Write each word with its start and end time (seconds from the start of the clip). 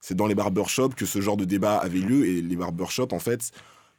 c'est 0.00 0.14
dans 0.16 0.26
les 0.26 0.34
barbershops 0.34 0.94
que 0.96 1.06
ce 1.06 1.20
genre 1.20 1.36
de 1.36 1.44
débat 1.44 1.76
avait 1.76 1.98
lieu 1.98 2.26
et 2.26 2.40
les 2.40 2.56
barbershops, 2.56 3.12
en 3.12 3.18
fait, 3.18 3.50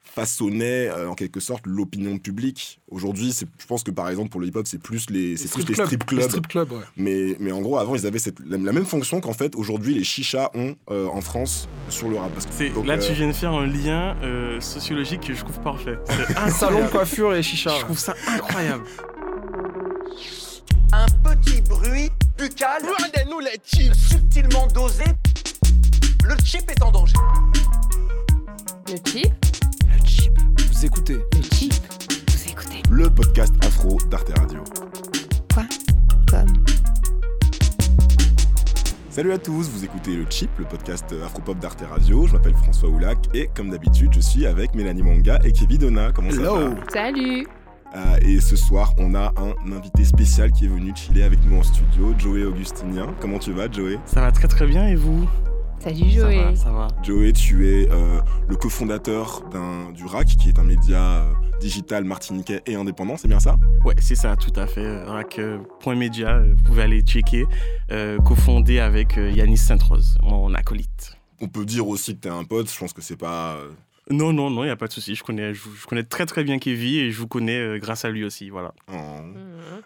façonnait 0.04 0.88
euh, 0.90 1.10
en 1.10 1.14
quelque 1.14 1.40
sorte 1.40 1.62
l'opinion 1.68 2.18
publique. 2.18 2.82
Aujourd'hui, 2.90 3.32
je 3.40 3.66
pense 3.68 3.84
que 3.84 3.92
par 3.92 4.10
exemple 4.10 4.30
pour 4.30 4.42
le 4.42 4.48
hip-hop, 4.48 4.66
c'est 4.66 4.82
plus 4.82 5.10
les, 5.12 5.38
c'est 5.38 5.48
strip 5.48 6.06
clubs. 6.06 6.20
Les 6.20 6.24
strip 6.28 6.48
clubs, 6.48 6.72
ouais. 6.72 6.80
Mais, 6.98 7.36
mais 7.40 7.52
en 7.52 7.62
gros, 7.62 7.78
avant, 7.78 7.94
ils 7.96 8.08
avaient 8.08 8.18
cette, 8.18 8.40
la, 8.40 8.58
la 8.58 8.72
même 8.74 8.86
fonction 8.86 9.22
qu'en 9.22 9.34
fait 9.34 9.56
aujourd'hui 9.56 9.94
les 9.94 10.04
chichas 10.04 10.50
ont 10.56 10.76
euh, 10.90 11.06
en 11.06 11.22
France 11.22 11.70
sur 11.90 12.10
le 12.10 12.18
rap. 12.18 12.32
Parce 12.34 12.48
que- 12.48 12.54
C'est- 12.54 12.70
donc, 12.72 12.88
Là, 12.88 12.96
euh, 12.96 12.98
tu 13.08 13.14
viens 13.14 13.28
de 13.28 13.34
faire 13.34 13.52
un 13.54 13.68
lien 13.68 14.18
euh, 14.24 14.60
sociologique 14.60 15.22
que 15.28 15.36
je 15.36 15.40
trouve 15.44 15.60
parfait. 15.62 16.00
C'est 16.10 16.50
Salon 16.50 16.84
de 16.84 16.90
coiffure 16.90 17.36
et 17.36 17.44
chicha. 17.44 17.70
Je 17.78 17.82
trouve 17.86 18.00
ça 18.00 18.16
incroyable. 18.28 18.84
Un 20.94 21.06
petit 21.24 21.62
bruit 21.62 22.10
buccal. 22.38 22.82
nous 23.30 23.40
les 23.40 23.60
chips. 23.64 23.94
Subtilement 23.94 24.66
dosé. 24.74 25.04
Le 26.24 26.36
chip 26.44 26.70
est 26.70 26.82
en 26.84 26.92
danger. 26.92 27.16
Le 28.88 28.96
chip 29.06 29.34
Vous 30.72 30.86
écoutez. 30.86 31.16
Le 31.36 31.42
chip 31.56 31.74
Vous 32.30 32.50
écoutez 32.50 32.82
le 32.90 33.10
podcast 33.10 33.54
afro 33.66 33.98
d'Arte 34.10 34.38
Radio. 34.38 34.64
Quoi? 35.54 35.64
Comme 36.30 36.54
Salut 39.10 39.34
à 39.34 39.38
tous, 39.38 39.70
vous 39.70 39.84
écoutez 39.84 40.16
le 40.16 40.26
Chip, 40.30 40.50
le 40.58 40.64
podcast 40.66 41.14
Afropop 41.26 41.60
d'Arte 41.60 41.84
Radio. 41.90 42.28
Je 42.28 42.34
m'appelle 42.34 42.54
François 42.56 42.88
Oulac 42.90 43.18
et 43.34 43.50
comme 43.56 43.70
d'habitude, 43.70 44.12
je 44.14 44.22
suis 44.22 44.46
avec 44.46 44.74
Mélanie 44.74 45.04
Manga 45.04 45.38
et 45.44 45.52
Kevin 45.52 45.78
Donna. 45.80 46.12
Comment 46.14 46.32
ça 46.32 46.38
Hello. 46.38 46.70
va? 46.70 46.76
Salut 46.94 47.46
Euh, 47.96 48.16
Et 48.22 48.40
ce 48.40 48.56
soir, 48.56 48.94
on 48.98 49.14
a 49.16 49.34
un 49.38 49.72
invité 49.74 50.06
spécial 50.06 50.52
qui 50.52 50.64
est 50.66 50.70
venu 50.70 50.94
chiller 50.96 51.24
avec 51.24 51.40
nous 51.46 51.58
en 51.58 51.64
studio, 51.64 52.14
Joey 52.18 52.46
Augustinien. 52.46 53.08
Comment 53.20 53.38
tu 53.40 53.52
vas, 53.52 53.70
Joey? 53.70 54.00
Ça 54.06 54.22
va 54.22 54.32
très 54.32 54.48
très 54.48 54.66
bien 54.66 54.88
et 54.88 54.96
vous? 54.96 55.28
Salut 55.84 56.12
Ça 56.12 56.20
Joey 56.20 56.44
va, 56.44 56.56
ça 56.56 56.72
va. 56.72 56.88
Joey, 57.04 57.34
tu 57.34 57.68
es 57.68 57.90
euh, 57.90 58.22
le 58.48 58.56
cofondateur 58.56 59.44
du 59.94 60.06
RAC, 60.06 60.28
qui 60.28 60.50
est 60.50 60.60
un 60.60 60.64
média 60.64 61.22
euh, 61.24 61.34
digital 61.60 62.04
martiniquais 62.04 62.62
et 62.68 62.76
indépendant, 62.76 63.18
c'est 63.18 63.28
bien 63.28 63.40
ça? 63.40 63.58
Ouais, 63.84 63.96
c'est 64.00 64.16
ça, 64.16 64.36
tout 64.36 64.54
à 64.60 64.68
fait. 64.68 64.82
euh, 64.86 65.06
Rack.media, 65.06 66.36
euh, 66.38 66.54
vous 66.56 66.64
pouvez 66.64 66.84
aller 66.84 67.02
checker. 67.02 67.46
euh, 67.92 68.20
cofondé 68.20 68.80
avec 68.80 69.18
euh, 69.18 69.32
Yanis 69.32 69.58
Sainte-Rose, 69.58 70.18
mon 70.22 70.54
acolyte. 70.54 71.18
On 71.42 71.48
peut 71.48 71.66
dire 71.66 71.88
aussi 71.88 72.16
que 72.16 72.22
t'es 72.22 72.30
un 72.30 72.44
pote, 72.44 72.72
je 72.72 72.78
pense 72.78 72.94
que 72.94 73.02
c'est 73.02 73.18
pas... 73.18 73.58
Non, 74.10 74.34
non, 74.34 74.50
non, 74.50 74.64
il 74.64 74.68
n'y 74.68 74.72
a 74.72 74.76
pas 74.76 74.88
de 74.88 74.92
souci. 74.94 75.16
Je 75.16 75.24
connais, 75.24 75.54
je, 75.54 75.62
je 75.80 75.86
connais 75.88 76.04
très 76.04 76.26
très 76.26 76.44
bien 76.44 76.60
Kevin 76.60 77.00
et 77.00 77.12
je 77.12 77.18
vous 77.20 77.28
connais 77.28 77.58
euh, 77.60 77.78
grâce 77.80 78.04
à 78.04 78.10
lui 78.10 78.24
aussi. 78.26 78.50
Voilà. 78.50 78.74
Mhm. 78.92 79.34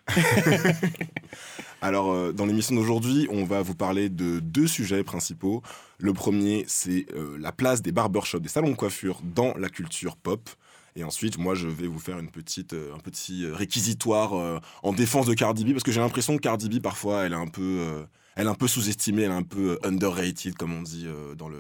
Alors, 1.82 2.12
euh, 2.12 2.32
dans 2.32 2.46
l'émission 2.48 2.76
d'aujourd'hui, 2.76 3.28
on 3.30 3.44
va 3.46 3.62
vous 3.62 3.76
parler 3.76 4.09
de 4.09 4.40
deux 4.40 4.66
sujets 4.68 5.04
principaux. 5.04 5.62
Le 5.98 6.14
premier, 6.14 6.66
c'est 6.68 7.06
euh, 7.16 7.38
la 7.40 7.52
place 7.52 7.82
des 7.82 7.92
barbershops, 7.92 8.40
des 8.42 8.50
salons 8.50 8.72
de 8.72 8.76
coiffure 8.76 9.22
dans 9.24 9.54
la 9.58 9.70
culture 9.70 10.18
pop. 10.18 10.50
Et 10.98 11.04
ensuite, 11.04 11.38
moi, 11.38 11.56
je 11.56 11.68
vais 11.68 11.88
vous 11.88 12.00
faire 12.00 12.20
une 12.20 12.30
petite, 12.32 12.74
euh, 12.74 12.94
un 12.96 13.00
petit 13.00 13.46
euh, 13.46 13.54
réquisitoire 13.54 14.34
euh, 14.34 14.60
en 14.84 14.94
défense 14.94 15.26
de 15.26 15.34
Cardi 15.34 15.66
B, 15.66 15.72
parce 15.72 15.84
que 15.84 15.92
j'ai 15.92 16.00
l'impression 16.00 16.36
que 16.38 16.42
Cardi 16.42 16.70
B, 16.70 16.82
parfois, 16.82 17.24
elle 17.24 17.34
est 17.34 17.38
un 17.38 17.48
peu, 17.48 17.62
euh, 17.82 18.04
elle 18.36 18.48
est 18.48 18.50
un 18.50 18.56
peu 18.56 18.68
sous-estimée, 18.68 19.24
elle 19.24 19.32
est 19.32 19.34
un 19.34 19.44
peu 19.44 19.78
underrated, 19.84 20.56
comme 20.56 20.74
on 20.74 20.82
dit 20.82 21.06
euh, 21.06 21.36
dans, 21.36 21.50
le, 21.50 21.60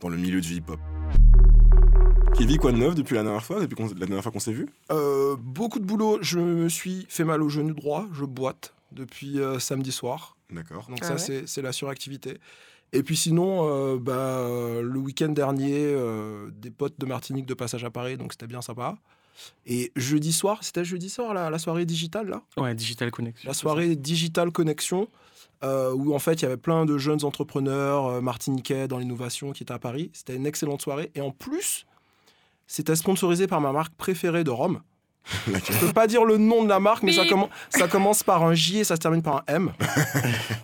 dans 0.00 0.08
le 0.10 0.16
milieu 0.18 0.40
du 0.42 0.54
hip-hop. 0.56 0.78
Kevin, 2.34 2.58
quoi 2.58 2.72
de 2.72 2.78
neuf 2.78 2.94
depuis 2.94 3.14
la 3.14 3.22
dernière 3.22 3.44
fois, 3.44 3.60
depuis 3.60 3.74
qu'on- 3.76 3.88
la 3.88 4.06
dernière 4.06 4.22
fois 4.22 4.32
qu'on 4.32 4.40
s'est 4.40 4.52
vu? 4.52 4.68
Euh, 4.92 5.36
beaucoup 5.38 5.78
de 5.78 5.84
boulot. 5.84 6.18
Je 6.22 6.38
me 6.38 6.68
suis 6.68 7.06
fait 7.08 7.24
mal 7.24 7.42
au 7.42 7.48
genou 7.48 7.74
droit. 7.74 8.06
Je 8.12 8.24
boite 8.24 8.74
depuis 8.92 9.40
euh, 9.40 9.58
samedi 9.58 9.92
soir. 9.92 10.36
D'accord. 10.50 10.86
Donc 10.88 10.98
Ah 11.02 11.16
ça, 11.18 11.32
ouais 11.32 11.44
c'est 11.46 11.62
la 11.62 11.72
suractivité. 11.72 12.38
Et 12.92 13.02
puis 13.02 13.16
sinon, 13.16 13.68
euh, 13.68 13.98
bah, 13.98 14.40
le 14.82 14.98
week-end 14.98 15.28
dernier, 15.28 15.78
euh, 15.78 16.50
des 16.50 16.70
potes 16.70 16.98
de 16.98 17.06
Martinique 17.06 17.46
de 17.46 17.54
passage 17.54 17.84
à 17.84 17.90
Paris, 17.90 18.16
donc 18.16 18.32
c'était 18.32 18.48
bien 18.48 18.62
sympa. 18.62 18.96
Et 19.64 19.92
jeudi 19.96 20.32
soir, 20.32 20.58
c'était 20.62 20.84
jeudi 20.84 21.08
soir 21.08 21.32
la, 21.32 21.50
la 21.50 21.58
soirée 21.58 21.86
digitale 21.86 22.28
là? 22.28 22.42
Ouais, 22.56 22.74
Digital 22.74 23.10
Connection. 23.10 23.48
La 23.48 23.54
soirée 23.54 23.96
Digital 23.96 24.50
Connexion, 24.50 25.08
euh, 25.62 25.92
où 25.92 26.14
en 26.14 26.18
fait 26.18 26.34
il 26.34 26.42
y 26.42 26.46
avait 26.46 26.56
plein 26.56 26.84
de 26.84 26.98
jeunes 26.98 27.24
entrepreneurs 27.24 28.20
martiniquais 28.20 28.88
dans 28.88 28.98
l'innovation 28.98 29.52
qui 29.52 29.62
étaient 29.62 29.72
à 29.72 29.78
Paris. 29.78 30.10
C'était 30.12 30.36
une 30.36 30.46
excellente 30.46 30.82
soirée. 30.82 31.10
Et 31.14 31.20
en 31.20 31.30
plus, 31.30 31.86
c'était 32.66 32.96
sponsorisé 32.96 33.46
par 33.46 33.60
ma 33.60 33.72
marque 33.72 33.94
préférée 33.94 34.44
de 34.44 34.50
Rome. 34.50 34.80
Je 35.46 35.78
peux 35.78 35.92
pas 35.92 36.06
dire 36.06 36.24
le 36.24 36.38
nom 36.38 36.64
de 36.64 36.68
la 36.68 36.80
marque, 36.80 37.02
mais 37.02 37.12
ça, 37.12 37.88
commence 37.88 38.22
par 38.22 38.42
un 38.42 38.54
J 38.54 38.80
et 38.80 38.84
ça 38.84 38.96
se 38.96 39.00
termine 39.00 39.22
par 39.22 39.36
un 39.36 39.54
M. 39.54 39.72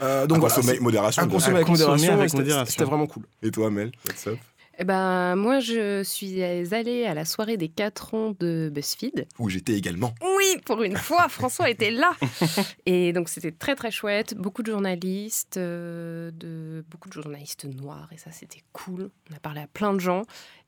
Euh, 0.03 0.27
donc 0.27 0.39
à 0.39 0.41
voilà, 0.41 0.55
consommer 0.55 0.71
avec 0.71 0.83
modération. 0.83 1.23
C'était 2.67 2.85
vraiment 2.85 3.07
cool. 3.07 3.25
Et 3.43 3.51
toi, 3.51 3.71
Mel 3.71 3.93
What's 4.07 4.27
up? 4.27 4.39
Eh 4.79 4.85
ben, 4.85 5.37
moi, 5.37 5.59
je 5.61 6.03
suis 6.03 6.43
allée 6.43 7.07
à 7.07 7.15
la 7.15 7.25
soirée 7.25 7.57
des 7.57 7.69
4 7.69 8.13
ans 8.15 8.35
de 8.39 8.71
BuzzFeed. 8.75 9.27
Où 9.39 9.49
j'étais 9.49 9.73
également. 9.73 10.15
Oui, 10.37 10.61
pour 10.67 10.83
une 10.83 10.97
fois, 10.97 11.29
François 11.31 11.71
était 11.71 11.91
là. 11.91 12.11
Et 12.87 13.15
donc, 13.15 13.31
c'était 13.31 13.53
très, 13.53 13.75
très 13.75 13.91
chouette. 13.91 14.35
Beaucoup 14.37 14.63
de 14.63 14.71
journalistes, 14.71 15.57
euh, 15.57 16.31
de, 16.33 16.85
beaucoup 16.91 17.09
de 17.09 17.15
journalistes 17.15 17.65
noirs. 17.65 18.09
Et 18.13 18.19
ça, 18.19 18.31
c'était 18.33 18.61
cool. 18.75 19.11
On 19.31 19.35
a 19.37 19.41
parlé 19.41 19.61
à 19.63 19.67
plein 19.67 19.95
de 19.95 20.01
gens. 20.01 20.23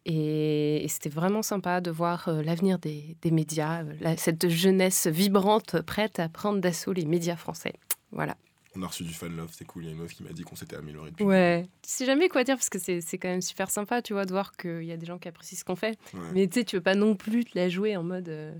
Et, 0.06 0.82
et 0.84 0.88
c'était 0.88 1.10
vraiment 1.10 1.42
sympa 1.42 1.82
de 1.82 1.90
voir 1.90 2.28
euh, 2.28 2.42
l'avenir 2.42 2.78
des, 2.78 3.14
des 3.20 3.30
médias, 3.30 3.82
euh, 3.82 3.92
la- 4.00 4.16
cette 4.16 4.48
jeunesse 4.48 5.06
vibrante, 5.06 5.82
prête 5.82 6.18
à 6.18 6.30
prendre 6.30 6.60
d'assaut 6.60 6.94
les 6.94 7.04
médias 7.04 7.36
français. 7.36 7.74
Voilà. 8.10 8.36
On 8.76 8.82
a 8.82 8.86
reçu 8.86 9.02
du 9.02 9.12
fan 9.14 9.34
love, 9.36 9.50
c'est 9.56 9.64
cool. 9.66 9.84
Il 9.84 9.86
y 9.86 9.88
a 9.88 9.92
une 9.92 9.98
meuf 9.98 10.12
qui 10.12 10.22
m'a 10.22 10.30
dit 10.32 10.42
qu'on 10.42 10.54
s'était 10.56 10.76
amélioré 10.76 11.10
depuis. 11.10 11.24
Ouais. 11.24 11.66
Tu 11.82 11.90
sais 11.90 12.04
jamais 12.06 12.28
quoi 12.28 12.44
dire 12.44 12.56
parce 12.56 12.68
que 12.68 12.78
c'est 12.78 13.00
c'est 13.00 13.18
quand 13.18 13.28
même 13.28 13.42
super 13.42 13.70
sympa, 13.70 14.02
tu 14.02 14.12
vois, 14.12 14.24
de 14.24 14.30
voir 14.32 14.56
qu'il 14.56 14.84
y 14.84 14.92
a 14.92 14.96
des 14.96 15.06
gens 15.06 15.18
qui 15.18 15.26
apprécient 15.28 15.58
ce 15.58 15.64
qu'on 15.64 15.74
fait. 15.76 15.98
Ouais, 16.14 16.20
Mais 16.34 16.46
tu 16.48 16.60
sais, 16.60 16.64
tu 16.64 16.76
veux 16.76 16.82
pas 16.82 16.94
non 16.94 17.14
plus 17.16 17.44
te 17.44 17.58
la 17.58 17.68
jouer 17.68 17.96
en 17.96 18.02
mode, 18.04 18.28
euh, 18.28 18.52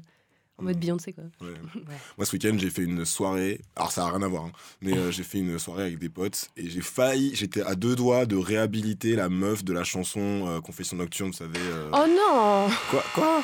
en 0.57 0.65
mode 0.65 0.77
Mm. 0.77 0.81
Beyoncé, 0.81 1.13
quoi. 1.13 1.25
ouais. 1.43 1.49
Ouais. 1.75 1.95
Moi, 2.17 2.27
ce 2.27 2.33
week-end, 2.33 2.57
j'ai 2.59 2.71
fait 2.71 2.83
une 2.83 3.05
soirée. 3.05 3.61
Alors, 3.77 3.93
ça 3.93 4.03
n'a 4.05 4.11
rien 4.11 4.23
à 4.23 4.29
voir, 4.29 4.45
hein, 4.47 4.53
mais 4.81 4.97
euh, 4.97 5.11
j'ai 5.13 5.23
fait 5.23 5.39
une 5.39 5.59
soirée 5.59 5.85
avec 5.85 5.99
des 5.99 6.09
potes 6.09 6.49
et 6.57 6.69
j'ai 6.69 6.81
failli, 6.81 7.35
j'étais 7.35 7.63
à 7.63 7.75
deux 7.75 7.95
doigts 7.95 8.25
de 8.27 8.35
réhabiliter 8.37 9.15
la 9.15 9.29
meuf 9.29 9.63
de 9.63 9.73
la 9.75 9.85
chanson 9.85 10.47
euh, 10.49 10.61
Confession 10.61 10.97
Nocturne, 10.97 11.31
vous 11.31 11.37
savez. 11.37 11.61
euh, 11.61 11.91
Oh 11.93 12.07
non 12.09 12.69
Quoi 12.91 13.05
Quoi? 13.15 13.43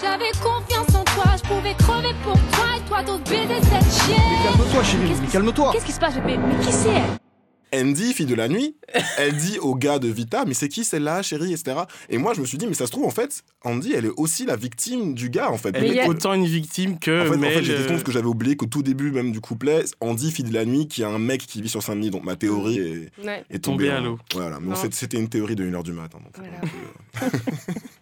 J'avais 0.00 0.30
confiance 0.42 0.94
en 0.94 0.99
toi, 1.22 1.32
je 1.36 1.42
pouvais 1.48 1.74
crever 1.74 2.14
pour 2.22 2.34
toi 2.34 2.66
et 2.76 2.88
toi 2.88 3.02
d'autres 3.02 3.24
baiser 3.30 3.60
cette 3.62 4.04
chienne. 4.06 4.16
Calme-toi, 4.44 4.82
chérie, 4.84 5.08
Qu'est-ce 5.08 5.20
qui- 5.22 5.26
calme-toi. 5.32 5.70
Qu'est-ce 5.72 5.86
qui 5.86 5.92
se 5.92 6.00
passe, 6.00 6.14
bébé 6.14 6.38
Mais 6.38 6.64
qui 6.64 6.72
c'est 6.72 6.88
elle? 6.90 7.02
Andy, 7.72 8.12
fille 8.14 8.26
de 8.26 8.34
la 8.34 8.48
nuit, 8.48 8.74
elle 9.16 9.36
dit 9.36 9.56
au 9.60 9.76
gars 9.76 10.00
de 10.00 10.08
Vita, 10.08 10.44
mais 10.44 10.54
c'est 10.54 10.66
qui 10.68 10.82
celle-là, 10.82 11.22
chérie, 11.22 11.52
etc. 11.52 11.82
Et 12.08 12.18
moi, 12.18 12.34
je 12.34 12.40
me 12.40 12.44
suis 12.46 12.58
dit, 12.58 12.66
mais 12.66 12.74
ça 12.74 12.86
se 12.86 12.90
trouve, 12.90 13.04
en 13.06 13.10
fait, 13.10 13.44
Andy, 13.64 13.92
elle 13.94 14.06
est 14.06 14.12
aussi 14.16 14.44
la 14.44 14.56
victime 14.56 15.14
du 15.14 15.30
gars, 15.30 15.52
en 15.52 15.56
fait. 15.56 15.70
Elle 15.76 15.82
Mais 15.82 15.94
est 15.94 16.00
a- 16.00 16.08
autant 16.08 16.32
une 16.32 16.46
victime 16.46 16.98
que 16.98 17.20
En 17.28 17.30
fait, 17.32 17.38
en 17.38 17.40
fait 17.42 17.62
j'ai 17.62 17.74
euh, 17.76 17.86
compte 17.86 18.02
que 18.02 18.10
j'avais 18.10 18.26
oublié 18.26 18.56
qu'au 18.56 18.66
tout 18.66 18.82
début 18.82 19.12
même 19.12 19.30
du 19.30 19.40
couplet, 19.40 19.84
Andy, 20.00 20.32
fille 20.32 20.44
de 20.46 20.52
la 20.52 20.64
nuit, 20.64 20.88
qui 20.88 21.04
a 21.04 21.08
un 21.10 21.20
mec 21.20 21.46
qui 21.46 21.62
vit 21.62 21.68
sur 21.68 21.80
Saint-Denis, 21.80 22.10
donc 22.10 22.24
ma 22.24 22.34
théorie 22.34 22.78
est, 22.78 23.24
Ouais. 23.24 23.44
est 23.50 23.60
Tombé 23.62 23.84
tombée 23.86 23.90
à 23.90 24.00
en- 24.00 24.04
l'eau. 24.04 24.18
Voilà, 24.34 24.58
mais 24.60 24.74
c'était 24.90 25.18
une 25.18 25.28
théorie 25.28 25.54
de 25.54 25.62
1h 25.64 25.84
du 25.84 25.92
matin. 25.92 26.18
Donc 26.18 26.32
c'est 26.34 26.42
Voilà. 27.20 27.32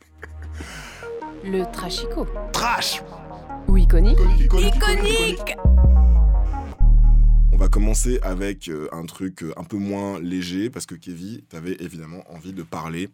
Le 1.45 1.71
trashico. 1.73 2.27
Trash 2.53 3.03
Ou 3.69 3.77
iconique. 3.77 4.19
Iconique, 4.41 4.75
Iconique 4.75 5.57
On 7.53 7.57
va 7.57 7.69
commencer 7.69 8.19
avec 8.23 8.69
euh, 8.69 8.89
un 8.93 9.05
truc 9.07 9.43
euh, 9.43 9.53
un 9.57 9.65
peu 9.65 9.77
moins 9.77 10.21
léger, 10.21 10.71
parce 10.71 10.87
que 10.87 10.95
Kevin, 10.95 11.41
t'avais 11.49 11.77
évidemment 11.81 12.25
envie 12.31 12.53
de 12.53 12.63
parler 12.63 13.09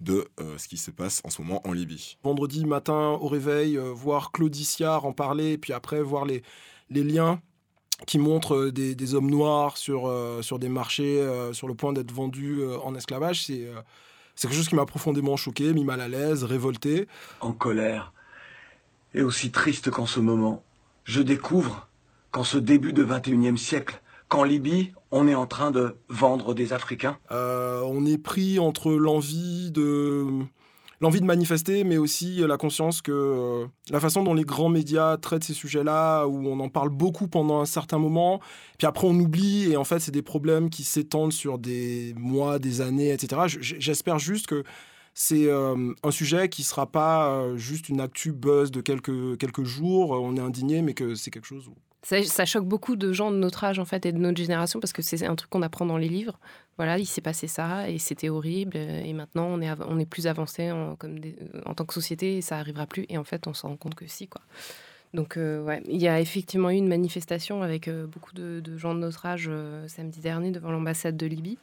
de 0.00 0.28
euh, 0.40 0.56
ce 0.58 0.68
qui 0.68 0.76
se 0.76 0.90
passe 0.90 1.20
en 1.24 1.30
ce 1.30 1.42
moment 1.42 1.60
en 1.66 1.72
Libye. 1.72 2.16
Vendredi 2.22 2.64
matin 2.64 3.18
au 3.20 3.28
réveil, 3.28 3.76
euh, 3.76 3.92
voir 3.92 4.32
Claudicia 4.32 5.00
en 5.02 5.12
parler, 5.12 5.52
et 5.52 5.58
puis 5.58 5.72
après 5.72 6.02
voir 6.02 6.24
les, 6.24 6.42
les 6.90 7.04
liens 7.04 7.40
qui 8.06 8.18
montrent 8.18 8.56
euh, 8.56 8.72
des, 8.72 8.94
des 8.94 9.14
hommes 9.14 9.30
noirs 9.30 9.76
sur, 9.76 10.06
euh, 10.06 10.42
sur 10.42 10.58
des 10.58 10.68
marchés 10.68 11.20
euh, 11.20 11.52
sur 11.52 11.68
le 11.68 11.74
point 11.74 11.92
d'être 11.92 12.12
vendus 12.12 12.60
euh, 12.60 12.78
en 12.80 12.94
esclavage, 12.94 13.44
c'est 13.46 13.64
euh, 13.66 13.80
c'est 14.40 14.48
quelque 14.48 14.56
chose 14.56 14.70
qui 14.70 14.74
m'a 14.74 14.86
profondément 14.86 15.36
choqué, 15.36 15.74
mis 15.74 15.84
mal 15.84 16.00
à 16.00 16.08
l'aise, 16.08 16.44
révolté. 16.44 17.06
en 17.42 17.52
colère, 17.52 18.14
et 19.12 19.20
aussi 19.20 19.50
triste 19.50 19.90
qu'en 19.90 20.06
ce 20.06 20.18
moment, 20.18 20.62
je 21.04 21.20
découvre 21.20 21.90
qu'en 22.30 22.42
ce 22.42 22.56
début 22.56 22.94
de 22.94 23.04
21e 23.04 23.58
siècle, 23.58 24.00
qu'en 24.28 24.42
Libye, 24.42 24.94
on 25.10 25.28
est 25.28 25.34
en 25.34 25.46
train 25.46 25.70
de 25.70 25.94
vendre 26.08 26.54
des 26.54 26.72
Africains. 26.72 27.18
Euh, 27.30 27.82
on 27.84 28.06
est 28.06 28.16
pris 28.16 28.58
entre 28.58 28.92
l'envie 28.92 29.72
de 29.72 30.24
l'envie 31.00 31.20
de 31.20 31.26
manifester, 31.26 31.84
mais 31.84 31.96
aussi 31.96 32.36
la 32.46 32.56
conscience 32.56 33.00
que 33.00 33.12
euh, 33.12 33.66
la 33.90 34.00
façon 34.00 34.22
dont 34.22 34.34
les 34.34 34.44
grands 34.44 34.68
médias 34.68 35.16
traitent 35.16 35.44
ces 35.44 35.54
sujets-là, 35.54 36.26
où 36.26 36.46
on 36.46 36.60
en 36.60 36.68
parle 36.68 36.90
beaucoup 36.90 37.26
pendant 37.26 37.60
un 37.60 37.66
certain 37.66 37.98
moment, 37.98 38.40
puis 38.78 38.86
après 38.86 39.06
on 39.06 39.14
oublie, 39.14 39.72
et 39.72 39.76
en 39.76 39.84
fait 39.84 40.00
c'est 40.00 40.12
des 40.12 40.22
problèmes 40.22 40.68
qui 40.68 40.84
s'étendent 40.84 41.32
sur 41.32 41.58
des 41.58 42.14
mois, 42.18 42.58
des 42.58 42.80
années, 42.82 43.12
etc. 43.12 43.42
J'espère 43.60 44.18
juste 44.18 44.46
que 44.46 44.62
c'est 45.14 45.46
euh, 45.46 45.92
un 46.02 46.10
sujet 46.10 46.48
qui 46.48 46.62
sera 46.62 46.86
pas 46.86 47.30
euh, 47.30 47.56
juste 47.56 47.88
une 47.88 48.00
actu 48.00 48.32
buzz 48.32 48.70
de 48.70 48.80
quelques, 48.80 49.38
quelques 49.38 49.64
jours, 49.64 50.10
on 50.10 50.36
est 50.36 50.40
indigné, 50.40 50.82
mais 50.82 50.94
que 50.94 51.14
c'est 51.14 51.30
quelque 51.30 51.46
chose 51.46 51.70
Ça, 52.02 52.46
choque 52.46 52.64
beaucoup 52.64 52.96
de 52.96 53.12
gens 53.12 53.30
de 53.30 53.36
notre 53.36 53.62
âge 53.64 53.78
en 53.78 53.84
fait 53.84 54.06
et 54.06 54.12
de 54.12 54.18
notre 54.18 54.38
génération 54.38 54.80
parce 54.80 54.92
que 54.92 55.02
c'est 55.02 55.26
un 55.26 55.34
truc 55.36 55.50
qu'on 55.50 55.62
apprend 55.62 55.84
dans 55.84 55.98
les 55.98 56.08
livres. 56.08 56.38
Voilà, 56.78 56.98
il 56.98 57.06
s'est 57.06 57.20
passé 57.20 57.46
ça 57.46 57.90
et 57.90 57.98
c'était 57.98 58.30
horrible 58.30 58.76
et 58.76 59.12
maintenant 59.12 59.46
on 59.46 59.60
est, 59.60 59.70
on 59.86 59.98
est 59.98 60.06
plus 60.06 60.26
avancé 60.26 60.70
en, 60.70 60.96
comme 60.96 61.18
en 61.66 61.74
tant 61.74 61.84
que 61.84 61.92
société 61.92 62.38
et 62.38 62.40
ça 62.40 62.56
arrivera 62.56 62.86
plus 62.86 63.04
et 63.10 63.18
en 63.18 63.24
fait 63.24 63.46
on 63.46 63.52
se 63.52 63.66
rend 63.66 63.76
compte 63.76 63.94
que 63.94 64.06
si 64.06 64.28
quoi. 64.28 64.40
Donc 65.12 65.36
euh, 65.36 65.62
ouais, 65.62 65.82
il 65.88 66.00
y 66.00 66.08
a 66.08 66.20
effectivement 66.20 66.70
eu 66.70 66.76
une 66.76 66.88
manifestation 66.88 67.62
avec 67.62 67.88
euh, 67.88 68.06
beaucoup 68.06 68.32
de, 68.32 68.62
gens 68.76 68.94
de 68.94 69.00
notre 69.00 69.26
âge 69.26 69.46
euh, 69.48 69.88
samedi 69.88 70.20
dernier 70.20 70.52
devant 70.52 70.70
l'ambassade 70.70 71.16
de 71.16 71.26
Libye. 71.26 71.58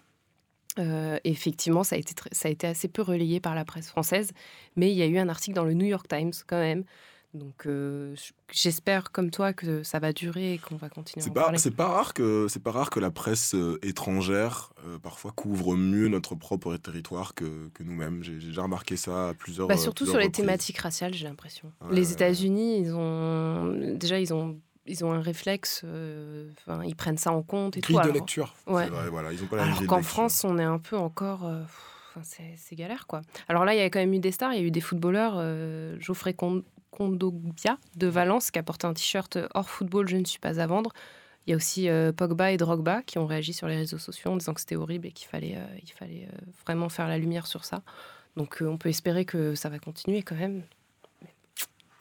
Effectivement, 1.24 1.84
ça 1.84 1.96
a, 1.96 2.00
été 2.00 2.14
ça 2.32 2.50
a 2.50 2.52
été 2.52 2.68
assez 2.68 2.88
peu 2.88 3.02
relayé 3.02 3.40
par 3.40 3.56
la 3.56 3.66
presse 3.66 3.90
française, 3.90 4.32
mais 4.76 4.92
il 4.92 4.96
y 4.96 5.02
a 5.02 5.08
eu 5.08 5.18
un 5.18 5.28
article 5.28 5.56
dans 5.56 5.64
le 5.64 5.74
New 5.74 5.88
York 5.88 6.08
Times 6.08 6.34
quand 6.46 6.60
même. 6.60 6.84
Donc 7.34 7.66
euh, 7.68 8.16
j'espère 8.52 9.12
comme 9.12 9.30
toi 9.32 9.52
que 9.54 9.84
ça 9.84 10.00
va 10.00 10.14
durer 10.14 10.54
et 10.54 10.58
qu'on 10.58 10.78
va 10.78 10.90
continuer 10.90 11.22
C'est 11.24 11.34
pas, 11.34 11.52
c'est 11.58 11.76
pas 11.76 11.88
rare 11.88 12.14
que 12.14 12.48
c'est 12.48 12.64
pas 12.64 12.72
rare 12.72 12.90
que 12.90 13.00
la 13.00 13.12
presse 13.12 13.54
euh, 13.54 13.78
étrangère 13.84 14.72
euh, 14.88 14.98
parfois 14.98 15.32
couvre 15.34 15.76
mieux 15.76 16.08
notre 16.08 16.36
propre 16.36 16.78
territoire 16.78 17.34
que, 17.36 17.68
que 17.74 17.84
nous-mêmes. 17.84 18.24
J'ai 18.24 18.36
déjà 18.40 18.64
remarqué 18.64 18.96
ça 18.96 19.30
à 19.30 19.34
plusieurs. 19.34 19.68
Bah, 19.68 19.78
surtout 19.78 20.06
plusieurs 20.06 20.14
sur 20.14 20.20
les 20.20 20.28
reprises. 20.28 20.46
thématiques 20.46 20.78
raciales, 20.80 21.14
j'ai 21.14 21.28
l'impression. 21.28 21.72
Ouais, 21.82 21.96
les 21.96 22.12
États-Unis, 22.14 22.80
ils 22.80 22.96
ont 22.96 23.74
déjà 23.96 24.20
ils 24.20 24.34
ont 24.34 24.58
ils 24.90 25.04
ont 25.04 25.12
un 25.12 25.20
réflexe, 25.22 25.82
euh, 25.84 26.50
ils 26.86 26.96
prennent 26.96 27.18
ça 27.18 27.34
en 27.34 27.44
compte 27.44 27.76
et 27.76 27.82
Grille 27.82 27.98
tout. 27.98 28.02
de 28.04 28.04
alors- 28.06 28.14
lecture. 28.16 28.56
ouais. 28.68 28.86
C'est 28.86 28.90
vrai, 28.90 29.10
voilà, 29.10 29.34
ils 29.34 29.44
ont 29.44 29.48
pas 29.48 29.58
la 29.58 29.64
Alors 29.64 29.86
qu'en. 29.86 30.02
France, 30.02 30.46
on 30.46 30.58
est 30.58 30.64
un 30.64 30.80
peu 30.80 30.96
encore. 30.98 31.46
c'est 32.24 32.76
galère, 32.76 33.06
quoi. 33.06 33.22
Alors 33.50 33.66
là, 33.66 33.76
il 33.76 33.78
y 33.80 33.82
a 33.82 33.90
quand 33.90 34.00
même 34.00 34.14
eu 34.14 34.20
des 34.20 34.32
stars. 34.32 34.54
Il 34.54 34.60
y 34.62 34.64
a 34.64 34.66
eu 34.66 34.72
des 34.72 34.80
footballeurs. 34.82 35.34
euh, 35.36 35.98
Geoffrey 36.00 36.34
Con- 36.34 36.64
Kondogbia 36.92 37.78
de 37.96 38.08
Valence 38.08 38.52
qui 38.52 38.60
a 38.60 38.64
porté 38.64 38.88
un 38.88 38.94
t-shirt 38.94 39.38
hors 39.54 39.70
football, 39.70 40.08
je 40.08 40.18
ne 40.18 40.26
suis 40.26 40.40
pas 40.40 40.60
à 40.60 40.68
vendre. 40.68 40.92
Il 41.46 41.52
y 41.52 41.54
a 41.54 41.56
aussi 41.56 41.88
euh, 41.88 42.12
Pogba 42.12 42.52
et 42.52 42.58
Drogba 42.58 43.04
qui 43.04 43.18
ont 43.20 43.26
réagi 43.26 43.54
sur 43.54 43.68
les 43.68 43.78
réseaux 43.78 43.98
sociaux 43.98 44.32
en 44.32 44.38
disant 44.38 44.54
que 44.54 44.60
c'était 44.60 44.76
horrible 44.76 45.08
et 45.08 45.12
qu'il 45.12 45.28
fallait, 45.28 45.56
euh, 45.56 45.66
il 45.82 45.92
fallait 45.92 46.28
euh, 46.32 46.38
vraiment 46.66 46.90
faire 46.90 47.08
la 47.08 47.18
lumière 47.18 47.48
sur 47.48 47.64
ça. 47.64 47.84
Donc 48.36 48.62
euh, 48.62 48.68
on 48.68 48.78
peut 48.78 48.90
espérer 48.90 49.24
que 49.24 49.56
ça 49.56 49.70
va 49.70 49.80
continuer 49.80 50.24
quand 50.24 50.36
même. 50.36 50.64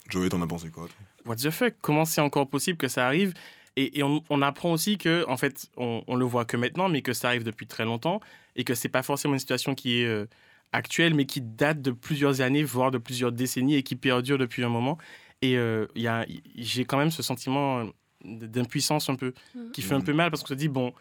Joey, 0.08 0.28
t'en 0.28 0.42
as 0.42 0.46
pensé 0.46 0.70
quoi 0.70 0.88
What 1.24 1.36
the 1.36 1.50
fuck? 1.50 1.74
Comment 1.80 2.04
c'est 2.04 2.20
encore 2.20 2.48
possible 2.48 2.78
que 2.78 2.88
ça 2.88 3.06
arrive? 3.06 3.34
Et, 3.76 3.98
et 3.98 4.02
on, 4.02 4.22
on 4.30 4.40
apprend 4.42 4.72
aussi 4.72 4.96
que, 4.98 5.28
en 5.28 5.36
fait, 5.36 5.68
on, 5.76 6.02
on 6.06 6.16
le 6.16 6.24
voit 6.24 6.44
que 6.44 6.56
maintenant, 6.56 6.88
mais 6.88 7.02
que 7.02 7.12
ça 7.12 7.28
arrive 7.28 7.44
depuis 7.44 7.66
très 7.66 7.84
longtemps 7.84 8.20
et 8.54 8.64
que 8.64 8.74
c'est 8.74 8.88
pas 8.88 9.02
forcément 9.02 9.34
une 9.34 9.40
situation 9.40 9.74
qui 9.74 10.00
est 10.00 10.06
euh, 10.06 10.26
actuelle, 10.76 11.14
mais 11.14 11.24
qui 11.26 11.40
date 11.40 11.80
de 11.82 11.90
plusieurs 11.90 12.40
années, 12.40 12.62
voire 12.62 12.90
de 12.90 12.98
plusieurs 12.98 13.32
décennies 13.32 13.74
et 13.76 13.82
qui 13.82 13.96
perdure 13.96 14.38
depuis 14.38 14.62
un 14.64 14.68
moment. 14.68 14.98
Et 15.42 15.56
euh, 15.56 15.86
il 15.94 16.02
y 16.02 16.08
a- 16.08 16.26
j'ai 16.56 16.84
quand 16.84 16.98
même 16.98 17.10
ce 17.10 17.22
sentiment 17.22 17.78
euh, 17.80 17.84
d'impuissance 18.24 19.08
un 19.08 19.16
peu 19.16 19.32
qui 19.72 19.82
fait 19.82 19.94
un 19.94 20.00
peu 20.00 20.12
mal 20.12 20.30
parce 20.30 20.42
qu'on 20.42 20.48
se 20.48 20.54
dit, 20.54 20.68
bon, 20.68 20.92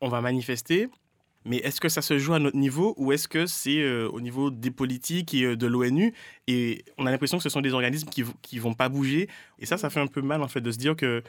on 0.00 0.08
va 0.08 0.20
manifester, 0.20 0.88
mais 1.44 1.58
est-ce 1.58 1.80
que 1.80 1.88
ça 1.88 2.02
se 2.02 2.18
joue 2.18 2.34
à 2.34 2.38
notre 2.40 2.56
niveau 2.56 2.94
ou 2.96 3.12
est-ce 3.12 3.28
que 3.28 3.46
c'est 3.46 3.80
euh, 3.80 4.08
au 4.08 4.20
niveau 4.20 4.50
des 4.50 4.70
politiques 4.72 5.32
et 5.34 5.44
euh, 5.44 5.56
de 5.56 5.66
l'ONU? 5.66 6.12
Et 6.48 6.84
on 6.98 7.06
a 7.06 7.10
l'impression 7.10 7.36
que 7.38 7.42
ce 7.44 7.48
sont 7.48 7.60
des 7.60 7.72
organismes 7.72 8.08
qui, 8.08 8.24
qui 8.42 8.58
vont 8.58 8.74
pas 8.74 8.88
bouger. 8.88 9.28
Et 9.60 9.66
ça, 9.66 9.76
ça 9.78 9.88
fait 9.90 10.00
un 10.00 10.08
peu 10.08 10.22
mal 10.22 10.42
en 10.42 10.48
fait 10.48 10.60
de 10.60 10.70
se 10.72 10.78
dire 10.78 10.96
que 10.96 11.22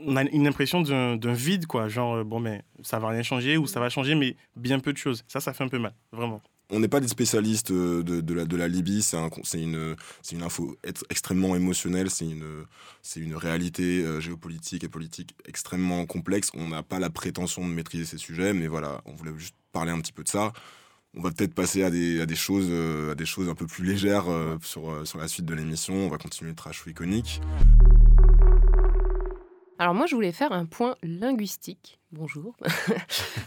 on 0.00 0.14
a 0.16 0.22
une 0.22 0.46
impression 0.46 0.80
d'un 0.80 1.16
d'un 1.16 1.32
vide, 1.32 1.66
quoi. 1.66 1.88
Genre, 1.88 2.24
bon, 2.24 2.38
mais 2.38 2.62
ça 2.82 3.00
va 3.00 3.08
rien 3.08 3.22
changer 3.24 3.56
ou 3.56 3.66
ça 3.66 3.80
va 3.80 3.88
changer, 3.88 4.14
mais 4.14 4.36
bien 4.54 4.78
peu 4.78 4.92
de 4.92 4.98
choses. 4.98 5.24
Ça, 5.26 5.40
ça 5.40 5.52
fait 5.52 5.64
un 5.64 5.68
peu 5.68 5.78
mal, 5.80 5.92
vraiment. 6.12 6.40
On 6.70 6.80
n'est 6.80 6.88
pas 6.88 7.00
des 7.00 7.08
spécialistes 7.08 7.70
euh, 7.70 8.02
de, 8.02 8.56
la, 8.56 8.68
Libye, 8.68 9.02
c'est 9.02 9.16
un- 9.16 9.30
c'est 9.42 9.62
une, 9.62 9.96
info 10.42 10.76
ex- 10.84 11.04
extrêmement 11.08 11.56
émotionnelle, 11.56 12.10
c'est 12.10 12.26
une, 12.26 13.34
réalité 13.34 14.04
euh, 14.04 14.20
géopolitique 14.20 14.84
et 14.84 14.88
politique 14.88 15.34
extrêmement 15.46 16.04
complexe. 16.04 16.50
On 16.54 16.68
n'a 16.68 16.82
pas 16.82 16.98
la 16.98 17.08
prétention 17.08 17.66
de 17.66 17.72
maîtriser 17.72 18.04
ces 18.04 18.18
sujets, 18.18 18.52
mais 18.52 18.66
voilà, 18.66 19.00
on 19.06 19.14
voulait 19.14 19.32
juste 19.38 19.54
parler 19.72 19.92
un 19.92 20.00
petit 20.00 20.12
peu 20.12 20.22
de 20.24 20.28
ça. 20.28 20.52
On 21.16 21.22
va 21.22 21.30
peut-être 21.30 21.54
passer 21.54 21.82
à 21.84 21.90
des, 21.90 22.18
euh, 22.18 23.14
choses 23.24 23.48
un 23.48 23.54
peu 23.54 23.66
plus 23.66 23.84
légères 23.84 24.26
sur, 24.62 24.92
la 25.18 25.28
suite 25.28 25.46
de 25.46 25.54
l'émission. 25.54 25.94
On 25.94 26.08
va 26.10 26.18
continuer 26.18 26.50
le 26.50 26.56
trash 26.56 26.84
iconique. 26.86 27.40
Alors 29.78 29.94
moi, 29.94 30.06
je 30.06 30.14
voulais 30.16 30.32
faire 30.32 30.52
un 30.52 30.66
point 30.66 30.96
linguistique. 31.02 31.98
Bonjour. 32.12 32.56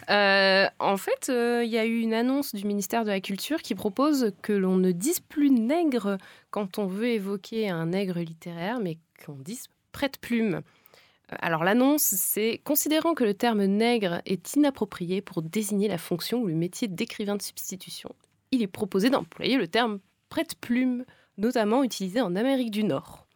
Euh, 0.10 0.66
en 0.80 0.98
fait, 0.98 1.30
euh, 1.30 1.64
il 1.64 1.72
y 1.72 1.78
a 1.78 1.86
eu 1.86 2.00
une 2.00 2.14
annonce 2.14 2.54
du 2.54 2.66
ministère 2.66 3.06
de 3.06 3.10
la 3.10 3.22
Culture 3.22 3.62
qui 3.62 3.76
propose 3.76 4.34
que 4.42 4.52
l'on 4.52 4.76
ne 4.76 4.92
dise 4.92 5.22
plus 5.22 5.50
nègre 5.50 6.18
quand 6.50 6.80
on 6.80 6.86
veut 6.86 7.08
évoquer 7.08 7.70
un 7.70 7.86
nègre 7.86 8.20
littéraire, 8.20 8.80
mais 8.82 8.98
qu'on 9.26 9.36
dise 9.36 9.68
prête-plume. 9.94 10.56
Euh, 10.56 11.36
Alors 11.40 11.64
l'annonce, 11.64 12.02
c'est 12.02 12.60
considérant 12.66 13.14
que 13.14 13.24
le 13.24 13.34
terme 13.34 13.64
nègre 13.64 14.22
est 14.26 14.56
inapproprié 14.56 15.22
pour 15.22 15.42
désigner 15.42 15.88
la 15.88 16.00
fonction 16.00 16.42
ou 16.42 16.48
le 16.48 16.56
métier 16.56 16.90
d'écrivain 16.90 17.38
de 17.38 17.42
substitution, 17.42 18.14
il 18.52 18.62
est 18.62 18.68
proposé 18.68 19.10
d'employer 19.10 19.58
le 19.58 19.68
terme 19.68 20.00
prête-plume, 20.28 21.06
notamment 21.38 21.84
utilisé 21.84 22.20
en 22.20 22.36
Amérique 22.36 22.72
du 22.72 22.84
Nord. 22.84 23.28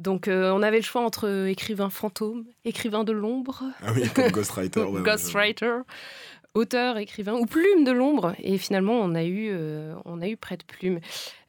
Donc 0.00 0.26
euh, 0.28 0.50
on 0.50 0.62
avait 0.62 0.78
le 0.78 0.82
choix 0.82 1.02
entre 1.02 1.28
euh, 1.28 1.46
écrivain 1.50 1.90
fantôme, 1.90 2.44
écrivain 2.64 3.04
de 3.04 3.12
l'ombre, 3.12 3.62
Ah 3.82 3.92
oui, 3.94 4.08
comme 4.14 4.28
Ghostwriter. 4.32 4.80
ouais, 4.80 4.88
ouais, 4.90 5.02
ghostwriter, 5.02 5.80
auteur, 6.54 6.96
écrivain 6.98 7.34
ou 7.34 7.46
plume 7.46 7.84
de 7.84 7.92
l'ombre. 7.92 8.34
Et 8.42 8.58
finalement, 8.58 8.94
on 8.94 9.14
a 9.14 9.22
eu, 9.24 9.50
euh, 9.52 9.94
on 10.06 10.20
a 10.20 10.28
eu 10.28 10.36
près 10.36 10.56
de 10.56 10.64
plume. 10.64 11.00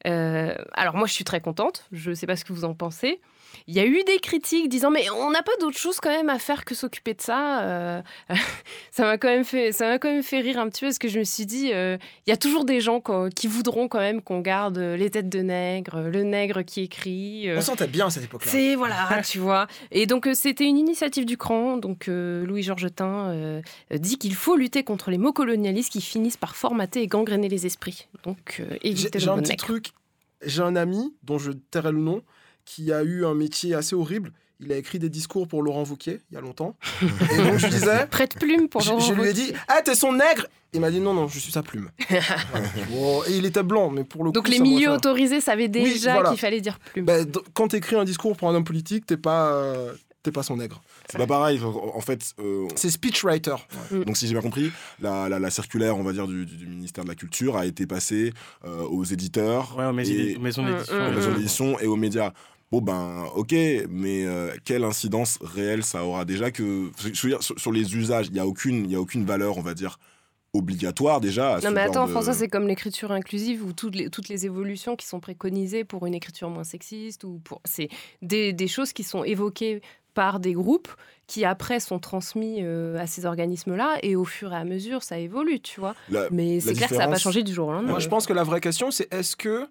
Euh, 0.06 0.54
alors 0.74 0.94
moi, 0.96 1.06
je 1.06 1.12
suis 1.14 1.24
très 1.24 1.40
contente. 1.40 1.86
Je 1.92 2.10
ne 2.10 2.14
sais 2.14 2.26
pas 2.26 2.36
ce 2.36 2.44
que 2.44 2.52
vous 2.52 2.64
en 2.64 2.74
pensez. 2.74 3.20
Il 3.66 3.74
y 3.74 3.80
a 3.80 3.86
eu 3.86 4.02
des 4.04 4.18
critiques 4.18 4.68
disant 4.68 4.90
mais 4.90 5.08
on 5.10 5.30
n'a 5.30 5.42
pas 5.42 5.52
d'autre 5.60 5.78
chose 5.78 5.98
quand 6.00 6.10
même 6.10 6.28
à 6.28 6.38
faire 6.38 6.64
que 6.64 6.74
s'occuper 6.74 7.14
de 7.14 7.20
ça. 7.20 7.62
Euh, 7.62 8.02
ça 8.90 9.04
m'a 9.04 9.18
quand 9.18 9.28
même 9.28 9.44
fait, 9.44 9.72
ça 9.72 9.88
m'a 9.88 9.98
quand 9.98 10.10
même 10.10 10.22
fait 10.22 10.40
rire 10.40 10.58
un 10.58 10.68
petit 10.68 10.80
peu 10.80 10.86
parce 10.86 10.98
que 10.98 11.08
je 11.08 11.18
me 11.18 11.24
suis 11.24 11.46
dit 11.46 11.70
euh, 11.72 11.96
il 12.26 12.30
y 12.30 12.32
a 12.32 12.36
toujours 12.36 12.64
des 12.64 12.80
gens 12.80 13.00
quoi, 13.00 13.30
qui 13.30 13.46
voudront 13.46 13.88
quand 13.88 13.98
même 14.00 14.22
qu'on 14.22 14.40
garde 14.40 14.78
les 14.78 15.10
têtes 15.10 15.28
de 15.28 15.40
nègre, 15.40 16.00
le 16.00 16.22
nègre 16.22 16.62
qui 16.62 16.82
écrit. 16.82 17.48
euh, 17.48 17.58
On 17.58 17.60
sentait 17.62 17.86
bien 17.86 18.06
à 18.06 18.10
cette 18.10 18.24
époque-là. 18.24 18.50
c'est 18.50 18.74
voilà, 18.74 19.20
tu 19.28 19.38
vois. 19.38 19.66
Et 19.90 20.06
donc 20.06 20.26
euh, 20.26 20.34
c'était 20.34 20.64
une 20.66 20.78
initiative 20.78 21.24
du 21.26 21.36
CRAN. 21.36 21.76
Donc 21.76 22.08
euh, 22.08 22.44
Louis 22.46 22.62
Georgetin 22.62 23.30
euh, 23.30 23.62
euh, 23.92 23.98
dit 23.98 24.18
qu'il 24.18 24.34
faut 24.34 24.56
lutter 24.56 24.82
contre 24.84 25.10
les 25.10 25.18
mots 25.18 25.32
colonialistes 25.32 25.92
qui 25.92 26.00
finissent 26.00 26.36
par 26.36 26.56
formater 26.56 27.02
et 27.02 27.06
gangréner 27.06 27.48
les 27.48 27.66
esprits. 27.66 28.08
Donc 28.24 28.56
euh, 28.60 28.76
J'ai 28.82 28.90
éviter 28.90 29.18
j'ai 29.18 29.28
un 29.28 29.38
petit 29.38 29.56
truc. 29.56 29.88
J'ai 30.44 30.62
un 30.62 30.74
ami 30.76 31.14
dont 31.22 31.38
je 31.38 31.52
tairai 31.52 31.92
le 31.92 31.98
nom 31.98 32.22
qui 32.64 32.92
a 32.92 33.02
eu 33.02 33.24
un 33.24 33.34
métier 33.34 33.74
assez 33.74 33.94
horrible. 33.94 34.32
Il 34.64 34.70
a 34.70 34.76
écrit 34.76 35.00
des 35.00 35.08
discours 35.08 35.48
pour 35.48 35.60
Laurent 35.62 35.82
Wauquiez 35.82 36.20
il 36.30 36.34
y 36.34 36.38
a 36.38 36.40
longtemps. 36.40 36.76
Et 37.02 37.36
donc 37.38 37.56
je 37.58 37.66
disais, 37.66 38.06
Prête 38.10 38.36
plume 38.38 38.68
pour 38.68 38.80
je, 38.80 38.90
Laurent 38.90 39.00
je 39.00 39.12
lui 39.14 39.28
ai 39.28 39.32
dit, 39.32 39.52
ah 39.66 39.80
t'es 39.84 39.94
son 39.96 40.12
nègre. 40.12 40.46
Il 40.72 40.80
m'a 40.80 40.90
dit 40.90 41.00
non 41.00 41.12
non, 41.14 41.26
je 41.28 41.38
suis 41.40 41.50
sa 41.52 41.62
plume. 41.62 41.90
Et 43.28 43.36
il 43.36 43.44
était 43.46 43.62
blanc, 43.62 43.90
mais 43.90 44.04
pour 44.04 44.24
le 44.24 44.32
Donc 44.32 44.44
coup, 44.44 44.50
les 44.50 44.58
ça 44.58 44.62
m'aurait 44.62 44.74
milieux 44.76 44.90
autorisés 44.92 45.40
savaient 45.40 45.68
déjà 45.68 46.14
voilà. 46.14 46.30
qu'il 46.30 46.38
fallait 46.38 46.60
dire 46.60 46.78
plume. 46.78 47.06
D- 47.06 47.24
quand 47.54 47.68
t'écris 47.68 47.96
un 47.96 48.04
discours 48.04 48.36
pour 48.36 48.48
un 48.48 48.54
homme 48.54 48.64
politique, 48.64 49.04
t'es 49.06 49.16
pas, 49.16 49.52
euh, 49.52 49.92
t'es 50.22 50.32
pas 50.32 50.42
son 50.42 50.56
nègre. 50.56 50.80
C'est 51.10 51.18
pas 51.18 51.26
pareil. 51.26 51.60
En 51.62 52.00
fait, 52.00 52.32
euh, 52.38 52.68
C'est 52.76 52.90
speechwriter. 52.90 53.56
Donc 53.90 54.16
si 54.16 54.26
j'ai 54.26 54.32
bien 54.32 54.42
compris, 54.42 54.70
la, 55.00 55.28
la- 55.28 55.38
la 55.38 55.50
circulaire, 55.50 55.96
on 55.98 56.02
va 56.02 56.12
dire, 56.12 56.26
du, 56.26 56.46
du- 56.46 56.56
du 56.56 56.66
ministère 56.66 57.04
de 57.04 57.08
la 57.08 57.16
Culture 57.16 57.56
a 57.56 57.66
été 57.66 57.86
passée 57.86 58.32
euh, 58.64 58.82
aux 58.84 59.04
éditeurs, 59.04 59.76
Ouais, 59.76 59.84
aux 59.86 59.92
maisons 59.92 60.12
et, 60.14 60.36
aux 60.36 60.40
maisons 60.40 60.62
Mm, 60.62 60.68
mm, 60.70 61.30
mm. 61.30 61.34
d'édition 61.34 61.78
et 61.80 61.86
aux 61.86 61.96
médias. 61.96 62.32
Bon 62.72 62.80
ben 62.80 63.26
ok, 63.36 63.52
mais 63.90 64.24
euh, 64.24 64.50
quelle 64.64 64.82
incidence 64.84 65.38
réelle 65.42 65.84
ça 65.84 66.04
aura? 66.04 66.24
Déjà 66.24 66.50
que 66.50 66.90
je 66.98 67.22
veux 67.22 67.28
dire, 67.28 67.42
sur, 67.42 67.58
sur 67.60 67.70
les 67.70 67.94
usages, 67.94 68.28
il 68.30 68.34
y 68.36 68.40
a 68.40 68.46
aucune, 68.46 68.86
il 68.86 68.90
y 68.90 68.96
a 68.96 69.00
aucune 69.00 69.24
valeur, 69.24 69.58
on 69.58 69.62
va 69.62 69.74
dire 69.74 69.98
obligatoire 70.54 71.20
déjà. 71.20 71.56
à 71.56 71.60
Non 71.60 71.70
mais 71.70 71.80
attends, 71.80 72.06
de- 72.06 72.10
François, 72.10 72.34
c'est 72.34 72.48
comme 72.48 72.66
l'écriture 72.68 73.10
inclusive 73.12 73.64
ou 73.64 73.72
toutes 73.72 73.94
les, 73.94 74.10
toutes 74.10 74.28
les 74.28 74.44
évolutions 74.46 74.96
qui 74.96 75.06
sont 75.06 75.20
préconisées 75.20 75.84
pour 75.84 76.06
une 76.06 76.14
écriture 76.14 76.50
moins 76.50 76.64
sexiste 76.64 77.24
ou 77.24 77.40
pour 77.44 77.60
c'est 77.64 77.88
des, 78.20 78.52
des 78.52 78.68
choses 78.68 78.92
qui 78.92 79.02
sont 79.02 79.24
évoquées 79.24 79.80
par 80.14 80.40
des 80.40 80.52
groupes 80.52 80.88
qui 81.26 81.46
après 81.46 81.80
sont 81.80 81.98
transmis 81.98 82.58
euh, 82.60 82.98
à 82.98 83.06
ces 83.06 83.24
organismes-là 83.24 83.96
et 84.02 84.14
au 84.14 84.24
fur 84.26 84.52
et 84.52 84.56
à 84.56 84.64
mesure 84.64 85.02
ça 85.02 85.18
évolue, 85.18 85.60
tu 85.60 85.80
vois. 85.80 85.94
La- 86.10 86.28
Mais 86.30 86.60
c'est 86.60 86.74
clair 86.74 86.88
que 86.90 86.96
ça 86.96 87.06
n'a 87.06 87.08
pas 87.12 87.18
changé 87.18 87.42
du 87.42 87.52
jour 87.54 87.68
au 87.68 87.72
lendemain. 87.72 87.92
Moi, 87.92 87.98
je 88.00 88.08
pense 88.08 88.26
que 88.26 88.34
la 88.34 88.44
vraie 88.44 88.60
question, 88.60 88.90
c'est 88.90 89.12
est-ce 89.12 89.36
que 89.36 89.66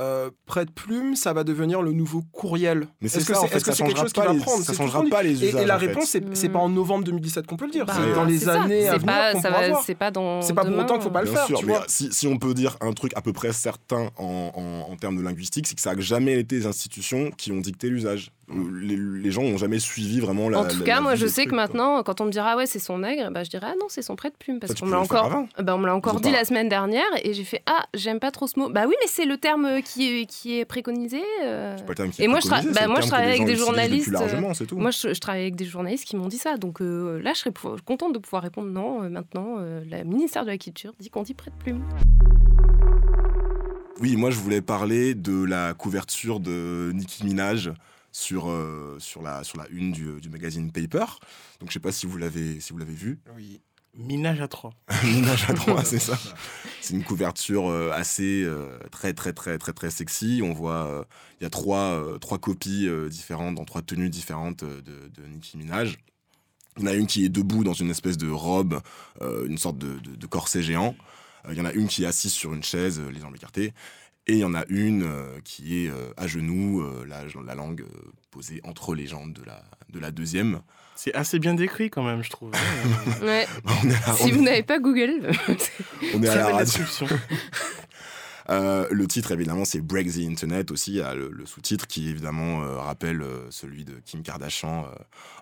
euh, 0.00 0.30
près 0.46 0.64
de 0.64 0.70
plume, 0.70 1.14
ça 1.14 1.32
va 1.32 1.44
devenir 1.44 1.82
le 1.82 1.92
nouveau 1.92 2.22
courriel 2.32 2.88
Mais 3.00 3.08
c'est 3.08 3.18
Est-ce 3.18 3.26
que 3.26 3.34
ça, 3.34 3.42
en 3.42 3.46
fait, 3.46 3.58
que 3.62 3.72
ça 3.72 3.72
quelque 3.84 3.88
changera 3.90 4.02
chose 4.04 4.12
qui 4.12 4.20
va 4.20 4.34
prendre? 4.34 4.64
ça 4.64 4.72
changera 4.72 5.02
pas 5.10 5.22
les 5.22 5.42
Et, 5.44 5.46
et 5.46 5.48
usages, 5.50 5.66
la 5.66 5.76
réponse, 5.76 6.08
c'est 6.08 6.34
c'est 6.36 6.48
pas 6.48 6.58
en 6.58 6.68
novembre 6.70 7.04
2017 7.04 7.46
qu'on 7.46 7.56
peut 7.56 7.66
le 7.66 7.70
dire. 7.72 7.84
Bah, 7.86 7.94
c'est 7.96 8.14
dans 8.14 8.24
les 8.24 8.38
ça. 8.38 8.62
années 8.62 8.88
à 8.88 8.92
C'est 8.92 8.98
venir. 8.98 9.14
C'est 9.84 9.94
pas 9.94 10.10
dans. 10.10 10.42
C'est 10.42 10.54
pas 10.54 10.64
pour 10.64 10.78
autant 10.78 10.94
qu'il 10.94 11.02
faut 11.02 11.10
pas 11.10 11.22
le 11.22 11.28
faire, 11.28 11.46
sûr, 11.46 11.58
tu 11.58 11.66
mais 11.66 11.72
vois. 11.74 11.84
si, 11.88 12.12
si 12.12 12.26
on 12.26 12.38
peut 12.38 12.54
dire 12.54 12.76
un 12.80 12.92
truc 12.92 13.12
à 13.14 13.20
peu 13.22 13.32
près 13.32 13.52
certain 13.52 14.10
en, 14.16 14.52
en- 14.54 14.92
en 14.92 14.96
termes 14.96 15.16
de 15.16 15.22
linguistique, 15.22 15.66
c'est 15.68 15.74
que 15.74 15.80
ça 15.82 15.94
n'a 15.94 16.00
jamais 16.00 16.38
été 16.40 16.56
les 16.56 16.66
institutions 16.66 17.30
qui 17.36 17.52
ont 17.52 17.60
dicté 17.60 17.88
l'usage. 17.88 18.32
Euh, 18.52 18.80
Les, 18.82 18.96
les 18.96 19.30
gens 19.30 19.42
n'ont 19.42 19.56
jamais 19.58 19.78
suivi 19.78 20.20
vraiment 20.20 20.48
la. 20.48 20.58
en 20.60 20.64
tout 20.68 20.80
la- 20.80 20.84
cas, 20.86 20.94
la 20.96 21.00
moi, 21.00 21.14
je 21.14 21.26
sais 21.26 21.44
que 21.44 21.50
quoi. 21.50 21.58
maintenant, 21.58 22.02
quand 22.02 22.20
on 22.20 22.24
me 22.24 22.30
dira, 22.30 22.52
ah 22.52 22.56
ouais, 22.56 22.66
c'est 22.66 22.78
son 22.78 22.98
nègre, 22.98 23.30
bah, 23.30 23.44
je 23.44 23.50
dirais, 23.50 23.66
ah 23.70 23.74
non, 23.80 23.86
c'est 23.88 24.02
son 24.02 24.16
prête-plume. 24.16 24.58
Parce 24.60 24.70
Ça, 24.70 24.74
tu 24.74 24.80
qu'on 24.82 24.88
me 24.88 24.92
l'a 24.92 25.00
encore, 25.00 25.26
avant. 25.26 25.48
bah, 25.58 25.74
on 25.76 25.78
me 25.78 25.86
l'a 25.86 25.94
encore 25.94 26.20
dit 26.20 26.30
pas- 26.30 26.36
la 26.38 26.44
semaine 26.44 26.68
dernière, 26.68 27.04
et 27.22 27.32
j'ai 27.32 27.44
fait, 27.44 27.62
ah, 27.66 27.86
j'aime 27.94 28.18
pas 28.20 28.30
trop 28.30 28.46
ce 28.46 28.58
mot. 28.58 28.68
Bah 28.70 28.84
oui, 28.88 28.94
mais 29.00 29.06
c'est 29.08 29.24
le 29.26 29.36
terme 29.36 29.82
qui 29.82 30.08
est, 30.22 30.26
qui 30.26 30.58
est 30.58 30.64
préconisé. 30.64 31.20
euh. 31.44 31.76
Pas 31.76 31.82
le 31.88 31.94
terme 31.94 32.10
qui 32.10 32.22
Et 32.22 32.24
est 32.24 32.28
moi, 32.28 32.40
je 32.40 32.48
tra- 32.48 32.72
bah, 32.74 32.86
moi, 32.88 33.00
je 33.00 33.06
travaille 33.06 33.28
avec 33.28 33.44
des 33.44 33.56
journalistes, 33.56 34.12
tout. 34.68 34.78
Moi, 34.78 34.90
je, 34.90 35.14
je 35.14 35.20
travaille 35.20 35.42
avec 35.42 35.56
des 35.56 35.64
journalistes 35.64 36.04
qui 36.04 36.16
m'ont 36.16 36.28
dit 36.28 36.38
ça. 36.38 36.56
Donc 36.56 36.80
euh, 36.80 37.20
là, 37.22 37.32
je 37.34 37.38
serais 37.40 37.52
contente 37.84 38.12
de 38.14 38.18
pouvoir 38.18 38.42
répondre 38.42 38.68
non. 38.68 39.02
euh, 39.02 39.08
maintenant, 39.08 39.56
euh, 39.58 39.82
le 39.90 40.04
ministère 40.04 40.42
de 40.44 40.48
la 40.50 40.58
Culture 40.58 40.92
dit 40.98 41.10
qu'on 41.10 41.22
dit 41.22 41.34
prête-plume. 41.34 41.82
Oui, 44.00 44.16
moi 44.16 44.30
je 44.30 44.38
voulais 44.38 44.62
parler 44.62 45.14
de 45.14 45.44
la 45.44 45.74
couverture 45.74 46.40
de 46.40 46.90
Nicki 46.94 47.24
Minaj 47.24 47.70
sur, 48.12 48.50
euh, 48.50 48.96
sur, 48.98 49.22
la, 49.22 49.44
sur 49.44 49.58
la 49.58 49.66
une 49.68 49.92
du, 49.92 50.20
du 50.20 50.28
magazine 50.30 50.70
Paper. 50.72 51.04
Donc 51.60 51.68
je 51.68 51.72
sais 51.74 51.80
pas 51.80 51.92
si 51.92 52.06
vous 52.06 52.16
l'avez 52.16 52.60
si 52.60 52.72
vous 52.72 52.78
l'avez 52.78 52.94
vu. 52.94 53.18
Oui. 53.36 53.60
Minage 53.96 54.40
à 54.40 54.46
trois. 54.46 54.72
Minaj 55.04 55.50
à 55.50 55.54
trois, 55.54 55.84
c'est 55.84 55.98
ça. 55.98 56.16
C'est 56.80 56.94
une 56.94 57.02
couverture 57.04 57.68
euh, 57.68 57.90
assez 57.92 58.42
euh, 58.44 58.78
très 58.90 59.12
très 59.12 59.32
très 59.32 59.58
très 59.58 59.72
très 59.72 59.90
sexy. 59.90 60.40
On 60.44 60.52
voit 60.52 61.06
il 61.40 61.44
y 61.44 61.46
a 61.46 61.50
trois, 61.50 62.02
trois 62.20 62.38
copies 62.38 62.88
différentes 63.08 63.56
dans 63.56 63.64
trois 63.64 63.82
tenues 63.82 64.08
différentes 64.10 64.64
de, 64.64 64.80
de 64.80 65.26
Nicki 65.26 65.56
Minaj. 65.58 65.98
Il 66.78 66.82
y 66.84 66.84
en 66.84 66.90
a 66.90 66.94
une 66.94 67.06
qui 67.08 67.24
est 67.24 67.28
debout 67.28 67.64
dans 67.64 67.72
une 67.74 67.90
espèce 67.90 68.16
de 68.16 68.30
robe, 68.30 68.80
une 69.20 69.58
sorte 69.58 69.76
de, 69.76 69.98
de- 69.98 70.14
de 70.16 70.26
corset 70.26 70.62
géant. 70.62 70.94
Il 71.50 71.56
y 71.56 71.60
en 71.60 71.64
a 71.64 71.72
une 71.72 71.88
qui 71.88 72.04
est 72.04 72.06
assise 72.06 72.32
sur 72.32 72.54
une 72.54 72.62
chaise, 72.62 73.00
les 73.12 73.18
jambes 73.20 73.34
écartées. 73.34 73.72
Et 74.26 74.34
il 74.34 74.38
y 74.38 74.44
en 74.44 74.54
a 74.54 74.64
une 74.68 75.02
euh, 75.02 75.40
qui 75.44 75.84
est 75.84 75.90
euh, 75.90 76.12
à 76.16 76.26
genoux, 76.26 76.82
euh, 76.82 77.04
la, 77.06 77.22
la 77.44 77.54
langue 77.54 77.80
euh, 77.80 78.10
posée 78.30 78.60
entre 78.64 78.94
les 78.94 79.06
jambes 79.06 79.32
de 79.32 79.42
la, 79.44 79.62
de 79.88 79.98
la 79.98 80.10
deuxième. 80.12 80.60
C'est 80.94 81.14
assez 81.14 81.38
bien 81.38 81.54
décrit 81.54 81.88
quand 81.90 82.04
même, 82.04 82.22
je 82.22 82.30
trouve. 82.30 82.52
Ouais. 83.22 83.46
On 83.64 83.88
est 83.88 83.94
à, 84.08 84.12
si 84.14 84.30
vous 84.30 84.42
n'avez 84.42 84.62
pas 84.62 84.78
Google, 84.78 85.30
on 86.14 86.22
est 86.22 86.28
à 86.28 86.52
la 86.52 86.58
description. 86.64 87.06
Euh, 88.48 88.86
le 88.90 89.06
titre, 89.06 89.30
évidemment, 89.30 89.64
c'est 89.64 89.80
Break 89.80 90.12
the 90.12 90.18
Internet 90.28 90.72
aussi, 90.72 90.90
il 90.92 90.96
y 90.96 91.02
a 91.02 91.14
le, 91.14 91.30
le 91.30 91.46
sous-titre 91.46 91.86
qui, 91.86 92.08
évidemment, 92.08 92.64
euh, 92.64 92.78
rappelle 92.78 93.22
euh, 93.22 93.48
celui 93.50 93.84
de 93.84 94.00
Kim 94.04 94.22
Kardashian 94.24 94.86
euh, 94.86 94.94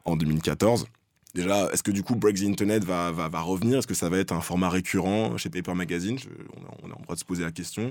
en 0.04 0.14
2014. 0.16 0.86
Déjà, 1.34 1.70
est-ce 1.72 1.82
que 1.82 1.90
du 1.90 2.02
coup 2.02 2.16
Break 2.16 2.36
the 2.36 2.42
Internet 2.42 2.84
va, 2.84 3.10
va, 3.10 3.28
va 3.30 3.40
revenir? 3.40 3.78
Est-ce 3.78 3.86
que 3.86 3.94
ça 3.94 4.10
va 4.10 4.18
être 4.18 4.32
un 4.32 4.42
format 4.42 4.68
récurrent 4.68 5.38
chez 5.38 5.48
Paper 5.48 5.72
Magazine? 5.74 6.18
Je- 6.18 6.28
on, 6.54 6.86
on 6.86 6.90
est 6.90 6.94
en 6.94 7.00
droit 7.00 7.14
de 7.14 7.20
se 7.20 7.24
poser 7.24 7.44
la 7.44 7.50
question. 7.52 7.88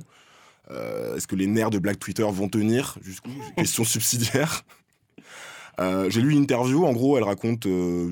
Euh, 0.72 1.16
est-ce 1.16 1.28
que 1.28 1.36
les 1.36 1.48
nerfs 1.48 1.70
de 1.70 1.80
Black 1.80 2.00
Twitter 2.00 2.26
vont 2.30 2.50
tenir 2.50 2.98
jusqu'où? 3.02 3.30
Question 3.58 3.84
subsidiaire. 3.84 4.64
Euh, 5.80 6.10
J'ai 6.10 6.22
lu 6.22 6.32
une 6.32 6.40
interview, 6.42 6.86
en 6.86 6.94
gros, 6.94 7.18
elle 7.18 7.24
raconte 7.24 7.68
euh, 7.68 8.12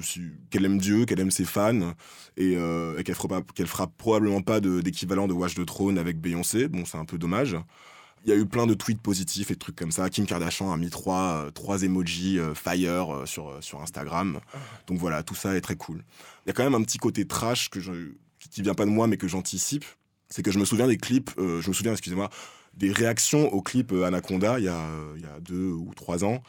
qu'elle 0.51 0.65
aime 0.65 0.77
Dieu, 0.77 1.05
qu'elle 1.05 1.19
aime 1.19 1.31
ses 1.31 1.45
fans, 1.45 1.93
et, 2.37 2.55
euh, 2.57 2.97
et 2.99 3.03
qu'elle 3.03 3.15
fera, 3.15 3.41
fera 3.65 3.87
probablement 3.87 4.41
pas 4.41 4.59
de- 4.59 4.81
d'équivalent 4.81 5.27
de, 5.27 5.33
Watch 5.33 5.55
the 5.55 5.65
Throne 5.65 5.97
avec 5.97 6.19
Beyoncé. 6.19 6.67
Bon, 6.67 6.85
c'est 6.85 6.97
un 6.97 7.05
peu 7.05 7.17
dommage. 7.17 7.57
Il 8.23 8.29
y 8.29 8.33
a 8.33 8.35
eu 8.35 8.45
plein 8.45 8.65
de 8.67 8.73
tweets 8.73 9.01
positifs 9.01 9.51
et 9.51 9.55
de 9.55 9.59
trucs 9.59 9.75
comme 9.75 9.91
ça. 9.91 10.09
Kim 10.09 10.25
Kardashian 10.25 10.71
a 10.71 10.77
mis 10.77 10.89
trois, 10.89 11.47
trois 11.53 11.83
emojis 11.83 12.39
fire 12.55 13.21
sur, 13.25 13.55
sur 13.61 13.81
Instagram. 13.83 14.39
Donc 14.87 14.97
voilà, 14.97 15.21
tout 15.21 15.35
ça 15.35 15.55
est 15.55 15.61
très 15.61 15.75
cool. 15.75 16.03
Il 16.45 16.47
y 16.47 16.51
a 16.51 16.53
quand 16.53 16.63
même 16.63 16.73
un 16.73 16.81
petit 16.81 16.97
côté 16.97 17.27
trash 17.27 17.69
que 17.69 17.79
je, 17.79 17.91
qui 18.49 18.63
vient 18.63 18.73
pas 18.73 18.85
de 18.85 18.89
moi, 18.89 19.05
mais 19.05 19.17
que 19.17 19.27
j'anticipe. 19.27 19.85
C'est 20.29 20.41
que 20.43 20.51
je 20.51 20.59
me 20.59 20.65
souviens 20.65 20.87
des 20.87 20.97
clips, 20.97 21.31
euh, 21.37 21.61
je 21.61 21.69
me 21.69 21.73
souviens, 21.73 21.91
excusez-moi, 21.91 22.29
des 22.73 22.91
réactions 22.91 23.53
au 23.53 23.61
clip 23.61 23.91
euh, 23.93 24.03
Anaconda 24.03 24.59
il 24.59 24.65
y, 24.65 24.67
a, 24.67 24.75
euh, 24.75 25.13
il 25.15 25.21
y 25.21 25.25
a 25.25 25.39
deux 25.39 25.69
ou 25.71 25.93
trois 25.95 26.25
ans, 26.25 26.41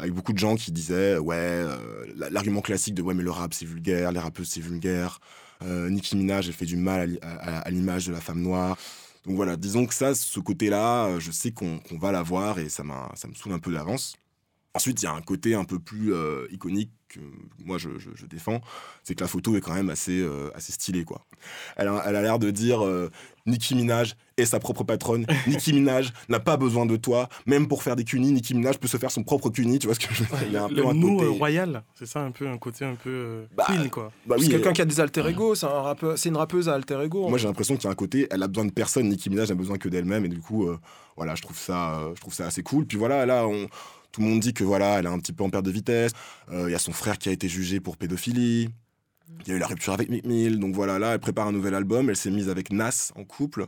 avec 0.00 0.12
beaucoup 0.12 0.32
de 0.32 0.38
gens 0.38 0.56
qui 0.56 0.72
disaient 0.72 1.18
ouais, 1.18 1.64
la- 2.16 2.30
l'argument 2.30 2.62
classique 2.62 2.94
de 2.94 3.02
ouais, 3.02 3.14
mais 3.14 3.22
le 3.22 3.30
rap 3.30 3.52
c'est 3.52 3.66
vulgaire, 3.66 4.10
les 4.12 4.20
rappeuses 4.20 4.48
c'est 4.48 4.60
vulgaire, 4.60 5.20
Nicki 5.64 6.16
Minaj 6.16 6.46
elle 6.48 6.54
fait 6.54 6.66
du 6.66 6.76
mal 6.76 7.00
à 7.00 7.06
l'i- 7.06 7.18
à, 7.22 7.58
à 7.58 7.70
l'image 7.70 8.06
de 8.06 8.12
la 8.12 8.20
femme 8.20 8.40
noire. 8.40 8.76
Donc 9.26 9.36
voilà, 9.36 9.56
disons 9.56 9.86
que 9.86 9.94
ça, 9.94 10.14
ce 10.14 10.38
côté-là, 10.40 11.18
je 11.18 11.32
sais 11.32 11.50
qu'on 11.50 11.80
va 11.92 12.12
l'avoir 12.12 12.58
et 12.60 12.68
ça, 12.68 12.84
ça 13.14 13.26
me 13.28 13.34
saoule 13.34 13.52
un 13.52 13.58
peu 13.58 13.72
d'avance. 13.72 14.14
Ensuite, 14.76 15.02
il 15.02 15.06
y 15.06 15.08
a 15.08 15.12
un 15.14 15.22
côté 15.22 15.54
un 15.54 15.64
peu 15.64 15.78
plus 15.78 16.12
euh, 16.12 16.46
iconique 16.50 16.90
que 17.08 17.20
moi 17.64 17.78
je, 17.78 17.88
je- 17.98 18.10
je 18.14 18.26
défends, 18.26 18.60
c'est 19.04 19.14
que 19.14 19.22
la 19.22 19.28
photo 19.28 19.56
est 19.56 19.60
quand 19.60 19.72
même 19.74 19.90
assez, 19.90 20.20
euh, 20.20 20.50
assez 20.54 20.72
stylée. 20.72 21.04
Quoi. 21.04 21.24
Elle 21.76 21.86
a 21.88 22.02
elle 22.06 22.16
a 22.16 22.20
l'air 22.20 22.38
de 22.40 22.50
dire 22.50 22.84
euh, 22.84 23.10
Nicki 23.46 23.76
Minaj 23.76 24.16
est 24.36 24.44
sa 24.44 24.58
propre 24.58 24.82
patronne, 24.82 25.24
Nicki 25.46 25.72
Minaj 25.72 26.12
n'a 26.28 26.40
pas 26.40 26.56
besoin 26.56 26.84
de 26.84 26.96
toi, 26.96 27.28
même 27.46 27.68
pour 27.68 27.84
faire 27.84 27.94
des 27.96 28.02
cunis, 28.04 28.32
Nicki 28.32 28.54
Minaj 28.54 28.78
peut 28.78 28.88
se 28.88 28.96
faire 28.96 29.12
son 29.12 29.22
propre 29.22 29.50
cuni, 29.50 29.78
tu 29.78 29.86
vois 29.86 29.94
ce 29.94 30.00
que 30.00 30.12
je 30.12 30.24
veux 30.24 30.28
dire 30.28 30.38
Il 30.48 30.52
y 30.52 30.56
a 30.56 30.64
un 30.64 30.68
peu 30.68 30.74
Le 30.74 30.86
un 30.86 30.94
nous 30.94 31.16
côté- 31.16 31.24
euh, 31.26 31.30
royal, 31.30 31.84
c'est 31.94 32.06
ça 32.06 32.20
un 32.20 32.32
peu 32.32 32.48
un 32.48 32.58
côté 32.58 32.84
un 32.84 32.96
peu 32.96 33.08
euh, 33.10 33.46
Bah, 33.56 33.64
clean 33.68 33.88
quoi. 33.88 34.10
Bah 34.26 34.34
c'est 34.36 34.44
oui, 34.44 34.48
quelqu'un 34.50 34.70
euh, 34.70 34.72
qui 34.72 34.82
a 34.82 34.84
des 34.84 35.00
alter 35.00 35.26
ego, 35.28 35.54
c'est 35.54 35.66
un 35.66 35.94
une 36.26 36.36
rappeuse 36.36 36.68
à 36.68 36.74
alter 36.74 37.00
ego. 37.04 37.28
Moi, 37.28 37.38
j'ai 37.38 37.46
l'impression 37.46 37.76
qu'il 37.76 37.84
y 37.84 37.86
a 37.88 37.92
un 37.92 37.94
côté, 37.94 38.26
elle 38.32 38.42
a 38.42 38.48
besoin 38.48 38.64
de 38.66 38.72
personne. 38.72 39.08
Nicki 39.08 39.30
Minaj 39.30 39.48
a 39.50 39.54
besoin 39.54 39.78
que 39.78 39.88
d'elle-même, 39.88 40.24
et 40.24 40.28
du 40.28 40.40
coup, 40.40 40.66
euh, 40.68 40.76
voilà, 41.16 41.34
je 41.36 41.42
trouve 41.42 41.56
ça, 41.56 42.00
euh, 42.00 42.14
je 42.16 42.20
trouve 42.20 42.34
ça 42.34 42.46
assez 42.46 42.64
cool. 42.64 42.84
Puis 42.84 42.98
voilà, 42.98 43.24
là, 43.26 43.46
on, 43.46 43.68
tout 44.16 44.22
le 44.22 44.28
monde 44.28 44.40
dit 44.40 44.54
que 44.54 44.64
voilà, 44.64 44.98
elle 44.98 45.04
est 45.04 45.10
un 45.10 45.18
petit 45.18 45.34
peu 45.34 45.44
en 45.44 45.50
perte 45.50 45.66
de 45.66 45.70
vitesse. 45.70 46.12
Euh, 46.50 46.64
Il 46.68 46.72
y 46.72 46.74
a 46.74 46.78
son 46.78 46.92
frère 46.92 47.18
qui 47.18 47.28
a 47.28 47.32
été 47.32 47.48
jugé 47.48 47.80
pour 47.80 47.98
pédophilie. 47.98 48.70
Il 49.44 49.48
y 49.48 49.52
a 49.52 49.56
eu 49.56 49.58
la 49.58 49.66
rupture 49.66 49.92
avec 49.92 50.08
Mick 50.08 50.24
Mill. 50.24 50.58
Donc 50.58 50.74
voilà, 50.74 50.98
là, 50.98 51.12
elle 51.12 51.18
prépare 51.18 51.46
un 51.46 51.52
nouvel 51.52 51.74
album. 51.74 52.08
Elle 52.08 52.16
s'est 52.16 52.30
mise 52.30 52.48
avec 52.48 52.72
Nas 52.72 53.12
en 53.14 53.24
couple. 53.24 53.66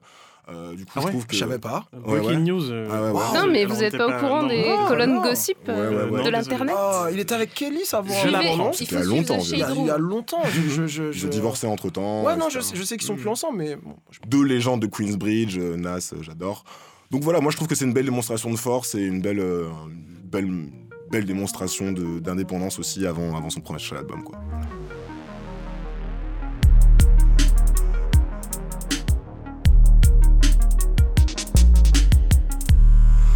Euh, 0.48 0.74
du 0.74 0.86
coup, 0.86 0.92
Ah 0.96 1.00
je 1.00 1.04
ouais 1.04 1.10
trouve 1.12 1.26
que. 1.26 1.34
Je 1.34 1.40
savais 1.40 1.58
pas. 1.58 1.84
Ouais, 1.92 2.00
Breaking 2.20 2.28
ouais. 2.30 2.36
news. 2.38 2.70
euh, 2.70 2.88
Ah 2.90 3.02
ouais, 3.02 3.10
ouais. 3.10 3.38
non, 3.46 3.52
mais 3.52 3.66
vous 3.66 3.76
n'êtes 3.76 3.94
pas 3.98 4.06
au 4.06 4.18
courant 4.20 4.40
non, 4.44 4.48
des 4.48 4.64
Ah, 4.66 4.86
colonnes 4.88 5.12
non. 5.16 5.20
gossip 5.22 5.58
Ouais, 5.68 5.74
euh, 5.74 6.06
ouais, 6.06 6.16
ouais. 6.16 6.24
de 6.24 6.30
l'internet. 6.30 6.74
Ah, 6.78 7.08
il 7.12 7.18
était 7.20 7.34
avec 7.34 7.52
Kelly, 7.52 7.84
ça 7.84 7.98
avant. 7.98 8.14
Je 8.14 8.28
Il 8.28 8.32
l'apprends. 8.32 8.72
faut 8.72 8.78
C'était 8.78 8.94
il 8.94 8.98
y 8.98 9.02
a 9.02 9.04
longtemps, 9.04 9.38
il, 9.42 9.58
y 9.58 9.62
a, 9.62 9.70
il 9.98 10.02
longtemps. 10.02 10.42
Je, 10.46 10.86
je, 10.86 11.12
je, 11.12 11.28
divorcé 11.28 11.66
entre 11.66 11.90
temps. 11.90 12.24
Ouais, 12.24 12.36
non, 12.36 12.48
je, 12.48 12.60
sais- 12.60 12.74
je 12.74 12.82
sais 12.82 12.96
qu'ils 12.96 13.06
sont 13.06 13.16
plus 13.16 13.28
ensemble, 13.28 13.58
mais 13.58 13.76
bon, 13.76 13.94
Deux 14.26 14.42
légendes 14.44 14.80
de 14.80 14.86
Queensbridge, 14.86 15.58
euh, 15.58 15.76
Nas, 15.76 16.12
euh, 16.14 16.22
j'adore. 16.22 16.64
Donc 17.10 17.22
voilà, 17.24 17.40
moi 17.40 17.50
je 17.50 17.56
trouve 17.56 17.68
que 17.68 17.74
c'est 17.74 17.86
une 17.86 17.94
belle 17.94 18.04
démonstration 18.06 18.50
de 18.50 18.56
force 18.58 18.94
et 18.94 19.00
une 19.02 19.20
belle, 19.22 19.40
euh, 19.40 19.68
belle, 20.30 20.70
belle 21.10 21.24
démonstration 21.24 21.92
de- 21.92 22.18
d'indépendance 22.20 22.78
aussi 22.78 23.06
avant, 23.06 23.36
avant 23.36 23.50
son 23.50 23.60
premier 23.60 23.80
album. 23.92 24.22
Quoi. 24.24 24.38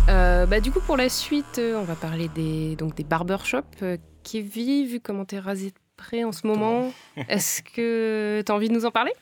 Euh, 0.08 0.46
bah, 0.46 0.60
du 0.60 0.70
coup, 0.72 0.80
pour 0.80 0.96
la 0.96 1.08
suite, 1.08 1.58
euh, 1.58 1.76
on 1.76 1.84
va 1.84 1.94
parler 1.94 2.28
des, 2.28 2.76
donc, 2.76 2.94
des 2.96 3.04
barbershops. 3.04 3.62
Euh, 3.82 3.96
Kevin, 4.24 4.86
vu 4.86 5.00
comment 5.00 5.24
t'es 5.24 5.38
rasé 5.38 5.70
de 5.70 5.76
près 5.96 6.24
en 6.24 6.32
ce 6.32 6.46
moment, 6.46 6.92
est-ce 7.28 7.62
que 7.62 8.42
t'as 8.44 8.52
envie 8.54 8.68
de 8.68 8.74
nous 8.74 8.84
en 8.84 8.90
parler? 8.90 9.12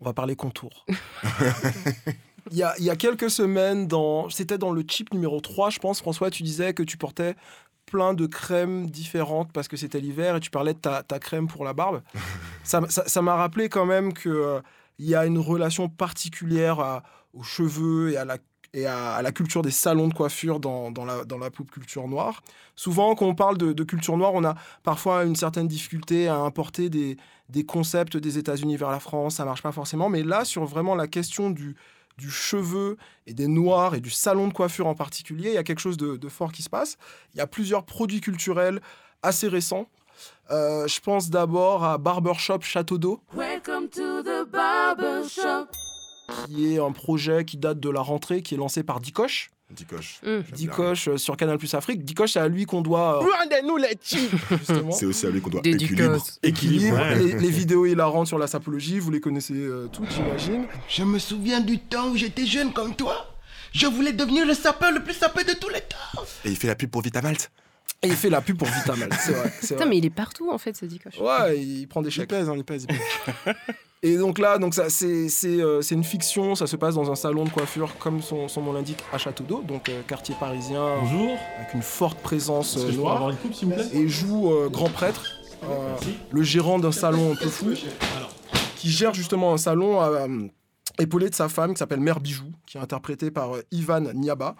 On 0.00 0.04
va 0.04 0.12
parler 0.12 0.36
contour. 0.36 0.84
il, 2.50 2.56
y 2.58 2.62
a, 2.62 2.74
il 2.78 2.84
y 2.84 2.90
a 2.90 2.96
quelques 2.96 3.30
semaines, 3.30 3.86
dans, 3.88 4.28
c'était 4.30 4.58
dans 4.58 4.72
le 4.72 4.82
chip 4.86 5.12
numéro 5.14 5.40
3, 5.40 5.70
je 5.70 5.78
pense, 5.78 6.00
François, 6.00 6.30
tu 6.30 6.42
disais 6.42 6.74
que 6.74 6.82
tu 6.82 6.96
portais 6.96 7.34
plein 7.86 8.14
de 8.14 8.26
crèmes 8.26 8.90
différentes 8.90 9.52
parce 9.52 9.68
que 9.68 9.76
c'était 9.76 10.00
l'hiver 10.00 10.36
et 10.36 10.40
tu 10.40 10.50
parlais 10.50 10.74
de 10.74 10.78
ta, 10.78 11.02
ta 11.02 11.18
crème 11.18 11.46
pour 11.48 11.64
la 11.64 11.72
barbe. 11.72 12.02
ça 12.64 12.78
m- 12.78 12.86
ça 12.88 13.04
ça 13.06 13.22
m'a 13.22 13.36
rappelé 13.36 13.68
quand 13.68 13.86
même 13.86 14.12
qu'il 14.12 14.62
il 14.98 15.06
y 15.06 15.14
a 15.14 15.24
une 15.26 15.38
relation 15.38 15.88
particulière 15.88 16.80
à- 16.80 17.02
aux 17.32 17.42
cheveux 17.44 18.10
et 18.12 18.16
à 18.16 18.24
la 18.24 18.38
et 18.74 18.86
à, 18.86 19.14
à 19.14 19.22
la 19.22 19.32
culture 19.32 19.62
des 19.62 19.70
salons 19.70 20.08
de 20.08 20.12
coiffure 20.12 20.60
dans, 20.60 20.90
dans 20.90 21.04
la, 21.06 21.24
dans 21.24 21.38
la 21.38 21.50
pop 21.50 21.70
culture 21.70 22.08
noire. 22.08 22.42
Souvent, 22.74 23.14
quand 23.14 23.24
on 23.26 23.34
parle 23.34 23.56
de, 23.56 23.72
de 23.72 23.84
culture 23.84 24.16
noire, 24.18 24.32
on 24.34 24.44
a 24.44 24.54
parfois 24.82 25.24
une 25.24 25.36
certaine 25.36 25.66
difficulté 25.68 26.28
à 26.28 26.36
importer 26.36 26.90
des, 26.90 27.16
des 27.48 27.64
concepts 27.64 28.18
des 28.18 28.36
États-Unis 28.36 28.76
vers 28.76 28.90
la 28.90 29.00
France, 29.00 29.36
ça 29.36 29.46
marche 29.46 29.62
pas 29.62 29.72
forcément. 29.72 30.10
Mais 30.10 30.22
là, 30.22 30.44
sur 30.44 30.64
vraiment 30.66 30.94
la 30.94 31.06
question 31.06 31.48
du, 31.48 31.74
du 32.16 32.30
cheveu 32.30 32.96
et 33.26 33.34
des 33.34 33.48
noirs 33.48 33.94
et 33.94 34.00
du 34.00 34.10
salon 34.10 34.48
de 34.48 34.52
coiffure 34.52 34.86
en 34.86 34.94
particulier, 34.94 35.50
il 35.50 35.54
y 35.54 35.58
a 35.58 35.64
quelque 35.64 35.80
chose 35.80 35.96
de, 35.96 36.28
fort 36.28 36.52
qui 36.52 36.62
se 36.62 36.70
passe. 36.70 36.96
Il 37.34 37.38
y 37.38 37.40
a 37.40 37.46
plusieurs 37.46 37.84
produits 37.84 38.20
culturels 38.20 38.80
assez 39.22 39.48
récents. 39.48 39.88
Euh, 40.50 40.86
je 40.86 41.00
pense 41.00 41.28
d'abord 41.28 41.84
à 41.84 41.98
Barbershop 41.98 42.60
Château 42.62 42.96
d'Eau, 42.96 43.20
Welcome 43.34 43.88
to 43.90 44.22
the 44.22 44.48
barber 44.50 45.28
shop. 45.28 45.68
Qui 46.46 46.74
est 46.74 46.78
un 46.80 46.92
projet 46.92 47.44
qui 47.44 47.56
date 47.56 47.80
de 47.80 47.90
la 47.90 48.00
rentrée, 48.00 48.42
qui 48.42 48.54
est 48.54 48.58
lancé 48.58 48.82
par 48.82 49.00
Dikoche. 49.00 49.50
Dicoche. 49.70 50.20
Mm. 50.24 50.40
Dikoche 50.54 51.08
euh, 51.08 51.16
sur 51.16 51.36
Canal 51.36 51.58
Plus 51.58 51.74
Afrique. 51.74 52.04
Dikoche, 52.04 52.32
c'est 52.34 52.38
à 52.38 52.46
lui 52.46 52.66
qu'on 52.66 52.82
doit 52.82 53.16
euh, 53.20 53.26
Rendez-nous 53.40 53.76
les. 53.76 53.98
C'est 54.92 55.06
aussi 55.06 55.26
à 55.26 55.30
lui 55.30 55.40
qu'on 55.40 55.50
doit 55.50 55.60
Dédicace. 55.60 56.38
équilibre. 56.44 56.96
Équilibre, 56.96 56.96
Ouais. 56.98 57.18
les, 57.18 57.32
les 57.40 57.50
vidéos 57.50 57.84
hilarantes 57.84 58.28
sur 58.28 58.38
la 58.38 58.46
sapologie, 58.46 59.00
vous 59.00 59.10
les 59.10 59.20
connaissez 59.20 59.54
euh, 59.54 59.88
toutes, 59.92 60.10
j'imagine. 60.12 60.66
Je 60.88 61.02
me 61.02 61.18
souviens 61.18 61.60
du 61.60 61.80
temps 61.80 62.10
où 62.10 62.16
j'étais 62.16 62.46
jeune 62.46 62.72
comme 62.72 62.94
toi. 62.94 63.26
Je 63.72 63.86
voulais 63.88 64.12
devenir 64.12 64.46
le 64.46 64.54
sapeur 64.54 64.92
le 64.92 65.02
plus 65.02 65.14
sapeur 65.14 65.44
de 65.44 65.52
tous 65.52 65.68
les 65.68 65.80
temps. 65.80 66.22
Et 66.44 66.50
il 66.50 66.56
fait 66.56 66.68
la 66.68 66.76
pub 66.76 66.88
pour 66.90 67.02
Vitamalt. 67.02 67.50
Et 68.02 68.08
il 68.08 68.14
fait 68.14 68.28
la 68.30 68.40
pub 68.40 68.58
pour 68.58 68.68
Vitamal, 68.68 69.08
c'est 69.20 69.32
vrai. 69.32 69.50
Putain, 69.60 69.76
vrai. 69.76 69.86
mais 69.86 69.98
il 69.98 70.04
est 70.04 70.10
partout 70.10 70.50
en 70.50 70.58
fait, 70.58 70.76
ce 70.76 70.84
Dikoche. 70.84 71.18
Ouais, 71.18 71.58
il 71.58 71.86
prend 71.86 72.02
des 72.02 72.08
Il 72.08 72.12
chèques. 72.12 72.28
pèse, 72.28 72.48
hein, 72.48 72.54
il 72.56 72.62
pèse, 72.64 72.86
il 72.88 72.88
pèse. 72.88 73.54
Et 74.02 74.18
donc 74.18 74.38
là, 74.38 74.58
donc 74.58 74.74
ça, 74.74 74.90
c'est, 74.90 75.28
c'est, 75.30 75.60
euh, 75.60 75.80
c'est 75.80 75.94
une 75.94 76.04
fiction, 76.04 76.54
ça 76.54 76.66
se 76.66 76.76
passe 76.76 76.94
dans 76.94 77.10
un 77.10 77.14
salon 77.16 77.44
de 77.44 77.48
coiffure, 77.50 77.96
comme 77.98 78.20
son, 78.20 78.46
son 78.46 78.62
nom 78.62 78.72
l'indique, 78.74 79.02
à 79.12 79.18
Château 79.18 79.42
d'Eau, 79.42 79.64
donc 79.66 79.88
euh, 79.88 80.02
quartier 80.06 80.34
parisien, 80.38 80.98
Bonjour. 81.00 81.30
avec 81.58 81.72
une 81.74 81.82
forte 81.82 82.18
présence 82.18 82.76
euh, 82.76 82.92
noire. 82.92 83.14
avoir 83.16 83.30
une 83.30 83.36
coupe, 83.38 83.54
s'il 83.54 83.68
vous 83.68 83.74
plaît? 83.74 83.88
Et 83.94 84.06
joue 84.06 84.52
euh, 84.52 84.68
grand 84.68 84.90
prêtre, 84.90 85.24
euh, 85.64 85.94
le 86.30 86.42
gérant 86.42 86.78
d'un 86.78 86.92
salon 86.92 87.32
un 87.32 87.34
peu 87.36 87.48
fou, 87.48 87.70
qui 88.76 88.90
gère 88.90 89.14
justement 89.14 89.54
un 89.54 89.58
salon 89.58 90.00
euh, 90.02 90.28
épaulé 91.00 91.30
de 91.30 91.34
sa 91.34 91.48
femme 91.48 91.72
qui 91.72 91.78
s'appelle 91.78 92.00
Mère 92.00 92.20
Bijou, 92.20 92.52
qui 92.66 92.76
est 92.76 92.80
interprétée 92.80 93.30
par 93.30 93.56
euh, 93.56 93.62
Ivan 93.72 94.02
Niaba. 94.14 94.54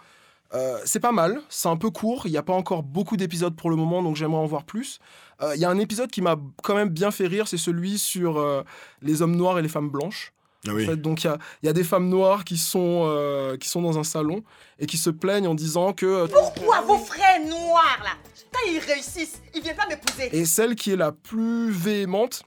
Euh, 0.55 0.79
c'est 0.85 1.01
pas 1.01 1.13
mal, 1.13 1.41
c'est 1.49 1.69
un 1.69 1.77
peu 1.77 1.91
court, 1.91 2.23
il 2.27 2.31
n'y 2.31 2.37
a 2.37 2.43
pas 2.43 2.53
encore 2.53 2.83
beaucoup 2.83 3.17
d'épisodes 3.17 3.57
pour 3.57 3.69
le 3.71 3.77
moment, 3.77 4.03
donc 4.03 4.17
j'aimerais 4.17 4.39
en 4.41 4.47
voir 4.47 4.65
plus. 4.65 5.01
Euh, 5.43 5.55
Il 5.57 5.61
y 5.61 5.65
a 5.65 5.71
un 5.71 5.79
épisode 5.79 6.11
qui 6.11 6.23
m'a 6.23 6.37
quand 6.63 6.75
même 6.75 6.89
bien 6.89 7.11
fait 7.11 7.27
rire, 7.27 7.49
c'est 7.49 7.59
celui 7.59 7.99
sur 7.99 8.39
euh, 8.39 8.63
les 9.03 9.23
hommes 9.23 9.35
noirs 9.37 9.59
et 9.59 9.63
les 9.63 9.69
femmes 9.69 9.91
blanches. 9.91 10.33
Ah 10.67 10.71
En 10.71 10.75
oui. 10.75 10.87
fait, 10.87 10.97
donc 10.97 11.23
il 11.25 11.27
y 11.27 11.31
a, 11.31 11.39
il 11.63 11.67
y 11.67 11.69
a 11.69 11.73
des 11.73 11.85
femmes 11.85 12.09
noires 12.09 12.45
qui 12.45 12.59
sont, 12.59 13.03
euh, 13.07 13.57
qui 13.57 13.69
sont 13.69 13.83
dans 13.83 13.99
un 13.99 14.05
salon 14.05 14.43
et 14.79 14.87
qui 14.87 14.97
se 14.99 15.11
plaignent 15.11 15.47
en 15.49 15.55
disant 15.55 15.93
que... 15.93 16.27
Pourquoi 16.27 16.81
vos 16.83 16.99
frères 16.99 17.41
noirs 17.47 18.01
là? 18.03 18.11
Quand 18.53 18.71
ils 18.71 18.79
réussissent, 18.79 19.41
ils 19.55 19.63
viennent 19.63 19.77
pas 19.77 19.87
m'épouser. 19.87 20.31
Et 20.33 20.45
celle 20.47 20.75
qui 20.77 20.93
est 20.93 20.97
la 20.97 21.13
plus 21.13 21.71
véhémente, 21.71 22.43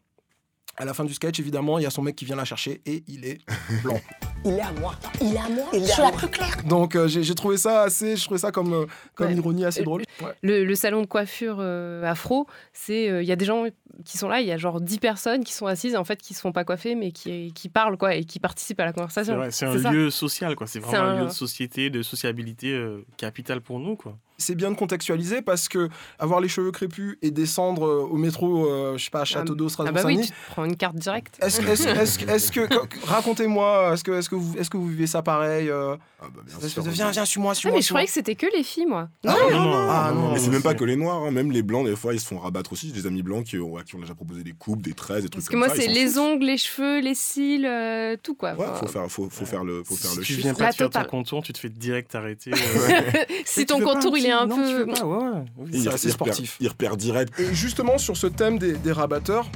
à 0.79 0.85
la 0.85 0.93
fin 0.93 1.03
du 1.03 1.13
sketch, 1.13 1.39
évidemment, 1.39 1.77
il 1.77 1.83
y 1.83 1.85
a 1.85 1.89
son 1.89 2.01
mec 2.01 2.15
qui 2.15 2.25
vient 2.25 2.35
la 2.37 2.45
chercher 2.45 2.81
et 2.85 3.03
il 3.07 3.25
est 3.25 3.39
blanc. 3.83 3.99
Il 4.45 4.53
est 4.53 4.61
à 4.61 4.71
moi. 4.71 4.95
Il 5.21 5.33
est 5.35 5.37
à 5.37 5.49
moi. 5.49 5.65
Je 5.73 5.79
suis 5.79 6.01
la 6.01 6.11
plus 6.11 6.27
claire. 6.29 6.63
Donc 6.65 6.95
euh, 6.95 7.07
j'ai 7.07 7.35
trouvé 7.35 7.57
ça 7.57 7.81
assez, 7.83 8.15
je 8.15 8.23
trouvais 8.23 8.39
ça 8.39 8.51
comme, 8.51 8.73
euh, 8.73 8.85
comme 9.15 9.27
Ouais. 9.27 9.35
ironie 9.35 9.65
assez 9.65 9.81
Euh, 9.81 9.83
drôle. 9.83 10.03
Ouais. 10.21 10.31
Le, 10.41 10.63
le 10.63 10.75
salon 10.75 11.01
de 11.01 11.05
coiffure 11.07 11.57
euh, 11.59 12.03
afro, 12.03 12.47
c'est 12.73 13.09
euh, 13.09 13.21
il 13.21 13.27
y 13.27 13.31
a 13.31 13.35
des 13.35 13.45
gens 13.45 13.65
qui 14.05 14.17
sont 14.17 14.29
là, 14.29 14.39
il 14.39 14.47
y 14.47 14.51
a 14.51 14.57
genre 14.57 14.79
10 14.79 14.99
personnes 14.99 15.43
qui 15.43 15.51
sont 15.51 15.65
assises 15.65 15.95
en 15.97 16.05
fait 16.05 16.21
qui 16.21 16.33
se 16.33 16.39
font 16.39 16.53
pas 16.53 16.63
coiffer 16.63 16.95
mais 16.95 17.11
qui, 17.11 17.51
qui 17.53 17.67
parlent 17.67 17.97
quoi 17.97 18.15
et 18.15 18.23
qui 18.23 18.39
participent 18.39 18.79
à 18.79 18.85
la 18.85 18.93
conversation. 18.93 19.37
c'est 19.51 19.65
un 19.65 19.77
ça. 19.77 19.91
lieu 19.91 20.09
social, 20.09 20.55
quoi. 20.55 20.67
C'est 20.67 20.79
C'est 20.79 20.87
vraiment 20.87 21.03
un... 21.09 21.15
un- 21.15 21.19
lieu 21.21 21.25
de 21.27 21.31
société, 21.33 21.89
de 21.89 22.01
sociabilité 22.01 22.71
euh, 22.71 23.05
capital 23.17 23.59
pour 23.59 23.79
nous, 23.79 23.97
quoi. 23.97 24.17
C'est 24.39 24.55
bien 24.55 24.71
de 24.71 24.75
contextualiser 24.75 25.41
parce 25.41 25.69
que 25.69 25.89
avoir 26.17 26.39
les 26.41 26.47
cheveux 26.49 26.71
crépus 26.71 27.17
et 27.21 27.29
descendre 27.29 27.85
euh, 27.85 28.07
au 28.09 28.15
métro, 28.17 28.65
euh, 28.67 28.97
je 28.97 29.03
sais 29.03 29.09
pas, 29.11 29.21
à 29.21 29.25
Château 29.25 29.53
d'Eau, 29.53 29.67
Ah 29.79 29.91
bah 29.91 30.01
oui, 30.05 30.21
tu 30.25 30.33
prends 30.51 30.65
une 30.65 30.75
carte 30.77 30.95
directe. 30.95 31.37
Est-ce 31.41 31.61
est-ce- 31.61 31.87
est-ce- 31.87 32.25
est-ce 32.25 32.51
que, 32.51 32.67
co- 32.67 32.87
racontez-moi, 33.03 33.91
est-ce 33.93 34.03
que, 34.03 34.11
est-ce 34.11 34.29
que, 34.29 34.35
vous, 34.35 34.57
est-ce 34.57 34.69
que 34.69 34.77
vous 34.77 34.87
vivez 34.87 35.07
ça 35.07 35.21
pareil 35.21 35.69
euh, 35.69 35.95
Ah 36.21 36.25
bah 36.33 36.41
bien 36.45 36.67
sûr. 36.69 36.83
de, 36.83 36.89
Viens, 36.89 37.11
viens, 37.11 37.25
suis-moi, 37.25 37.51
Ah, 37.51 37.55
suis-moi. 37.55 37.77
mais 37.77 37.81
je 37.81 37.89
croyais 37.89 38.07
que 38.07 38.13
c'était 38.13 38.35
que 38.35 38.47
les 38.55 38.63
filles 38.63 38.85
moi. 38.87 39.09
Ah, 39.27 39.35
non, 39.51 39.51
non, 39.51 39.63
non, 39.65 39.87
ah, 39.89 40.11
non, 40.13 40.21
non. 40.29 40.35
c'est 40.37 40.49
même 40.49 40.61
pas 40.61 40.73
que 40.73 40.83
les 40.85 40.95
noirs, 40.95 41.23
hein. 41.23 41.31
même 41.31 41.51
les 41.51 41.61
blancs, 41.61 41.85
des 41.85 41.95
fois, 41.95 42.13
ils 42.13 42.19
se 42.19 42.25
font 42.25 42.39
rabattre 42.39 42.73
aussi. 42.73 42.87
J'ai 42.87 43.01
des 43.01 43.07
amis 43.07 43.21
blancs 43.23 43.45
qui, 43.45 43.57
ont- 43.59 43.77
à 43.77 43.83
qui 43.83 43.95
on 43.95 43.99
a 43.99 44.01
déjà 44.01 44.15
proposé 44.15 44.43
des 44.43 44.53
coupes, 44.53 44.81
des 44.81 44.93
tresses, 44.93 45.23
des 45.23 45.29
trucs 45.29 45.43
Parce 45.43 45.49
que 45.49 45.57
moi 45.57 45.69
ça. 45.69 45.75
c'est 45.75 45.87
les 45.87 46.17
ongles, 46.17 46.45
les 46.45 46.57
cheveux, 46.57 46.99
les 47.01 47.15
cils, 47.15 47.65
euh, 47.65 48.15
tout 48.21 48.35
quoi. 48.35 48.53
Ouais, 48.53 48.65
faut 48.79 48.87
faire, 48.87 49.09
faut, 49.11 49.29
faut 49.29 49.45
faire 49.45 49.63
le, 49.63 49.83
faut 49.83 49.95
faire 49.95 50.11
si 50.11 50.17
le 50.17 50.23
tu 50.23 50.33
chiffre. 50.33 50.43
viens 50.43 50.53
pas 50.53 50.69
de 50.71 50.75
faire 50.75 50.89
ton 50.89 51.03
contour, 51.03 51.43
tu 51.43 51.53
te 51.53 51.57
fais 51.59 51.69
direct 51.69 52.15
arrêter. 52.15 52.51
euh. 52.53 53.01
si 53.45 53.61
Tu 53.61 53.65
ton 53.67 53.79
contour 53.81 54.17
il 54.17 54.25
est 54.25 54.28
un 54.31 54.47
petit- 54.47 54.57
non, 54.59 54.77
peu. 54.77 54.85
pas, 54.87 55.05
ouais, 55.05 55.17
ouais. 55.29 55.45
Oui. 55.57 55.69
C'est 55.83 55.87
assez 55.89 56.07
repère- 56.09 56.13
sportif. 56.33 56.57
Il 56.59 56.67
repère 56.67 56.97
direct. 56.97 57.39
Et 57.39 57.53
justement, 57.53 57.97
sur 57.97 58.15
ce 58.17 58.27
thème 58.27 58.57
des, 58.59 58.73
des 58.73 58.91
rabatteurs, 58.91 59.47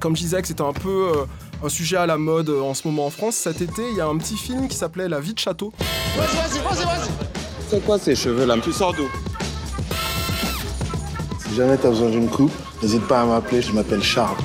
comme 0.00 0.16
je 0.16 0.22
disais 0.22 0.40
que 0.42 0.48
c'était 0.48 0.62
un 0.62 0.72
peu 0.72 1.12
euh, 1.16 1.24
un 1.64 1.68
sujet 1.68 1.96
à 1.96 2.06
la 2.06 2.18
mode 2.18 2.48
euh, 2.50 2.60
en 2.60 2.74
ce 2.74 2.86
moment 2.88 3.06
en 3.06 3.10
France, 3.10 3.36
cet 3.36 3.60
été, 3.62 3.82
il 3.90 3.96
y 3.96 4.00
a 4.00 4.06
un 4.06 4.16
petit 4.18 4.36
film 4.36 4.68
qui 4.68 4.76
s'appelait 4.76 5.08
La 5.08 5.20
vie 5.20 5.34
de 5.34 5.38
château. 5.38 5.72
C'est 7.68 7.84
quoi 7.84 7.98
ces 7.98 8.14
cheveux 8.14 8.44
là? 8.46 8.56
Tu 8.62 8.72
sors 8.72 8.92
d'où? 8.94 9.08
Si 11.46 11.54
jamais 11.54 11.76
t'as 11.76 11.90
besoin 11.90 12.10
d'une 12.10 12.28
coupe, 12.28 12.52
n'hésite 12.82 13.06
pas 13.06 13.22
à 13.22 13.26
m'appeler, 13.26 13.62
je 13.62 13.72
m'appelle 13.72 14.02
Charles. 14.02 14.36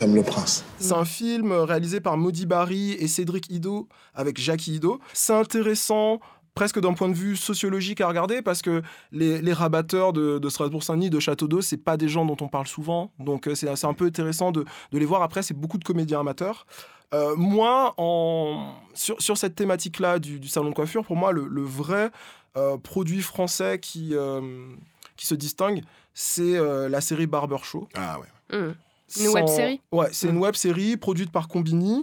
Comme 0.00 0.14
le 0.16 0.22
prince. 0.24 0.64
C'est 0.80 0.94
un 0.94 1.04
film 1.04 1.52
euh, 1.52 1.64
réalisé 1.64 2.00
par 2.00 2.16
Maudit 2.16 2.46
Barry 2.46 2.92
et 2.92 3.06
Cédric 3.06 3.48
Ido 3.50 3.88
avec 4.14 4.40
Jackie 4.40 4.74
Ido. 4.74 4.98
C'est 5.12 5.32
intéressant 5.32 6.18
presque 6.54 6.80
d'un 6.80 6.92
point 6.92 7.08
de 7.08 7.14
vue 7.14 7.36
sociologique 7.36 8.00
à 8.00 8.08
regarder 8.08 8.42
parce 8.42 8.60
que 8.62 8.82
les, 9.10 9.40
les 9.40 9.52
rabatteurs 9.52 10.12
de, 10.12 10.38
de 10.38 10.48
Strasbourg-Saint-Denis, 10.48 11.10
de 11.10 11.20
Château 11.20 11.48
d'Eau, 11.48 11.60
c'est 11.62 11.76
pas 11.78 11.96
des 11.96 12.08
gens 12.08 12.24
dont 12.26 12.36
on 12.40 12.48
parle 12.48 12.66
souvent. 12.66 13.10
Donc 13.18 13.46
euh, 13.48 13.54
c'est 13.54 13.74
c'est 13.76 13.86
un 13.86 13.94
peu 13.94 14.04
intéressant 14.06 14.52
de, 14.52 14.64
de 14.92 14.98
les 14.98 15.06
voir. 15.06 15.22
Après, 15.22 15.42
c'est 15.42 15.54
beaucoup 15.54 15.78
de 15.78 15.84
comédiens 15.84 16.20
amateurs. 16.20 16.66
Euh, 17.14 17.34
moi, 17.36 17.94
en, 17.98 18.74
sur, 18.94 19.20
sur 19.20 19.36
cette 19.36 19.54
thématique-là 19.54 20.18
du, 20.18 20.40
du 20.40 20.48
salon 20.48 20.70
de 20.70 20.74
coiffure, 20.74 21.04
pour 21.04 21.16
moi, 21.16 21.32
le, 21.32 21.46
le 21.46 21.62
vrai 21.62 22.10
euh, 22.56 22.76
produit 22.78 23.20
français 23.22 23.78
qui, 23.78 24.10
euh, 24.14 24.40
qui 25.16 25.26
se 25.26 25.34
distingue, 25.34 25.82
c'est 26.14 26.56
euh, 26.56 26.88
la 26.88 27.00
série 27.00 27.26
Barber 27.26 27.58
Show. 27.62 27.88
Ah 27.94 28.18
ouais. 28.20 28.56
Hum. 28.56 28.74
Une 29.20 29.26
Sans- 29.26 29.32
web 29.34 29.46
série? 29.46 29.80
Ouais, 29.90 30.08
c'est 30.12 30.28
une 30.28 30.38
web 30.38 30.54
série 30.54 30.96
produite 30.96 31.30
par 31.30 31.48
Combini, 31.48 32.02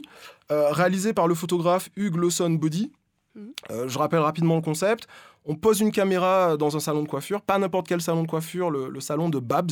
euh, 0.52 0.72
réalisée 0.72 1.12
par 1.14 1.28
le 1.28 1.34
photographe 1.34 1.90
Hugues 1.96 2.18
Lawson 2.18 2.52
Body. 2.52 2.92
Mhm. 3.36 3.54
Euh, 3.72 3.88
je 3.88 3.98
rappelle 3.98 4.20
rapidement 4.20 4.56
le 4.56 4.62
concept. 4.62 5.08
On 5.46 5.56
pose 5.56 5.80
une 5.80 5.92
caméra 5.92 6.58
dans 6.58 6.76
un 6.76 6.80
salon 6.80 7.04
de 7.04 7.08
coiffure, 7.08 7.42
pas 7.42 7.58
n'importe 7.58 7.88
quel 7.88 8.02
salon 8.02 8.24
de 8.24 8.28
coiffure, 8.28 8.70
le, 8.70 8.90
le 8.90 9.00
salon 9.00 9.30
de 9.30 9.40
Babs, 9.40 9.72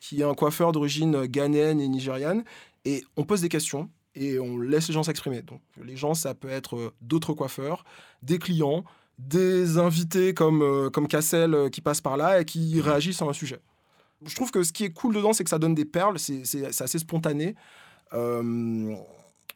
qui 0.00 0.20
est 0.20 0.24
un 0.24 0.34
coiffeur 0.34 0.72
d'origine 0.72 1.26
ghanéenne 1.26 1.80
et 1.80 1.88
nigériane. 1.88 2.44
Et 2.84 3.04
on 3.16 3.24
pose 3.24 3.40
des 3.40 3.48
questions 3.48 3.88
et 4.14 4.38
on 4.38 4.58
laisse 4.58 4.88
les 4.88 4.94
gens 4.94 5.02
s'exprimer. 5.02 5.42
Donc 5.42 5.60
les 5.82 5.96
gens, 5.96 6.14
ça 6.14 6.34
peut 6.34 6.48
être 6.48 6.76
euh, 6.76 6.92
d'autres 7.00 7.32
coiffeurs, 7.32 7.84
des 8.22 8.38
clients, 8.38 8.84
des 9.18 9.78
invités 9.78 10.34
comme, 10.34 10.62
euh, 10.62 10.90
comme 10.90 11.08
Cassel 11.08 11.54
euh, 11.54 11.68
qui 11.68 11.80
passent 11.80 12.00
par 12.00 12.16
là 12.16 12.40
et 12.40 12.44
qui 12.44 12.80
réagissent 12.80 13.22
à 13.22 13.26
un 13.26 13.32
sujet. 13.32 13.60
Je 14.26 14.34
trouve 14.34 14.50
que 14.50 14.62
ce 14.62 14.72
qui 14.72 14.84
est 14.84 14.90
cool 14.90 15.14
dedans, 15.14 15.32
c'est 15.32 15.44
que 15.44 15.50
ça 15.50 15.58
donne 15.58 15.74
des 15.74 15.84
perles, 15.84 16.18
c'est 16.18 16.64
assez 16.80 16.98
spontané. 16.98 17.54
Euh, 18.14 18.94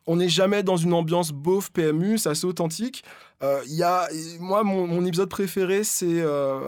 on 0.09 0.17
n'est 0.17 0.29
jamais 0.31 0.63
dans 0.63 0.77
une 0.79 0.95
ambiance 0.95 1.31
beauf 1.33 1.71
PMU, 1.71 2.17
c'est 2.19 2.31
assez 2.31 2.47
authentique. 2.47 3.05
Euh, 3.43 3.61
y 3.67 3.83
a, 3.83 4.09
moi, 4.41 4.65
mon, 4.65 4.87
mon 4.87 5.05
épisode 5.05 5.29
préféré, 5.29 5.85
c'est 5.85 6.07
euh, 6.09 6.59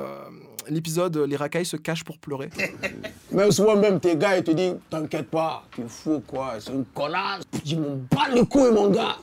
l'épisode 0.69 1.17
Les 1.17 1.37
racailles 1.37 1.65
se 1.65 1.77
cachent 1.79 2.05
pour 2.05 2.19
pleurer. 2.19 2.51
Même 3.33 3.51
souvent, 3.51 3.77
même 3.77 3.99
tes 3.99 4.15
gars, 4.17 4.37
ils 4.37 4.45
te 4.45 4.51
disent 4.51 4.77
T'inquiète 4.91 5.31
pas, 5.31 5.65
tu 5.75 5.83
fous 5.89 6.23
quoi, 6.27 6.55
c'est 6.61 6.71
une 6.73 6.85
connasse. 6.85 7.43
Je 7.65 7.77
m'en 7.77 7.97
bats 8.11 8.29
les 8.33 8.45
couilles, 8.47 8.73
mon 8.73 8.91
gars. 8.91 9.17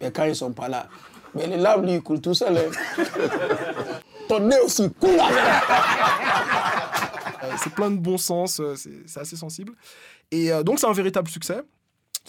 Et 0.00 0.10
quand 0.10 0.24
ils 0.24 0.34
sont 0.34 0.52
pas 0.52 0.68
là, 0.68 0.88
mais 1.34 1.46
les 1.46 1.56
larmes, 1.58 1.84
lui, 1.84 1.94
ils 1.94 2.02
coulent 2.02 2.20
tout 2.20 2.34
seul. 2.34 2.56
hein. 2.56 2.70
Ton 4.28 4.40
nez 4.40 4.58
aussi 4.64 4.90
coule. 5.00 5.18
Euh, 7.44 7.50
c'est 7.62 7.74
plein 7.74 7.90
de 7.90 7.96
bon 7.98 8.16
sens, 8.16 8.60
c'est 8.76 9.06
c'est 9.06 9.20
assez 9.20 9.36
sensible. 9.36 9.72
Et 10.30 10.52
euh, 10.52 10.62
donc, 10.62 10.78
c'est 10.78 10.86
un 10.86 10.92
véritable 10.92 11.28
succès. 11.28 11.60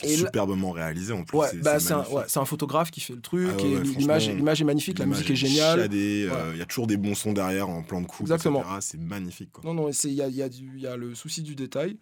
Et 0.01 0.15
superbement 0.15 0.71
réalisé 0.71 1.13
en 1.13 1.23
plus. 1.23 1.37
Ouais, 1.37 1.47
c'est- 1.51 1.57
bah, 1.57 1.77
un, 1.91 2.03
ouais, 2.15 2.23
c'est 2.27 2.39
un 2.39 2.45
photographe 2.45 2.89
qui 2.89 2.99
fait 2.99 3.13
le 3.13 3.21
truc, 3.21 3.47
Ah 3.51 3.55
ouais, 3.61 3.81
l'image 3.83 4.61
est 4.61 4.63
magnifique, 4.65 4.97
la 4.97 5.05
musique 5.05 5.29
est 5.29 5.35
géniale. 5.35 5.81
euh, 5.81 5.87
Il 5.91 6.29
Ouais. 6.31 6.57
y 6.57 6.61
a 6.61 6.65
toujours 6.65 6.87
des 6.87 6.97
bons 6.97 7.13
sons 7.13 7.31
derrière 7.33 7.69
en 7.69 7.83
plan 7.83 8.01
de 8.01 8.07
coupe. 8.07 8.21
Exactement. 8.21 8.63
C'est 8.81 8.99
magnifique. 8.99 9.51
Quoi. 9.51 9.63
Non, 9.65 9.73
non, 9.75 9.89
il 9.91 10.13
y 10.13 10.21
a, 10.23 10.27
il 10.27 10.35
y 10.35 10.41
a 10.41 10.49
du- 10.49 10.71
il 10.75 10.81
y 10.81 10.87
a 10.87 10.97
le 10.97 11.13
souci 11.13 11.43
du 11.43 11.55
détail. 11.55 11.97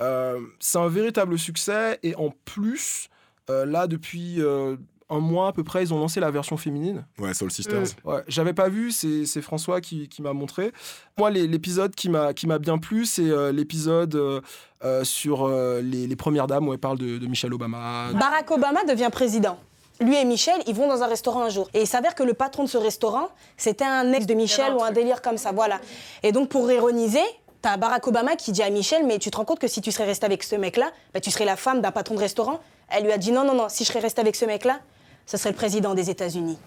Euh, 0.00 0.40
c'est 0.58 0.78
un 0.78 0.88
véritable 0.88 1.38
succès 1.38 1.98
et 2.02 2.14
en 2.16 2.34
plus, 2.44 3.08
euh, 3.50 3.64
là, 3.64 3.86
depuis 3.86 4.40
euh, 4.40 4.76
un 5.12 5.20
mois 5.20 5.48
à 5.48 5.52
peu 5.52 5.62
près, 5.64 5.82
ils 5.82 5.92
ont 5.94 5.98
lancé 5.98 6.18
la 6.20 6.30
version 6.30 6.56
féminine. 6.56 7.04
Ouais, 7.18 7.34
Soul 7.34 7.50
Sisters. 7.52 7.84
Ouais, 8.04 8.22
j'avais 8.28 8.52
pas 8.54 8.68
vu, 8.68 8.90
c'est 8.90 9.26
c'est 9.26 9.42
François 9.42 9.80
qui, 9.80 10.08
qui 10.08 10.22
m'a 10.22 10.32
montré. 10.32 10.72
Moi, 11.18 11.30
les- 11.30 11.46
l'épisode 11.46 11.94
qui 11.94 12.08
m'a 12.08 12.32
qui 12.32 12.46
m'a 12.46 12.58
bien 12.58 12.78
plu, 12.78 13.04
c'est 13.06 13.28
euh, 13.28 13.52
l'épisode 13.52 14.14
euh, 14.14 14.40
euh, 14.84 15.04
sur 15.04 15.44
euh, 15.46 15.80
les, 15.82 16.06
les 16.06 16.16
premières 16.16 16.46
dames 16.46 16.66
où 16.68 16.72
elle 16.72 16.78
parle 16.78 16.98
de, 16.98 17.18
de 17.18 17.26
Michelle 17.26 17.52
Obama. 17.54 18.08
Barack 18.14 18.50
Obama 18.50 18.84
devient 18.84 19.10
président. 19.12 19.58
Lui 20.00 20.16
et 20.16 20.24
Michel, 20.24 20.56
ils 20.66 20.74
vont 20.74 20.88
dans 20.88 21.02
un 21.02 21.06
restaurant 21.06 21.42
un 21.44 21.48
jour. 21.48 21.68
Et 21.74 21.82
il 21.82 21.86
s'avère 21.86 22.14
que 22.16 22.22
le 22.24 22.34
patron 22.34 22.64
de 22.64 22.68
ce 22.68 22.78
restaurant, 22.78 23.28
c'était 23.56 23.84
un 23.84 24.12
ex 24.12 24.26
de 24.26 24.34
Michel 24.34 24.72
ou 24.74 24.82
un 24.82 24.90
délire 24.90 25.22
comme 25.22 25.36
ça, 25.36 25.52
voilà. 25.52 25.78
Et 26.24 26.32
donc, 26.32 26.48
pour 26.48 26.68
ironiser, 26.72 27.20
t'as 27.60 27.76
Barack 27.76 28.08
Obama 28.08 28.34
qui 28.34 28.50
dit 28.50 28.62
à 28.64 28.70
Michel, 28.70 29.06
mais 29.06 29.18
tu 29.20 29.30
te 29.30 29.36
rends 29.36 29.44
compte 29.44 29.60
que 29.60 29.68
si 29.68 29.80
tu 29.80 29.92
serais 29.92 30.06
resté 30.06 30.26
avec 30.26 30.42
ce 30.42 30.56
mec-là, 30.56 30.90
bah, 31.14 31.20
tu 31.20 31.30
serais 31.30 31.44
la 31.44 31.54
femme 31.56 31.80
d'un 31.82 31.92
patron 31.92 32.16
de 32.16 32.20
restaurant 32.20 32.58
Elle 32.88 33.04
lui 33.04 33.12
a 33.12 33.18
dit, 33.18 33.30
non, 33.30 33.44
non, 33.44 33.54
non, 33.54 33.66
si 33.68 33.84
je 33.84 33.88
serais 33.90 34.00
resté 34.00 34.20
avec 34.20 34.34
ce 34.34 34.44
mec-là, 34.44 34.80
ce 35.26 35.36
serait 35.36 35.50
le 35.50 35.56
président 35.56 35.94
des 35.94 36.10
États-Unis. 36.10 36.58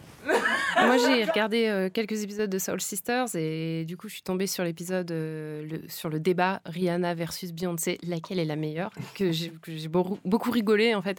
Moi, 0.85 0.97
j'ai 0.97 1.23
regardé 1.23 1.67
euh, 1.67 1.89
quelques 1.89 2.23
épisodes 2.23 2.49
de 2.49 2.59
Soul 2.59 2.81
Sisters 2.81 3.27
et 3.35 3.85
du 3.85 3.97
coup, 3.97 4.07
je 4.09 4.13
suis 4.15 4.21
tombée 4.23 4.47
sur 4.47 4.63
l'épisode 4.63 5.09
euh, 5.11 5.65
le- 5.67 5.81
sur 5.87 6.09
le 6.09 6.19
débat 6.19 6.61
Rihanna 6.65 7.13
versus 7.15 7.51
Beyoncé, 7.53 7.97
laquelle 8.03 8.39
est 8.39 8.45
la 8.45 8.55
meilleure, 8.55 8.91
que 9.15 9.31
j'ai 9.31 9.51
beau- 9.87 10.19
beaucoup 10.25 10.51
rigolé 10.51 10.93
en 10.95 11.01
fait, 11.01 11.17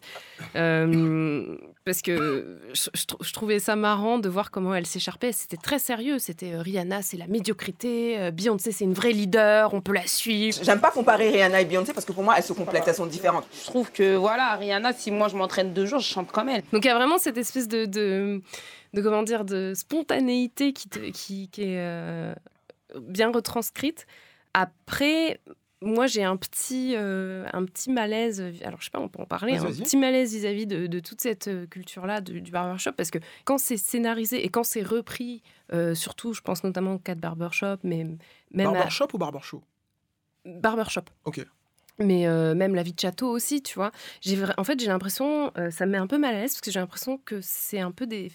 Euh, 0.54 1.56
parce 1.84 2.02
que 2.02 2.58
je, 2.72 2.88
je 2.94 3.06
trou- 3.06 3.22
je 3.22 3.32
trouvais 3.32 3.58
ça 3.58 3.76
marrant 3.76 4.18
de 4.18 4.28
voir 4.28 4.50
comment 4.50 4.74
elle 4.74 4.86
s'écharpait. 4.86 5.32
C'était 5.32 5.56
très 5.56 5.78
sérieux. 5.78 6.18
C'était 6.18 6.52
euh, 6.54 6.60
Rihanna, 6.60 7.02
c'est 7.02 7.16
la 7.16 7.26
médiocrité, 7.26 8.18
euh, 8.18 8.30
Beyoncé, 8.30 8.72
c'est 8.72 8.84
une 8.84 8.94
vraie 8.94 9.12
leader, 9.12 9.72
on 9.74 9.80
peut 9.80 9.92
la 9.94 10.06
suivre. 10.06 10.58
J'aime 10.62 10.80
pas 10.80 10.90
comparer 10.90 11.30
Rihanna 11.30 11.60
et 11.60 11.64
Beyoncé 11.64 11.92
parce 11.92 12.04
que 12.06 12.12
pour 12.12 12.22
moi, 12.24 12.34
elles 12.36 12.42
se 12.42 12.52
complètent, 12.52 12.84
elles 12.88 12.94
sont 12.94 13.06
différentes. 13.06 13.46
Je 13.60 13.64
trouve 13.66 13.90
que 13.92 14.16
voilà, 14.16 14.54
Rihanna, 14.56 14.92
si 14.92 15.10
moi 15.10 15.28
je 15.28 15.36
m'entraîne 15.36 15.72
deux 15.72 15.86
jours, 15.86 16.00
je 16.00 16.08
chante 16.08 16.30
comme 16.32 16.48
elle. 16.48 16.62
Donc 16.72 16.84
il 16.84 16.88
y 16.88 16.90
a 16.90 16.96
vraiment 16.96 17.18
cette 17.18 17.38
espèce 17.38 17.68
de, 17.68 17.84
de, 17.86 18.42
de 18.96 19.02
comment 19.02 19.22
dire 19.22 19.44
de 19.44 19.72
spontanéité 19.76 20.72
qui, 20.72 20.88
te- 20.88 21.10
qui, 21.10 21.48
qui 21.50 21.62
est 21.62 21.78
euh, 21.78 22.34
bien 23.00 23.30
retranscrite. 23.30 24.06
Après, 24.54 25.38
moi, 25.82 26.06
j'ai 26.06 26.24
un 26.24 26.36
petit, 26.38 26.94
euh, 26.96 27.46
un 27.52 27.66
petit 27.66 27.90
malaise. 27.90 28.40
Alors, 28.64 28.80
je 28.80 28.86
sais 28.86 28.90
pas, 28.90 28.98
on 28.98 29.08
peut 29.08 29.20
en 29.20 29.26
parler. 29.26 29.52
Vas-y, 29.52 29.60
Un 29.60 29.68
vas-y. 29.68 29.82
petit 29.82 29.96
malaise 29.98 30.34
vis-à-vis 30.34 30.66
de, 30.66 30.86
de 30.86 31.00
toute 31.00 31.20
cette 31.20 31.48
euh, 31.48 31.66
culture-là 31.66 32.22
du, 32.22 32.40
du 32.40 32.50
barbershop. 32.50 32.92
Parce 32.96 33.10
que 33.10 33.18
quand 33.44 33.58
c'est 33.58 33.76
scénarisé 33.76 34.44
et 34.44 34.48
quand 34.48 34.64
c'est 34.64 34.82
repris, 34.82 35.42
euh, 35.74 35.94
surtout, 35.94 36.32
je 36.32 36.40
pense 36.40 36.64
notamment 36.64 36.94
au 36.94 36.98
cas 36.98 37.14
de 37.14 37.20
barbershop, 37.20 37.76
mais 37.84 38.04
même. 38.50 38.66
à- 38.68 38.72
Barbershop 38.72 39.08
ou 39.12 39.18
barbershow? 39.18 39.62
Barbershop. 40.46 41.04
Ok. 41.24 41.44
Mais 41.98 42.26
euh, 42.26 42.54
même 42.54 42.74
la 42.74 42.82
vie 42.82 42.92
de 42.92 43.00
château 43.00 43.28
aussi, 43.28 43.62
tu 43.62 43.74
vois. 43.74 43.90
J'ai 44.20 44.38
en 44.58 44.64
fait, 44.64 44.78
j'ai 44.78 44.88
l'impression, 44.88 45.50
euh, 45.56 45.70
ça 45.70 45.86
me 45.86 45.92
met 45.92 45.98
un 45.98 46.06
peu 46.06 46.18
mal 46.18 46.34
à 46.34 46.40
l'aise 46.40 46.52
parce 46.52 46.60
que 46.60 46.70
j'ai 46.70 46.80
l'impression 46.80 47.18
que 47.24 47.40
c'est 47.40 47.80
un 47.80 47.90
peu 47.90 48.06
des, 48.06 48.30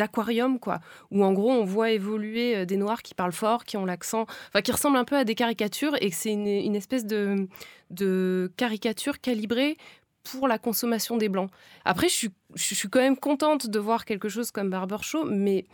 aquariums, 0.00 0.58
quoi. 0.58 0.80
Où 1.10 1.22
en 1.22 1.32
gros, 1.32 1.50
on 1.50 1.64
voit 1.64 1.90
évoluer 1.90 2.56
euh, 2.56 2.64
des 2.64 2.76
noirs 2.76 3.02
qui 3.02 3.14
parlent 3.14 3.32
fort, 3.32 3.64
qui 3.64 3.76
ont 3.76 3.84
l'accent, 3.84 4.22
enfin, 4.48 4.62
qui 4.62 4.72
ressemblent 4.72 4.96
un 4.96 5.04
peu 5.04 5.16
à 5.16 5.24
des 5.24 5.34
caricatures 5.34 5.96
et 6.00 6.10
que 6.10 6.16
c'est 6.16 6.32
une, 6.32 6.46
une 6.46 6.76
espèce 6.76 7.04
de, 7.04 7.46
de 7.90 8.50
caricature 8.56 9.20
calibrée 9.20 9.76
pour 10.22 10.48
la 10.48 10.58
consommation 10.58 11.18
des 11.18 11.28
blancs. 11.28 11.50
Après, 11.84 12.08
je 12.08 12.14
suis, 12.14 12.30
je 12.54 12.74
suis 12.74 12.88
quand 12.88 13.00
même 13.00 13.18
contente 13.18 13.68
de 13.68 13.78
voir 13.78 14.06
quelque 14.06 14.30
chose 14.30 14.50
comme 14.50 14.70
Barbershow, 14.70 15.24
mais 15.26 15.66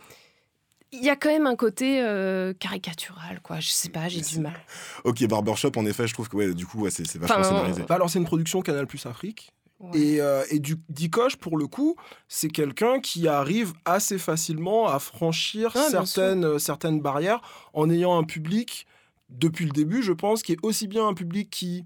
il 0.91 1.03
y 1.03 1.09
a 1.09 1.15
quand 1.15 1.29
même 1.29 1.47
un 1.47 1.55
côté 1.55 2.01
euh, 2.01 2.53
caricatural, 2.53 3.39
quoi. 3.41 3.59
Je 3.59 3.69
sais 3.69 3.89
pas, 3.89 4.07
j'ai 4.09 4.21
du 4.21 4.39
mal. 4.39 4.59
Ok, 5.03 5.25
Barbershop, 5.27 5.71
en 5.77 5.85
effet, 5.85 6.07
je 6.07 6.13
trouve 6.13 6.29
que 6.29 6.35
ouais, 6.37 6.53
du 6.53 6.65
coup, 6.65 6.81
ouais, 6.81 6.91
c'est 6.91 7.03
vachement 7.17 7.37
Enfin, 7.39 7.43
scénarisé. 7.43 7.83
Bah 7.87 7.95
alors, 7.95 8.09
c'est 8.09 8.19
une 8.19 8.25
production 8.25 8.61
Canal 8.61 8.87
Plus 8.87 9.05
Afrique. 9.05 9.53
Ouais. 9.79 9.97
Et, 9.97 10.21
euh, 10.21 10.43
et 10.51 10.59
du 10.59 10.75
Dikoche, 10.89 11.37
pour 11.37 11.57
le 11.57 11.65
coup, 11.65 11.95
c'est 12.27 12.49
quelqu'un 12.49 12.99
qui 12.99 13.27
arrive 13.27 13.73
assez 13.85 14.19
facilement 14.19 14.87
à 14.87 14.99
franchir 14.99 15.71
Ah, 15.75 15.87
certaines, 15.89 16.45
euh, 16.45 16.59
certaines 16.59 17.01
barrières 17.01 17.41
en 17.73 17.89
ayant 17.89 18.17
un 18.17 18.23
public, 18.23 18.85
depuis 19.29 19.65
le 19.65 19.71
début, 19.71 20.03
je 20.03 20.11
pense, 20.13 20.43
qui 20.43 20.51
est 20.51 20.59
aussi 20.61 20.87
bien 20.87 21.07
un 21.07 21.13
public 21.13 21.49
qui, 21.49 21.85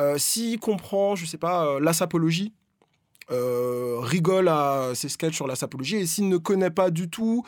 euh, 0.00 0.18
s'il 0.18 0.60
comprend, 0.60 1.16
je 1.16 1.26
sais 1.26 1.38
pas, 1.38 1.66
euh, 1.66 1.80
la 1.80 1.92
sapologie, 1.92 2.52
euh, 3.30 3.96
rigole 4.00 4.48
à 4.48 4.90
ses 4.94 5.08
sketchs 5.08 5.34
sur 5.34 5.46
la 5.46 5.56
sapologie, 5.56 5.96
et 5.96 6.06
s'il 6.06 6.28
ne 6.28 6.36
connaît 6.36 6.70
pas 6.70 6.90
du 6.90 7.08
tout, 7.08 7.44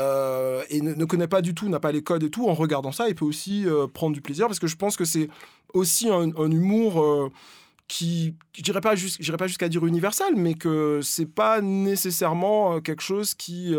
euh, 0.00 0.62
et 0.68 0.80
ne, 0.80 1.04
connaît 1.04 1.28
pas 1.28 1.42
du 1.42 1.54
tout, 1.54 1.68
n'a 1.68 1.80
pas 1.80 1.92
les 1.92 2.02
codes 2.02 2.22
et 2.22 2.30
tout, 2.30 2.48
en 2.48 2.54
regardant 2.54 2.92
ça, 2.92 3.08
il 3.08 3.14
peut 3.14 3.24
aussi 3.24 3.66
euh, 3.66 3.86
prendre 3.86 4.14
du 4.14 4.20
plaisir, 4.20 4.46
parce 4.46 4.58
que 4.58 4.66
je 4.66 4.76
pense 4.76 4.96
que 4.96 5.04
c'est 5.04 5.28
aussi 5.74 6.08
un, 6.08 6.30
humour... 6.50 7.02
euh, 7.02 7.30
qui, 7.88 8.34
je 8.56 8.62
dirais 8.62 8.80
pas, 8.80 8.96
jus- 8.96 9.16
j'irais 9.20 9.36
pas 9.36 9.46
jusqu'à 9.46 9.68
dire 9.68 9.86
universel, 9.86 10.34
mais 10.34 10.54
que 10.54 10.98
c'est 11.04 11.24
pas 11.26 11.60
nécessairement 11.60 12.80
quelque 12.80 13.00
chose 13.02 13.34
qui. 13.34 13.76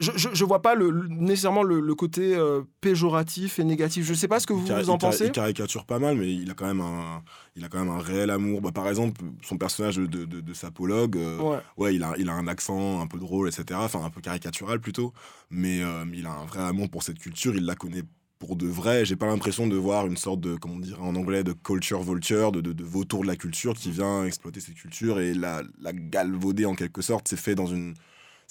Je, 0.00 0.10
je 0.32 0.44
vois 0.44 0.62
pas 0.62 0.74
le, 0.74 0.90
le- 0.90 1.08
nécessairement 1.08 1.62
le, 1.62 1.80
le 1.80 1.94
côté 1.94 2.34
euh, 2.34 2.62
péjoratif 2.80 3.58
et 3.58 3.64
négatif. 3.64 4.04
Je 4.04 4.14
sais 4.14 4.28
pas 4.28 4.40
ce 4.40 4.46
que 4.46 4.52
vous, 4.52 4.70
en 4.90 4.98
pensez. 4.98 5.26
Il 5.26 5.32
caricature 5.32 5.84
pas 5.84 5.98
mal, 5.98 6.16
mais 6.16 6.32
il 6.32 6.50
a 6.50 6.54
quand 6.54 6.66
même 6.66 6.80
un, 6.80 7.22
il 7.56 7.64
a 7.64 7.68
quand 7.68 7.78
même 7.78 7.90
un 7.90 8.00
réel 8.00 8.30
amour. 8.30 8.60
Bah, 8.60 8.72
par 8.72 8.88
exemple, 8.88 9.20
son 9.42 9.56
personnage 9.58 9.96
de, 9.96 10.06
de, 10.06 10.24
de 10.40 10.54
sapologue, 10.54 11.16
euh, 11.16 11.38
Ouais. 11.40 11.58
ouais, 11.76 11.94
il 11.94 12.02
a, 12.02 12.14
il 12.18 12.28
a 12.28 12.32
un 12.32 12.48
accent 12.48 13.00
un 13.00 13.06
peu 13.06 13.18
drôle, 13.18 13.48
etc. 13.48 13.80
Enfin, 13.82 14.04
un 14.04 14.10
peu 14.10 14.20
caricatural 14.20 14.80
plutôt. 14.80 15.12
Mais 15.50 15.82
euh, 15.82 16.04
il 16.12 16.26
a 16.26 16.32
un 16.32 16.44
vrai 16.46 16.62
amour 16.62 16.88
pour 16.90 17.02
cette 17.02 17.18
culture. 17.18 17.54
Il 17.54 17.64
la 17.64 17.74
connaît 17.74 18.02
pour 18.38 18.56
de 18.56 18.66
vrai. 18.66 19.04
J'ai 19.04 19.14
pas 19.14 19.26
l'impression 19.26 19.68
de 19.68 19.76
voir 19.76 20.06
une 20.06 20.16
sorte 20.16 20.40
de, 20.40 20.56
comment 20.56 20.74
on 20.74 20.80
dirait 20.80 21.00
en 21.00 21.14
anglais, 21.14 21.44
de 21.44 21.52
culture 21.52 22.02
vulture, 22.02 22.50
de, 22.50 22.60
de, 22.60 22.72
de 22.72 22.82
vautour 22.84 23.22
de 23.22 23.28
la 23.28 23.36
culture 23.36 23.74
qui 23.74 23.92
vient 23.92 24.24
exploiter 24.24 24.58
cette 24.58 24.74
culture 24.74 25.20
et 25.20 25.32
la, 25.32 25.62
la 25.80 25.92
galvauder 25.92 26.66
en 26.66 26.74
quelque 26.74 27.02
sorte. 27.02 27.28
C'est 27.28 27.38
fait 27.38 27.54
dans 27.54 27.66
une, 27.68 27.94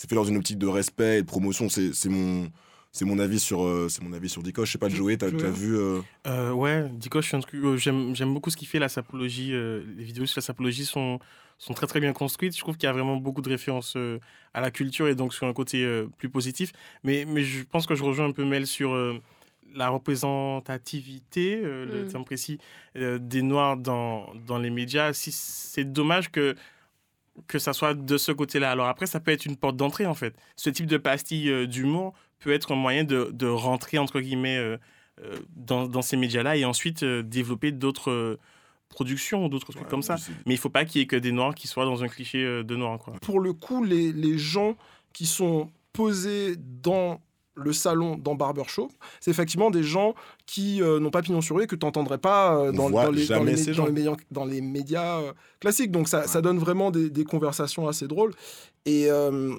c'est 0.02 0.10
fait 0.10 0.16
dans 0.16 0.24
une 0.24 0.38
optique 0.38 0.58
de 0.58 0.66
respect 0.66 1.20
et 1.20 1.22
de 1.22 1.28
promotion. 1.28 1.70
C'est 1.70 1.94
c'est 1.94 2.10
mon, 2.10 2.52
c'est 2.92 3.06
mon 3.06 3.20
avis 3.20 3.40
sur, 3.40 3.64
euh, 3.64 3.88
c'est 3.88 4.04
mon 4.04 4.14
avis 4.14 4.30
sur 4.30 4.42
Dico. 4.42 4.66
Je 4.66 4.72
sais 4.72 4.80
pas, 4.80 4.90
Joey, 4.90 5.16
t'as 5.18 5.30
t'as 5.30 5.52
vu. 5.52 5.78
euh, 5.78 6.02
Euh, 6.26 6.52
ouais, 6.52 6.90
Dico, 6.94 7.22
je 7.22 7.28
suis 7.28 7.38
un 7.38 7.40
truc- 7.42 7.64
euh, 7.64 7.78
j'aime 7.78 8.16
j'aime 8.16 8.34
beaucoup 8.34 8.50
ce 8.50 8.58
qu'il 8.58 8.68
fait, 8.68 8.80
la 8.80 8.90
sapologie. 8.90 9.54
euh, 9.54 9.84
les 9.96 10.04
vidéos 10.04 10.26
sur 10.26 10.40
la 10.40 10.42
sapologie 10.42 10.86
sont, 10.86 11.20
sont 11.60 11.74
très 11.76 11.86
très 11.86 12.00
bien 12.00 12.14
construites. 12.14 12.56
Je 12.56 12.62
trouve 12.62 12.78
qu'il 12.78 12.88
y 12.88 12.90
a 12.90 12.94
vraiment 12.94 13.16
beaucoup 13.18 13.44
de 13.44 13.50
références 13.50 13.94
euh, 13.96 14.18
à 14.56 14.62
la 14.62 14.72
culture 14.72 15.08
et 15.08 15.14
donc 15.14 15.36
sur 15.36 15.46
un 15.46 15.54
côté 15.54 15.84
euh, 15.86 16.08
plus 16.18 16.30
positif. 16.30 16.72
Mais, 17.04 17.26
mais 17.28 17.44
je 17.44 17.64
pense 17.64 17.86
que 17.86 17.94
je 17.94 18.04
rejoins 18.04 18.26
un 18.26 18.32
peu 18.32 18.44
Mel 18.44 18.66
sur 18.66 18.94
euh, 18.94 19.20
la 19.76 19.90
représentativité, 19.90 21.62
euh, 21.64 21.86
le 21.86 22.04
Mm. 22.04 22.08
terme 22.08 22.26
précis, 22.26 22.58
euh, 22.98 23.20
des 23.20 23.42
Noirs 23.42 23.78
dans, 23.78 24.34
dans 24.48 24.58
les 24.58 24.70
médias. 24.70 25.14
Si, 25.14 25.32
c'est 25.32 25.86
dommage 25.86 26.32
que 26.32 26.56
que 27.48 27.60
ça 27.60 27.74
soit 27.74 27.94
de 27.94 28.18
ce 28.18 28.32
côté-là. 28.32 28.72
Alors 28.72 28.88
après, 28.88 29.06
ça 29.06 29.20
peut 29.20 29.32
être 29.32 29.46
une 29.46 29.58
porte 29.58 29.78
d'entrée, 29.78 30.06
en 30.06 30.14
fait. 30.14 30.36
Ce 30.56 30.70
type 30.70 30.86
de 30.86 30.98
pastille 30.98 31.50
euh, 31.50 31.68
d'humour 31.68 32.14
peut 32.40 32.52
être 32.52 32.72
un 32.72 32.76
moyen 32.76 33.04
de, 33.04 33.30
de 33.34 33.48
rentrer, 33.48 33.98
entre 33.98 34.20
guillemets, 34.20 34.58
euh, 34.58 34.78
euh, 35.24 35.38
dans, 35.56 35.88
dans 35.88 36.02
ces 36.02 36.18
médias-là 36.18 36.58
et 36.58 36.66
ensuite 36.66 37.04
développer 37.04 37.72
d'autres 37.72 38.40
productions 38.90 39.46
ou 39.46 39.50
d'autres 39.50 39.72
trucs 39.72 39.88
comme 39.88 40.02
ça. 40.02 40.16
Mais 40.46 40.54
il 40.54 40.58
faut 40.58 40.70
pas 40.70 40.86
qu'il 40.86 41.00
y 41.00 41.04
ait 41.04 41.08
que 41.08 41.16
des 41.16 41.32
Noirs 41.32 41.56
qui 41.56 41.68
soient 41.68 41.86
dans 41.86 42.04
un 42.04 42.08
cliché 42.08 42.64
de 42.64 42.76
Noirs, 42.76 43.00
quoi. 43.00 43.14
Pour 43.22 43.40
le 43.40 43.54
coup, 43.54 43.84
les, 43.84 44.12
les 44.12 44.38
gens 44.38 44.76
qui 45.14 45.26
sont 45.26 45.70
posés 45.94 46.56
dans 46.58 47.22
le 47.56 47.74
salon 47.74 48.18
dans 48.18 48.36
Barbershop, 48.36 48.90
c'est 49.20 49.32
effectivement 49.32 49.72
des 49.72 49.84
gens 49.84 50.16
qui 50.46 50.82
euh, 50.82 51.00
n'ont 51.00 51.12
pas 51.12 51.22
pignon 51.22 51.42
sur 51.42 51.60
eux 51.60 51.64
et 51.64 51.68
que 51.68 51.76
tu 51.76 51.86
n'entendrais 51.86 52.18
pas 52.18 52.56
euh, 52.56 52.72
dans, 52.72 52.88
les, 53.12 53.28
dans, 53.28 53.44
médias, 53.44 54.16
dans 54.32 54.46
les 54.46 54.62
médias, 54.62 55.20
euh, 55.20 55.34
classiques. 55.60 55.92
Donc 55.92 56.08
ça, 56.08 56.28
ça 56.28 56.42
donne 56.42 56.58
vraiment 56.58 56.92
des, 56.92 57.10
des 57.10 57.24
conversations 57.26 57.88
assez 57.88 58.08
drôles. 58.08 58.34
Et 58.86 59.12
euh, 59.12 59.54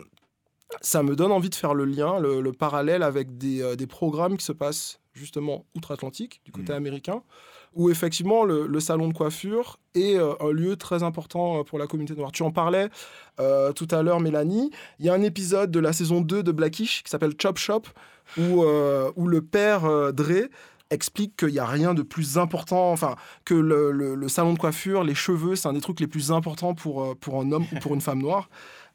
ça 0.81 1.03
me 1.03 1.15
donne 1.15 1.33
envie 1.33 1.51
de 1.51 1.55
faire 1.55 1.75
le 1.75 1.85
lien, 1.85 2.19
le, 2.19 2.41
le 2.41 2.53
parallèle 2.53 3.03
avec 3.03 3.37
des, 3.37 3.77
des 3.77 3.87
programmes 3.87 4.37
qui 4.39 4.45
se 4.45 4.53
passent 4.53 5.01
justement 5.13 5.67
outre-Atlantique, 5.77 6.41
du 6.45 6.53
côté 6.53 6.73
Mm. 6.73 6.77
américain, 6.77 7.23
où 7.75 7.91
effectivement 7.91 8.45
le, 8.45 8.81
salon 8.81 9.09
de 9.09 9.15
coiffure 9.15 9.79
est 9.95 10.17
euh, 10.17 10.35
un 10.41 10.51
lieu 10.51 10.77
très 10.77 11.03
important 11.03 11.61
euh, 11.61 11.63
pour 11.65 11.79
la 11.79 11.87
communauté 11.87 12.15
noire. 12.19 12.33
Tu 12.33 12.43
en 12.43 12.51
parlais 12.51 12.89
euh, 13.41 13.73
tout 13.73 13.89
à 13.91 14.03
l'heure, 14.03 14.21
Mélanie. 14.21 14.71
Il 14.99 15.07
y 15.07 15.09
a 15.09 15.15
un 15.15 15.23
épisode 15.23 15.71
de 15.71 15.81
la 15.81 15.93
saison 15.93 16.21
2 16.21 16.43
de 16.43 16.53
Blackish 16.53 17.03
qui 17.03 17.11
s'appelle 17.11 17.35
Chop 17.41 17.59
Shop, 17.59 17.83
où, 18.39 18.65
où 19.17 19.29
le 19.29 19.43
père 19.43 20.13
Dre 20.13 20.49
explique 20.91 21.37
qu'il 21.37 21.49
n'y 21.49 21.59
a 21.59 21.67
rien 21.67 21.95
de 21.95 22.03
plus 22.03 22.37
important, 22.39 22.93
enfin, 22.93 23.17
que 23.47 23.55
le, 23.55 23.91
le- 23.93 24.29
salon 24.29 24.53
de 24.53 24.59
coiffure, 24.59 25.05
les 25.05 25.15
cheveux, 25.15 25.57
c'est 25.57 25.67
un 25.69 25.73
des 25.73 25.81
trucs 25.81 26.01
les 26.01 26.07
plus 26.07 26.31
importants 26.33 26.75
pour, 26.75 27.17
pour 27.17 27.41
un 27.41 27.51
homme 27.53 27.65
ou 27.73 27.79
pour 27.79 27.95
une 27.95 28.01
femme 28.03 28.21
noire. 28.21 28.51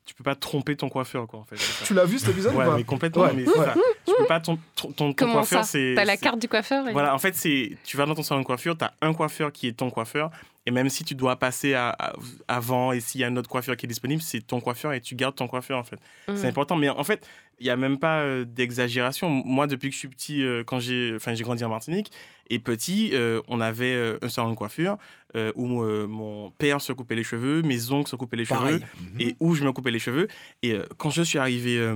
Tu 0.08 0.14
peux 0.16 0.24
pas 0.24 0.34
tromper 0.36 0.76
ton 0.76 0.88
coiffeur, 0.90 1.28
quoi, 1.28 1.42
en 1.42 1.44
fait. 1.44 1.58
Tu 1.86 1.94
l'as 1.94 2.06
vu 2.06 2.18
cet 2.18 2.30
épisode 2.30 2.56
ou 2.56 2.58
Ouais, 2.58 2.66
pas 2.66 2.78
mais 2.78 2.84
complètement. 2.86 3.24
Ouais. 3.24 3.34
Mais 3.36 3.46
ça. 3.46 3.74
Tu 4.06 4.14
peux 4.18 4.26
pas 4.26 4.40
ton, 4.40 4.58
ton, 4.76 4.92
ton 4.94 5.14
Comment 5.14 5.34
coiffeur, 5.34 5.64
c'est. 5.66 5.94
T'as 5.96 6.06
la 6.06 6.16
carte 6.18 6.40
du 6.40 6.48
coiffeur 6.48 6.88
et- 6.88 6.94
Voilà, 6.94 7.14
en 7.14 7.20
fait, 7.20 7.36
c'est 7.36 7.78
tu 7.84 7.98
vas 7.98 8.06
dans 8.06 8.16
ton 8.16 8.24
salon 8.24 8.42
de 8.42 8.46
coiffure, 8.46 8.76
tu 8.78 8.86
as 8.86 8.94
un 9.02 9.14
coiffeur 9.14 9.52
qui 9.52 9.68
est 9.68 9.74
ton 9.74 9.90
coiffeur, 9.90 10.32
et 10.66 10.72
même 10.72 10.90
si 10.90 11.04
tu 11.04 11.14
dois 11.14 11.36
passer 11.36 11.74
à, 11.74 11.90
à- 11.90 12.14
avant 12.48 12.94
et 12.94 13.02
s'il 13.02 13.20
y 13.22 13.26
a 13.26 13.28
un 13.28 13.36
autre 13.36 13.50
coiffeur 13.50 13.76
qui 13.76 13.86
est 13.86 13.90
disponible, 13.90 14.22
c'est 14.22 14.40
ton 14.48 14.62
coiffeur 14.62 14.94
et 14.94 15.02
tu 15.02 15.14
gardes 15.16 15.36
ton 15.36 15.48
coiffeur 15.48 15.78
en 15.78 15.84
fait. 15.84 16.00
Mhm. 16.30 16.38
C'est 16.38 16.48
important, 16.48 16.78
mais 16.78 16.88
en 16.90 17.04
fait, 17.04 17.28
il 17.60 17.68
y 17.68 17.70
a 17.70 17.76
même 17.76 18.00
pas 18.00 18.20
euh, 18.22 18.46
d'exagération. 18.46 19.30
Moi, 19.30 19.68
depuis 19.68 19.90
que 19.90 19.94
je 19.94 20.00
suis 20.00 20.08
petit, 20.08 20.42
euh, 20.44 20.64
quand 20.66 20.80
j'ai, 20.80 21.14
enfin, 21.16 21.34
j'ai 21.34 21.44
grandi 21.44 21.64
en 21.66 21.70
Martinique 21.70 22.12
et 22.50 22.60
petit, 22.60 23.12
euh, 23.14 23.42
on 23.48 23.60
avait 23.62 23.94
euh, 23.94 24.18
un 24.22 24.30
salon 24.30 24.52
de 24.52 24.56
coiffure 24.56 24.98
euh, 25.36 25.52
où 25.56 25.82
euh, 25.82 26.08
mon 26.08 26.52
père 26.52 26.82
se 26.82 26.94
coupait 26.94 27.16
les 27.16 27.24
cheveux, 27.24 27.62
mes 27.62 27.92
oncles 27.92 28.10
se 28.10 28.16
coupaient 28.16 28.38
les 28.38 28.46
Pareil. 28.46 28.80
cheveux 28.80 28.86
et 29.20 29.36
où 29.40 29.56
je 29.56 29.64
me 29.64 29.72
coupais 29.72 29.92
les 29.92 30.00
cheveux. 30.00 30.28
Et 30.64 30.74
euh, 30.74 30.86
quand 30.98 31.10
je 31.10 31.22
suis 31.22 31.38
arrivé 31.40 31.78
euh, 31.78 31.96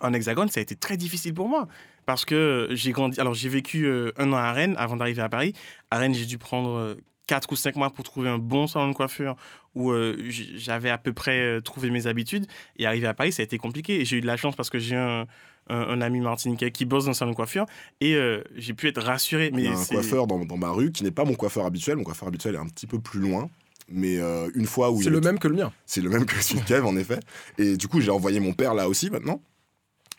en 0.00 0.12
Hexagone, 0.12 0.48
ça 0.48 0.60
a 0.60 0.62
été 0.62 0.76
très 0.76 0.96
difficile 0.96 1.34
pour 1.34 1.48
moi. 1.48 1.68
Parce 2.04 2.24
que 2.24 2.68
j'ai 2.70 2.92
grandi. 2.92 3.18
Alors, 3.20 3.34
j'ai 3.34 3.48
vécu 3.48 3.86
euh, 3.86 4.12
un 4.16 4.32
an 4.32 4.36
à 4.36 4.52
Rennes 4.52 4.76
avant 4.78 4.96
d'arriver 4.96 5.22
à 5.22 5.28
Paris. 5.28 5.54
À 5.90 5.98
Rennes, 5.98 6.14
j'ai 6.14 6.26
dû 6.26 6.38
prendre 6.38 6.70
euh, 6.76 6.94
4 7.26 7.50
ou 7.50 7.56
5 7.56 7.74
mois 7.74 7.90
pour 7.90 8.04
trouver 8.04 8.28
un 8.28 8.38
bon 8.38 8.68
salon 8.68 8.88
de 8.90 8.94
coiffure 8.94 9.34
où 9.74 9.90
euh, 9.90 10.16
j'avais 10.28 10.90
à 10.90 10.98
peu 10.98 11.12
près 11.12 11.40
euh, 11.40 11.60
trouvé 11.60 11.90
mes 11.90 12.06
habitudes. 12.06 12.46
Et 12.76 12.86
arriver 12.86 13.08
à 13.08 13.14
Paris, 13.14 13.32
ça 13.32 13.42
a 13.42 13.44
été 13.44 13.58
compliqué. 13.58 14.00
Et 14.00 14.04
j'ai 14.04 14.18
eu 14.18 14.20
de 14.20 14.26
la 14.28 14.36
chance 14.36 14.54
parce 14.54 14.70
que 14.70 14.78
j'ai 14.78 14.94
un, 14.94 15.26
un, 15.68 15.78
un 15.80 16.00
ami 16.00 16.20
martiniquais 16.20 16.70
qui 16.70 16.84
bosse 16.84 17.04
dans 17.06 17.10
un 17.10 17.14
salon 17.14 17.32
de 17.32 17.36
coiffure. 17.36 17.66
Et 18.00 18.14
euh, 18.14 18.42
j'ai 18.56 18.74
pu 18.74 18.88
être 18.88 19.02
rassuré. 19.02 19.50
Il 19.52 19.60
y 19.60 19.62
Mais 19.64 19.68
a 19.68 19.78
un 19.78 19.84
coiffeur 19.84 20.26
dans, 20.26 20.44
dans 20.44 20.56
ma 20.56 20.70
rue 20.70 20.92
qui 20.92 21.04
n'est 21.04 21.10
pas 21.10 21.24
mon 21.24 21.34
coiffeur 21.34 21.66
habituel. 21.66 21.96
Mon 21.96 22.04
coiffeur 22.04 22.28
habituel 22.28 22.54
est 22.54 22.58
un 22.58 22.66
petit 22.68 22.86
peu 22.86 22.98
plus 22.98 23.20
loin. 23.20 23.48
Mais 23.88 24.18
euh, 24.18 24.50
une 24.54 24.66
fois 24.66 24.90
où 24.90 25.00
C'est 25.00 25.10
le 25.10 25.20
même 25.20 25.38
que 25.38 25.46
le 25.48 25.54
mien. 25.56 25.72
C'est 25.86 26.00
le 26.00 26.10
même 26.10 26.24
que 26.26 26.42
celui 26.42 26.60
de 26.60 26.66
Kev, 26.66 26.84
en 26.86 26.96
effet. 26.96 27.20
Et 27.58 27.76
du 27.76 27.86
coup, 27.88 28.00
j'ai 28.00 28.10
envoyé 28.10 28.40
mon 28.40 28.52
père 28.52 28.74
là 28.74 28.88
aussi 28.88 29.10
maintenant. 29.10 29.40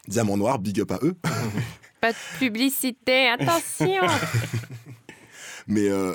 Diamant 0.07 0.37
noir, 0.37 0.57
big 0.59 0.79
up 0.79 0.91
à 0.91 0.99
eux. 1.03 1.15
Pas 2.01 2.11
de 2.13 2.17
publicité, 2.39 3.27
attention 3.27 4.01
Mais 5.67 5.89
euh, 5.89 6.13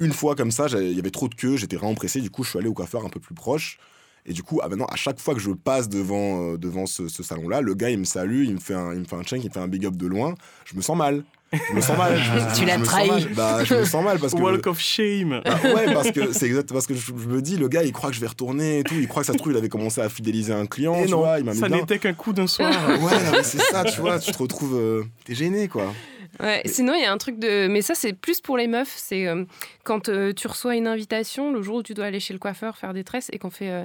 une 0.00 0.12
fois 0.12 0.34
comme 0.34 0.50
ça, 0.50 0.66
j'avais- 0.68 0.90
il 0.90 0.96
y 0.96 1.00
avait 1.00 1.10
trop 1.10 1.28
de 1.28 1.34
queue, 1.34 1.56
j'étais 1.56 1.76
vraiment 1.76 1.94
pressé. 1.94 2.20
Du 2.20 2.30
coup, 2.30 2.44
je 2.44 2.50
suis 2.50 2.58
allé 2.58 2.68
au 2.68 2.74
coiffeur 2.74 3.04
un 3.04 3.08
peu 3.08 3.20
plus 3.20 3.34
proche. 3.34 3.78
Et 4.26 4.32
du 4.32 4.42
coup, 4.42 4.60
ah, 4.62 4.68
maintenant, 4.68 4.86
à 4.86 4.96
chaque 4.96 5.20
fois 5.20 5.34
que 5.34 5.40
je 5.40 5.50
passe 5.50 5.88
devant, 5.88 6.52
euh, 6.52 6.56
devant 6.56 6.86
ce, 6.86 7.08
ce 7.08 7.22
salon-là, 7.22 7.60
le 7.60 7.74
gars, 7.74 7.90
il 7.90 7.98
me 7.98 8.04
salue, 8.04 8.44
il 8.44 8.54
me 8.54 8.58
fait 8.60 8.74
un, 8.74 8.94
il 8.94 9.00
me 9.00 9.04
fait 9.04 9.16
un 9.16 9.22
check, 9.22 9.42
il 9.44 9.48
me 9.48 9.52
fait 9.52 9.60
un 9.60 9.68
big 9.68 9.84
up 9.84 9.96
de 9.96 10.06
loin. 10.06 10.34
Je 10.64 10.74
me 10.76 10.80
sens 10.80 10.96
mal. 10.96 11.24
Je 11.52 11.74
me 11.74 11.80
sens 11.82 11.96
mal. 11.98 12.16
je 12.54 12.58
Tu 12.58 12.64
l'as 12.64 12.78
trahi. 12.78 13.08
mal. 13.08 13.28
Bah, 13.36 13.64
je 13.64 13.74
me 13.74 13.84
sens 13.84 14.02
mal 14.02 14.18
parce 14.18 14.32
que. 14.32 14.38
Walk 14.42 14.66
of 14.66 14.80
shame. 14.80 15.40
Bah 15.44 15.58
ouais, 15.62 15.92
parce 15.92 16.10
que 16.10 16.32
c'est 16.32 16.46
exact, 16.46 16.72
parce 16.72 16.86
que 16.86 16.94
je, 16.94 17.00
je 17.06 17.28
me 17.28 17.42
dis, 17.42 17.58
le 17.58 17.68
gars, 17.68 17.82
il 17.82 17.92
croit 17.92 18.08
que 18.08 18.16
je 18.16 18.20
vais 18.20 18.26
retourner 18.26 18.78
et 18.78 18.82
tout. 18.84 18.94
Il 18.94 19.06
croit 19.08 19.22
que 19.22 19.26
ça 19.26 19.34
se 19.34 19.38
trouve, 19.38 19.52
il 19.52 19.58
avait 19.58 19.68
commencé 19.68 20.00
à 20.00 20.08
fidéliser 20.08 20.54
un 20.54 20.64
client, 20.66 20.94
Et 21.02 21.04
tu 21.04 21.10
non, 21.10 21.18
vois. 21.18 21.38
Il 21.38 21.44
m'a 21.44 21.52
mis 21.52 21.58
Ça 21.60 21.68
n'était 21.68 21.98
qu'un 21.98 22.14
coup 22.14 22.32
d'un 22.32 22.46
soir. 22.46 22.72
Ouais, 23.02 23.42
c'est 23.42 23.60
ça, 23.60 23.84
tu 23.84 24.00
vois. 24.00 24.18
Tu 24.18 24.32
te 24.32 24.38
retrouves, 24.38 24.74
euh, 24.74 25.04
t'es 25.26 25.34
gêné, 25.34 25.68
quoi. 25.68 25.92
Ouais, 26.40 26.62
sinon, 26.66 26.94
il 26.94 27.02
y 27.02 27.04
a 27.04 27.12
un 27.12 27.18
truc 27.18 27.38
de. 27.38 27.66
Mais 27.68 27.82
ça, 27.82 27.94
c'est 27.94 28.12
plus 28.12 28.40
pour 28.40 28.56
les 28.56 28.66
meufs. 28.66 28.92
C'est 28.96 29.26
euh, 29.26 29.44
quand 29.84 30.08
euh, 30.08 30.32
tu 30.32 30.46
reçois 30.48 30.74
une 30.76 30.86
invitation 30.86 31.52
le 31.52 31.62
jour 31.62 31.76
où 31.76 31.82
tu 31.82 31.94
dois 31.94 32.06
aller 32.06 32.20
chez 32.20 32.32
le 32.32 32.38
coiffeur 32.38 32.76
faire 32.76 32.92
des 32.94 33.04
tresses 33.04 33.28
et 33.32 33.38
qu'on 33.38 33.50
fait. 33.50 33.70
euh, 33.70 33.84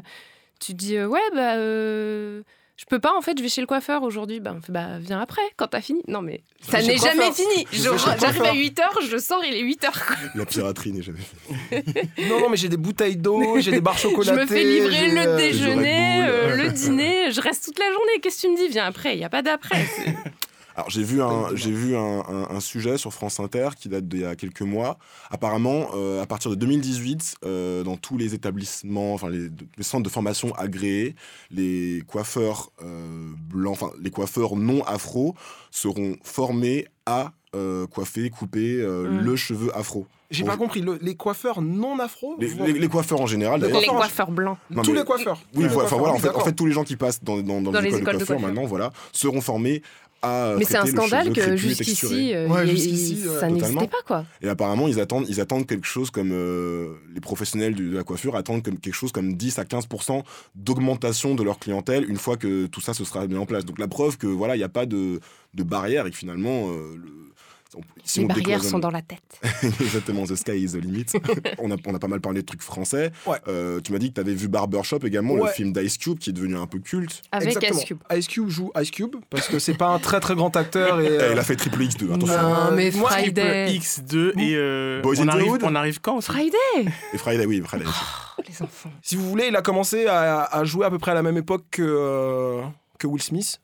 tu 0.59 0.73
dis, 0.73 0.97
euh, 0.97 1.07
ouais, 1.07 1.19
bah. 1.33 1.55
euh, 1.55 2.41
je 2.75 2.85
peux 2.85 2.99
pas, 2.99 3.13
en 3.13 3.19
fait, 3.21 3.38
je 3.38 3.43
vais 3.43 3.49
chez 3.49 3.59
le 3.59 3.67
coiffeur 3.67 4.03
aujourd'hui. 4.03 4.39
Bah, 4.39 4.53
on 4.57 4.62
fait, 4.62 4.71
bah, 4.71 4.99
viens 4.99 5.19
après, 5.19 5.41
quand 5.57 5.67
t'as 5.67 5.81
fini. 5.81 6.01
Non, 6.07 6.21
mais 6.21 6.41
ça 6.62 6.81
n'est 6.81 6.95
jamais 6.97 7.31
fini. 7.33 7.67
Je 7.73 7.77
Je- 7.77 7.83
J'arrive 7.83 8.07
à 8.12 8.15
coiffeur. 8.31 8.53
8h, 8.55 8.81
je 9.09 9.17
sors, 9.17 9.43
il 9.45 9.53
est 9.53 9.63
8h. 9.63 9.91
La 10.35 10.45
piraterie 10.45 10.93
n'est 10.93 11.01
jamais 11.01 11.19
faite. 11.19 11.85
Non, 12.29 12.39
non, 12.39 12.49
mais 12.49 12.55
j'ai 12.57 12.69
des 12.69 12.77
bouteilles 12.77 13.17
d'eau, 13.17 13.59
j'ai 13.59 13.71
des 13.71 13.81
barres 13.81 13.97
Je 13.97 14.03
chocolatées. 14.03 14.39
me 14.41 14.45
fais 14.47 14.63
livrer 14.63 15.09
le 15.09 15.35
déjeuner, 15.38 16.21
euh, 16.27 16.55
le 16.55 16.69
dîner. 16.71 17.31
Je 17.31 17.41
reste 17.41 17.65
toute 17.65 17.79
la 17.79 17.91
journée. 17.91 18.19
Qu'est-ce 18.21 18.41
que 18.43 18.47
tu 18.47 18.53
me 18.53 18.57
dis? 18.57 18.69
Viens 18.69 18.85
après. 18.85 19.13
Il 19.13 19.19
n'y 19.19 19.25
a 19.25 19.29
pas 19.29 19.41
d'après. 19.41 19.85
Alors 20.80 20.89
j'ai 20.89 21.04
vu 21.04 21.22
un 21.22 21.48
j'ai 21.56 21.72
vu 21.72 21.96
un, 21.96 22.24
un- 22.28 22.48
un 22.56 22.60
sujet 22.62 22.98
sur 22.98 23.13
France 23.13 23.39
Inter 23.42 23.70
qui 23.78 23.89
date 23.89 24.08
d'il 24.08 24.22
y 24.22 24.26
a 24.26 24.36
quelques 24.38 24.62
mois. 24.62 24.98
Apparemment, 25.30 25.89
euh, 25.94 26.22
à 26.22 26.26
partir 26.26 26.50
de 26.52 26.56
2018, 26.56 27.36
euh, 27.46 27.84
dans 27.84 27.98
tous 27.98 28.18
les 28.18 28.34
établissements, 28.34 29.13
enfin 29.13 29.30
les, 29.30 29.50
les 29.78 29.84
centres 29.84 30.04
de 30.04 30.10
formation 30.10 30.56
agréés, 30.56 31.15
les 31.52 32.02
coiffeurs 32.08 32.72
euh, 32.82 33.30
blancs, 33.50 33.74
enfin 33.74 33.92
les 34.02 34.10
coiffeurs 34.12 34.56
non 34.56 34.82
afro 34.86 35.36
seront 35.70 36.15
formés 36.24 36.88
à 37.06 37.34
euh, 37.56 37.86
coiffer, 37.88 38.30
couper 38.30 38.76
euh, 38.80 39.10
Mm. 39.10 39.20
le 39.26 39.36
cheveu 39.36 39.76
afro. 39.78 40.08
J'ai 40.32 40.44
pas 40.44 40.56
compris, 40.58 40.82
le- 40.82 41.00
les 41.02 41.15
coiffeurs 41.15 41.60
non 41.63 41.98
afro 41.98 42.36
Les, 42.39 42.48
vont- 42.50 42.63
les- 42.63 42.74
les 42.74 42.88
coiffeurs 42.88 43.20
en 43.20 43.26
général, 43.26 43.60
Les 43.60 43.65
d'ailleurs. 43.68 43.82
Les 43.82 43.88
coiffeurs, 43.88 44.30
blancs. 44.32 44.58
Non, 44.70 44.84
tous 44.84 44.92
mais- 44.94 45.00
les 45.00 45.04
coiffeurs. 45.06 45.39
Oui, 45.56 45.63
Tous 45.63 45.70
les 45.70 45.74
coiffeurs, 45.74 45.98
voilà, 45.98 46.13
en 46.13 46.18
fait, 46.20 46.28
en 46.28 46.32
d'accord. 46.32 46.46
fait, 46.46 46.54
tous 46.54 46.68
les 46.68 46.72
gens 46.72 46.84
qui 46.84 46.96
passent 46.96 47.24
dans, 47.24 47.38
dans, 47.38 47.60
dans 47.62 47.72
Dans 47.72 47.80
les, 47.80 47.89
les 47.89 47.98
écoles, 47.98 48.02
écoles 48.02 48.13
de 48.13 48.20
de 48.20 48.26
coiffure, 48.26 48.36
coiffure. 48.36 48.48
maintenant, 48.48 48.65
voilà, 48.68 48.92
seront 49.12 49.42
formés 49.42 49.82
à 50.21 50.55
Mais 50.58 50.65
c'est 50.65 50.77
un 50.77 50.86
scandale 50.86 51.32
que 51.34 51.55
jusqu'ici, 51.55 52.34
euh, 52.34 52.47
Ouais, 52.47 52.65
il- 52.67 52.71
jusqu'ici, 52.71 53.19
il- 53.21 53.29
ouais, 53.29 53.39
ça 53.39 53.47
n'existait 53.49 53.88
pas, 53.88 54.01
quoi. 54.05 54.25
Et 54.41 54.49
apparemment, 54.49 54.88
ils 54.88 54.99
attendent, 54.99 55.25
ils 55.29 55.39
attendent 55.39 55.65
quelque 55.65 55.86
chose 55.88 56.10
comme 56.12 56.32
euh, 56.34 56.93
les 57.13 57.21
professionnels 57.21 57.75
de 57.75 57.95
la 57.95 58.03
coiffure 58.03 58.36
attendent 58.36 58.63
comme 58.63 58.77
quelque 58.79 58.93
chose 58.95 59.12
comme 59.12 59.34
10 59.36 59.60
à 59.60 59.63
15% 59.63 60.23
d'augmentation 60.55 61.36
de 61.36 61.43
leur 61.43 61.58
clientèle 61.60 62.10
une 62.10 62.17
fois 62.17 62.38
que 62.38 62.65
tout 62.67 62.82
ça 62.82 62.93
se 62.93 63.03
sera 63.05 63.25
mis 63.27 63.38
en 63.38 63.45
place. 63.45 63.65
Donc 63.65 63.79
la 63.79 63.88
preuve 63.88 64.17
que 64.17 64.27
voilà, 64.27 64.55
il 64.55 64.60
n'y 64.60 64.63
a 64.65 64.69
pas 64.69 64.86
de, 64.86 65.19
de 65.53 65.63
barrière 65.63 66.05
et 66.08 66.12
que 66.12 66.17
finalement 66.17 66.69
euh, 66.69 66.95
le- 66.95 67.12
on- 67.75 67.82
si 68.03 68.19
Les 68.19 68.25
on 68.25 68.27
barrières 68.27 68.63
sont 68.63 68.79
dans 68.79 68.89
la 68.91 69.01
tête. 69.01 69.39
Exactement, 69.82 70.23
the 70.25 70.36
sky 70.36 70.53
is 70.63 70.71
the 70.71 70.75
limit. 70.84 71.05
on, 71.60 71.71
a, 71.71 71.75
on 71.86 71.93
a 71.95 71.99
pas 71.99 72.08
mal 72.08 72.19
parlé 72.21 72.41
de 72.41 72.45
trucs 72.45 72.62
français. 72.62 73.12
Ouais. 73.25 73.38
Euh, 73.47 73.79
tu 73.82 73.91
m'as 73.91 73.99
dit 73.99 74.10
que 74.10 74.15
tu 74.15 74.21
avais 74.21 74.34
vu 74.34 74.47
Barbershop 74.47 74.99
également, 75.05 75.36
le 75.36 75.47
film 75.47 75.71
d'Ice 75.73 75.97
Cube 75.97 76.17
qui 76.19 76.29
est 76.32 76.34
devenu 76.34 76.55
un 76.58 76.67
peu 76.67 76.79
culte. 76.79 77.21
Avec 77.32 77.49
Exactement. 77.49 77.79
Ice 77.79 77.86
Cube. 77.86 77.97
Ice 78.15 78.27
Cube 78.27 78.49
joue 78.49 78.71
Ice 78.79 78.91
Cube 78.91 79.15
parce 79.29 79.47
que 79.47 79.60
c'est 79.60 79.75
pas 79.75 79.88
un 79.89 79.99
très 79.99 80.19
très 80.19 80.36
grand 80.36 80.55
acteur. 80.55 80.99
Et, 81.01 81.05
Eh, 81.05 81.10
euh, 81.10 81.29
il 81.34 81.39
a 81.39 81.43
fait 81.43 81.55
triple 81.55 81.82
X2, 81.84 82.13
attention. 82.13 82.41
Non, 82.41 82.71
mais 82.75 82.91
moi, 82.91 83.10
Friday. 83.12 83.67
X2 83.77 84.39
et 84.39 84.55
euh, 84.55 85.01
Boys 85.01 85.15
on, 85.19 85.27
arrive, 85.27 85.58
on 85.63 85.75
arrive 85.75 85.99
quand 86.01 86.19
Friday 86.21 86.58
Et 87.13 87.17
Friday, 87.17 87.45
oui, 87.45 87.62
Friday. 87.63 87.86
Oh, 87.88 88.41
Les 88.47 88.62
enfants. 88.62 88.91
Si 89.01 89.15
vous 89.15 89.27
voulez, 89.29 89.47
il 89.47 89.55
a 89.55 89.62
commencé 89.62 90.08
à, 90.08 90.43
à 90.43 90.63
jouer 90.63 90.86
à 90.86 90.89
peu 90.89 90.97
près 90.99 91.12
à 91.12 91.13
la 91.15 91.21
même 91.23 91.38
époque 91.38 91.65
que, 91.71 91.82
euh, 91.84 92.62
que 92.97 93.08
Will 93.08 93.21
Smith. 93.21 93.60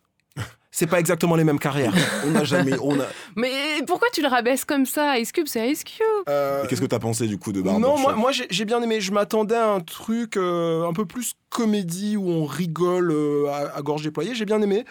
C'est 0.77 0.87
pas 0.87 0.99
exactement 0.99 1.37
les 1.37 1.45
mêmes 1.45 1.57
carrières. 1.57 1.93
on 2.25 2.31
n'a 2.31 2.43
jamais. 2.43 2.73
On 2.81 2.99
a... 2.99 3.05
Mais 3.37 3.81
pourquoi 3.87 4.09
tu 4.11 4.21
le 4.21 4.27
rabaisses 4.27 4.65
comme 4.65 4.85
ça? 4.85 5.17
Ice 5.17 5.31
Cube, 5.31 5.47
c'est 5.47 5.71
Ice 5.71 5.85
Cube. 5.85 6.03
Euh, 6.27 6.65
qu'est-ce 6.67 6.81
que 6.81 6.85
t'as 6.85 6.99
pensé 6.99 7.27
du 7.27 7.37
coup 7.37 7.53
de 7.53 7.61
Barbershop 7.61 7.95
non, 7.95 7.97
moi, 7.97 8.13
moi 8.15 8.31
j'ai 8.31 8.65
bien 8.65 8.81
aimé. 8.81 8.99
Je 8.99 9.13
m'attendais 9.13 9.55
à 9.55 9.69
un 9.69 9.79
truc 9.79 10.35
euh, 10.35 10.85
un 10.85 10.91
peu 10.91 11.05
plus 11.05 11.31
comédie 11.49 12.17
où 12.17 12.29
on 12.29 12.43
rigole 12.43 13.11
euh, 13.11 13.47
à, 13.47 13.77
à 13.77 13.81
gorge 13.81 14.03
déployée. 14.03 14.35
J'ai 14.35 14.43
bien 14.43 14.61
aimé. 14.61 14.83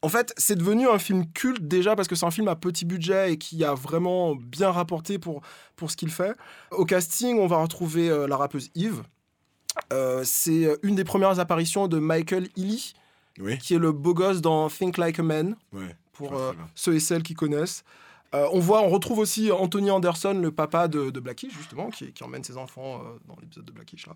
En 0.00 0.08
fait, 0.08 0.32
c'est 0.38 0.56
devenu 0.56 0.88
un 0.88 0.98
film 0.98 1.24
culte 1.32 1.68
déjà 1.68 1.96
parce 1.96 2.08
que 2.08 2.14
c'est 2.14 2.24
un 2.24 2.30
film 2.30 2.48
à 2.48 2.56
petit 2.56 2.86
budget 2.86 3.32
et 3.32 3.38
qui 3.38 3.62
a 3.62 3.74
vraiment 3.74 4.36
bien 4.36 4.70
rapporté 4.70 5.18
pour, 5.18 5.42
pour 5.74 5.90
ce 5.90 5.98
qu'il 5.98 6.10
fait. 6.10 6.34
Au 6.70 6.86
casting, 6.86 7.38
on 7.38 7.46
va 7.46 7.58
retrouver 7.58 8.08
euh, 8.08 8.26
la 8.26 8.36
rappeuse 8.36 8.70
Eve. 8.74 9.02
Euh, 9.92 10.22
c'est 10.24 10.68
une 10.82 10.94
des 10.94 11.04
premières 11.04 11.40
apparitions 11.40 11.88
de 11.88 11.98
Michael 11.98 12.48
Ealy, 12.56 12.94
Oui. 13.38 13.58
qui 13.58 13.74
est 13.74 13.78
le 13.78 13.92
beau 13.92 14.14
gosse 14.14 14.40
dans 14.40 14.68
Think 14.68 14.96
Like 14.98 15.18
a 15.18 15.22
Man 15.22 15.56
Ouais. 15.72 15.94
pour 16.12 16.34
euh, 16.36 16.52
ceux 16.74 16.94
et 16.94 17.00
celles 17.00 17.22
qui 17.22 17.34
connaissent. 17.34 17.84
Euh, 18.34 18.46
on 18.52 18.58
voit, 18.58 18.82
on 18.82 18.88
retrouve 18.88 19.18
aussi 19.20 19.52
Anthony 19.52 19.90
Anderson, 19.90 20.34
le 20.42 20.50
papa 20.50 20.88
de, 20.88 21.10
de 21.10 21.20
Blackish 21.20 21.52
justement, 21.56 21.90
qui, 21.90 22.12
qui 22.12 22.24
emmène 22.24 22.42
ses 22.42 22.56
enfants 22.56 22.96
euh, 23.04 23.18
dans 23.28 23.36
l'épisode 23.40 23.64
de 23.64 23.72
Blackish 23.72 24.06
là. 24.06 24.14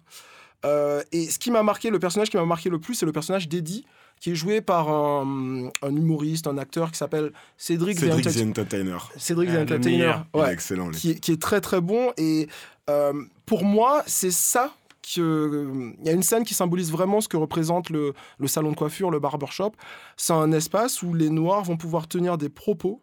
Euh, 0.66 1.02
et 1.12 1.26
ce 1.30 1.38
qui 1.38 1.50
m'a 1.50 1.62
marqué, 1.62 1.88
le 1.90 1.98
personnage 1.98 2.28
qui 2.28 2.36
m'a 2.36 2.44
marqué 2.44 2.68
le 2.68 2.78
plus, 2.78 2.94
c'est 2.94 3.06
le 3.06 3.12
personnage 3.12 3.48
d'Eddie, 3.48 3.86
qui 4.20 4.32
est 4.32 4.34
joué 4.34 4.60
par 4.60 4.90
un, 4.90 5.70
un 5.80 5.96
humoriste, 5.96 6.46
un 6.46 6.58
acteur 6.58 6.90
qui 6.90 6.98
s'appelle 6.98 7.32
Cédric, 7.56 7.96
the 7.96 8.00
Cédric 8.00 8.24
the 8.26 8.40
Entertainer. 8.48 8.98
Cédric 9.16 9.48
the 9.48 9.56
Entertainer, 9.56 10.12
ouais, 10.34 10.52
excellent. 10.52 10.90
qui, 10.90 11.12
est- 11.12 11.20
qui 11.20 11.32
est 11.32 11.40
très 11.40 11.62
très 11.62 11.80
bon. 11.80 12.12
Et 12.18 12.48
euh, 12.90 13.14
pour 13.46 13.64
moi, 13.64 14.02
c'est 14.06 14.30
ça 14.32 14.74
que. 15.02 15.92
Il 16.00 16.06
y 16.06 16.08
a 16.08 16.12
une 16.12 16.22
scène 16.22 16.44
qui 16.44 16.54
symbolise 16.54 16.90
vraiment 16.90 17.20
ce 17.20 17.28
que 17.28 17.36
représente 17.36 17.90
le, 17.90 18.12
le 18.38 18.48
salon 18.48 18.70
de 18.70 18.76
coiffure, 18.76 19.10
le 19.10 19.20
barbershop. 19.20 19.72
C'est 20.16 20.32
un 20.32 20.52
espace 20.52 21.02
où 21.02 21.14
les 21.14 21.30
Noirs 21.30 21.62
vont 21.64 21.76
pouvoir 21.76 22.08
tenir 22.08 22.38
des 22.38 22.48
propos 22.48 23.02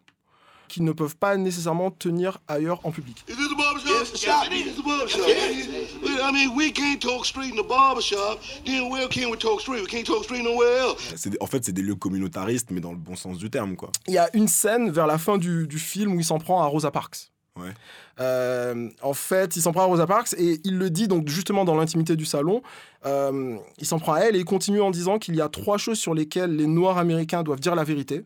qu'ils 0.68 0.84
ne 0.84 0.92
peuvent 0.92 1.16
pas 1.16 1.34
nécessairement 1.38 1.90
tenir 1.90 2.40
ailleurs 2.46 2.80
en 2.84 2.90
public. 2.90 3.24
Is 3.26 3.36
this 3.36 3.48
the 3.48 3.56
barbershop? 3.56 3.88
Yes, 3.88 4.22
yes, 4.22 4.46
it 4.50 4.66
is. 4.66 4.76
the 4.76 4.84
barbershop? 4.84 5.26
I 5.26 6.30
mean, 6.30 6.54
we 6.54 6.70
can't 6.70 7.00
talk 7.00 7.24
street 7.24 7.52
in 7.54 7.56
the 7.56 7.66
barbershop. 7.66 8.38
Then 8.66 8.90
where 8.90 9.08
can 9.08 9.30
we 9.30 9.38
talk 9.38 9.62
street? 9.62 9.80
We 9.80 9.86
can't 9.86 10.04
talk 10.04 10.24
street 10.24 10.42
nowhere 10.42 10.90
else. 10.90 11.14
C'est 11.16 11.30
des- 11.30 11.38
En 11.40 11.46
fait, 11.46 11.64
c'est 11.64 11.72
des 11.72 11.80
lieux 11.80 11.94
communautaristes, 11.94 12.70
mais 12.70 12.80
dans 12.82 12.90
le 12.92 12.98
bon 12.98 13.16
sens 13.16 13.38
du 13.38 13.48
terme, 13.48 13.76
quoi. 13.76 13.90
Il 14.08 14.12
y 14.12 14.18
a 14.18 14.28
une 14.36 14.46
scène 14.48 14.90
vers 14.90 15.06
la 15.06 15.16
fin 15.16 15.38
du, 15.38 15.66
du 15.66 15.78
film 15.78 16.12
où 16.16 16.20
il 16.20 16.24
s'en 16.24 16.38
prend 16.38 16.60
à 16.60 16.66
Rosa 16.66 16.90
Parks. 16.90 17.30
Ouais. 17.58 17.72
Euh, 18.20 18.88
en 19.02 19.14
fait, 19.14 19.56
il 19.56 19.62
s'en 19.62 19.72
prend 19.72 19.82
à 19.82 19.86
Rosa 19.86 20.06
Parks 20.06 20.34
et 20.36 20.60
il 20.64 20.78
le 20.78 20.90
dit 20.90 21.08
donc 21.08 21.28
justement 21.28 21.64
dans 21.64 21.76
l'intimité 21.76 22.16
du 22.16 22.24
salon. 22.24 22.62
Euh, 23.06 23.56
il 23.78 23.86
s'en 23.86 23.98
prend 23.98 24.14
à 24.14 24.20
elle 24.20 24.36
et 24.36 24.40
il 24.40 24.44
continue 24.44 24.80
en 24.80 24.90
disant 24.90 25.18
qu'il 25.18 25.36
y 25.36 25.40
a 25.40 25.48
trois 25.48 25.78
choses 25.78 25.98
sur 25.98 26.14
lesquelles 26.14 26.54
les 26.56 26.66
Noirs 26.66 26.98
américains 26.98 27.42
doivent 27.42 27.60
dire 27.60 27.74
la 27.74 27.84
vérité. 27.84 28.24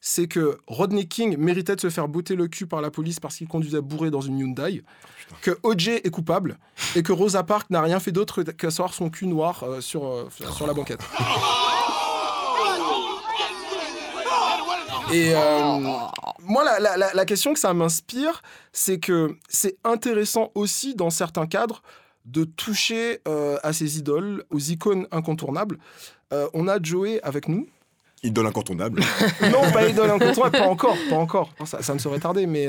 C'est 0.00 0.28
que 0.28 0.58
Rodney 0.66 1.06
King 1.06 1.36
méritait 1.38 1.76
de 1.76 1.80
se 1.80 1.88
faire 1.88 2.08
botter 2.08 2.36
le 2.36 2.46
cul 2.46 2.66
par 2.66 2.82
la 2.82 2.90
police 2.90 3.20
parce 3.20 3.36
qu'il 3.36 3.48
conduisait 3.48 3.80
bourré 3.80 4.10
dans 4.10 4.20
une 4.20 4.38
Hyundai, 4.38 4.82
que 5.40 5.58
O.J. 5.62 5.92
est 5.92 6.10
coupable 6.10 6.58
et 6.94 7.02
que 7.02 7.12
Rosa 7.12 7.42
Parks 7.42 7.70
n'a 7.70 7.80
rien 7.80 7.98
fait 8.00 8.12
d'autre 8.12 8.42
qu'asseoir 8.42 8.92
son 8.92 9.08
cul 9.08 9.26
noir 9.26 9.62
euh, 9.62 9.80
sur, 9.80 10.28
sur 10.30 10.66
la 10.66 10.74
banquette. 10.74 11.00
Et 15.14 15.32
euh, 15.34 15.78
moi, 16.42 16.64
la, 16.64 16.80
la- 16.80 16.96
la- 16.96 17.14
la 17.14 17.24
question 17.24 17.52
que 17.54 17.60
ça 17.60 17.72
m'inspire, 17.72 18.42
c'est 18.72 18.98
que 18.98 19.36
c'est 19.48 19.76
intéressant 19.84 20.50
aussi, 20.54 20.94
dans 20.94 21.10
certains 21.10 21.46
cadres, 21.46 21.82
de 22.24 22.44
toucher 22.44 23.20
euh, 23.28 23.56
à 23.62 23.72
ces 23.72 23.98
idoles, 23.98 24.44
aux 24.50 24.58
icônes 24.58 25.06
incontournables. 25.12 25.78
Euh, 26.32 26.48
on 26.54 26.66
a 26.68 26.82
Joey 26.82 27.20
avec 27.22 27.48
nous. 27.48 27.66
Idole 28.22 28.46
incontournable. 28.46 29.02
Non, 29.52 29.70
pas 29.72 29.86
idole 29.86 30.10
incontournable, 30.10 30.56
pas 30.58 30.66
encore, 30.66 30.96
pas 31.10 31.16
encore. 31.16 31.50
Ça, 31.66 31.82
ça 31.82 31.92
ne 31.94 31.98
saurait 31.98 32.18
tarder, 32.20 32.46
mais 32.46 32.66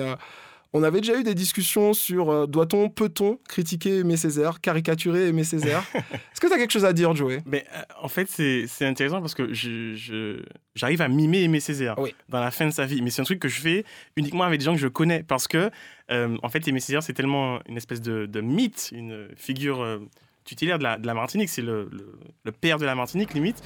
on 0.78 0.84
avait 0.84 1.00
déjà 1.00 1.18
eu 1.18 1.24
des 1.24 1.34
discussions 1.36 1.94
sur 1.94 2.30
euh, 2.30 2.48
doit-on, 2.48 2.90
peut-on 2.90 3.40
critiquer 3.48 4.00
Aimé 4.00 4.18
Césaire, 4.18 4.60
caricaturer 4.60 5.30
Aimé 5.30 5.46
Césaire? 5.46 5.84
Est-ce 5.96 6.42
que 6.42 6.48
tu 6.48 6.54
as 6.54 6.58
quelque 6.58 6.72
chose 6.74 6.84
à 6.84 6.92
dire, 6.92 7.16
Joey? 7.16 7.42
Mais 7.46 7.66
euh, 7.74 7.82
en 8.02 8.10
fait, 8.10 8.28
c'est 8.30 8.66
c'est 8.68 8.86
intéressant 8.86 9.22
parce 9.22 9.34
que 9.34 9.54
je- 9.54 9.96
je- 9.96 10.44
j'arrive 10.76 11.02
à 11.02 11.08
mimer 11.08 11.44
Aimé 11.44 11.62
Césaire 11.62 11.96
Oui. 11.98 12.14
dans 12.28 12.42
la 12.42 12.52
fin 12.52 12.66
de 12.66 12.72
sa 12.72 12.86
vie. 12.86 13.02
Mais 13.02 13.10
c'est 13.10 13.22
un 13.22 13.26
truc 13.26 13.40
que 13.40 13.48
je 13.48 13.62
fais 13.62 13.86
uniquement 14.18 14.44
avec 14.44 14.60
des 14.60 14.66
gens 14.66 14.74
que 14.74 14.80
je 14.82 14.90
connais 14.90 15.24
parce 15.24 15.48
que, 15.48 15.70
euh, 16.12 16.36
en 16.44 16.50
fait, 16.50 16.68
Aimé 16.68 16.82
Césaire, 16.82 17.02
c'est 17.04 17.14
tellement 17.14 17.60
une 17.70 17.78
espèce 17.78 18.02
de, 18.02 18.26
de 18.26 18.42
mythe, 18.42 18.90
une 18.94 19.30
figure 19.38 19.82
euh, 19.82 20.00
tutélaire 20.44 20.78
de 20.78 20.84
la, 20.84 20.98
de 20.98 21.08
la 21.08 21.14
Martinique. 21.14 21.48
C'est 21.50 21.62
le, 21.62 21.88
le- 21.92 22.20
le 22.44 22.52
père 22.52 22.78
de 22.80 22.86
la 22.86 22.96
Martinique, 22.96 23.34
limite. 23.34 23.64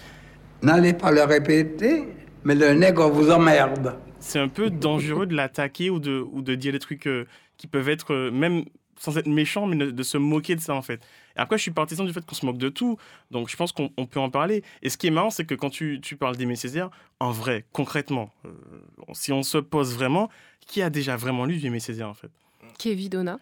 N'allez 0.62 0.94
pas 0.94 1.10
le 1.12 1.24
répéter, 1.24 2.04
mais 2.44 2.54
le 2.54 2.74
nègre 2.74 3.10
vous 3.10 3.32
emmerde. 3.32 3.96
C'est 4.20 4.40
un 4.40 4.48
peu 4.48 4.70
dangereux 4.70 5.26
de 5.26 5.36
l'attaquer 5.36 5.90
ou 5.90 6.00
de, 6.00 6.20
ou 6.32 6.42
de 6.42 6.56
dire 6.56 6.72
des 6.74 6.80
trucs 6.80 7.08
euh, 7.08 7.26
qui 7.58 7.68
peuvent 7.68 7.90
être, 7.90 8.14
euh, 8.14 8.32
même 8.32 8.66
sans 8.98 9.18
être 9.18 9.28
méchants, 9.28 9.66
mais 9.66 9.76
de, 9.78 9.92
de 9.92 10.04
se 10.04 10.18
moquer 10.18 10.56
de 10.56 10.62
ça, 10.62 10.76
en 10.76 10.82
fait. 10.82 11.02
Et 11.36 11.40
après, 11.40 11.58
je 11.58 11.62
suis 11.64 11.72
partisan 11.72 12.04
du 12.04 12.12
fait 12.14 12.26
qu'on 12.26 12.36
se 12.36 12.46
moque 12.46 12.58
de 12.58 12.70
tout. 12.70 12.98
Donc, 13.32 13.50
je 13.50 13.56
pense 13.56 13.72
qu'on 13.72 13.92
on 13.98 14.06
peut 14.06 14.20
en 14.20 14.30
parler. 14.30 14.64
Et 14.82 14.90
ce 14.90 14.98
qui 14.98 15.08
est 15.08 15.12
marrant, 15.12 15.30
c'est 15.30 15.46
que 15.46 15.56
quand 15.56 15.70
tu, 15.70 16.00
tu 16.02 16.16
parles 16.18 16.36
d'Aimé 16.36 16.56
Césaire, 16.58 16.90
en 17.20 17.32
vrai, 17.32 17.66
concrètement, 17.72 18.32
euh, 18.46 18.50
si 19.14 19.32
on 19.32 19.42
se 19.42 19.58
pose 19.58 19.94
vraiment, 19.96 20.30
qui 20.68 20.82
a 20.82 20.90
déjà 20.90 21.16
vraiment 21.16 21.46
lu 21.46 21.58
du 21.58 21.68
Aimé 21.68 21.80
Césaire, 21.80 22.10
en 22.10 22.14
fait? 22.14 22.30
Kevin 22.78 23.10
Donna. 23.10 23.40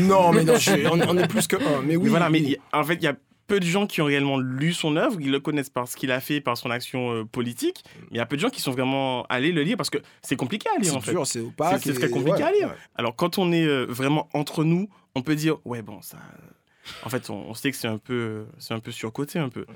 Non, 0.00 0.32
mais 0.32 0.44
non, 0.44 0.56
je- 0.56 0.86
on, 0.88 1.00
on 1.08 1.18
est 1.18 1.26
plus 1.26 1.48
que 1.48 1.56
un. 1.56 1.82
Mais 1.82 1.96
oui, 1.96 2.04
Mais 2.04 2.08
voilà, 2.10 2.30
mais 2.30 2.38
y 2.40 2.56
en 2.72 2.84
fait, 2.84 2.94
il 2.94 3.02
y 3.02 3.08
a 3.08 3.16
peu 3.46 3.60
de 3.60 3.64
gens 3.66 3.86
qui 3.86 4.00
ont 4.00 4.04
réellement 4.06 4.38
lu 4.38 4.72
son 4.72 4.96
œuvre, 4.96 5.16
ils 5.20 5.30
le 5.30 5.40
connaissent 5.40 5.70
par 5.70 5.88
ce 5.88 5.96
qu'il 5.96 6.10
a 6.12 6.20
fait, 6.20 6.40
par 6.40 6.56
son 6.56 6.70
action 6.70 7.12
euh, 7.12 7.24
politique. 7.24 7.84
Mais 8.02 8.06
il 8.12 8.16
y 8.16 8.20
a 8.20 8.26
peu 8.26 8.36
de 8.36 8.40
gens 8.40 8.48
qui 8.50 8.60
sont 8.60 8.72
vraiment 8.72 9.24
allés 9.28 9.52
le 9.52 9.62
lire 9.62 9.76
parce 9.76 9.90
que 9.90 9.98
c'est 10.22 10.36
compliqué 10.36 10.68
à 10.74 10.78
lire 10.80 10.96
en 10.96 11.00
fait. 11.00 11.14
c'est 11.24 11.40
opaque 11.40 11.80
C'est 11.82 11.94
très 11.94 12.08
compliqué 12.10 12.38
ouais, 12.42 12.48
à 12.48 12.52
lire. 12.52 12.68
ouais. 12.68 12.74
Alors 12.96 13.14
quand 13.16 13.38
on 13.38 13.52
est 13.52 13.64
euh, 13.66 13.84
vraiment 13.88 14.28
entre 14.32 14.64
nous, 14.64 14.88
on 15.14 15.22
peut 15.22 15.34
dire 15.36 15.56
ouais 15.64 15.82
bon 15.82 16.00
ça. 16.02 16.18
En 17.04 17.08
fait, 17.10 17.30
on, 17.30 17.36
on 17.50 17.54
sait 17.54 17.70
que 17.70 17.76
c'est 17.76 17.88
un 17.88 17.98
peu, 17.98 18.44
c'est 18.58 18.74
un 18.74 18.80
peu 18.80 18.90
surcoté 18.90 19.38
un 19.38 19.48
peu. 19.48 19.66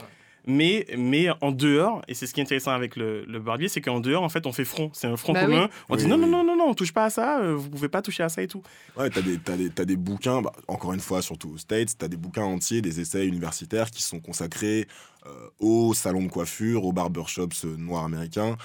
Mais, 0.46 0.86
mais 0.96 1.26
en 1.40 1.50
dehors, 1.50 2.02
et 2.06 2.14
c'est 2.14 2.26
ce 2.28 2.32
qui 2.34 2.40
est 2.40 2.44
intéressant 2.44 2.70
avec 2.70 2.94
le, 2.94 3.24
le 3.24 3.40
barbier, 3.40 3.68
c'est 3.68 3.80
qu'en 3.80 3.98
dehors, 4.00 4.22
en 4.22 4.28
fait, 4.28 4.46
on 4.46 4.52
fait 4.52 4.64
front. 4.64 4.90
C'est 4.92 5.08
un 5.08 5.16
front 5.16 5.32
Bah 5.32 5.44
commun. 5.44 5.64
oui. 5.64 5.70
On 5.88 5.96
dit 5.96 6.04
Oui, 6.04 6.10
non, 6.10 6.16
non, 6.18 6.24
oui. 6.26 6.30
non, 6.30 6.44
non, 6.44 6.56
non, 6.56 6.64
on 6.68 6.74
touche 6.74 6.92
pas 6.92 7.04
à 7.06 7.10
ça, 7.10 7.40
euh, 7.40 7.54
vous 7.54 7.68
pouvez 7.68 7.88
pas 7.88 8.00
toucher 8.02 8.22
à 8.22 8.28
ça 8.28 8.42
et 8.42 8.46
tout. 8.46 8.62
Ouais, 8.96 9.10
t'as 9.10 9.22
des, 9.22 9.38
t'as 9.38 9.56
des, 9.56 9.70
t'as 9.70 9.84
des 9.84 9.96
bouquins, 9.96 10.42
bah, 10.42 10.52
encore 10.68 10.92
une 10.92 11.00
fois, 11.00 11.20
surtout 11.20 11.50
aux 11.54 11.58
States, 11.58 11.98
t'as 11.98 12.08
des 12.08 12.16
bouquins 12.16 12.44
entiers, 12.44 12.80
des 12.80 13.00
essais 13.00 13.26
universitaires 13.26 13.90
qui 13.90 14.02
sont 14.02 14.20
consacrés 14.20 14.86
euh, 15.26 15.30
aux 15.58 15.94
salons 15.94 16.22
de 16.22 16.28
coiffure, 16.30 16.84
aux 16.84 16.92
barbershops 16.92 17.64
euh, 17.64 17.76
noirs 17.76 18.04
américains, 18.04 18.56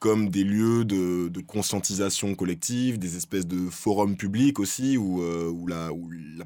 comme 0.00 0.30
des 0.30 0.44
lieux 0.44 0.86
de, 0.86 1.28
de 1.28 1.40
conscientisation 1.42 2.34
collective, 2.34 2.98
des 2.98 3.18
espèces 3.18 3.46
de 3.46 3.68
forums 3.68 4.16
publics 4.16 4.58
aussi, 4.58 4.96
où, 4.96 5.22
euh, 5.22 5.50
où, 5.50 5.66
la, 5.68 5.90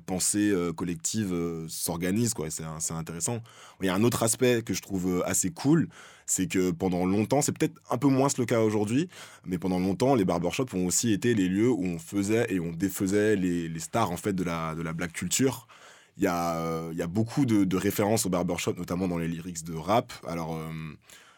pensée 0.04 0.50
euh, 0.50 0.72
collective 0.72 1.32
euh, 1.32 1.64
s'organise, 1.68 2.34
C'est, 2.50 2.92
intéressant. 2.92 3.38
Il 3.80 3.86
y 3.86 3.88
a 3.88 3.94
un 3.94 4.02
autre 4.02 4.24
aspect 4.24 4.62
que 4.62 4.74
je 4.74 4.82
trouve 4.82 5.22
assez 5.24 5.50
cool, 5.50 5.88
c'est 6.26 6.48
que 6.48 6.72
pendant 6.72 7.06
longtemps, 7.06 7.42
c'est 7.42 7.56
peut-être 7.56 7.80
un 7.90 7.96
peu 7.96 8.08
moins 8.08 8.26
le 8.36 8.44
cas 8.44 8.60
aujourd'hui, 8.60 9.08
mais 9.46 9.56
pendant 9.56 9.78
longtemps, 9.78 10.16
les 10.16 10.24
barbershops 10.24 10.74
ont 10.74 10.86
aussi 10.86 11.12
été 11.12 11.34
les 11.34 11.48
lieux 11.48 11.70
où 11.70 11.84
on 11.84 12.00
faisait 12.00 12.52
et 12.52 12.58
on 12.58 12.72
défaisait 12.72 13.36
les, 13.36 13.68
les 13.68 13.80
stars 13.80 14.10
en 14.10 14.16
fait 14.16 14.32
de 14.32 14.42
la, 14.42 14.74
de 14.74 14.82
la 14.82 14.92
black 14.92 15.12
culture. 15.12 15.68
Il 16.16 16.24
y 16.24 16.26
a, 16.26 16.90
y 16.92 17.02
a 17.02 17.06
beaucoup 17.06 17.46
de, 17.46 17.62
de 17.62 17.76
références 17.76 18.26
au 18.26 18.30
barbershop, 18.30 18.74
notamment 18.76 19.06
dans 19.06 19.18
les 19.18 19.28
lyrics 19.28 19.62
de 19.64 19.74
rap. 19.74 20.12
Alors, 20.26 20.58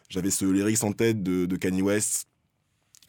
j'avais 0.08 0.30
ce 0.30 0.44
lyrics 0.44 0.82
en 0.84 0.92
tête 0.92 1.22
de, 1.22 1.46
de 1.46 1.56
Kanye 1.56 1.82
West 1.82 2.26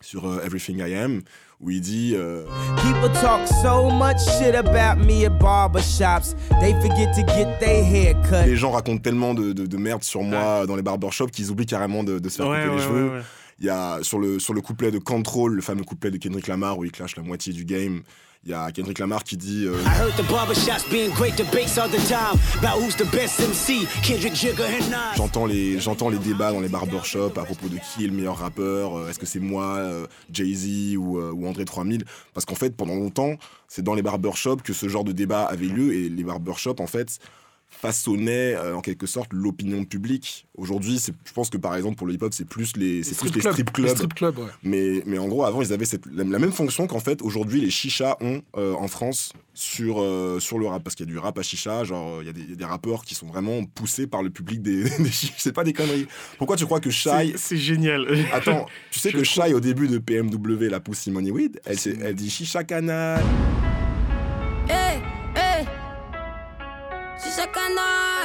sur 0.02 0.28
euh, 0.28 0.42
Everything 0.46 0.78
I 0.80 0.94
Am, 0.96 1.22
où 1.60 1.72
il 1.72 1.82
dit 1.82 2.14
euh, 2.16 2.44
People 2.84 3.12
talk 3.20 3.48
so 3.64 3.90
much 3.90 4.20
shit 4.38 4.54
about 4.54 5.04
me 5.04 5.26
at 5.26 5.30
barbershops, 5.40 6.36
they 6.62 6.74
forget 6.82 7.12
to 7.16 7.22
get 7.34 7.58
their 7.60 7.84
hair 7.84 8.14
cut. 8.30 8.46
Les 8.48 8.56
gens 8.56 8.72
racontent 8.72 9.02
tellement 9.02 9.34
de, 9.34 9.54
de, 9.54 9.66
de 9.66 9.78
merde 9.78 10.04
sur 10.04 10.22
moi 10.22 10.66
dans 10.68 10.76
les 10.76 10.84
barbershops 10.84 11.32
qu'ils 11.32 11.50
oublient 11.50 11.66
carrément 11.66 12.04
de, 12.04 12.20
de 12.20 12.30
se 12.30 12.38
faire 12.38 12.48
Ouais, 12.48 12.58
couper 12.62 12.70
ouais, 12.70 12.76
les 12.78 12.84
cheveux. 12.84 13.24
Il 13.60 13.66
y 13.66 13.70
a 13.70 14.00
sur 14.04 14.20
le, 14.20 14.40
sur 14.40 14.54
le 14.54 14.62
couplet 14.62 14.92
de 14.92 15.00
Control, 15.00 15.54
le 15.54 15.62
fameux 15.62 15.84
couplet 15.84 16.12
de 16.12 16.18
Kendrick 16.18 16.48
Lamar 16.48 16.78
où 16.78 16.86
il 16.86 16.92
clash 16.92 17.16
la 17.16 17.24
moitié 17.24 17.54
du 17.54 17.66
game. 17.66 18.04
Il 18.44 18.52
y 18.52 18.54
a 18.54 18.72
Kendrick 18.72 19.00
Lamar 19.00 19.24
qui 19.24 19.36
dit 19.36 19.66
euh, 19.66 19.82
I 19.84 20.00
heard 20.00 20.16
the 20.16 20.30
barbershops 20.30 20.88
being 20.92 21.10
great 21.16 21.36
debates 21.36 21.78
all 21.78 21.90
the 21.90 21.98
time 22.08 22.40
about 22.60 22.80
who's 22.80 22.96
the 22.96 23.12
best 23.12 23.40
MC, 23.42 23.88
Kendrick, 24.04 24.36
Jigga, 24.36 24.64
and 24.64 24.90
Nas. 24.92 25.16
J'entends 25.18 25.48
les, 25.48 25.80
j'entends 25.80 26.10
les 26.10 26.20
débats 26.20 26.52
dans 26.52 26.60
les 26.60 26.70
barbershops 26.70 27.38
à 27.38 27.44
propos 27.44 27.68
de 27.68 27.78
qui 27.78 28.06
est 28.06 28.08
le 28.08 28.14
meilleur 28.14 28.38
rappeur, 28.38 28.96
euh, 28.96 29.10
est-ce 29.10 29.18
que 29.18 29.26
c'est 29.26 29.40
moi, 29.40 29.78
euh, 29.78 30.06
Jay-Z 30.32 30.96
ou, 30.98 31.20
ou 31.20 31.48
André 31.48 31.66
3000 31.66 32.06
Parce 32.36 32.46
qu'en 32.46 32.56
fait, 32.56 32.78
pendant 32.78 32.96
longtemps, 32.96 33.38
c'est 33.68 33.82
dans 33.82 33.96
les 33.96 34.04
barbershops 34.04 34.62
que 34.64 34.72
ce 34.72 34.88
genre 34.88 35.04
de 35.04 35.12
débat 35.12 35.44
avait 35.44 35.66
lieu 35.66 35.94
et 35.94 36.08
les 36.08 36.24
barbershops, 36.24 36.80
en 36.80 36.88
fait, 36.88 37.20
façonnaient 37.70 38.56
euh, 38.56 38.76
en 38.76 38.82
quelque 38.82 39.06
sorte 39.06 39.32
l'opinion 39.34 39.84
publique. 39.86 40.48
Aujourd'hui, 40.58 41.00
je 41.26 41.32
pense 41.34 41.50
que 41.50 41.58
par 41.58 41.76
exemple 41.76 41.96
pour 41.98 42.08
le 42.08 42.14
hip-hop, 42.14 42.34
c'est 42.34 42.48
plus 42.48 42.76
les, 42.78 43.04
c'est 43.04 43.18
plus 43.18 43.28
strip 43.30 43.36
les 43.36 43.42
clubs. 43.42 43.54
strip 43.54 43.68
Les 43.68 43.74
clubs. 43.84 43.96
strip 43.96 44.14
clubs, 44.16 44.38
ouais. 44.40 44.46
mais, 44.64 45.04
mais 45.06 45.18
en 45.20 45.28
gros, 45.28 45.44
avant, 45.44 45.62
ils 45.62 45.72
avaient 45.74 45.86
cette, 45.86 46.06
la, 46.12 46.24
la 46.24 46.40
même 46.40 46.52
fonction 46.52 46.88
qu'en 46.88 47.00
fait, 47.00 47.22
aujourd'hui, 47.22 47.62
les 47.62 47.70
chichas 47.70 48.18
ont 48.22 48.42
euh, 48.56 48.74
en 48.74 48.88
France 48.88 49.34
sur, 49.54 50.02
euh, 50.02 50.40
sur 50.40 50.58
le 50.60 50.66
rap. 50.68 50.84
Parce 50.84 50.96
qu'il 50.96 51.06
y 51.06 51.10
a 51.10 51.12
du 51.12 51.18
rap 51.20 51.38
à 51.38 51.44
chicha, 51.44 51.84
genre, 51.84 52.22
il 52.22 52.26
y, 52.28 52.30
a 52.30 52.34
des- 52.34 52.42
il 52.42 52.50
y 52.50 52.54
a 52.54 52.56
des 52.56 52.66
rappeurs 52.66 53.04
qui 53.04 53.14
sont 53.16 53.28
vraiment 53.28 53.64
poussés 53.66 54.08
par 54.08 54.24
le 54.24 54.30
public 54.30 54.62
des, 54.62 54.84
des 55.00 55.12
chichas. 55.12 55.34
C'est 55.38 55.54
pas 55.54 55.64
des 55.64 55.74
conneries. 55.74 56.08
Pourquoi 56.38 56.56
tu 56.56 56.66
crois 56.66 56.80
que 56.80 56.90
Shai. 56.90 57.34
C'est- 57.36 57.58
génial. 57.58 58.08
Attends, 58.34 58.66
tu 58.92 59.00
sais 59.00 59.12
Je 59.12 59.18
que 59.18 59.24
Shai, 59.24 59.54
au 59.54 59.60
début 59.60 59.88
de 59.88 59.98
PMW, 60.00 60.70
la 60.70 60.80
Pussy 60.80 61.12
Money 61.12 61.32
Weed, 61.32 61.60
elle, 61.66 61.78
elle 62.02 62.16
dit 62.16 62.30
chicha 62.30 62.64
canal. 62.64 63.22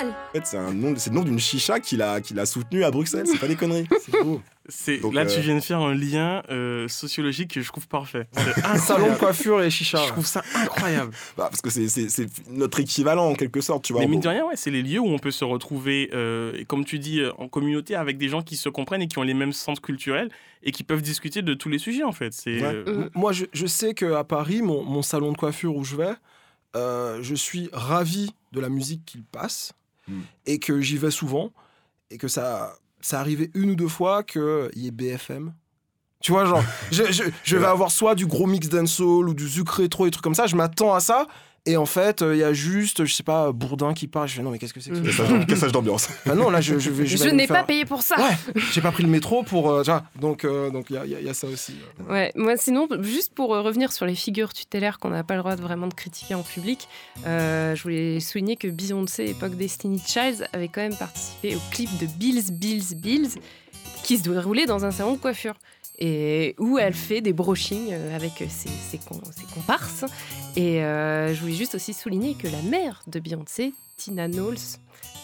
En 0.09 0.33
fait, 0.33 0.47
c'est 0.47 0.57
un 0.59 0.73
nom, 0.73 0.95
c'est 0.97 1.11
le 1.11 1.17
nom 1.17 1.23
d'une 1.23 1.39
chicha 1.39 1.81
qu'il 1.81 2.03
a, 2.03 2.21
qu'il 2.21 2.39
a 2.39 2.47
soutenu 2.47 2.85
à 2.85 2.91
Bruxelles. 2.91 3.27
C'est 3.27 3.39
pas 3.39 3.49
des 3.49 3.57
conneries. 3.57 3.87
C'est 4.01 4.23
beau. 4.23 4.41
C'est- 4.69 4.99
Donc, 4.99 5.13
là, 5.15 5.23
euh, 5.23 5.27
tu 5.27 5.41
viens 5.41 5.57
de 5.57 5.61
faire 5.61 5.81
un 5.81 5.93
lien 5.95 6.43
euh, 6.51 6.87
sociologique 6.87 7.53
que 7.55 7.61
je 7.61 7.69
trouve 7.69 7.89
parfait. 7.89 8.29
Un 8.65 8.79
salon 8.79 9.11
de 9.13 9.17
coiffure 9.19 9.61
et 9.61 9.71
chicha. 9.71 9.99
Je 10.07 10.09
trouve 10.13 10.27
ça 10.27 10.43
incroyable. 10.55 11.13
Bah, 11.37 11.49
parce 11.51 11.61
que 11.61 11.69
c'est, 11.71 11.89
c'est, 11.89 12.09
c'est 12.09 12.29
notre 12.49 12.79
équivalent 12.81 13.27
en 13.31 13.35
quelque 13.35 13.61
sorte, 13.61 13.85
tu 13.85 13.93
vois. 13.93 14.03
Mais 14.03 14.09
mine 14.09 14.21
de 14.21 14.29
rien, 14.29 14.45
ouais, 14.47 14.55
c'est 14.57 14.71
les 14.71 14.83
lieux 14.83 15.01
où 15.01 15.09
on 15.09 15.19
peut 15.19 15.31
se 15.33 15.45
retrouver, 15.45 16.11
euh, 16.15 16.53
et 16.57 16.65
comme 16.65 16.85
tu 16.85 16.99
dis, 17.01 17.21
en 17.39 17.49
communauté 17.49 17.95
avec 17.97 18.19
des 18.19 18.29
gens 18.29 18.43
qui 18.43 18.57
se 18.57 18.69
comprennent 18.69 19.03
et 19.03 19.09
qui 19.09 19.19
ont 19.19 19.23
les 19.23 19.35
mêmes 19.35 19.53
centres 19.53 19.83
culturels 19.83 20.31
et 20.63 20.71
qui 20.71 20.85
peuvent 20.85 21.03
discuter 21.03 21.43
de 21.43 21.55
tous 21.55 21.69
les 21.69 21.79
sujets, 21.79 22.05
en 22.05 22.13
fait. 22.13 22.33
C'est, 22.33 22.61
Ouais. 22.63 22.85
euh, 22.87 23.09
Moi, 23.15 23.33
je, 23.33 23.47
je 23.53 23.67
sais 23.67 23.95
qu'à 23.95 24.23
Paris, 24.25 24.63
mon, 24.63 24.85
mon 24.85 25.03
salon 25.03 25.33
de 25.33 25.37
coiffure 25.37 25.75
où 25.75 25.83
je 25.85 25.97
vais, 25.97 26.13
euh, 26.77 27.19
je 27.21 27.35
suis 27.35 27.69
ravi 27.73 28.31
de 28.53 28.61
la 28.61 28.69
musique 28.69 29.05
qu'il 29.05 29.25
passe 29.25 29.73
Mm. 30.09 30.21
et 30.47 30.59
que 30.59 30.81
j'y 30.81 30.99
vais 30.99 31.11
souvent 31.13 31.53
et 32.11 32.19
que 32.19 32.29
ça, 32.29 32.75
ça 33.01 33.21
arrivait 33.21 33.51
une 33.55 33.71
ou 33.71 33.75
deux 33.77 33.89
fois 33.89 34.23
qu'il 34.25 34.71
y 34.75 34.89
ait 34.89 34.91
BFM. 34.91 35.55
Tu 36.21 36.31
vois, 36.33 36.45
genre, 36.45 36.63
je, 36.91 37.11
je- 37.11 37.23
je 37.43 37.57
vais 37.59 37.67
avoir 37.67 37.91
soit 37.91 38.15
du 38.15 38.27
gros 38.27 38.47
mix 38.47 38.69
dancehall 38.69 39.29
ou 39.29 39.35
du 39.35 39.49
zouk 39.49 39.69
rétro, 39.71 40.05
des 40.05 40.11
trucs 40.11 40.23
comme 40.25 40.35
ça, 40.35 40.47
je 40.47 40.55
m'attends 40.57 40.95
à 40.95 41.01
ça. 41.01 41.27
Et 41.65 41.77
en 41.77 41.87
fait, 41.87 42.23
euh, 42.23 42.35
il 42.35 42.41
y 42.41 42.43
a 42.43 42.53
juste, 42.53 43.05
je 43.05 43.15
sais 43.15 43.23
pas, 43.23 43.53
Bourdin 43.53 43.95
qui 43.95 44.09
parle. 44.09 44.27
Je 44.27 44.35
fais 44.35 44.43
non, 44.43 44.51
mais 44.51 44.59
qu'est-ce 44.59 44.75
que 44.75 44.81
c'est 44.81 44.91
que 44.91 44.97
ça 45.13 45.23
Cassage, 45.23 45.47
cassage 45.47 45.71
d'ambiance. 45.73 46.09
Ah 46.29 46.35
non, 46.35 46.51
là, 46.51 46.61
je, 46.61 46.77
je 46.81 46.91
vais. 46.91 47.07
Je, 47.07 47.23
aller 47.23 47.33
n'ai 47.33 47.47
faire- 47.47 47.59
pas 47.59 47.63
payé 47.63 47.85
pour 47.85 48.03
ça. 48.03 48.17
Ouais, 48.19 48.37
j'ai 48.73 48.81
pas 48.81 48.91
pris 48.91 49.05
le 49.05 49.09
métro 49.09 49.45
pour. 49.45 49.71
euh, 49.71 49.85
donc, 50.21 50.45
euh, 50.45 50.71
donc 50.71 50.87
il 50.91 50.95
y, 50.95 50.99
a- 50.99 51.05
il 51.05 51.13
y 51.13 51.15
a- 51.15 51.21
il 51.21 51.27
y 51.27 51.29
a 51.29 51.35
ça 51.35 51.47
aussi. 51.47 51.75
euh. 52.01 52.13
Ouais, 52.13 52.33
moi 52.35 52.57
sinon, 52.57 52.89
juste 53.03 53.33
pour 53.35 53.55
euh, 53.55 53.61
revenir 53.63 53.93
sur 53.93 54.07
les 54.07 54.17
figures 54.17 54.53
tutélaires 54.53 54.99
qu'on 54.99 55.11
n'a 55.11 55.23
pas 55.23 55.35
le 55.35 55.41
droit 55.41 55.55
de 55.55 55.63
vraiment 55.63 55.87
de 55.87 55.95
critiquer 55.95 56.35
en 56.35 56.43
public, 56.43 56.89
euh, 57.27 57.77
je 57.77 57.83
voulais 57.85 58.19
souligner 58.19 58.57
que 58.57 58.67
Beyoncé, 58.67 59.27
époque 59.27 59.55
Destiny 59.57 60.03
Child, 60.05 60.49
avait 60.53 60.67
quand 60.69 60.81
même 60.83 60.97
participé 60.97 61.55
au 61.55 61.61
clip 61.71 61.91
de 62.01 62.07
Bills, 62.07 62.51
Bills, 62.51 62.97
Bills, 62.97 63.31
qui 64.03 64.19
se 64.19 64.25
déroulait 64.25 64.67
dans 64.67 64.85
un 64.85 64.91
salon 64.91 65.13
de 65.13 65.19
coiffure. 65.19 65.55
Et 65.99 66.55
où 66.59 66.79
elle 66.79 66.95
fait 66.95 67.21
des 67.21 67.33
brochings 67.33 67.89
euh, 67.93 68.17
avec 68.17 68.33
ses, 68.49 68.69
ses 68.69 68.99
com- 68.99 69.21
ses 69.31 69.45
comparses. 69.55 70.05
Et 70.57 70.83
euh, 70.83 71.33
je 71.35 71.41
voulais 71.41 71.55
juste 71.55 71.75
aussi 71.75 71.93
souligner 71.93 72.35
que 72.35 72.49
la 72.49 72.61
mère 72.63 73.03
de 73.07 73.21
Beyoncé, 73.21 73.73
Tina 73.97 74.27
Knowles, 74.27 74.57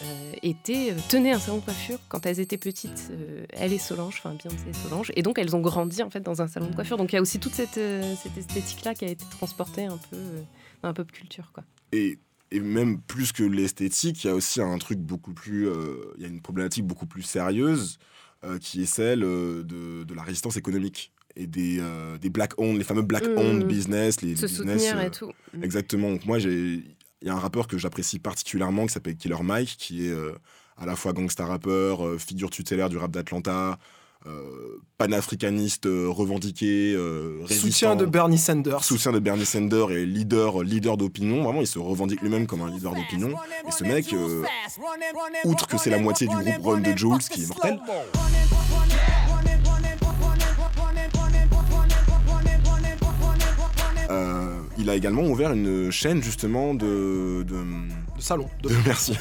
euh, 0.03 0.31
était, 0.43 0.91
euh, 0.91 0.95
tenait 1.09 1.31
un 1.33 1.39
salon 1.39 1.57
de 1.57 1.63
coiffure 1.65 1.99
quand 2.07 2.25
elles 2.25 2.39
étaient 2.39 2.57
petites. 2.57 3.09
euh, 3.11 3.45
elle 3.51 3.73
et 3.73 3.77
Solange, 3.79 4.15
enfin 4.19 4.35
Beyoncé 4.41 4.69
et 4.69 4.73
Solange. 4.73 5.11
Et 5.15 5.21
donc 5.21 5.37
elles 5.39 5.55
ont 5.55 5.59
grandi 5.61 6.01
en 6.03 6.09
fait 6.09 6.21
dans 6.21 6.41
un 6.41 6.47
salon 6.47 6.67
de 6.69 6.75
coiffure. 6.75 6.95
Donc 6.97 7.11
il 7.11 7.15
y 7.15 7.19
a 7.19 7.21
aussi 7.21 7.39
toute 7.39 7.53
cette, 7.55 7.77
euh, 7.77 8.15
esthétique-là 8.37 8.93
qui 8.95 9.05
a 9.05 9.09
été 9.09 9.25
transportée 9.31 9.85
un 9.85 9.97
peu 9.97 10.15
euh, 10.17 10.41
dans 10.81 10.89
la 10.89 10.93
pop 10.93 11.11
culture. 11.11 11.51
Quoi. 11.53 11.63
et, 11.91 12.17
même 12.51 12.99
plus 13.01 13.31
que 13.31 13.43
l'esthétique, 13.43 14.23
il 14.23 14.27
y 14.27 14.29
a 14.31 14.33
aussi 14.33 14.59
un 14.59 14.77
truc 14.79 14.97
beaucoup 14.97 15.33
plus. 15.33 15.67
euh, 15.67 16.13
Il 16.17 16.23
y 16.23 16.25
a 16.25 16.29
une 16.29 16.41
problématique 16.41 16.83
beaucoup 16.85 17.05
plus 17.05 17.21
sérieuse 17.21 17.99
euh, 17.99 18.05
qui 18.59 18.83
est 18.83 18.85
celle 18.85 19.23
euh, 19.23 19.63
de, 19.63 20.03
de 20.03 20.13
la 20.13 20.23
résistance 20.23 20.57
économique 20.57 21.11
et 21.35 21.45
des, 21.47 21.77
euh, 21.79 22.17
des 22.17 22.29
black 22.29 22.53
owned, 22.59 22.77
les 22.77 22.83
fameux 22.83 23.01
black 23.01 23.23
owned 23.37 23.63
Mmh. 23.63 23.67
business, 23.67 24.21
les 24.21 24.35
Se 24.35 24.45
business. 24.45 24.81
soutenir 24.81 25.01
et 25.01 25.05
euh, 25.05 25.09
tout. 25.09 25.31
Mmh. 25.53 25.63
Exactement. 25.63 26.11
Donc 26.11 26.25
moi, 26.25 26.39
j'ai. 26.39 26.83
Il 27.21 27.27
y 27.27 27.29
a 27.29 27.33
un 27.33 27.39
rappeur 27.39 27.67
que 27.67 27.77
j'apprécie 27.77 28.17
particulièrement 28.17 28.85
qui 28.85 28.93
s'appelle 28.93 29.17
Killer 29.17 29.43
Mike, 29.43 29.75
qui 29.77 30.07
est 30.07 30.11
euh, 30.11 30.31
à 30.77 30.85
la 30.85 30.95
fois 30.95 31.11
gangsta 31.11 31.45
rappeur, 31.45 32.05
euh, 32.07 32.17
figure 32.17 32.49
tutélaire 32.49 32.87
du 32.87 32.95
rap 32.97 33.11
d'Atlanta, 33.11 33.71
euh, 33.71 33.75
panafricaniste 34.99 35.85
euh, 35.85 36.09
revendiqué, 36.09 36.93
euh, 36.93 37.47
Soutien 37.47 37.95
de 37.95 38.05
Bernie 38.05 38.37
Sanders. 38.37 38.83
soutien 38.83 39.13
de 39.13 39.19
Bernie 39.19 39.45
Sanders 39.45 39.91
et 39.91 40.05
leader, 40.05 40.61
leader 40.61 40.97
d'opinion. 40.97 41.41
Vraiment, 41.41 41.61
il 41.61 41.67
se 41.67 41.79
revendique 41.79 42.21
lui-même 42.21 42.45
comme 42.45 42.61
un 42.61 42.69
leader 42.69 42.93
d'opinion. 42.93 43.33
Et 43.67 43.71
ce 43.71 43.85
mec, 43.85 44.11
euh, 44.13 44.43
outre 45.45 45.67
que 45.67 45.77
c'est 45.77 45.89
la 45.89 45.99
moitié 45.99 46.27
du 46.27 46.35
groupe 46.35 46.65
Run 46.65 46.81
de 46.81 46.97
Jules, 46.97 47.17
qui 47.31 47.43
est 47.43 47.47
mortel, 47.47 47.79
euh, 54.09 54.59
il 54.77 54.89
a 54.89 54.95
également 54.95 55.23
ouvert 55.23 55.53
une 55.53 55.91
chaîne 55.91 56.21
justement 56.21 56.73
de, 56.73 57.45
de, 57.47 57.63
Salon. 58.19 58.49
Merci, 58.85 59.13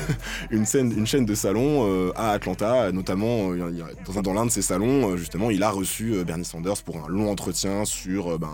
une, 0.51 0.67
chaîne 1.07 1.25
de 1.25 1.35
salons 1.35 1.87
euh, 1.87 2.13
à 2.17 2.31
Atlanta, 2.31 2.91
notamment 2.93 3.53
euh, 3.53 3.73
dans, 4.07 4.19
un- 4.19 4.23
dans 4.23 4.33
l'un 4.33 4.47
de 4.47 4.51
ces 4.51 4.63
salons, 4.63 5.11
euh, 5.11 5.17
justement, 5.17 5.51
il 5.51 5.63
a 5.63 5.71
reçu 5.71 6.25
Bernie 6.25 6.45
Sanders 6.45 6.83
pour 6.83 7.05
un 7.05 7.09
long 7.09 7.31
entretien 7.31 7.85
sur 7.85 8.39
ben, 8.39 8.53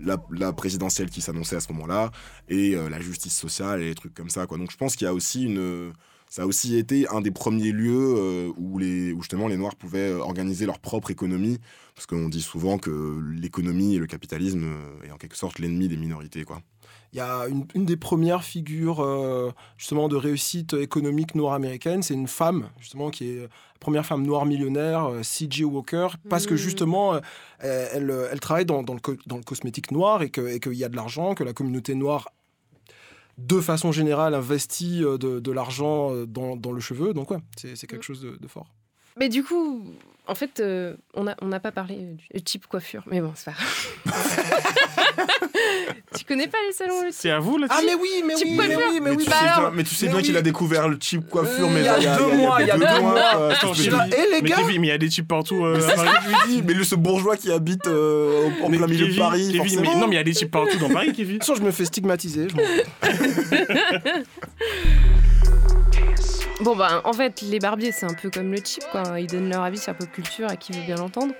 la, 0.00 0.52
présidentielle 0.52 1.10
qui 1.10 1.20
s'annonçait 1.20 1.56
à 1.56 1.60
ce 1.60 1.72
moment-là 1.72 2.10
et 2.48 2.74
la 2.74 3.00
justice 3.00 3.36
sociale 3.36 3.82
et 3.82 3.88
des 3.90 3.94
trucs 3.94 4.14
comme 4.14 4.30
ça. 4.30 4.46
Donc 4.46 4.70
je 4.70 4.76
pense 4.76 4.96
qu'il 4.96 5.04
y 5.04 5.08
a 5.08 5.14
aussi 5.14 5.44
une 5.44 5.92
ça 6.28 6.42
a 6.42 6.46
aussi 6.46 6.76
été 6.76 7.06
un 7.08 7.20
des 7.20 7.30
premiers 7.30 7.72
lieux 7.72 8.50
où, 8.56 8.78
les, 8.78 9.14
justement 9.16 9.48
les 9.48 9.58
Noirs 9.58 9.76
pouvaient 9.76 10.12
organiser 10.12 10.64
leur 10.64 10.78
propre 10.78 11.10
économie, 11.10 11.58
parce 11.94 12.06
qu'on 12.06 12.30
dit 12.30 12.40
souvent 12.40 12.78
que 12.78 13.20
l'économie 13.34 13.96
et 13.96 13.98
le 13.98 14.06
capitalisme 14.06 14.64
est 15.04 15.10
en 15.10 15.18
quelque 15.18 15.36
sorte 15.36 15.58
l'ennemi 15.58 15.88
des 15.88 15.98
minorités. 15.98 16.44
Quoi. 16.44 16.62
Il 17.12 17.18
y 17.18 17.20
a 17.20 17.46
une, 17.48 17.66
une 17.74 17.84
des 17.84 17.96
premières 17.96 18.42
figures 18.42 19.00
euh, 19.02 19.52
justement 19.76 20.08
de 20.08 20.16
réussite 20.16 20.72
économique 20.74 21.34
noire 21.34 21.52
américaine, 21.54 22.02
c'est 22.02 22.14
une 22.14 22.28
femme 22.28 22.70
justement 22.80 23.10
qui 23.10 23.28
est 23.30 23.40
la 23.42 23.48
première 23.80 24.06
femme 24.06 24.24
noire 24.24 24.46
millionnaire, 24.46 25.06
euh, 25.06 25.22
C.J. 25.22 25.64
Walker, 25.64 26.08
parce 26.30 26.46
que 26.46 26.54
Mm. 26.54 26.56
justement 26.56 27.14
euh, 27.64 28.28
elle, 28.30 28.40
travaille 28.40 28.64
dans, 28.64 28.82
dans 28.82 28.94
le, 28.94 29.00
co- 29.00 29.16
dans 29.26 29.36
le 29.36 29.42
cosmétique 29.42 29.90
noir 29.90 30.22
et 30.22 30.30
que- 30.30 30.46
et 30.54 30.58
qu'il 30.60 30.72
y 30.74 30.84
a 30.84 30.88
de 30.88 30.96
l'argent, 30.96 31.34
que 31.34 31.44
la 31.44 31.52
communauté 31.52 31.94
noire 31.94 32.28
de 33.38 33.60
façon 33.60 33.92
générale 33.92 34.34
investit 34.34 35.00
de, 35.00 35.16
de 35.40 35.52
l'argent 35.52 36.14
dans, 36.26 36.54
dans 36.56 36.72
le 36.72 36.80
cheveu. 36.80 37.12
Donc 37.14 37.30
ouais, 37.30 37.38
c'est 37.56 37.76
c'est 37.76 37.86
quelque 37.86 38.04
chose 38.04 38.20
de, 38.20 38.36
de 38.36 38.46
fort. 38.48 38.68
Mais 39.18 39.28
du 39.28 39.42
coup, 39.44 39.84
en 40.26 40.34
fait, 40.34 40.60
euh, 40.60 40.94
on 41.14 41.24
n'a 41.24 41.36
on 41.42 41.46
n'a 41.48 41.60
pas 41.60 41.72
parlé 41.72 41.96
euh, 42.00 42.14
du 42.34 42.42
type 42.42 42.66
coiffure. 42.66 43.02
Mais 43.06 43.20
bon, 43.20 43.32
c'est 43.34 43.46
pas 43.46 43.52
grave. 43.52 43.68
tu 46.16 46.24
connais 46.24 46.46
pas 46.48 46.56
les 46.66 46.72
salons 46.72 47.02
le 47.02 47.08
C'est 47.10 47.30
à 47.30 47.38
vous 47.38 47.58
le 47.58 47.66
Ah 47.68 47.80
mais 47.84 47.94
oui, 47.94 48.22
mais 48.26 48.34
Type 48.34 48.48
oui, 48.50 48.56
mais 48.56 48.76
oui, 48.76 48.82
mais 48.94 49.00
Mais 49.00 49.10
oui. 49.16 49.24
tu 49.24 49.30
bah 49.30 49.36
sais 49.38 49.44
alors- 49.48 49.60
bien, 49.60 49.70
mais 49.76 49.84
tu 49.84 49.94
sais 49.94 50.06
bien 50.08 50.16
oui. 50.16 50.22
qu'il 50.22 50.36
a 50.36 50.42
découvert 50.42 50.88
le 50.88 50.96
cheap 51.00 51.28
coiffure, 51.28 51.68
mais 51.68 51.80
il 51.80 51.84
y 51.84 51.88
a 52.06 52.16
deux 52.16 52.26
mois, 52.36 52.62
il 52.62 52.68
y 52.68 52.70
a 52.70 52.78
deux 52.78 53.00
mois. 53.00 53.36
euh, 53.36 53.54
Eh, 54.16 54.32
les 54.32 54.42
gars 54.48 54.56
mais 54.66 54.74
il 54.74 54.84
y 54.86 54.90
a 54.90 54.98
des 54.98 55.08
types 55.08 55.28
partout. 55.28 55.64
euh, 55.64 55.78
mais 56.64 56.72
lui, 56.74 56.84
ce 56.86 56.94
bourgeois 56.94 57.36
qui 57.36 57.52
habite 57.52 57.86
euh, 57.88 58.48
au- 58.60 58.64
en 58.64 58.70
plein 58.70 58.86
milieu 58.86 59.08
de 59.08 59.18
Paris, 59.18 59.52
non, 59.98 60.08
mais 60.08 60.14
il 60.14 60.18
y 60.18 60.18
a 60.18 60.24
des 60.24 60.32
types 60.34 60.50
partout 60.50 60.78
dans 60.78 60.88
Paris, 60.88 61.12
Kevin. 61.12 61.34
De 61.34 61.38
toute 61.38 61.46
façon, 61.46 61.54
je 61.60 61.62
me 61.66 61.70
fais 61.72 61.84
stigmatiser. 61.84 62.46
Bon, 66.62 66.76
bah, 66.76 67.00
en 67.04 67.12
fait, 67.12 67.40
les 67.42 67.58
barbiers, 67.58 67.92
c'est 67.92 68.06
un 68.06 68.14
peu 68.14 68.30
comme 68.30 68.50
le 68.52 68.58
cheap, 68.64 68.84
quoi. 68.92 69.18
Ils 69.18 69.26
donnent 69.26 69.50
leur 69.50 69.62
avis 69.62 69.78
sur 69.78 69.92
la 69.92 69.98
pop 69.98 70.10
culture 70.12 70.48
à 70.48 70.56
qui 70.56 70.72
veut 70.72 70.82
bien 70.86 70.96
l'entendre. 70.96 71.34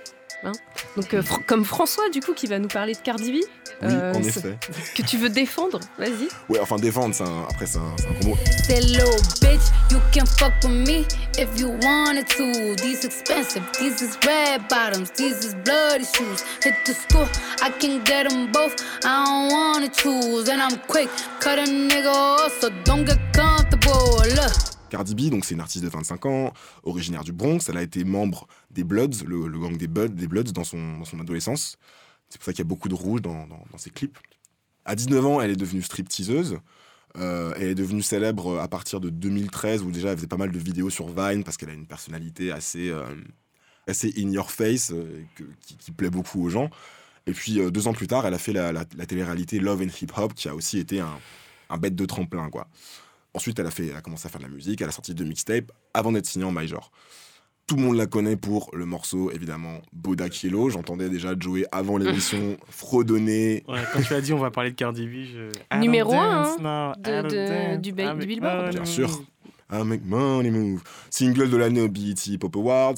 Hein 0.45 0.51
Donc, 0.97 1.13
euh, 1.13 1.21
Fr- 1.21 1.45
comme 1.45 1.63
François, 1.63 2.09
du 2.09 2.19
coup, 2.19 2.33
qui 2.33 2.47
va 2.47 2.59
nous 2.59 2.67
parler 2.67 2.91
de 2.93 2.97
Cardi 2.99 3.31
B. 3.31 3.35
Oui, 3.35 3.89
euh, 3.93 4.13
en 4.13 4.19
effet. 4.21 4.57
Que 4.93 5.01
tu 5.01 5.15
veux 5.17 5.29
défendre, 5.29 5.79
vas-y. 5.97 6.27
Ouais, 6.49 6.59
enfin, 6.61 6.75
défendre, 6.75 7.15
c'est 7.15 7.23
un- 7.23 7.43
après, 7.49 7.65
c'est 7.65 7.77
un, 7.77 7.81
un 7.83 8.19
gros 8.19 8.31
mot. 8.31 8.37
Say, 8.67 8.81
little 8.81 9.05
bitch, 9.41 9.61
you 9.91 9.99
can 10.13 10.25
fuck 10.25 10.51
with 10.63 10.71
me 10.87 11.05
if 11.37 11.47
you 11.57 11.69
wanted 11.81 12.27
to. 12.27 12.75
These 12.83 13.05
expensive, 13.05 13.63
these 13.79 14.01
is 14.01 14.17
red 14.27 14.61
bottoms, 14.69 15.09
these 15.15 15.45
is 15.45 15.55
bloody 15.63 16.03
shoes. 16.05 16.43
Hit 16.61 16.73
the 16.85 16.93
school, 16.93 17.25
I 17.61 17.69
can 17.79 18.03
get 18.03 18.29
them 18.29 18.51
both. 18.51 18.75
I 19.05 19.23
don't 19.25 19.49
wanna 19.51 19.87
choose, 19.89 20.49
and 20.49 20.61
I'm 20.61 20.77
quick, 20.89 21.07
cut 21.39 21.57
a 21.57 21.63
nigga 21.63 22.11
off, 22.13 22.51
so 22.59 22.69
don't 22.83 23.05
get 23.05 23.17
comfortable. 23.31 24.17
Look. 24.35 24.72
Cardi 24.93 25.15
B, 25.15 25.31
donc 25.31 25.43
c'est 25.43 25.55
une 25.55 25.59
artiste 25.59 25.83
de 25.83 25.89
25 25.89 26.27
ans, 26.27 26.53
originaire 26.83 27.23
du 27.23 27.31
Bronx. 27.31 27.57
Elle 27.67 27.77
a 27.77 27.81
été 27.81 28.03
membre 28.03 28.47
des 28.69 28.83
Bloods, 28.83 29.25
le, 29.25 29.49
gang 29.57 29.75
des, 29.75 29.87
Bloods, 29.87 30.09
des 30.09 30.27
Bloods 30.27 30.51
dans 30.53 30.63
son, 30.63 30.99
dans 30.99 31.03
son 31.05 31.19
adolescence. 31.19 31.77
C'est 32.29 32.37
pour 32.37 32.45
ça 32.45 32.51
qu'il 32.53 32.59
y 32.59 32.67
a 32.67 32.69
beaucoup 32.69 32.89
de 32.89 32.93
rouge 32.93 33.23
dans, 33.23 33.47
dans- 33.47 33.77
ses 33.77 33.89
clips. 33.89 34.19
À 34.85 34.93
19 34.93 35.25
ans, 35.25 35.41
elle 35.41 35.49
est 35.49 35.55
devenue 35.55 35.81
stripteaseuse. 35.81 36.59
Euh, 37.17 37.55
elle 37.57 37.69
est 37.69 37.75
devenue 37.75 38.03
célèbre 38.03 38.59
à 38.59 38.67
partir 38.67 38.99
de 38.99 39.09
2013, 39.09 39.81
où 39.81 39.89
déjà 39.89 40.09
elle 40.09 40.17
faisait 40.17 40.27
pas 40.27 40.37
mal 40.37 40.51
de 40.51 40.59
vidéos 40.59 40.91
sur 40.91 41.07
Vine, 41.07 41.43
parce 41.43 41.57
qu'elle 41.57 41.71
a 41.71 41.73
une 41.73 41.87
personnalité 41.87 42.51
assez, 42.51 42.89
euh, 42.91 43.03
assez 43.87 44.13
in 44.15 44.29
your 44.29 44.51
face, 44.51 44.91
euh, 44.93 45.23
qui, 45.79 45.91
plaît 45.91 46.11
beaucoup 46.11 46.43
aux 46.45 46.49
gens. 46.49 46.69
Et 47.25 47.31
puis 47.33 47.59
deux 47.71 47.87
ans 47.87 47.93
plus 47.93 48.05
tard, 48.07 48.27
elle 48.27 48.33
a 48.35 48.39
fait 48.39 48.53
la, 48.53 48.71
la- 48.71 48.85
la 48.95 49.05
télé-réalité 49.07 49.57
Love 49.59 49.81
and 49.81 49.89
Hip 49.99 50.11
Hop, 50.17 50.35
qui 50.35 50.49
a 50.49 50.53
aussi 50.53 50.77
été 50.77 50.99
un, 50.99 51.17
un 51.71 51.77
bête 51.79 51.95
de 51.95 52.05
tremplin, 52.05 52.51
quoi. 52.51 52.67
Ensuite, 53.33 53.57
elle 53.59 53.65
a, 53.67 53.71
fait, 53.71 53.87
elle 53.87 53.95
a 53.95 54.01
commencé 54.01 54.27
à 54.27 54.29
faire 54.29 54.39
de 54.41 54.45
la 54.45 54.51
musique, 54.51 54.81
elle 54.81 54.89
a 54.89 54.91
sorti 54.91 55.13
deux 55.15 55.23
mixtapes 55.25 55.71
avant 55.93 56.11
d'être 56.11 56.25
signée 56.27 56.45
en 56.45 56.51
major. 56.51 56.91
Tout 57.65 57.77
le 57.77 57.81
monde 57.81 57.95
la 57.95 58.05
connaît 58.07 58.35
pour 58.35 58.69
le 58.73 58.85
morceau, 58.85 59.31
évidemment, 59.31 59.81
Bodak 59.93 60.43
Yellow. 60.43 60.69
J'entendais 60.69 61.09
déjà 61.09 61.33
Joey 61.39 61.65
avant 61.71 61.97
l'émission 61.97 62.57
fredonner. 62.69 63.63
Ouais, 63.67 63.79
quand 63.93 64.01
tu 64.01 64.13
as 64.13 64.21
dit 64.21 64.33
on 64.33 64.37
va 64.37 64.51
parler 64.51 64.71
de 64.71 64.75
Cardi 64.75 65.07
B, 65.07 65.11
je... 65.33 65.49
I 65.75 65.79
Numéro 65.79 66.11
don't 66.11 66.19
un, 66.19 66.43
dance 66.43 66.57
hein, 66.63 66.93
now, 66.97 67.01
de- 67.01 67.09
I 67.09 67.21
don't 67.21 67.31
de- 67.31 67.71
dance, 67.73 67.81
du 67.81 67.91
ba- 67.93 68.03
I 68.03 68.07
du 68.11 68.15
make 68.17 68.27
Billboard. 68.27 68.69
Bien 68.71 68.85
sûr. 68.85 69.23
I 69.71 69.81
make 69.83 70.03
money 70.05 70.51
move. 70.51 70.83
Single 71.09 71.49
de 71.49 71.57
l'année 71.57 71.81
au 71.81 71.87
BET 71.89 72.37
Pop 72.39 72.55
Awards. 72.55 72.95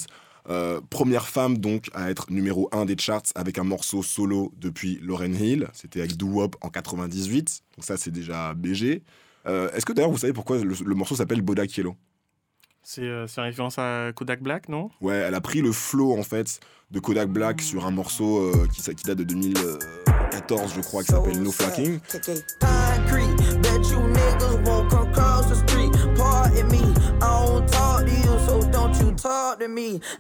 Euh, 0.50 0.80
première 0.90 1.28
femme 1.28 1.58
donc 1.58 1.90
à 1.94 2.10
être 2.12 2.30
numéro 2.32 2.68
1 2.72 2.86
des 2.86 2.96
charts 3.00 3.22
avec 3.36 3.58
un 3.58 3.64
morceau 3.64 4.04
solo 4.04 4.52
depuis 4.58 5.00
Lauren 5.02 5.34
Hill. 5.34 5.68
C'était 5.74 6.00
avec 6.02 6.18
Doo 6.18 6.28
Wop 6.28 6.56
en 6.62 6.70
98. 6.70 7.62
Donc 7.78 7.86
ça 7.86 7.98
c'est 7.98 8.12
déjà 8.12 8.54
BG. 8.56 9.04
Euh, 9.48 9.70
Est-ce 9.72 9.86
que 9.86 9.94
d'ailleurs 9.94 10.12
vous 10.12 10.18
savez 10.18 10.34
pourquoi 10.34 10.58
le, 10.58 10.74
le 10.86 10.96
morceau 10.96 11.16
s'appelle 11.16 11.42
Bodak 11.42 11.76
Yellow 11.78 11.96
C'est 12.84 13.02
euh, 13.04 13.28
c'est 13.28 13.42
en 13.42 13.44
référence 13.46 13.78
à 13.78 14.12
Kodak 14.16 14.42
Black, 14.42 14.70
non? 14.70 14.90
Ouais, 15.02 15.16
elle 15.16 15.36
a 15.36 15.42
pris 15.42 15.62
le 15.62 15.72
flow 15.72 16.18
en 16.18 16.24
fait 16.24 16.60
de 16.92 17.00
Kodak 17.00 17.30
Black 17.30 17.62
sur 17.62 17.86
un 17.86 17.92
morceau 17.92 18.40
euh, 18.40 18.68
qui, 18.74 18.82
qui 18.82 19.04
date 19.04 19.18
de 19.18 19.24
2014 19.24 20.74
je 20.76 20.82
crois 20.82 21.04
qui 21.04 21.12
s'appelle 21.12 21.42
No 21.42 21.52
Flacking. 21.52 22.00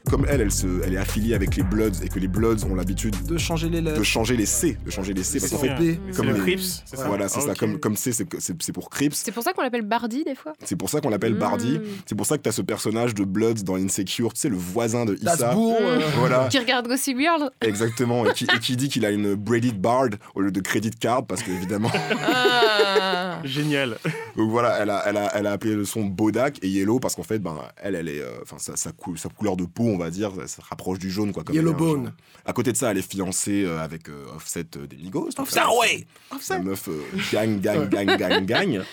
Comme 0.09 0.25
elle, 0.29 0.41
elle, 0.41 0.51
se, 0.51 0.67
elle 0.85 0.93
est 0.93 0.97
affiliée 0.97 1.33
avec 1.35 1.55
les 1.55 1.63
Bloods 1.63 2.03
et 2.03 2.09
que 2.09 2.19
les 2.19 2.27
Bloods 2.27 2.63
ont 2.69 2.75
l'habitude 2.75 3.15
de 3.25 3.37
changer 3.37 3.69
les 3.69 3.81
lettres, 3.81 3.97
de 3.99 4.03
changer 4.03 4.35
les 4.37 4.45
C, 4.45 4.77
de 4.85 4.91
changer 4.91 5.13
les 5.13 5.23
C 5.23 5.39
parce 5.39 5.51
qu'en 5.51 5.57
fait, 5.59 5.75
B. 5.75 6.15
Comme 6.15 6.27
le 6.27 6.33
les- 6.33 6.39
Crips, 6.39 6.83
ça 6.85 7.07
Voilà, 7.07 7.27
c'est 7.27 7.41
ça. 7.41 7.53
Comme, 7.55 7.79
comme 7.79 7.95
C, 7.95 8.11
c'est 8.11 8.71
pour 8.73 8.89
Crips. 8.89 9.13
C'est 9.15 9.31
pour 9.31 9.43
ça 9.43 9.53
qu'on 9.53 9.61
l'appelle 9.61 9.81
Bardi, 9.83 10.23
des 10.23 10.35
fois. 10.35 10.53
C'est 10.63 10.75
pour 10.75 10.89
ça 10.89 11.01
qu'on 11.01 11.09
l'appelle 11.09 11.33
Bardi. 11.35 11.79
Mm. 11.79 11.83
C'est 12.05 12.15
pour 12.15 12.25
ça 12.25 12.37
que 12.37 12.43
tu 12.43 12.49
as 12.49 12.51
ce 12.51 12.61
personnage 12.61 13.13
de 13.15 13.23
Bloods 13.23 13.63
dans 13.63 13.75
Insecure, 13.75 14.33
tu 14.33 14.41
sais, 14.41 14.49
le 14.49 14.57
voisin 14.57 15.05
de 15.05 15.15
Issa. 15.15 15.35
Dasbourg, 15.37 15.77
euh, 15.81 15.99
Voilà, 16.19 16.47
Qui 16.49 16.59
regarde 16.59 16.87
Gossip 16.87 17.17
Girl. 17.17 17.49
exactement. 17.61 18.25
Et 18.29 18.33
qui, 18.33 18.45
et 18.45 18.59
qui 18.59 18.75
dit 18.75 18.89
qu'il 18.89 19.05
a 19.05 19.11
une 19.11 19.35
braided 19.35 19.79
bard 19.79 20.07
au 20.35 20.41
lieu 20.41 20.51
de 20.51 20.59
credit 20.61 20.91
card 20.91 21.25
parce 21.25 21.41
qu'évidemment. 21.43 21.91
Ah. 22.21 23.39
Génial. 23.43 23.97
Donc 24.35 24.49
voilà, 24.49 24.77
elle 24.81 24.89
a, 24.89 25.03
elle, 25.05 25.17
a, 25.17 25.31
elle 25.35 25.47
a 25.47 25.51
appelé 25.51 25.75
le 25.75 25.85
son 25.85 26.05
Bodak 26.05 26.59
et 26.63 26.67
Yellow 26.69 26.99
parce 26.99 27.15
qu'en 27.15 27.23
fait, 27.23 27.39
ben, 27.39 27.57
elle, 27.81 27.95
elle 27.95 28.09
est, 28.09 28.21
euh, 28.21 28.31
enfin, 28.41 28.57
sa, 28.59 28.75
sa, 28.75 28.91
cou- 28.91 29.15
sa 29.25 29.29
couleur 29.33 29.57
de 29.57 29.65
peau, 29.65 29.83
on 29.85 29.97
va 29.97 30.09
dire, 30.09 30.31
ça 30.35 30.47
se 30.47 30.61
rapproche 30.61 30.99
du 30.99 31.09
jaune, 31.09 31.31
quoi. 31.33 31.43
Comme 31.43 31.55
Yellow 31.55 31.71
elle 31.71 31.77
est 31.77 31.83
un 31.83 31.87
Bone. 31.87 32.03
jaune. 32.05 32.13
À 32.45 32.53
côté 32.53 32.71
de 32.71 32.77
ça, 32.77 32.91
elle 32.91 32.97
est 32.97 33.09
fiancée 33.11 33.63
euh, 33.65 33.79
avec 33.79 34.09
euh, 34.09 34.25
Offset 34.35 34.65
euh, 34.77 34.85
des 34.87 34.97
Migos. 34.97 35.29
Offset, 35.37 35.61
ouais. 35.81 36.05
La 36.49 36.59
meuf 36.59 36.89
gagne, 37.31 37.59
gagne, 37.59 37.87
gagne, 38.17 38.45
gagne. 38.45 38.83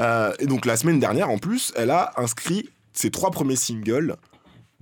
Euh, 0.00 0.32
et 0.38 0.46
donc 0.46 0.66
la 0.66 0.76
semaine 0.76 1.00
dernière, 1.00 1.30
en 1.30 1.38
plus, 1.38 1.72
elle 1.76 1.90
a 1.90 2.12
inscrit 2.16 2.68
ses 2.92 3.10
trois 3.10 3.30
premiers 3.30 3.56
singles 3.56 4.16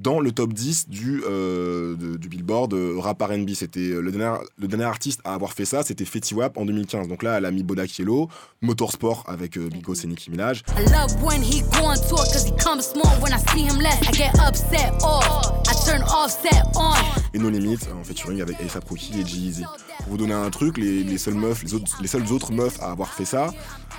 dans 0.03 0.21
le 0.21 0.33
top 0.33 0.53
10 0.53 0.89
du, 0.89 1.23
euh, 1.27 1.95
de- 1.97 2.17
du 2.17 2.29
Billboard 2.29 2.75
euh, 2.75 2.97
rap 2.99 3.23
R&B. 3.23 3.51
C'était 3.55 3.81
euh, 3.81 4.01
le 4.01 4.11
dernier, 4.11 4.39
le 4.59 4.69
dernier 4.69 4.85
artiste 4.85 5.21
à 5.25 5.35
avoir 5.35 5.53
fait 5.53 5.65
ça, 5.65 5.83
c'était 5.83 6.05
Fetty 6.05 6.35
Wap 6.35 6.57
en 6.59 6.65
2015. 6.65 7.09
Donc 7.09 7.23
là, 7.23 7.39
elle 7.39 7.45
a 7.45 7.51
mis 7.51 7.63
Bodak 7.63 7.99
Yellow, 7.99 8.29
Motorsport 8.63 9.25
avec 9.27 9.57
euh, 9.57 9.69
Migos 9.73 9.95
et 9.95 10.07
Nicki 10.07 10.31
Minaj. 10.31 10.63
I 10.79 10.83
love 10.91 11.23
when 11.23 11.43
he 11.43 11.63
go 11.63 11.85
on 11.85 11.95
tour 12.09 12.19
cause 12.33 12.45
he 12.47 12.53
comes 12.63 12.83
small 12.83 13.11
when 13.23 13.33
I 13.33 13.39
see 13.53 13.63
him 13.63 13.79
less. 13.81 14.01
I 14.03 14.13
get 14.13 14.33
upset 14.47 14.93
off. 15.03 15.53
I 15.69 15.75
turn 15.85 16.03
offset 16.03 16.63
on. 16.77 16.93
et 17.35 17.39
No 17.39 17.49
Limit 17.49 17.79
en 17.99 18.03
featuring 18.05 18.41
avec 18.43 18.57
A$AP 18.61 18.89
Rocky 18.89 19.21
et 19.21 19.25
G-Eazy. 19.27 19.63
Pour 19.99 20.09
vous 20.13 20.17
donner 20.19 20.35
un 20.35 20.51
truc, 20.51 20.79
les, 20.79 21.05
les 21.05 21.19
seules 21.19 21.35
meufs, 21.35 21.63
les, 21.63 21.75
autres, 21.75 21.97
les 22.01 22.09
seules 22.09 22.31
autres 22.33 22.53
meufs 22.53 22.81
à 22.83 22.91
avoir 22.91 23.13
fait 23.15 23.25
ça, 23.25 23.53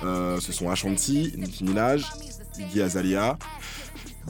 euh, 0.04 0.38
ce 0.40 0.52
sont 0.52 0.70
Ashanti, 0.70 1.32
Nicki 1.36 1.64
Minaj, 1.64 2.04
Iggy 2.58 2.82
Azalea, 2.82 3.36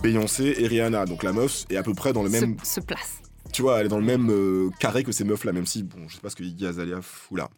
Beyoncé 0.02 0.54
et 0.58 0.66
Rihanna. 0.66 1.06
Donc 1.06 1.22
la 1.22 1.32
meuf 1.32 1.64
est 1.70 1.76
à 1.76 1.82
peu 1.82 1.94
près 1.94 2.12
dans 2.12 2.22
le 2.22 2.28
même, 2.30 2.56
Se, 2.62 2.74
se 2.74 2.80
place. 2.80 3.22
tu 3.52 3.62
vois, 3.62 3.80
elle 3.80 3.86
est 3.86 3.88
dans 3.88 3.98
le 3.98 4.04
même 4.04 4.28
euh, 4.30 4.70
carré 4.80 5.02
que 5.04 5.12
ces 5.12 5.24
meufs 5.24 5.44
là, 5.44 5.52
même 5.52 5.66
si 5.66 5.82
bon, 5.82 6.08
je 6.08 6.14
sais 6.16 6.20
pas 6.20 6.30
ce 6.30 6.36
que 6.36 6.42
Iggy 6.44 6.66
Azalea 6.66 7.00
fout 7.00 7.38
là. 7.38 7.48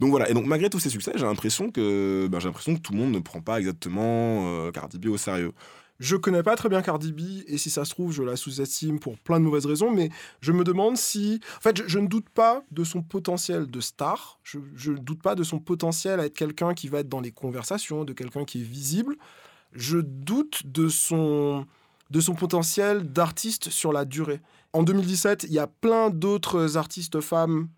Donc 0.00 0.10
voilà. 0.10 0.28
Et 0.30 0.34
donc 0.34 0.46
malgré 0.46 0.70
tous 0.70 0.78
ces 0.80 0.90
succès, 0.90 1.12
j'ai 1.16 1.24
l'impression 1.24 1.70
que, 1.70 2.28
ben, 2.30 2.38
j'ai 2.40 2.46
l'impression 2.48 2.74
que 2.74 2.80
tout 2.80 2.92
le 2.92 2.98
monde 2.98 3.12
ne 3.12 3.18
prend 3.20 3.40
pas 3.40 3.58
exactement 3.58 4.66
euh, 4.66 4.70
Cardi 4.70 4.98
B 4.98 5.06
au 5.06 5.16
sérieux. 5.16 5.52
Je 6.00 6.14
connais 6.14 6.44
pas 6.44 6.54
très 6.54 6.68
bien 6.68 6.80
Cardi 6.80 7.12
B 7.12 7.42
et 7.48 7.58
si 7.58 7.70
ça 7.70 7.84
se 7.84 7.90
trouve, 7.90 8.12
je 8.12 8.22
la 8.22 8.36
sous-estime 8.36 9.00
pour 9.00 9.18
plein 9.18 9.40
de 9.40 9.44
mauvaises 9.44 9.66
raisons, 9.66 9.90
mais 9.90 10.10
je 10.40 10.52
me 10.52 10.62
demande 10.62 10.96
si. 10.96 11.40
En 11.56 11.60
fait, 11.60 11.76
je, 11.76 11.88
je 11.88 11.98
ne 11.98 12.06
doute 12.06 12.28
pas 12.28 12.62
de 12.70 12.84
son 12.84 13.02
potentiel 13.02 13.66
de 13.68 13.80
star, 13.80 14.38
je, 14.44 14.60
je 14.76 14.92
ne 14.92 14.98
doute 14.98 15.20
pas 15.20 15.34
de 15.34 15.42
son 15.42 15.58
potentiel 15.58 16.20
à 16.20 16.26
être 16.26 16.34
quelqu'un 16.34 16.72
qui 16.72 16.86
va 16.86 17.00
être 17.00 17.08
dans 17.08 17.20
les 17.20 17.32
conversations, 17.32 18.04
de 18.04 18.12
quelqu'un 18.12 18.44
qui 18.44 18.60
est 18.60 18.64
visible. 18.64 19.16
Je 19.72 19.98
doute 19.98 20.62
de 20.66 20.88
son, 20.88 21.66
de 22.10 22.20
son 22.20 22.34
potentiel 22.34 23.12
d'artiste 23.12 23.70
sur 23.70 23.92
la 23.92 24.04
durée. 24.04 24.40
En 24.72 24.82
2017, 24.82 25.44
il 25.44 25.52
y 25.52 25.58
a 25.58 25.66
plein 25.66 26.10
d'autres 26.10 26.76
artistes 26.76 27.20
femmes, 27.20 27.68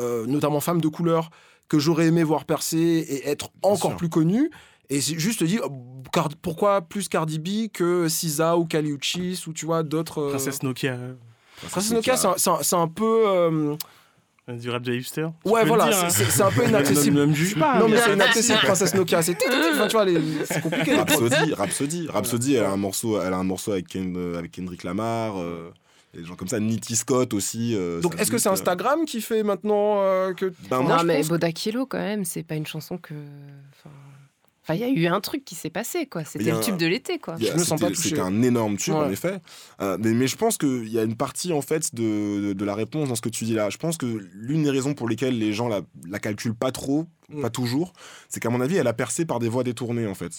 euh, 0.00 0.26
notamment 0.26 0.60
femmes 0.60 0.80
de 0.80 0.88
couleur, 0.88 1.30
que 1.68 1.78
j'aurais 1.78 2.06
aimé 2.06 2.22
voir 2.24 2.44
percer 2.44 2.78
et 2.78 3.28
être 3.28 3.50
encore 3.62 3.96
plus 3.96 4.08
connues. 4.08 4.50
Et 4.88 5.00
c'est 5.00 5.18
juste 5.18 5.44
oh, 5.64 6.02
Card- 6.12 6.34
pourquoi 6.42 6.80
plus 6.82 7.08
Cardi 7.08 7.38
B 7.38 7.70
que 7.72 8.08
SZA 8.08 8.56
ou 8.56 8.64
Kali 8.66 8.90
Uchis 8.90 9.44
ou 9.46 9.52
tu 9.52 9.66
vois 9.66 9.82
d'autres. 9.84 10.20
euh, 10.20 10.30
Princesse 10.30 10.62
Nokia. 10.64 10.98
Princesse 11.70 11.92
Nokia, 11.92 12.16
c'est 12.16 12.76
un, 12.76 12.88
peu. 12.88 13.22
euh, 13.28 13.76
Du 14.48 14.68
rap 14.70 14.82
de 14.82 14.92
hipster. 14.94 15.26
Ouais, 15.44 15.64
voilà, 15.64 15.86
hein. 15.86 16.08
c'est- 16.10 16.42
un 16.42 16.50
peu 16.50 16.66
inaccessible. 16.66 17.16
Ne 17.18 17.26
me 17.26 17.34
juge 17.34 17.56
pas. 17.58 17.78
non, 17.78 17.88
mais 17.88 17.98
c'est 17.98 18.14
inaccessible, 18.14 18.58
Princesse 18.62 18.94
Nokia. 18.94 19.22
C'est 19.22 19.36
c'est 20.44 20.60
compliqué. 20.60 20.96
Rhapsody, 20.96 21.54
Rhapsody, 21.54 22.08
Rhapsody, 22.08 22.54
elle 22.56 22.64
a 22.64 22.70
un 22.70 22.76
morceau, 22.76 23.20
elle 23.20 23.32
a 23.32 23.36
un 23.36 23.44
morceau 23.44 23.72
avec, 23.72 23.86
Ken- 23.88 24.14
euh, 24.16 24.38
avec 24.38 24.50
Kendrick 24.52 24.82
Lamar. 24.82 25.38
euh, 25.38 25.70
des 26.12 26.24
gens 26.24 26.34
comme 26.34 26.48
ça, 26.48 26.58
Nitty 26.58 26.96
Scott 26.96 27.32
aussi. 27.34 27.76
euh, 27.76 28.00
Donc 28.00 28.20
est-ce 28.20 28.32
que 28.32 28.38
c'est 28.38 28.48
euh. 28.48 28.52
Instagram 28.52 29.04
qui 29.04 29.20
fait 29.20 29.44
maintenant 29.44 30.00
euh, 30.02 30.32
que. 30.34 30.46
Ben, 30.68 30.80
moi, 30.80 30.94
non, 30.94 30.98
je 31.02 31.06
mais 31.06 31.22
Bodakilo, 31.22 31.86
quand 31.86 31.98
même, 31.98 32.24
c'est 32.24 32.42
pas 32.42 32.56
une 32.56 32.66
chanson 32.66 32.98
que. 32.98 33.14
Enfin, 33.14 33.94
enfin, 34.70 34.74
il 34.74 34.80
y 34.80 34.84
a 34.84 34.88
eu 34.88 35.06
un 35.06 35.20
truc 35.20 35.44
qui 35.44 35.54
s'est 35.54 35.70
passé, 35.70 36.06
quoi. 36.06 36.24
C'était 36.24 36.50
le 36.52 36.60
tube 36.60 36.74
un- 36.74 36.76
de 36.78 36.86
l'été, 36.86 37.18
quoi. 37.18 37.34
Il 37.38 37.44
y 37.44 37.48
a- 37.50 37.58
c'était- 37.58 37.94
C'était 37.94 38.20
un 38.20 38.42
énorme 38.42 38.76
tube, 38.76 38.94
en 38.94 39.10
effet. 39.10 39.40
Euh, 39.80 39.96
mais, 40.00 40.12
mais 40.12 40.26
je 40.26 40.36
pense 40.36 40.58
qu'il 40.58 40.88
y 40.88 40.98
a 40.98 41.02
une 41.02 41.16
partie, 41.16 41.52
en 41.52 41.62
fait, 41.62 41.94
de, 41.94 42.48
de, 42.48 42.52
de 42.52 42.64
la 42.64 42.74
réponse 42.74 43.08
dans 43.08 43.14
ce 43.14 43.20
que 43.22 43.28
tu 43.28 43.44
dis 43.44 43.54
là. 43.54 43.70
Je 43.70 43.76
pense 43.78 43.96
que 43.96 44.06
l'une 44.34 44.62
des 44.62 44.70
raisons 44.70 44.94
pour 44.94 45.08
lesquelles 45.08 45.38
les 45.38 45.52
gens 45.52 45.68
la, 45.68 45.80
la 46.08 46.18
calculent 46.18 46.54
pas 46.54 46.72
trop, 46.72 47.06
Mm. 47.32 47.42
pas 47.42 47.50
toujours, 47.50 47.92
c'est 48.28 48.40
qu'à 48.40 48.50
mon 48.50 48.60
avis, 48.60 48.76
elle 48.76 48.86
a 48.88 48.92
percé 48.92 49.24
par 49.24 49.38
des 49.38 49.48
voies 49.48 49.62
détournées, 49.62 50.06
en 50.06 50.14
fait. 50.14 50.32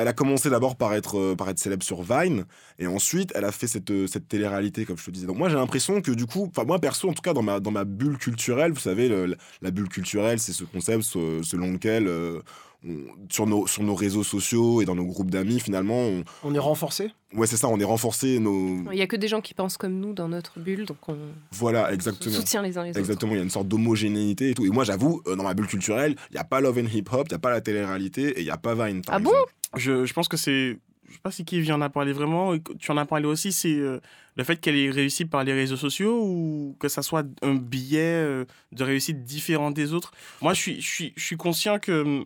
Elle 0.00 0.08
a 0.08 0.12
commencé 0.14 0.48
d'abord 0.48 0.76
par 0.76 0.94
être, 0.94 1.18
euh, 1.18 1.36
par 1.36 1.48
être 1.50 1.58
célèbre 1.58 1.82
sur 1.84 2.02
Vine, 2.02 2.44
et 2.78 2.86
ensuite, 2.86 3.32
elle 3.34 3.44
a 3.44 3.52
fait 3.52 3.66
cette, 3.66 3.90
euh, 3.90 4.06
cette 4.06 4.28
télé-réalité, 4.28 4.86
comme 4.86 4.96
je 4.96 5.04
te 5.04 5.10
disais. 5.10 5.26
Donc, 5.26 5.36
moi, 5.36 5.48
j'ai 5.50 5.56
l'impression 5.56 6.00
que, 6.00 6.10
du 6.12 6.24
coup, 6.26 6.48
enfin, 6.50 6.64
moi, 6.64 6.78
perso, 6.78 7.08
en 7.10 7.12
tout 7.12 7.22
cas, 7.22 7.34
dans 7.34 7.42
ma, 7.42 7.60
dans 7.60 7.70
ma 7.70 7.84
bulle 7.84 8.16
culturelle, 8.16 8.72
vous 8.72 8.80
savez, 8.80 9.08
le- 9.10 9.26
la, 9.26 9.36
la 9.60 9.70
bulle 9.70 9.88
culturelle, 9.90 10.38
c'est 10.38 10.52
ce 10.54 10.64
concept 10.64 11.02
ce- 11.02 11.42
selon 11.42 11.72
lequel, 11.72 12.06
euh, 12.08 12.40
on- 12.82 13.04
sur, 13.28 13.46
nos, 13.46 13.66
sur 13.66 13.82
nos 13.82 13.94
réseaux 13.94 14.24
sociaux 14.24 14.80
et 14.80 14.86
dans 14.86 14.94
nos 14.94 15.04
groupes 15.04 15.30
d'amis, 15.30 15.60
finalement, 15.60 15.98
on, 16.00 16.24
On 16.44 16.54
est 16.54 16.58
renforcé? 16.58 17.10
Ouais, 17.34 17.46
c'est 17.46 17.58
ça, 17.58 17.68
on 17.68 17.78
est 17.78 17.84
renforcé 17.84 18.38
nos. 18.38 18.90
Il 18.90 18.98
y 18.98 19.02
a 19.02 19.06
que 19.06 19.16
des 19.16 19.28
gens 19.28 19.42
qui 19.42 19.52
pensent 19.54 19.76
comme 19.76 20.00
nous 20.00 20.14
dans 20.14 20.28
notre 20.28 20.58
bulle, 20.58 20.86
donc 20.86 20.96
on 21.08 21.16
Voilà, 21.52 21.92
exactement. 21.92 22.34
soutient 22.34 22.62
les 22.62 22.78
uns 22.78 22.84
les 22.84 22.90
autres. 22.90 22.98
Exactement, 23.00 23.32
il 23.32 23.36
y 23.36 23.40
a 23.40 23.44
une 23.44 23.50
sorte 23.50 23.68
d'homogénéité 23.68 24.50
et 24.50 24.54
tout. 24.54 24.64
Et 24.64 24.70
moi, 24.70 24.84
j'avoue, 24.84 25.22
dans 25.26 25.42
ma 25.44 25.52
bulle 25.54 25.66
culturelle, 25.66 26.16
il 26.30 26.34
n'y 26.34 26.40
a 26.40 26.44
pas 26.44 26.60
Love 26.62 26.78
and 26.78 26.86
Hip 26.92 27.04
Hop, 27.12 27.26
il 27.28 27.32
n'y 27.32 27.36
a 27.36 27.38
pas 27.38 27.50
la 27.50 27.60
télé-réalité 27.60 28.30
et 28.30 28.40
il 28.40 28.44
n'y 28.44 28.50
a 28.50 28.56
pas 28.56 28.74
Vine. 28.74 29.02
par 29.02 29.16
Ah 29.16 29.18
bon? 29.18 29.30
Je, 29.76 30.12
pense 30.12 30.28
que 30.28 30.36
c'est. 30.36 30.78
Je 31.08 31.14
sais 31.14 31.20
pas 31.22 31.30
si 31.30 31.44
Kevin 31.44 31.72
en 31.72 31.80
a 31.80 31.88
parlé 31.88 32.12
vraiment. 32.12 32.56
Tu 32.78 32.90
en 32.90 32.96
as 32.96 33.06
parlé 33.06 33.26
aussi, 33.26 33.52
c'est 33.52 33.74
euh, 33.74 34.00
le 34.36 34.44
fait 34.44 34.56
qu'elle 34.56 34.76
est 34.76 34.90
réussie 34.90 35.24
par 35.24 35.44
les 35.44 35.52
réseaux 35.52 35.76
sociaux 35.76 36.22
ou 36.22 36.76
que 36.78 36.88
ça 36.88 37.02
soit 37.02 37.26
un 37.42 37.54
billet 37.54 38.00
euh, 38.00 38.44
de 38.72 38.84
réussite 38.84 39.24
différent 39.24 39.70
des 39.70 39.92
autres? 39.92 40.12
Moi, 40.40 40.54
je 40.54 40.80
suis, 40.80 41.36
conscient 41.36 41.78
que. 41.78 42.24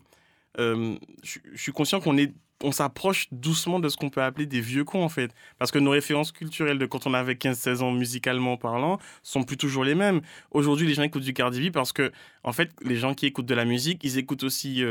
euh, 0.59 0.97
je, 1.23 1.39
suis 1.55 1.73
conscient 1.73 2.01
qu'on 2.01 2.17
est. 2.17 2.33
On 2.63 2.73
s'approche 2.73 3.27
doucement 3.31 3.79
de 3.79 3.89
ce 3.91 3.97
qu'on 3.97 4.09
peut 4.09 4.23
appeler 4.23 4.47
des 4.47 4.61
vieux 4.61 4.85
cons, 4.85 5.03
en 5.03 5.09
fait. 5.09 5.35
Parce 5.59 5.71
que 5.71 5.79
nos 5.79 5.91
références 5.91 6.33
culturelles 6.33 6.79
de 6.79 6.87
quand 6.87 7.07
on 7.07 7.13
avait 7.13 7.35
15-16 7.35 7.83
ans, 7.83 7.93
musicalement 7.93 8.57
parlant, 8.57 8.99
sont 9.23 9.43
plus 9.43 9.59
toujours 9.59 9.85
les 9.85 9.95
mêmes. 9.95 10.23
Aujourd'hui, 10.51 10.87
les 10.87 10.95
gens 10.95 11.03
écoutent 11.03 11.25
du 11.25 11.35
Cardi 11.35 11.69
B 11.69 11.73
parce 11.73 11.93
que, 11.93 12.11
en 12.43 12.53
fait, 12.53 12.71
les 12.83 12.97
gens 12.97 13.13
qui 13.13 13.27
écoutent 13.27 13.47
de 13.47 13.55
la 13.55 13.67
musique, 13.67 14.03
ils 14.03 14.19
écoutent 14.19 14.45
aussi. 14.45 14.83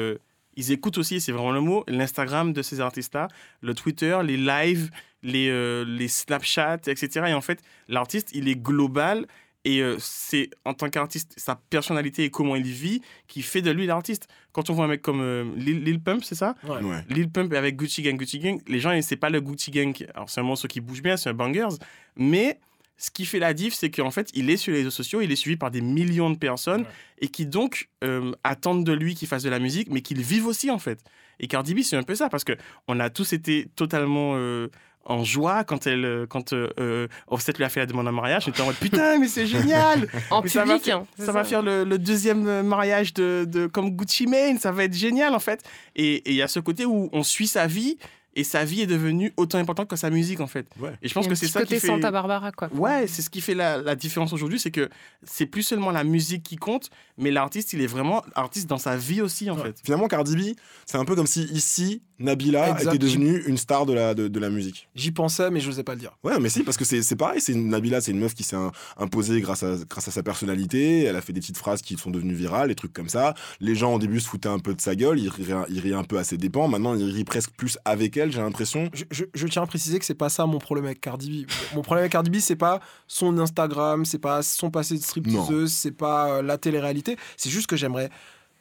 Ils 0.56 0.72
écoutent 0.72 0.97
aussi, 0.97 1.22
c'est 1.22 1.32
vraiment 1.32 1.51
le 1.51 1.62
mot, 1.62 1.84
l'Instagram 1.88 2.54
de 2.54 2.62
ces 2.62 2.80
artistes-là, 2.80 3.28
le 3.62 3.74
Twitter, 3.74 4.18
les 4.24 4.38
lives, 4.38 4.91
les, 5.24 5.49
euh, 5.49 5.86
les 5.86 6.08
Snapchat, 6.08 6.82
etc. 6.88 7.26
Et 7.28 7.34
en 7.34 7.41
fait, 7.41 7.62
l'artiste, 7.88 8.30
il 8.34 8.47
est 8.47 8.56
global 8.62 9.26
et 9.66 9.82
euh, 9.82 9.95
c'est 9.99 10.49
en 10.66 10.74
tant 10.74 10.89
qu'artiste, 10.89 11.34
sa 11.38 11.56
personnalité 11.56 12.26
et 12.26 12.30
comment 12.30 12.56
il 12.56 12.64
vit 12.64 13.01
qui 13.28 13.41
fait 13.41 13.62
de 13.62 13.72
lui 13.72 13.86
l'artiste. 13.86 14.28
Quand 14.51 14.70
on 14.70 14.74
voit 14.74 14.86
un 14.86 14.89
mec 14.89 15.01
comme 15.01 15.22
euh, 15.22 15.45
Lil, 15.56 15.84
Lil 15.84 16.01
Pump, 16.01 16.24
c'est 16.24 16.36
ça? 16.36 16.56
Ouais. 16.68 16.82
Ouais. 16.82 17.06
Lil 17.10 17.30
Pump 17.30 17.54
avec 17.54 17.78
Gucci 17.78 18.01
Gang, 18.01 18.18
Gucci 18.18 18.39
Gang, 18.39 18.60
les 18.68 18.80
gens, 18.80 18.97
c'est 19.01 19.16
pas 19.16 19.30
le 19.30 19.39
Gucci 19.39 19.72
Gang. 19.72 19.95
Alors, 20.14 20.30
c'est 20.30 20.41
un 20.41 20.43
morceau 20.43 20.68
qui 20.68 20.82
bouge 20.82 21.01
bien, 21.01 21.16
c'est 21.16 21.30
un 21.30 21.34
bangers. 21.34 21.78
Mais 22.18 22.60
ce 22.97 23.11
qui 23.11 23.25
fait 23.25 23.39
la 23.39 23.53
diff, 23.53 23.73
c'est 23.73 23.89
qu'en 23.89 24.11
fait, 24.11 24.29
il 24.33 24.49
est 24.49 24.57
sur 24.57 24.71
les 24.71 24.79
réseaux 24.79 24.91
sociaux, 24.91 25.21
il 25.21 25.31
est 25.31 25.35
suivi 25.35 25.57
par 25.57 25.71
des 25.71 25.81
millions 25.81 26.29
de 26.29 26.37
personnes 26.37 26.85
et 27.19 27.27
qui 27.27 27.45
donc 27.45 27.89
euh, 28.03 28.31
attendent 28.43 28.85
de 28.85 28.93
lui 28.93 29.15
qu'il 29.15 29.27
fasse 29.27 29.43
de 29.43 29.49
la 29.49 29.59
musique, 29.59 29.89
mais 29.91 30.01
qu'il 30.01 30.21
vive 30.21 30.45
aussi, 30.47 30.69
en 30.71 30.79
fait. 30.79 30.99
Et 31.39 31.47
Cardi 31.47 31.73
B, 31.73 31.79
c'est 31.81 31.97
un 31.97 32.03
peu 32.03 32.15
ça, 32.15 32.29
parce 32.29 32.43
que 32.43 32.53
on 32.87 32.99
a 32.99 33.09
tous 33.09 33.33
été 33.33 33.67
totalement. 33.75 34.33
euh, 34.35 34.67
en 35.05 35.25
joie 35.25 35.65
quand 35.65 35.85
elle 35.85 36.05
euh, 36.05 36.25
quand 36.25 36.53
euh, 36.53 37.09
Offset 37.27 37.51
lui 37.57 37.65
a 37.65 37.69
fait 37.69 37.81
la 37.81 37.85
demande 37.87 38.07
en 38.07 38.13
mariage 38.13 38.45
j'étais 38.45 38.61
en 38.61 38.67
mode 38.67 38.75
putain 38.77 39.19
mais 39.19 39.27
c'est 39.27 39.45
génial 39.45 40.07
En 40.31 40.41
Mais 40.41 40.47
ça 40.47 40.59
va 40.63 40.75
public, 40.75 40.85
faire- 40.85 40.99
hein, 40.99 41.05
ça 41.19 41.33
va 41.33 41.43
ça. 41.43 41.49
faire 41.49 41.61
le, 41.61 41.83
le 41.83 41.97
deuxième 41.99 42.61
mariage 42.61 43.13
de, 43.13 43.43
de 43.45 43.67
comme 43.67 43.89
Gucci 43.89 44.27
Mane 44.27 44.59
ça 44.59 44.71
va 44.71 44.85
être 44.85 44.93
génial 44.93 45.33
en 45.35 45.39
fait 45.41 45.61
et 45.97 46.23
il 46.31 46.35
y 46.37 46.41
a 46.41 46.47
ce 46.47 46.61
côté 46.61 46.85
où 46.85 47.09
on 47.11 47.21
suit 47.21 47.47
sa 47.47 47.67
vie 47.67 47.97
et 48.36 48.43
sa 48.43 48.65
vie 48.65 48.81
est 48.81 48.88
devenue 48.88 49.31
autant 49.38 49.57
importante 49.59 49.88
que 49.89 49.95
sa 49.95 50.09
musique 50.09 50.39
en 50.39 50.47
fait 50.47 50.65
Ouais. 50.79 50.91
et 51.01 51.07
je 51.07 51.13
pense 51.13 51.27
que 51.27 51.36
c'est 51.36 51.47
ça 51.47 51.59
côté 51.61 51.75
qui 51.75 51.81
fait 51.81 51.88
Santa 51.88 52.09
Barbara, 52.11 52.51
quoi. 52.51 52.69
Ouais, 52.73 53.05
c'est 53.07 53.21
ce 53.21 53.29
qui 53.29 53.41
fait 53.41 53.53
la, 53.53 53.77
la 53.77 53.95
différence 53.95 54.34
aujourd'hui, 54.34 54.59
c'est 54.59 54.71
que 54.71 54.89
c'est 55.23 55.45
plus 55.45 55.63
seulement 55.63 55.91
la 55.91 56.03
musique 56.03 56.43
qui 56.43 56.55
compte, 56.55 56.89
mais 57.17 57.31
l'artiste, 57.31 57.73
il 57.73 57.81
est 57.81 57.88
vraiment 57.88 58.23
artiste 58.36 58.67
dans 58.67 58.77
sa 58.77 58.97
vie 58.97 59.21
aussi, 59.21 59.49
en 59.49 59.57
fait. 59.57 59.79
Finalement, 59.84 60.07
Cardi 60.07 60.36
B, 60.36 60.55
c'est 60.86 60.97
un 60.97 61.05
peu 61.05 61.15
comme 61.15 61.27
si 61.27 61.43
ici, 61.45 62.01
Nabila 62.20 62.70
Exact. 62.72 62.89
était 62.93 62.97
devenue 62.99 63.43
une 63.47 63.57
star 63.57 63.86
de 63.86 63.93
la, 63.93 64.14
de, 64.14 64.28
de 64.28 64.39
la 64.39 64.49
musique. 64.49 64.88
J'y 64.95 65.11
pensais, 65.11 65.49
mais 65.49 65.59
je 65.59 65.68
n'osais 65.70 65.84
pas 65.84 65.93
le 65.93 65.99
dire. 65.99 66.11
Ouais, 66.24 66.39
mais 66.39 66.49
si, 66.49 66.64
parce 66.64 66.78
que 66.78 66.86
c'est 66.86 67.16
pareil. 67.16 67.41
C'est 67.41 67.53
Nabila, 67.55 68.01
c'est 68.01 68.11
une 68.11 68.20
meuf 68.20 68.34
qui 68.34 68.43
s'est 68.43 68.55
imposée 68.97 69.41
grâce 69.41 69.64
à, 69.64 69.76
grâce 69.89 70.07
à 70.07 70.11
sa 70.11 70.24
personnalité. 70.24 71.03
Elle 71.03 71.16
a 71.16 71.22
fait 71.22 71.34
des 71.34 71.39
petites 71.41 71.57
phrases 71.57 71.82
qui 71.82 71.97
sont 71.97 72.11
devenues 72.11 72.34
virales, 72.36 72.68
des 72.70 72.76
trucs 72.76 72.93
comme 72.93 73.09
ça. 73.09 73.34
Les 73.59 73.76
gens, 73.76 73.93
au 73.95 73.99
début, 73.99 74.20
se 74.20 74.28
foutaient 74.28 74.49
un 74.49 74.59
peu 74.59 74.74
de 74.74 74.82
sa 74.82 74.95
gueule. 74.95 75.20
Ils 75.20 75.80
riaient 75.80 75.93
un 75.95 76.03
peu 76.03 76.18
à 76.18 76.24
ses 76.24 76.38
dépens. 76.38 76.68
Maintenant, 76.68 76.95
ils 76.95 77.03
rient 77.11 77.24
presque 77.24 77.51
plus 77.57 77.78
avec 77.86 78.16
elle, 78.18 78.32
j'ai 78.32 78.41
l'impression. 78.41 78.89
Je, 78.93 79.03
je- 79.11 79.26
je 79.34 79.47
tiens 79.47 79.64
à 79.64 79.68
préciser 79.68 79.99
que 79.99 80.05
c'est 80.05 80.14
pas 80.14 80.30
ça 80.30 80.45
mon 80.45 80.59
problème 80.59 80.86
avec 80.86 81.01
Cardi 81.01 81.45
B. 81.45 81.49
Mon 81.76 81.82
problème 81.82 82.03
avec 82.03 82.11
Cardi 82.11 82.30
B, 82.30 82.38
c'est 82.39 82.55
pas 82.55 82.80
son 83.07 83.38
Instagram, 83.39 84.05
c'est 84.05 84.20
pas 84.20 84.41
son 84.43 84.70
passé 84.72 84.95
de 84.95 85.01
stripteaseuse, 85.03 85.72
c'est 85.74 85.91
pas 85.91 86.30
euh, 86.38 86.41
la 86.41 86.57
télé-réalité. 86.57 87.18
C'est 87.38 87.49
juste 87.49 87.68
que 87.68 87.76
j'aimerais 87.76 88.09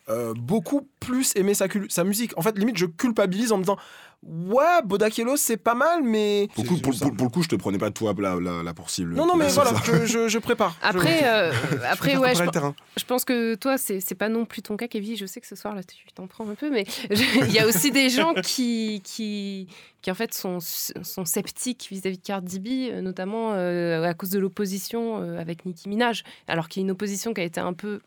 euh, 0.09 0.35
beaucoup 0.37 0.89
plus 1.01 1.33
aimer 1.37 1.55
sa, 1.55 1.67
musique. 2.05 2.37
En 2.37 2.43
fait, 2.43 2.59
limite, 2.59 2.77
je 2.77 2.87
culpabilise 2.87 3.53
en 3.53 3.59
me 3.59 3.63
disant 3.63 3.77
Ouais, 4.25 4.83
Bodakielo, 4.85 5.37
c'est 5.37 5.57
pas 5.57 5.75
mal, 5.75 6.05
mais. 6.05 6.49
Pour, 6.55 6.63
le 6.63 6.69
coup, 6.71 6.77
pour, 6.79 6.97
pour- 6.97 7.17
pour 7.17 7.27
le 7.27 7.31
coup, 7.33 7.43
je 7.43 7.49
te 7.49 7.57
prenais 7.57 7.79
pas 7.79 7.91
toi 7.91 8.15
là, 8.17 8.39
là, 8.41 8.63
là 8.63 8.73
pour 8.73 8.89
cible. 8.89 9.15
Non, 9.15 9.27
non, 9.27 9.35
mais 9.35 9.49
voilà, 9.49 9.73
je, 9.85 10.07
je- 10.07 10.29
je 10.29 10.39
prépare. 10.39 10.77
Je- 10.81 10.87
Après, 10.87 11.21
euh, 11.25 11.53
après 11.91 12.17
ouais, 12.17 12.33
je, 12.37 12.45
le 12.45 12.51
terrain. 12.51 12.73
je 12.97 13.05
pense 13.05 13.25
que 13.25 13.57
toi, 13.57 13.79
c'est 13.79 14.15
pas 14.15 14.29
non 14.29 14.45
plus 14.45 14.63
ton 14.63 14.77
cas, 14.77 14.87
Kevin. 14.87 15.17
Je 15.17 15.27
sais 15.27 15.41
que 15.41 15.47
ce 15.49 15.57
soir, 15.57 15.75
là, 15.75 15.83
tu 15.83 15.97
t'en 16.15 16.29
prends 16.29 16.49
un 16.49 16.55
peu, 16.55 16.71
mais 16.71 16.85
il 17.11 17.51
y 17.53 17.59
a 17.59 17.67
aussi 17.67 17.91
des 17.91 18.11
gens 18.11 18.33
qui, 18.35 19.01
qui, 19.03 19.67
qui 20.03 20.11
en 20.11 20.15
fait, 20.15 20.33
sont, 20.35 20.59
sont 20.61 21.25
sceptiques 21.25 21.89
vis-à-vis 21.91 22.19
de 22.19 22.23
Cardi 22.23 22.61
B, 22.61 22.69
euh, 22.93 23.01
notamment 23.01 23.55
euh, 23.55 24.05
à 24.05 24.15
cause 24.15 24.31
de 24.31 24.39
l'opposition 24.39 25.21
euh, 25.21 25.41
avec 25.41 25.67
Nicki 25.67 25.89
Minaj, 25.89 26.23
alors 26.47 26.69
qu'il 26.69 26.81
y 26.81 26.85
a 26.85 26.87
une 26.87 26.93
opposition 26.93 27.35
qui 27.35 27.41
a 27.41 27.45
été 27.45 27.59
un 27.61 27.73
peu 27.73 28.01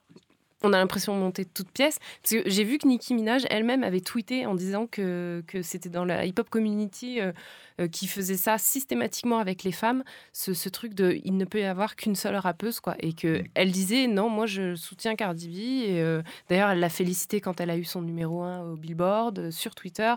on 0.66 0.74
a 0.74 0.78
l'impression 0.78 1.16
montée 1.16 1.44
de 1.44 1.50
toutes 1.54 1.72
pièces. 1.72 2.00
Parce 2.22 2.44
que 2.44 2.50
j'ai 2.50 2.64
vu 2.64 2.78
que 2.78 2.88
Nicki 2.88 3.14
Minaj 3.14 3.46
elle-même 3.50 3.84
avait 3.84 4.02
tweeté 4.02 4.46
en 4.46 4.56
disant 4.56 4.88
que, 4.88 5.44
que 5.48 5.62
c'était 5.62 5.90
dans 5.90 6.06
la 6.06 6.26
hip-hop 6.26 6.50
community 6.50 7.22
euh, 7.22 7.32
euh, 7.82 7.88
qui 7.88 8.08
faisait 8.08 8.38
ça 8.38 8.58
systématiquement 8.58 9.38
avec 9.40 9.64
les 9.64 9.72
femmes, 9.72 10.04
ce, 10.34 10.54
ce 10.54 10.70
truc 10.70 10.94
de 10.94 11.20
il 11.24 11.36
ne 11.38 11.46
peut 11.46 11.60
y 11.60 11.64
avoir 11.64 11.96
qu'une 11.96 12.16
seule 12.16 12.36
rappeuse, 12.36 12.80
quoi. 12.80 12.96
Et 13.00 13.14
que 13.14 13.44
elle 13.54 13.72
disait 13.72 14.08
non, 14.08 14.30
moi 14.30 14.46
je 14.46 14.76
soutiens 14.76 15.16
Cardi 15.16 15.48
B. 15.50 15.90
Et 15.90 16.02
euh, 16.02 16.22
d'ailleurs, 16.50 16.70
elle 16.70 16.80
l'a 16.80 16.90
félicité 16.90 17.42
quand 17.42 17.60
elle 17.60 17.70
a 17.70 17.78
eu 17.78 17.84
son 17.84 18.02
numéro 18.02 18.42
1 18.44 18.62
au 18.72 18.76
Billboard, 18.76 19.40
euh, 19.40 19.52
sur 19.52 19.76
Twitter. 19.76 20.14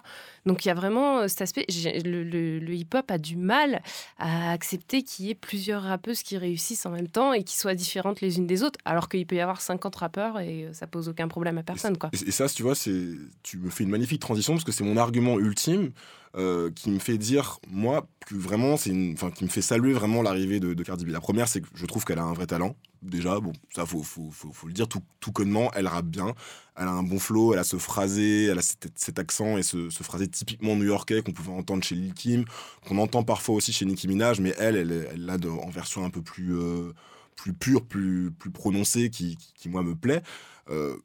Donc 0.47 0.65
il 0.65 0.69
y 0.69 0.71
a 0.71 0.75
vraiment 0.75 1.27
cet 1.29 1.43
aspect. 1.43 1.67
Le, 2.05 2.23
le- 2.25 2.59
le 2.59 2.75
hip-hop 2.75 3.11
a 3.11 3.19
du 3.19 3.37
mal 3.37 3.83
à 4.19 4.51
accepter 4.53 5.03
qu'il 5.03 5.27
y 5.27 5.31
ait 5.31 5.35
plusieurs 5.35 5.83
rappeuses 5.83 6.23
qui 6.23 6.37
réussissent 6.37 6.87
en 6.87 6.91
même 6.91 7.09
temps 7.09 7.33
et 7.33 7.45
qui 7.45 7.57
soient 7.57 7.75
différentes 7.75 8.21
les 8.21 8.39
unes 8.39 8.47
des 8.47 8.63
autres, 8.63 8.79
alors 8.85 9.09
qu'il 9.09 9.27
peut 9.27 9.37
y 9.37 9.41
avoir 9.41 9.61
50 9.61 9.95
rappeurs 9.97 10.41
et 10.41 10.69
ça 10.73 10.87
pose 10.87 11.09
aucun 11.09 11.29
problème 11.29 11.59
à 11.59 11.63
personne, 11.63 11.97
quoi. 11.99 12.11
Et, 12.13 12.29
et 12.29 12.31
ça, 12.31 12.49
tu 12.49 12.63
vois, 12.63 12.75
c'est, 12.75 13.05
tu 13.43 13.59
me 13.59 13.71
fais 13.71 13.85
une 13.85 13.91
magnifique 13.91 14.21
transition 14.21 14.55
parce 14.55 14.65
que 14.65 14.73
c'est 14.73 14.85
mon 14.85 14.97
argument 14.97 15.39
ultime 15.39 15.91
euh, 16.39 16.71
qui 16.71 16.91
me 16.91 17.01
fait 17.01 17.19
dire, 17.19 17.59
moi, 17.69 18.07
que 18.25 18.37
vraiment, 18.37 18.77
c'est 18.77 18.91
une, 18.91 19.15
enfin, 19.15 19.33
qui 19.33 19.43
me 19.43 19.49
fait 19.49 19.63
saluer 19.63 19.93
vraiment 19.93 20.23
l'arrivée 20.23 20.61
de, 20.61 20.83
Cardi 20.85 21.05
B. 21.05 21.09
La 21.09 21.21
première, 21.21 21.49
c'est 21.49 21.61
que 21.61 21.67
je 21.75 21.85
trouve 21.85 22.05
qu'elle 22.05 22.21
a 22.21 22.23
un 22.23 22.33
vrai 22.33 22.47
talent. 22.47 22.77
Déjà, 23.03 23.41
bon, 23.41 23.53
ça, 23.75 23.85
faut, 23.87 24.05
faut, 24.05 24.31
faut, 24.31 24.67
le 24.69 24.73
dire 24.73 24.87
tout, 24.87 25.03
tout 25.19 25.33
connement, 25.33 25.73
elle 25.75 25.89
rappe 25.89 26.07
bien. 26.07 26.35
Elle 26.77 26.87
a 26.87 26.93
un 26.93 27.03
bon 27.03 27.19
flow, 27.19 27.55
elle 27.55 27.59
a 27.59 27.65
ce 27.65 27.77
phrasé, 27.77 28.45
elle 28.45 28.59
a 28.59 28.63
cet, 28.63 29.19
accent 29.19 29.59
et 29.59 29.65
ce, 29.65 29.91
ce 29.91 30.03
phrasé 30.05 30.29
typiquement 30.29 30.77
new-yorkais 30.77 31.23
qu'on 31.23 31.33
pouvait 31.33 31.53
entendre 31.53 31.83
chez 31.83 31.97
Lil 31.97 32.15
Kim, 32.15 32.45
qu'on 32.87 32.99
entend 32.99 33.25
parfois 33.25 33.57
aussi 33.57 33.73
chez 33.73 33.85
Nicki 33.85 34.07
Minaj, 34.07 34.39
mais 34.39 34.55
elle, 34.59 34.77
elle, 34.77 35.27
l'a 35.27 35.37
en 35.51 35.71
version 35.71 36.05
un 36.05 36.11
peu 36.11 36.23
plus, 36.23 36.57
euh, 36.57 36.93
plus 37.35 37.53
pure, 37.53 37.85
plus, 37.85 38.31
plus 38.31 38.51
prononcée, 38.51 39.11
qui, 39.11 39.37
qui, 39.37 39.53
qui, 39.55 39.69
moi, 39.69 39.83
me 39.83 39.97
plaît. 39.97 40.23
Euh, 40.71 40.97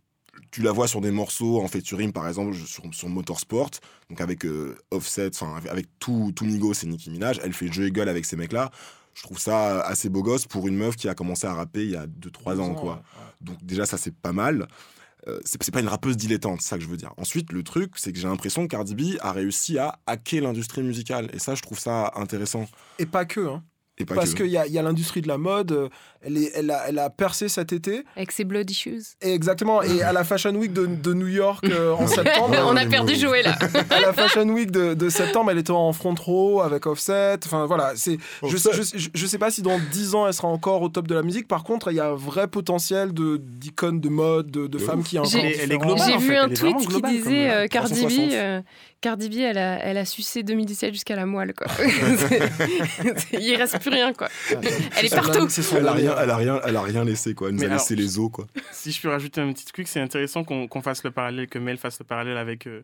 tu 0.52 0.62
la 0.62 0.72
vois 0.72 0.88
sur 0.88 1.02
des 1.02 1.12
morceaux 1.12 1.62
en 1.62 1.68
featuring, 1.68 2.12
par 2.12 2.28
exemple, 2.28 2.56
sur, 2.56 2.84
sur 2.94 3.10
Motorsport, 3.10 3.72
donc 4.10 4.22
avec 4.22 4.46
euh, 4.46 4.76
Offset, 4.92 5.32
enfin, 5.34 5.60
avec, 5.70 5.88
tout, 6.00 6.32
tout 6.36 6.46
Migos 6.46 6.74
et 6.84 6.88
Nicki 6.88 7.10
Minaj. 7.10 7.40
Elle 7.44 7.54
fait 7.54 7.72
jeu 7.72 7.88
et 7.88 7.92
gueule 7.92 8.10
avec 8.10 8.26
ces 8.26 8.36
mecs-là. 8.36 8.72
Je 9.14 9.24
trouve 9.24 9.40
ça 9.40 9.82
assez 9.82 10.10
beau 10.10 10.24
gosse 10.24 10.48
pour 10.48 10.68
une 10.68 10.76
meuf 10.76 10.96
qui 10.96 11.08
a 11.08 11.16
commencé 11.16 11.46
à 11.46 11.54
rapper 11.54 11.84
il 11.84 11.92
y 11.92 11.96
a 11.96 12.08
2-3 12.08 12.60
ans, 12.60 12.74
quoi. 12.74 13.04
Donc, 13.42 13.64
déjà, 13.64 13.86
ça, 13.86 13.98
c'est 13.98 14.16
pas 14.16 14.34
mal. 14.34 14.68
Euh, 15.28 15.40
c'est 15.46 15.62
c'est 15.64 15.72
pas 15.72 15.80
une 15.80 15.88
rappeuse 15.88 16.18
dilettante, 16.18 16.62
c'est 16.62 16.70
ça 16.70 16.78
que 16.78 16.84
je 16.84 16.90
veux 16.90 16.98
dire. 16.98 17.14
Ensuite, 17.18 17.52
le 17.52 17.64
truc, 17.64 17.94
c'est 17.96 18.12
que 18.12 18.20
j'ai 18.20 18.28
l'impression 18.28 18.64
que 18.64 18.68
Cardi 18.68 18.96
B 18.96 19.18
a 19.22 19.32
réussi 19.32 19.78
à 19.78 20.00
hacker 20.06 20.42
l'industrie 20.42 20.84
musicale. 20.84 21.30
Et 21.34 21.40
ça, 21.40 21.56
je 21.56 21.62
trouve 21.62 21.80
ça 21.80 22.12
intéressant. 22.16 22.68
Et 23.00 23.06
pas 23.06 23.26
que, 23.26 23.40
hein. 23.48 23.64
Et 24.00 24.06
pas 24.06 24.16
Parce 24.16 24.34
qu'il 24.34 24.48
y 24.48 24.58
a, 24.58 24.66
il 24.66 24.74
y 24.74 24.80
a 24.80 24.82
l'industrie 24.82 25.22
de 25.22 25.28
la 25.28 25.38
mode, 25.38 25.72
euh, 25.72 25.88
elle, 26.24 26.38
est, 26.38 26.52
elle, 26.56 26.72
a, 26.72 26.86
elle 26.90 26.98
a 26.98 27.12
percé 27.12 27.48
cet 27.48 27.74
été. 27.74 28.04
Avec 28.16 28.32
ses 28.32 28.44
bloody 28.44 28.74
shoes. 28.74 29.14
Et 29.22 29.34
exactement. 29.34 29.84
Et 29.84 30.02
à 30.02 30.12
la 30.12 30.24
Fashion 30.24 30.56
Week 30.56 30.74
de, 30.74 30.88
de 30.88 31.14
New 31.14 31.28
York 31.28 31.64
euh, 31.70 31.92
en 31.94 32.08
septembre. 32.08 32.56
On 32.66 32.76
a 32.76 32.88
perdu 32.88 33.14
Joël 33.16 33.46
là. 33.46 33.56
à 33.92 34.02
la 34.02 34.12
Fashion 34.12 34.50
Week 34.50 34.72
de, 34.72 34.96
de 34.96 35.10
septembre, 35.10 35.52
elle 35.52 35.60
était 35.60 35.70
en 35.70 35.94
front 35.94 36.16
row 36.20 36.62
avec 36.62 36.88
Offset. 36.88 37.38
Enfin 37.46 37.68
voilà, 37.68 37.92
c'est. 37.96 38.18
Je, 38.48 38.58
sais- 38.58 38.72
je, 38.74 38.82
je- 38.98 39.10
je 39.14 39.26
sais 39.28 39.38
pas 39.38 39.52
si 39.52 39.62
dans 39.62 39.78
10 39.92 40.16
ans 40.16 40.26
elle 40.26 40.34
sera 40.34 40.48
encore 40.48 40.82
au 40.82 40.90
top 40.90 41.08
de 41.08 41.14
la 41.14 41.22
musique. 41.22 41.48
Par 41.48 41.64
contre, 41.64 41.92
il 41.92 41.96
y 41.96 42.00
a 42.00 42.08
un 42.08 42.16
vrai 42.16 42.48
potentiel 42.48 43.14
de 43.14 43.38
d'icônes 43.38 44.00
de 44.02 44.10
mode, 44.10 44.50
de, 44.50 44.66
de 44.66 44.78
femmes 44.80 45.04
qui 45.04 45.18
est 45.18 45.20
encore. 45.20 45.30
J'ai 45.32 45.54
j'ai 45.68 45.76
en 45.76 46.18
vu 46.18 46.28
fait, 46.30 46.38
un 46.38 46.50
tweet 46.50 46.78
qui 46.88 47.02
disait 47.04 47.50
euh, 47.52 47.64
euh, 47.64 47.68
Cardi 47.68 47.94
B, 47.94 48.08
360. 48.08 48.34
euh, 48.34 48.62
Cardi 49.04 49.30
B, 49.30 49.34
elle 49.42 49.58
a, 49.58 49.80
elle 49.84 49.98
a 49.98 50.06
sucé 50.06 50.42
2017 50.44 50.94
jusqu'à 50.94 51.16
la 51.18 51.26
moelle 51.26 51.54
quoi. 51.54 51.68
Il 53.34 53.56
reste 53.56 53.80
plus 53.80 53.90
rien 53.92 54.14
quoi. 54.14 54.30
Elle 54.98 55.06
est 55.06 55.14
partout. 55.16 55.48
Elle 55.78 55.88
a 55.88 55.92
rien, 55.94 56.16
elle 56.20 56.30
a 56.30 56.38
rien, 56.38 56.62
elle 56.66 56.76
a 56.78 56.82
rien 56.82 57.04
laissé 57.04 57.34
quoi. 57.34 57.50
Elle 57.50 57.56
nous 57.56 57.62
Mais 57.62 57.68
a 57.68 57.74
laissé 57.74 57.96
les 57.96 58.18
os 58.20 58.30
quoi. 58.32 58.48
Si 58.72 58.92
je 58.92 59.02
peux 59.02 59.10
rajouter 59.10 59.42
un 59.42 59.52
petit 59.54 59.66
truc, 59.66 59.88
c'est 59.88 60.00
intéressant 60.00 60.44
qu'on 60.44 60.82
fasse 60.82 61.04
le 61.04 61.12
parallèle, 61.12 61.48
que 61.48 61.60
Mel 61.60 61.78
fasse 61.78 62.00
le 62.00 62.06
parallèle 62.06 62.38
avec 62.38 62.66
euh, 62.68 62.82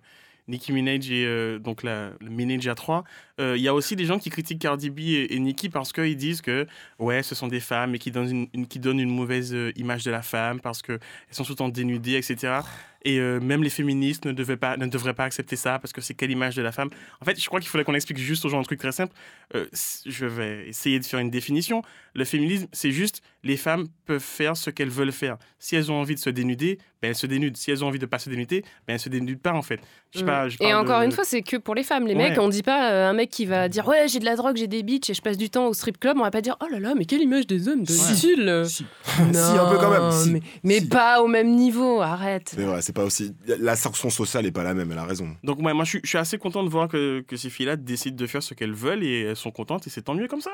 Nicki 0.47 0.73
Minaj 0.73 1.09
et 1.11 1.25
euh, 1.25 1.59
donc 1.59 1.83
la, 1.83 2.09
le 2.19 2.29
Minaj 2.29 2.67
à 2.67 2.75
3. 2.75 3.03
Euh, 3.39 3.55
Il 3.55 3.61
y 3.63 3.67
a 3.67 3.73
aussi 3.73 3.95
des 3.95 4.05
gens 4.05 4.19
qui 4.19 4.29
critiquent 4.29 4.59
Cardi 4.61 4.89
B 4.89 4.99
et, 4.99 5.33
et 5.35 5.39
Nicki 5.39 5.69
parce 5.69 5.93
qu'ils 5.93 6.17
disent 6.17 6.41
que 6.41 6.67
ouais, 6.97 7.23
ce 7.23 7.33
sont 7.35 7.47
des 7.47 7.59
femmes 7.61 7.95
et 7.95 7.99
qui 7.99 8.11
donnent 8.11 8.29
une, 8.29 8.47
une- 8.53 8.67
qui 8.67 8.79
donnent 8.79 8.99
une 8.99 9.13
mauvaise 9.15 9.53
euh, 9.53 9.71
image 9.77 10.03
de 10.03 10.11
la 10.11 10.21
femme 10.21 10.59
parce 10.59 10.81
qu'elles 10.81 10.99
sont 11.31 11.43
tout 11.43 11.53
le 11.53 11.57
temps 11.57 11.69
dénudées, 11.69 12.15
etc. 12.15 12.59
Et 13.05 13.19
euh, 13.19 13.39
même 13.39 13.63
les 13.63 13.69
féministes 13.69 14.25
ne, 14.25 14.31
devaient 14.31 14.57
pas, 14.57 14.77
ne 14.77 14.85
devraient 14.85 15.13
pas 15.13 15.23
accepter 15.23 15.55
ça 15.55 15.79
parce 15.79 15.93
que 15.93 16.01
c'est 16.01 16.13
quelle 16.13 16.31
image 16.31 16.55
de 16.55 16.61
la 16.61 16.71
femme. 16.71 16.89
En 17.21 17.25
fait, 17.25 17.39
je 17.39 17.45
crois 17.47 17.59
qu'il 17.59 17.69
faudrait 17.69 17.85
qu'on 17.85 17.93
explique 17.93 18.17
juste 18.17 18.43
aux 18.45 18.49
gens 18.49 18.59
un 18.59 18.63
truc 18.63 18.79
très 18.79 18.91
simple. 18.91 19.13
Euh, 19.55 19.67
je 20.05 20.25
vais 20.25 20.67
essayer 20.67 20.99
de 20.99 21.05
faire 21.05 21.19
une 21.19 21.29
définition. 21.29 21.81
Le 22.13 22.25
féminisme, 22.25 22.67
c'est 22.71 22.91
juste 22.91 23.21
les 23.43 23.57
femmes 23.57 23.87
peuvent 24.05 24.19
faire 24.21 24.57
ce 24.57 24.69
qu'elles 24.69 24.89
veulent 24.89 25.11
faire. 25.11 25.37
Si 25.59 25.75
elles 25.75 25.91
ont 25.91 25.95
envie 26.01 26.15
de 26.15 26.19
se 26.19 26.29
dénuder, 26.29 26.77
ben 27.01 27.09
elles 27.09 27.15
se 27.15 27.27
dénudent. 27.27 27.55
Si 27.55 27.69
elles 27.71 27.83
ont 27.83 27.87
envie 27.87 27.99
de 27.99 28.05
pas 28.05 28.19
se 28.19 28.29
dénuder, 28.29 28.63
ben 28.87 28.95
elles 28.95 28.99
se 28.99 29.07
dénudent 29.09 29.39
pas 29.39 29.53
en 29.53 29.61
fait. 29.61 29.79
Je 30.11 30.19
sais 30.19 30.25
pas, 30.25 30.49
je 30.49 30.57
Mm. 30.59 30.63
Et 30.65 30.73
encore 30.73 30.99
de- 31.01 31.05
une 31.05 31.11
fois, 31.11 31.23
c'est 31.23 31.41
que 31.43 31.55
pour 31.57 31.75
les 31.75 31.83
femmes. 31.83 32.07
Les 32.07 32.15
Ouais. 32.15 32.29
mecs, 32.31 32.39
on 32.39 32.49
dit 32.49 32.63
pas 32.63 32.91
euh, 32.91 33.09
un 33.09 33.13
mec 33.13 33.29
qui 33.29 33.45
va 33.45 33.69
dire 33.69 33.87
ouais 33.87 34.07
j'ai 34.07 34.19
de 34.19 34.25
la 34.25 34.35
drogue, 34.35 34.57
j'ai 34.57 34.67
des 34.67 34.83
bitches 34.83 35.09
et 35.11 35.13
je 35.13 35.21
passe 35.21 35.37
du 35.37 35.49
temps 35.49 35.67
au 35.67 35.73
strip 35.73 35.99
club. 35.99 36.17
On 36.17 36.23
va 36.23 36.31
pas 36.31 36.41
dire 36.41 36.57
oh 36.61 36.65
là 36.71 36.79
là 36.79 36.93
mais 36.97 37.05
quelle 37.05 37.21
image 37.21 37.47
des 37.47 37.67
hommes 37.67 37.83
de 37.83 37.91
style. 37.91 38.63
Si. 38.65 38.83
Non, 39.21 39.33
Si, 39.33 39.57
un 39.57 39.69
peu 39.69 39.77
quand 39.77 39.91
même, 39.91 40.11
si. 40.11 40.31
Mais, 40.31 40.41
mais 40.63 40.81
pas 40.81 41.21
au 41.21 41.27
même 41.27 41.55
niveau. 41.55 42.01
Arrête. 42.01 42.51
C'est 42.55 42.63
vrai, 42.63 42.81
c'est 42.81 42.93
pas 42.93 43.03
aussi. 43.05 43.33
La 43.59 43.75
sanction 43.75 44.09
sociale 44.09 44.45
est 44.45 44.51
pas 44.51 44.63
la 44.63 44.73
même. 44.73 44.91
Elle 44.91 44.97
a 44.97 45.05
raison. 45.05 45.29
Donc 45.43 45.59
ouais, 45.59 45.73
moi 45.73 45.85
je 45.85 45.89
suis, 45.91 45.99
je 46.03 46.09
suis 46.09 46.17
assez 46.17 46.37
content 46.37 46.63
de 46.63 46.69
voir 46.69 46.87
que, 46.87 47.21
que 47.27 47.37
ces 47.37 47.49
filles-là 47.49 47.75
décident 47.75 48.15
de 48.17 48.27
faire 48.27 48.43
ce 48.43 48.53
qu'elles 48.53 48.73
veulent 48.73 49.03
et 49.03 49.21
elles 49.21 49.35
sont 49.35 49.51
contentes 49.51 49.85
et 49.87 49.89
c'est 49.89 50.01
tant 50.01 50.15
mieux 50.15 50.27
comme 50.27 50.41
ça. 50.41 50.51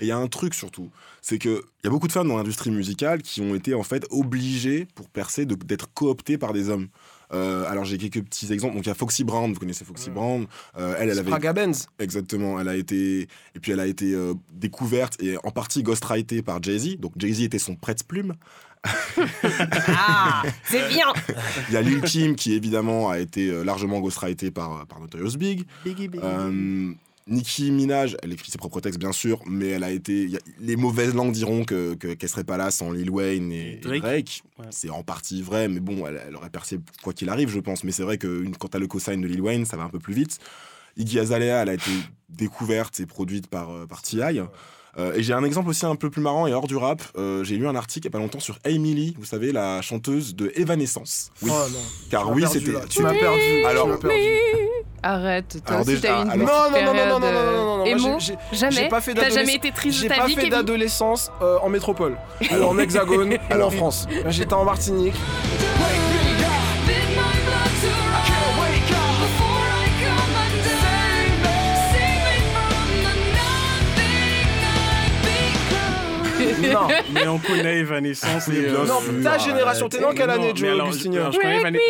Et 0.00 0.04
il 0.04 0.08
y 0.08 0.12
a 0.12 0.16
un 0.16 0.26
truc 0.28 0.54
surtout, 0.54 0.90
c'est 1.20 1.38
que 1.38 1.62
il 1.82 1.86
y 1.86 1.86
a 1.86 1.90
beaucoup 1.90 2.07
de 2.08 2.12
femmes 2.12 2.28
dans 2.28 2.36
l'industrie 2.36 2.72
musicale 2.72 3.22
qui 3.22 3.40
ont 3.40 3.54
été 3.54 3.74
en 3.74 3.84
fait 3.84 4.04
obligées 4.10 4.88
pour 4.96 5.08
percer 5.08 5.46
d'être 5.46 5.92
cooptées 5.94 6.38
par 6.38 6.52
des 6.52 6.68
hommes. 6.68 6.88
Euh, 7.32 7.68
alors 7.68 7.84
j'ai 7.84 7.98
quelques 7.98 8.24
petits 8.24 8.52
exemples. 8.52 8.74
Donc 8.74 8.86
il 8.86 8.88
y 8.88 8.92
a 8.92 8.94
Foxy 8.94 9.24
Brown, 9.24 9.52
vous 9.52 9.60
connaissez 9.60 9.84
Foxy 9.84 10.10
Brown. 10.10 10.46
Euh, 10.76 10.94
elle, 10.98 11.10
elle 11.10 11.18
avait 11.18 11.52
Benz. 11.52 11.86
exactement. 11.98 12.60
Elle 12.60 12.68
a 12.68 12.76
été 12.76 13.28
et 13.54 13.60
puis 13.60 13.72
elle 13.72 13.80
a 13.80 13.86
été 13.86 14.14
euh, 14.14 14.34
découverte 14.52 15.22
et 15.22 15.36
en 15.44 15.50
partie 15.50 15.82
ghostwritée 15.82 16.42
par 16.42 16.62
Jay 16.62 16.78
Z. 16.78 16.96
Donc 16.98 17.12
Jay 17.16 17.32
Z 17.32 17.42
était 17.42 17.58
son 17.58 17.76
prête-plume. 17.76 18.34
Ah, 20.00 20.42
c'est 20.64 20.88
bien. 20.88 21.06
Il 21.68 21.74
y 21.74 21.76
a 21.76 21.82
Lil 21.82 22.00
Kim 22.02 22.36
qui 22.36 22.52
évidemment 22.52 23.10
a 23.10 23.18
été 23.18 23.64
largement 23.64 24.00
ghostwrité 24.00 24.50
par, 24.50 24.86
par 24.86 25.00
Notorious 25.00 25.36
Big. 25.36 25.64
Euh, 26.22 26.92
Nicki 27.28 27.70
Minaj, 27.70 28.16
elle 28.22 28.32
écrit 28.32 28.50
ses 28.50 28.58
propres 28.58 28.80
textes 28.80 28.98
bien 28.98 29.12
sûr, 29.12 29.40
mais 29.46 29.68
elle 29.68 29.84
a 29.84 29.90
été. 29.90 30.28
a- 30.36 30.38
les 30.60 30.76
mauvaises 30.76 31.14
langues 31.14 31.32
diront 31.32 31.64
que 31.64 31.94
que- 31.94 32.14
qu'elle 32.14 32.28
serait 32.28 32.44
pas 32.44 32.56
là 32.56 32.70
sans 32.70 32.90
Lil 32.90 33.10
Wayne 33.10 33.52
et, 33.52 33.76
Drake. 33.82 34.00
Drake. 34.02 34.42
Ouais. 34.58 34.66
C'est 34.70 34.90
en 34.90 35.02
partie 35.02 35.42
vrai, 35.42 35.68
mais 35.68 35.80
bon, 35.80 36.06
elle, 36.06 36.20
elle 36.26 36.36
aurait 36.36 36.50
percé 36.50 36.78
quoi 37.02 37.12
qu'il 37.12 37.28
arrive, 37.28 37.50
je 37.50 37.60
pense. 37.60 37.84
Mais 37.84 37.92
c'est 37.92 38.02
vrai 38.02 38.18
que 38.18 38.42
une- 38.42 38.56
quand 38.56 38.68
t'as 38.68 38.78
le 38.78 38.86
cosign 38.86 39.20
de 39.20 39.26
Lil 39.28 39.40
Wayne, 39.42 39.64
ça 39.66 39.76
va 39.76 39.84
un 39.84 39.88
peu 39.90 39.98
plus 39.98 40.14
vite. 40.14 40.38
Iggy 40.96 41.18
Azalea, 41.20 41.62
elle 41.62 41.68
a 41.68 41.74
été 41.74 41.90
découverte 42.28 42.98
et 43.00 43.06
produite 43.06 43.46
par 43.46 43.70
euh, 43.70 43.86
par 43.86 44.02
T.I. 44.02 44.40
Euh, 44.96 45.12
et 45.14 45.22
j'ai 45.22 45.32
un 45.34 45.44
exemple 45.44 45.68
aussi 45.68 45.84
un 45.86 45.96
peu 45.96 46.10
plus 46.10 46.22
marrant 46.22 46.46
et 46.46 46.52
hors 46.52 46.66
du 46.66 46.76
rap. 46.76 47.02
Euh, 47.16 47.44
j'ai 47.44 47.56
lu 47.56 47.68
un 47.68 47.76
article 47.76 48.06
il 48.06 48.10
y 48.10 48.12
a 48.12 48.16
pas 48.16 48.18
longtemps 48.22 48.40
sur 48.40 48.58
Amy 48.64 48.94
Lee, 48.94 49.14
vous 49.18 49.24
savez, 49.26 49.52
la 49.52 49.82
chanteuse 49.82 50.34
de 50.34 50.50
Evanescence. 50.56 51.30
Oui. 51.42 51.50
Oh 51.52 51.68
non. 51.70 51.78
Car 52.10 52.30
oui, 52.32 52.44
c'était. 52.48 52.72
Tu 52.88 53.02
m'as 53.02 53.12
perdu. 53.12 53.64
Alors- 53.66 53.84
tu 53.86 53.90
m'as 53.92 53.96
perdu. 53.98 54.24
Arrête. 55.00 55.58
Toi 55.64 55.76
Alors 55.76 55.80
aussi 55.82 55.90
déjà, 55.94 56.08
t'as 56.08 56.20
eu 56.20 56.24
une 56.24 56.30
alors- 56.42 56.70
Non, 56.72 56.80
non, 56.80 56.84
non, 56.86 56.94
non, 56.94 56.94
non, 56.94 57.20
non, 57.20 57.20
non, 57.20 57.32
non, 57.32 57.52
non, 57.52 57.76
non, 57.78 57.86
euh, 57.86 57.96
moi, 57.98 58.08
émo. 58.08 58.16
j'ai- 58.18 58.34
j'ai- 58.50 58.58
Jamais. 58.58 58.72
J'ai 58.72 58.88
pas 58.88 59.00
fait 59.00 59.14
T'as 59.14 59.20
jamais 59.22 59.34
d'adolescence- 59.34 59.54
été 59.56 59.70
triste 59.72 59.98
de 59.98 60.02
J'ai 60.02 60.08
pas 60.08 60.26
vie, 60.26 60.34
fait 60.34 60.48
d'adolescence 60.48 61.30
euh, 61.40 61.58
en 61.62 61.68
métropole, 61.68 62.16
ou 62.50 62.62
en 62.64 62.76
hexagone, 62.78 63.32
ou 63.32 63.36
en 63.52 63.54
Alors- 63.54 63.72
France. 63.72 64.08
J'étais 64.28 64.54
en 64.54 64.64
Martinique. 64.64 65.14
Non. 76.62 76.88
Mais 77.12 77.26
on 77.26 77.38
connaît 77.38 77.78
Evanescence 77.78 78.48
et. 78.48 78.52
Bien 78.52 78.74
euh, 78.74 78.86
Non, 78.86 79.00
ta 79.22 79.38
génération, 79.38 79.88
t'es 79.88 80.00
dans 80.00 80.12
quelle 80.12 80.28
non, 80.28 80.34
année, 80.34 80.52
Joe 80.54 80.80
Augustinien 80.80 81.20
alors, 81.20 81.32
je 81.32 81.38
connais 81.38 81.58
Evanescence. 81.58 81.88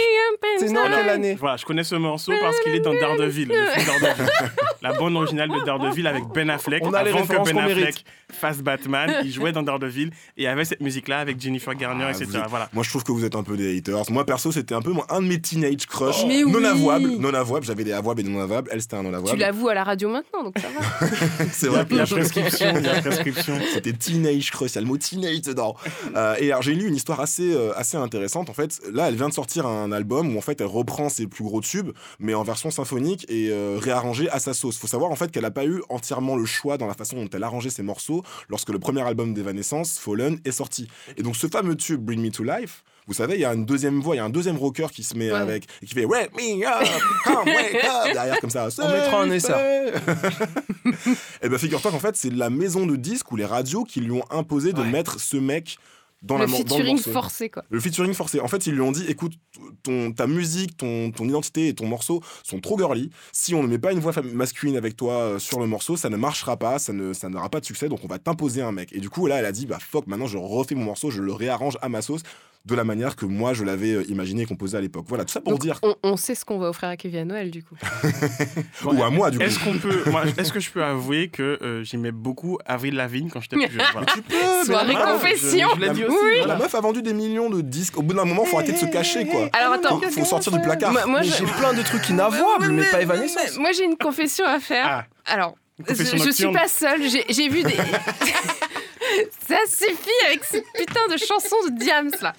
T'es 0.59 0.73
dans 0.73 0.85
quelle 0.85 1.09
année 1.09 1.37
Voilà, 1.39 1.57
je 1.57 1.65
connais 1.65 1.85
ce 1.85 1.95
morceau 1.95 2.33
parce 2.41 2.61
qu'il 2.61 2.75
est 2.75 2.81
dans 2.81 2.95
Daredevil, 2.95 3.49
le 3.49 3.55
film 3.55 3.87
Daredevil. 4.01 4.27
La 4.83 4.93
bande 4.93 5.17
originale 5.17 5.49
de 5.49 5.65
Daredevil 5.65 6.07
avec 6.07 6.25
Ben 6.35 6.49
Affleck. 6.51 6.85
On 6.87 6.93
a 6.95 7.03
les 7.03 7.11
Avant 7.11 7.27
que 7.27 7.45
Ben 7.45 7.59
Affleck 7.59 8.05
fasse 8.31 8.59
Batman, 8.59 9.23
il 9.25 9.33
jouait 9.33 9.53
dans 9.53 9.63
Daredevil 9.63 10.09
et 10.09 10.13
il 10.37 10.45
y 10.45 10.47
avait 10.47 10.65
cette 10.65 10.81
musique-là 10.81 11.19
avec 11.21 11.41
Jennifer 11.41 11.75
Garner, 11.75 12.05
Ah, 12.09 12.11
etc. 12.11 12.27
êtes- 12.35 12.49
Voilà. 12.49 12.69
Moi, 12.73 12.83
je 12.85 12.91
trouve 12.91 13.03
que 13.03 13.11
vous 13.13 13.25
êtes 13.25 13.35
un 13.35 13.43
peu 13.43 13.57
des 13.57 13.77
haters. 13.79 14.11
Moi, 14.11 14.25
perso, 14.27 14.53
c'était 14.53 14.75
un 14.75 14.83
peu 14.83 14.93
moi, 14.93 15.07
un 15.09 15.23
de 15.23 15.27
mes 15.27 15.41
teenage 15.41 15.87
crush. 15.87 16.23
Non 16.25 16.29
oui. 16.29 16.65
avouable. 16.67 17.09
Non 17.19 17.33
avouable. 17.35 17.65
J'avais 17.67 17.85
des 17.85 17.93
avouables 17.93 18.21
et 18.21 18.23
des 18.25 18.31
non 18.31 18.41
avouables. 18.41 18.69
Elle, 18.73 18.83
c'était 18.83 18.97
un 18.97 19.03
non 19.03 19.11
Tu 19.11 19.17
avouable. 19.17 19.39
l'avoues 19.39 19.69
à 19.69 19.75
la 19.75 19.85
radio 19.85 20.09
maintenant, 20.11 20.45
donc 20.45 20.55
ça 20.59 20.69
va. 20.69 21.07
C'est 21.53 21.69
vrai. 21.69 21.87
Il 21.91 21.97
y 21.97 22.01
a 22.01 22.07
prescription, 22.07 22.73
il 22.77 22.85
y 22.85 22.89
a 22.89 23.01
prescription. 23.01 23.55
C'était 23.73 23.93
teenage 23.95 24.51
crush. 24.51 24.73
Il 24.73 24.75
y 24.75 24.79
a 24.79 24.81
le 24.83 24.87
mot 24.87 24.97
teenage 24.99 25.43
dedans. 25.43 25.75
Euh, 26.15 26.35
et 26.39 26.51
alors, 26.51 26.63
j'ai 26.63 26.75
lu 26.75 26.87
une 26.87 26.95
histoire 26.97 27.21
assez, 27.21 27.53
euh, 27.55 27.73
assez 27.77 27.97
intéressante. 27.97 28.51
En 28.51 28.55
fait, 28.55 28.79
là, 28.93 29.09
elle 29.09 29.17
vient 29.17 29.29
de 29.29 29.35
sortir 29.35 29.67
un 29.67 29.91
album 29.93 30.35
où, 30.35 30.39
en 30.39 30.43
fait, 30.43 30.61
elle 30.61 30.67
reprend 30.67 31.09
ses 31.09 31.27
plus 31.27 31.45
gros 31.45 31.61
tubes, 31.63 31.91
mais 32.21 32.35
en 32.35 32.43
version 32.43 32.71
symphonique 32.71 33.25
et 33.31 33.49
euh, 33.51 33.79
réarrangée 33.81 34.29
à 34.31 34.39
sa 34.39 34.53
sauce. 34.55 34.68
Faut 34.77 34.87
savoir, 34.87 35.11
en 35.11 35.17
fait, 35.17 35.31
qu'elle 35.31 35.43
n'a 35.45 35.51
pas 35.51 35.65
eu 35.65 35.83
entièrement 35.89 36.37
le 36.37 36.45
choix 36.45 36.77
dans 36.79 36.87
la 36.87 36.95
façon 36.95 37.17
dont 37.17 37.29
elle 37.33 37.43
arrangeait 37.43 37.71
ses 37.71 37.83
morceaux 37.83 38.23
lorsque 38.49 38.69
le 38.71 38.79
premier 38.79 39.03
album 39.03 39.33
d'Evanescence, 39.35 39.99
Fallen, 39.99 40.39
est 40.45 40.53
sorti. 40.53 40.89
Et 41.17 41.23
donc, 41.23 41.37
ce 41.37 41.47
fameux 41.47 41.77
tube, 41.77 42.01
Bring 42.05 42.21
Me 42.21 42.31
to 42.31 42.43
Life, 42.45 42.83
vous 43.07 43.15
savez, 43.15 43.37
il 43.37 43.41
y 43.41 43.45
a 43.47 43.55
une 43.55 43.65
deuxième 43.65 44.01
voix, 44.03 44.15
il 44.17 44.19
y 44.19 44.21
a 44.21 44.25
un 44.25 44.29
deuxième 44.31 44.59
rocker 44.59 44.89
qui 44.93 45.03
se 45.03 45.15
met 45.17 45.33
Ouais. 45.33 45.39
avec 45.39 45.65
et 45.83 45.87
qui 45.87 45.95
fait 45.95 46.05
Wake 46.05 46.31
me 46.37 46.63
up, 46.67 46.87
come 47.25 47.47
wake 47.47 47.77
up 47.83 48.13
derrière 48.13 48.39
comme 48.39 48.51
ça. 48.51 48.69
On 48.83 48.89
mettra 48.91 49.23
un 49.23 49.31
essai. 49.31 49.93
Et 51.43 51.49
ben 51.49 51.59
figure-toi 51.59 51.91
qu'en 51.91 51.99
fait 51.99 52.17
c'est 52.17 52.33
la 52.33 52.51
maison 52.51 52.87
de 52.87 52.97
disques 52.97 53.31
ou 53.33 53.37
les 53.37 53.45
radios 53.45 53.85
qui 53.85 54.01
lui 54.01 54.13
ont 54.13 54.25
imposé 54.31 54.73
de 54.73 54.83
mettre 54.83 55.21
ce 55.21 55.37
mec 55.37 55.79
dans 56.23 56.37
Le 56.37 56.47
la 56.47 56.47
dans 56.51 56.57
featuring 56.57 56.97
morceau. 56.97 57.13
forcé, 57.13 57.49
quoi. 57.49 57.65
Le 57.71 57.79
featuring 57.81 58.13
forcé. 58.13 58.41
En 58.41 58.49
fait, 58.49 58.67
ils 58.67 58.75
lui 58.75 58.81
ont 58.81 58.91
dit 58.93 59.05
écoute, 59.09 59.35
ton, 59.83 60.13
ta 60.13 60.27
musique, 60.27 60.77
ton, 60.77 61.11
ton 61.13 61.29
identité 61.29 61.69
et 61.69 61.75
ton 61.75 61.87
morceau 61.87 62.23
sont 62.43 62.61
trop 62.61 62.77
girly. 62.77 63.11
Si 63.33 63.55
on 63.55 63.63
ne 63.63 63.69
met 63.69 63.79
pas 63.79 63.93
une 63.93 64.01
voix 64.01 64.13
masculine 64.35 64.77
avec 64.77 64.97
toi 64.97 65.13
euh, 65.15 65.39
sur 65.39 65.61
le 65.61 65.67
morceau, 65.67 65.97
ça 65.97 66.09
ne 66.11 66.17
marchera 66.17 66.57
pas, 66.57 66.79
ça 66.79 66.93
ne 66.93 67.13
ça 67.13 67.29
n'aura 67.29 67.49
pas 67.49 67.61
de 67.61 67.65
succès, 67.67 67.89
donc 67.89 68.01
on 68.05 68.09
va 68.09 68.19
t'imposer 68.19 68.63
un 68.63 68.73
mec. 68.73 68.93
Et 68.93 68.99
du 69.01 69.11
coup, 69.11 69.27
là, 69.27 69.37
elle 69.37 69.47
a 69.47 69.53
dit 69.53 69.67
bah 69.67 69.79
fuck, 69.81 70.07
maintenant 70.09 70.27
je 70.27 70.39
refais 70.39 70.75
mon 70.75 70.85
morceau, 70.85 71.11
je 71.11 71.23
le 71.23 71.33
réarrange 71.33 71.79
à 71.83 71.89
ma 71.89 72.03
sauce 72.03 72.23
de 72.67 72.75
la 72.75 72.85
manière 72.85 73.17
que 73.17 73.25
moi 73.25 73.55
je 73.55 73.65
l'avais 73.65 73.93
euh, 73.95 74.05
imaginé 74.11 74.43
et 74.43 74.45
composé 74.45 74.77
à 74.77 74.81
l'époque. 74.81 75.05
Voilà, 75.09 75.25
tout 75.25 75.33
ça 75.33 75.41
pour 75.41 75.53
Donc, 75.53 75.63
dire. 75.63 75.79
on, 75.83 75.95
on 76.03 76.17
sait 76.17 76.35
ce 76.35 76.45
qu'on 76.45 76.59
va 76.59 76.69
offrir 76.69 76.89
à 76.91 76.97
Kevin 76.97 77.21
à 77.21 77.25
Noël, 77.25 77.51
du 77.51 77.63
coup. 77.63 77.77
Ou 78.85 79.03
à 79.03 79.11
moi, 79.11 79.31
du 79.31 79.39
coup. 79.39 79.45
Est-ce 79.45 79.59
qu'on 79.59 79.79
peut, 79.79 80.03
est-ce 80.37 80.53
que 80.53 80.61
je 80.61 80.71
peux 80.71 80.83
avouer 80.85 81.29
que 81.29 81.59
euh, 81.63 81.83
j'aimais 81.85 82.13
beaucoup 82.13 82.59
Avril 82.67 82.95
Lavigne 82.97 83.31
quand 83.31 83.41
j'étais 83.41 83.57
plus 83.57 83.71
jeune 83.71 83.87
voilà. 83.93 84.07
Tu 84.13 84.23
peux, 84.23 84.65
Soirée 84.67 84.95
confession. 84.95 85.69
je 85.77 85.81
l'ai 85.81 85.91
dit 85.91 86.05
aussi, 86.09 86.19
Oui. 86.23 86.47
La 86.47 86.57
meuf 86.57 86.75
a 86.75 86.81
vendu 86.81 87.03
des 87.03 87.13
millions 87.13 87.51
de 87.51 87.61
disques. 87.61 87.97
Au 87.99 88.03
bout 88.03 88.15
d'un 88.15 88.25
moment, 88.25 88.45
faut 88.45 88.57
arrêter 88.57 88.73
de 88.73 88.79
se 88.79 88.87
cacher, 88.87 89.27
quoi. 89.27 89.49
Alors 89.53 89.75
attends. 89.75 90.01
Faut, 90.01 90.11
faut 90.11 90.25
sortir 90.25 90.53
du 90.53 90.61
placard. 90.61 90.93
Moi, 90.93 91.07
moi, 91.07 91.23
j'ai 91.23 91.45
plein 91.45 91.73
de 91.73 91.83
trucs 91.83 92.09
inavouables, 92.09 92.71
mais 92.71 92.85
pas 92.91 93.01
Evanescence. 93.03 93.57
Moi, 93.57 93.73
j'ai 93.73 93.85
une 93.85 93.97
confession 93.97 94.45
à 94.47 94.61
faire. 94.61 94.87
Ah. 94.87 95.05
Alors, 95.33 95.57
je, 95.87 95.95
je 95.95 96.05
suis 96.05 96.19
nocturne. 96.19 96.55
pas 96.55 96.69
seule. 96.69 97.03
J'ai 97.29 97.49
vu 97.49 97.63
des. 97.63 97.75
Ça 99.49 99.59
suffit 99.67 100.27
avec 100.27 100.45
cette 100.45 100.67
putain 100.75 101.07
de 101.11 101.17
chanson 101.17 101.57
de 101.67 101.79
Diams 101.79 102.11
là. 102.21 102.33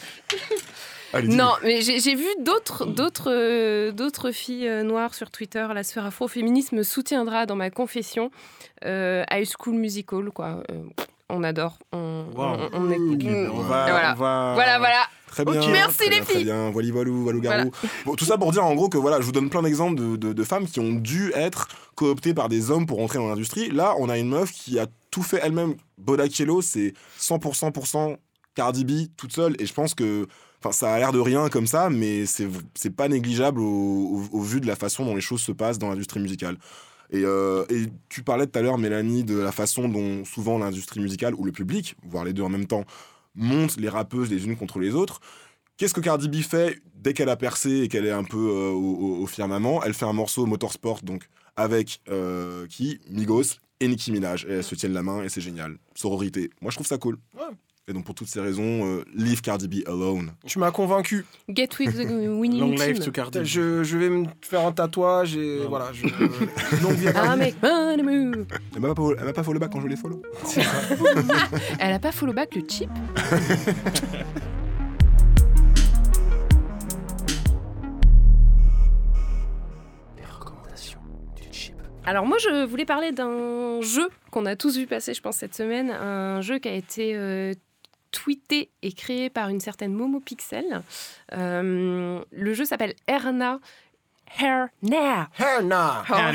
Allez. 1.13 1.27
Non, 1.27 1.53
mais 1.63 1.81
j'ai 1.81 2.15
vu 2.15 2.27
d'autres 2.39 2.85
d'autres 2.85 3.31
euh, 3.31 3.91
d'autres 3.91 4.29
filles 4.29 4.67
euh, 4.67 4.83
noires 4.83 5.15
sur 5.15 5.31
Twitter. 5.31 5.65
La 5.73 5.83
sphère 5.83 6.05
afro-féministe 6.05 6.71
me 6.71 6.83
soutiendra 6.83 7.47
dans 7.47 7.55
ma 7.55 7.71
confession. 7.71 8.29
Euh, 8.85 9.23
High 9.31 9.47
School 9.57 9.75
Musical, 9.75 10.29
quoi. 10.31 10.63
On 11.29 11.43
adore. 11.43 11.77
On, 11.93 12.25
Wow. 12.35 12.43
on, 12.45 12.69
on 12.73 12.91
écoute. 12.91 13.25
On 13.53 13.59
va, 13.61 13.85
Voilà. 13.89 14.13
va- 14.15 14.51
Voilà, 14.53 14.77
voilà. 14.79 15.01
Très 15.27 15.45
bien. 15.45 15.61
Ok. 15.61 15.67
Merci, 15.71 15.97
très 15.97 16.05
les 16.09 16.15
bien, 16.15 16.23
Très 16.23 16.33
filles. 16.35 16.43
bien, 16.45 16.71
Garou. 17.39 17.71
Bon, 18.05 18.15
tout 18.15 18.25
ça 18.25 18.37
pour 18.37 18.51
dire 18.51 18.65
en 18.65 18.73
gros 18.75 18.89
que 18.89 18.97
voilà, 18.97 19.19
je 19.19 19.25
vous 19.25 19.31
donne 19.31 19.49
plein 19.49 19.61
d'exemples 19.61 19.95
de, 19.99 20.15
de- 20.15 20.33
de 20.33 20.43
femmes 20.43 20.65
qui 20.67 20.79
ont 20.79 20.93
dû 20.93 21.31
être 21.35 21.67
cooptées 21.95 22.33
par 22.33 22.49
des 22.49 22.71
hommes 22.71 22.85
pour 22.87 22.99
entrer 23.01 23.19
dans 23.19 23.27
l'industrie. 23.27 23.69
Là, 23.69 23.93
on 23.99 24.09
a 24.09 24.17
une 24.17 24.29
meuf 24.29 24.51
qui 24.51 24.79
a 24.79 24.87
tout 25.11 25.21
fait 25.23 25.39
elle-même. 25.43 25.75
Boda 25.97 26.25
c'est 26.61 26.93
100% 27.19 27.71
pourcent 27.71 28.15
Cardi 28.55 28.85
B 28.85 29.07
toute 29.17 29.33
seule. 29.33 29.55
Et 29.59 29.65
je 29.67 29.73
pense 29.73 29.93
que 29.93 30.27
enfin, 30.63 30.71
ça 30.71 30.93
a 30.93 30.97
l'air 30.99 31.11
de 31.11 31.19
rien 31.19 31.47
comme 31.49 31.67
ça, 31.67 31.89
mais 31.91 32.25
c'est 32.25 32.47
c'est 32.73 32.95
pas 32.95 33.07
négligeable 33.07 33.61
au, 33.61 33.65
au- 34.31 34.37
au 34.37 34.41
vu 34.41 34.59
de 34.61 34.67
la 34.67 34.75
façon 34.75 35.05
dont 35.05 35.15
les 35.15 35.21
choses 35.21 35.41
se 35.41 35.51
passent 35.51 35.77
dans 35.79 35.89
l'industrie 35.89 36.19
musicale. 36.19 36.57
Et, 37.11 37.23
euh, 37.25 37.65
et 37.69 37.87
tu 38.07 38.23
parlais 38.23 38.45
tout 38.45 38.57
à 38.57 38.61
l'heure, 38.61 38.77
Mélanie, 38.77 39.23
de 39.23 39.37
la 39.37 39.51
façon 39.51 39.89
dont 39.89 40.23
souvent 40.25 40.57
l'industrie 40.59 40.99
musicale 40.99 41.33
ou 41.35 41.43
le 41.43 41.51
public, 41.51 41.95
voire 42.03 42.23
les 42.23 42.33
deux 42.33 42.43
en 42.43 42.49
même 42.49 42.67
temps, 42.67 42.85
monte 43.35 43.77
les 43.77 43.89
rappeuses 43.89 44.29
les 44.29 44.45
unes 44.45 44.55
contre 44.55 44.79
les 44.79 44.93
autres. 44.93 45.19
Qu'est-ce 45.77 45.93
que 45.93 46.01
Cardi 46.01 46.27
B 46.27 46.35
fait 46.43 46.81
dès 46.93 47.13
qu'elle 47.13 47.29
a 47.29 47.37
percé 47.37 47.81
et 47.81 47.87
qu'elle 47.87 48.05
est 48.05 48.11
un 48.11 48.25
peu 48.25 48.49
euh, 48.49 48.71
au, 48.71 49.25
firmament? 49.27 49.81
Elle 49.83 49.93
fait 49.93 50.05
un 50.05 50.13
morceau 50.13 50.45
Motorsport, 50.45 51.01
donc 51.03 51.29
avec 51.55 52.01
euh, 52.09 52.67
qui? 52.67 52.99
Migos 53.09 53.57
et 53.79 53.87
Nicki 53.87 54.11
Minaj. 54.11 54.45
Et 54.45 54.55
elles 54.55 54.63
se 54.63 54.75
tiennent 54.75 54.93
la 54.93 55.03
main 55.03 55.23
et 55.23 55.29
c'est 55.29 55.41
génial. 55.41 55.77
Sororité. 55.95 56.49
Moi, 56.61 56.69
je 56.69 56.75
trouve 56.75 56.87
ça 56.87 56.97
cool. 56.97 57.17
Et 57.89 57.93
donc, 57.93 58.05
pour 58.05 58.13
toutes 58.13 58.27
ces 58.27 58.39
raisons, 58.39 58.85
euh, 58.85 59.03
leave 59.15 59.41
Cardi 59.41 59.67
B 59.67 59.87
alone. 59.87 60.31
Tu 60.45 60.59
m'as 60.59 60.69
convaincu. 60.69 61.25
Get 61.49 61.69
with 61.79 61.95
the 61.95 62.05
winning 62.29 62.75
team. 62.77 63.43
Je, 63.43 63.83
je 63.83 63.97
vais 63.97 64.09
me 64.09 64.27
faire 64.41 64.63
un 64.63 64.71
tatouage 64.71 65.35
et 65.35 65.65
voilà. 65.67 65.91
Je, 65.91 66.05
à 66.05 66.09
Ah, 67.09 67.13
Cardi. 67.13 67.39
mec, 67.39 67.55
move. 67.63 68.45
Elle 68.75 68.81
m'a 68.81 68.93
pas, 68.93 69.01
elle 69.17 69.25
m'a 69.25 69.33
pas 69.33 69.41
follow 69.41 69.59
back 69.59 69.71
quand 69.71 69.81
je 69.81 69.87
les 69.87 69.95
follow. 69.95 70.21
Elle 71.79 71.93
a 71.93 71.99
pas 71.99 72.11
follow 72.11 72.31
back 72.31 72.53
le 72.55 72.61
chip 72.69 72.91
Alors 82.05 82.25
moi 82.25 82.37
je 82.39 82.65
voulais 82.65 82.85
parler 82.85 83.11
d'un 83.11 83.81
jeu 83.81 84.09
qu'on 84.31 84.47
a 84.47 84.55
tous 84.55 84.77
vu 84.77 84.87
passer 84.87 85.13
je 85.13 85.21
pense 85.21 85.35
cette 85.35 85.53
semaine, 85.53 85.91
un 85.91 86.41
jeu 86.41 86.57
qui 86.57 86.67
a 86.67 86.73
été 86.73 87.15
euh, 87.15 87.53
tweeté 88.11 88.69
et 88.81 88.91
créé 88.93 89.29
par 89.29 89.49
une 89.49 89.59
certaine 89.59 89.93
Momo 89.93 90.19
Pixel. 90.19 90.81
Euh, 91.33 92.19
le 92.31 92.53
jeu 92.53 92.65
s'appelle 92.65 92.93
Erna. 93.07 93.59
Hair 94.39 94.67
Now. 94.83 95.25
Hair 95.39 95.63
Now. 95.63 96.03
Oh, 96.07 96.13
Hair 96.13 96.33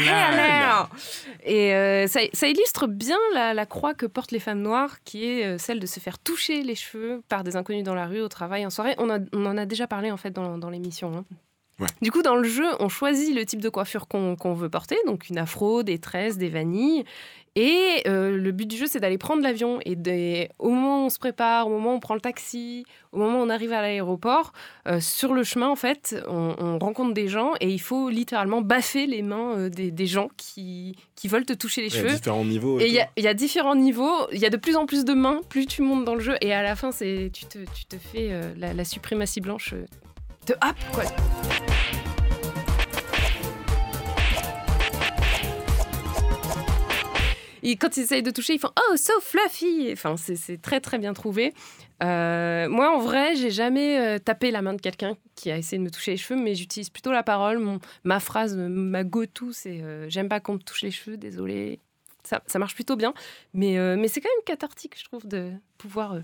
Now. 0.89 0.97
Et 1.45 1.73
euh, 1.75 2.09
ça, 2.09 2.21
ça 2.33 2.49
illustre 2.49 2.89
bien 2.89 3.19
la, 3.35 3.55
la 3.55 3.67
croix 3.67 3.95
que 3.95 4.05
portent 4.07 4.33
les 4.33 4.41
femmes 4.41 4.63
noires, 4.63 4.97
qui 5.05 5.25
est 5.31 5.45
euh, 5.47 5.59
celle 5.59 5.79
de 5.79 5.87
se 5.87 6.01
faire 6.01 6.19
toucher 6.19 6.63
les 6.65 6.75
cheveux 6.75 7.23
par 7.29 7.45
des 7.45 7.55
inconnus 7.55 7.85
dans 7.85 7.95
la 7.95 8.07
rue, 8.07 8.21
au 8.21 8.29
travail, 8.29 8.67
en 8.67 8.71
soirée. 8.71 8.97
On, 8.99 9.11
a- 9.11 9.21
on 9.33 9.47
en 9.47 9.57
a 9.57 9.65
déjà 9.65 9.87
parlé 9.87 10.11
en 10.11 10.17
fait 10.17 10.31
dans, 10.33 10.59
dans 10.59 10.71
l'émission. 10.71 11.13
hein. 11.19 11.25
Ouais. 11.81 11.87
Du 12.03 12.11
coup, 12.13 12.23
dans 12.23 12.37
le 12.37 12.49
jeu, 12.49 12.67
on 12.81 12.89
choisit 12.89 13.35
le 13.35 13.45
type 13.45 13.61
de 13.61 13.69
coiffure 13.69 14.07
qu'on 14.07 14.37
qu'on 14.37 14.55
veut 14.55 14.69
porter, 14.69 14.97
donc 15.07 15.29
une 15.29 15.39
afro, 15.39 15.83
des 15.83 15.99
tresses, 15.99 16.37
des 16.39 16.49
vanilles. 16.49 17.05
Et 17.57 18.03
euh, 18.09 18.37
le 18.37 18.51
but 18.53 18.67
du 18.67 18.77
jeu, 18.77 18.87
c'est 18.89 18.99
d'aller 18.99 19.19
prendre 19.19 19.43
l'avion. 19.43 19.79
Et 19.85 19.95
des- 19.95 20.49
au 20.59 20.71
moment 20.71 21.03
où 21.03 21.07
on 21.07 21.11
se 21.11 21.19
prépare, 21.21 21.69
au 21.69 21.71
moment 21.71 21.93
où 21.93 21.97
on 21.97 22.01
prend 22.01 22.15
le 22.15 22.21
taxi, 22.21 22.85
au 23.13 23.19
moment 23.19 23.39
où 23.41 23.43
on 23.43 23.49
arrive 23.51 23.73
à 23.73 23.81
l'aéroport, 23.81 24.53
euh, 24.89 24.99
sur 25.01 25.33
le 25.35 25.45
chemin, 25.45 25.69
en 25.69 25.77
fait, 25.77 26.17
on, 26.29 26.57
on 26.59 26.79
rencontre 26.81 27.15
des 27.15 27.29
gens 27.29 27.53
et 27.61 27.69
il 27.71 27.79
faut 27.81 28.09
littéralement 28.11 28.61
baffer 28.61 29.07
les 29.07 29.23
mains 29.23 29.57
euh, 29.57 29.69
des, 29.69 29.91
des 29.93 30.07
gens 30.07 30.29
qui, 30.37 30.97
qui 31.15 31.29
veulent 31.29 31.47
te 31.47 31.53
toucher 31.53 31.81
les 31.83 31.89
Il 31.89 31.95
y 31.95 31.99
a 31.99 32.03
cheveux. 32.03 32.15
différents 32.17 32.45
niveaux. 32.45 32.81
et 32.81 32.85
Et 32.85 32.89
il 32.89 32.95
y, 32.95 33.27
a- 33.27 33.31
y 33.31 33.35
différents 33.37 33.77
niveaux, 33.77 34.27
il 34.33 34.39
y 34.41 34.47
a 34.47 34.51
de 34.51 34.57
plus 34.57 34.75
en 34.75 34.87
plus 34.87 35.05
de 35.05 35.13
mains, 35.15 35.41
plus 35.49 35.67
tu 35.67 35.83
montes 35.83 36.05
dans 36.05 36.15
le 36.17 36.21
jeu, 36.23 36.35
et 36.41 36.53
à 36.53 36.63
la 36.63 36.75
fin, 36.75 36.91
tu 36.91 37.31
te, 37.31 37.59
tu 37.73 37.85
te 37.89 37.97
fais 37.97 38.31
la, 38.57 38.73
la 38.75 38.85
suprématie 38.85 39.41
blanche 39.41 39.75
te 40.45 40.53
hop, 40.55 40.75
quoi. 40.93 41.05
Et 47.67 47.77
quand 47.77 47.97
ils 47.97 48.03
essayent 48.03 48.23
de 48.23 48.31
toucher, 48.31 48.53
ils 48.53 48.59
font 48.59 48.71
Oh, 48.79 48.97
so 48.97 49.13
fluffy 49.23 49.91
Enfin, 49.91 50.17
c'est 50.17 50.61
très 50.61 50.81
très 50.81 50.99
bien 50.99 51.15
trouvé. 51.15 51.55
Euh, 52.03 52.69
moi, 52.69 52.95
en 52.95 53.01
vrai, 53.01 53.35
j'ai 53.37 53.51
jamais 53.51 53.99
euh, 53.99 54.19
tapé 54.19 54.51
la 54.51 54.61
main 54.61 54.75
de 54.75 54.81
quelqu'un 54.81 55.17
qui 55.35 55.51
a 55.51 55.57
essayé 55.57 55.79
de 55.79 55.83
me 55.83 55.91
toucher 55.91 56.11
les 56.11 56.17
cheveux, 56.19 56.39
mais 56.39 56.55
j'utilise 56.55 56.91
plutôt 56.91 57.11
la 57.11 57.23
parole. 57.23 57.59
Mon, 57.59 57.81
ma 58.05 58.21
phrase, 58.21 58.55
ma 58.55 59.03
go-to, 59.03 59.53
c'est 59.53 59.81
euh, 59.81 60.11
J'aime 60.11 60.29
pas 60.29 60.41
qu'on 60.41 60.55
me 60.55 60.59
touche 60.59 60.83
les 60.83 60.91
cheveux, 60.91 61.17
désolé. 61.17 61.81
Ça, 62.23 62.43
ça 62.47 62.59
marche 62.59 62.75
plutôt 62.75 62.97
bien. 62.97 63.15
Mais, 63.55 63.79
euh, 63.79 63.97
mais 63.99 64.09
c'est 64.09 64.21
quand 64.21 64.31
même 64.31 64.45
cathartique, 64.45 64.99
je 64.99 65.05
trouve, 65.05 65.27
de 65.27 65.51
pouvoir. 65.79 66.19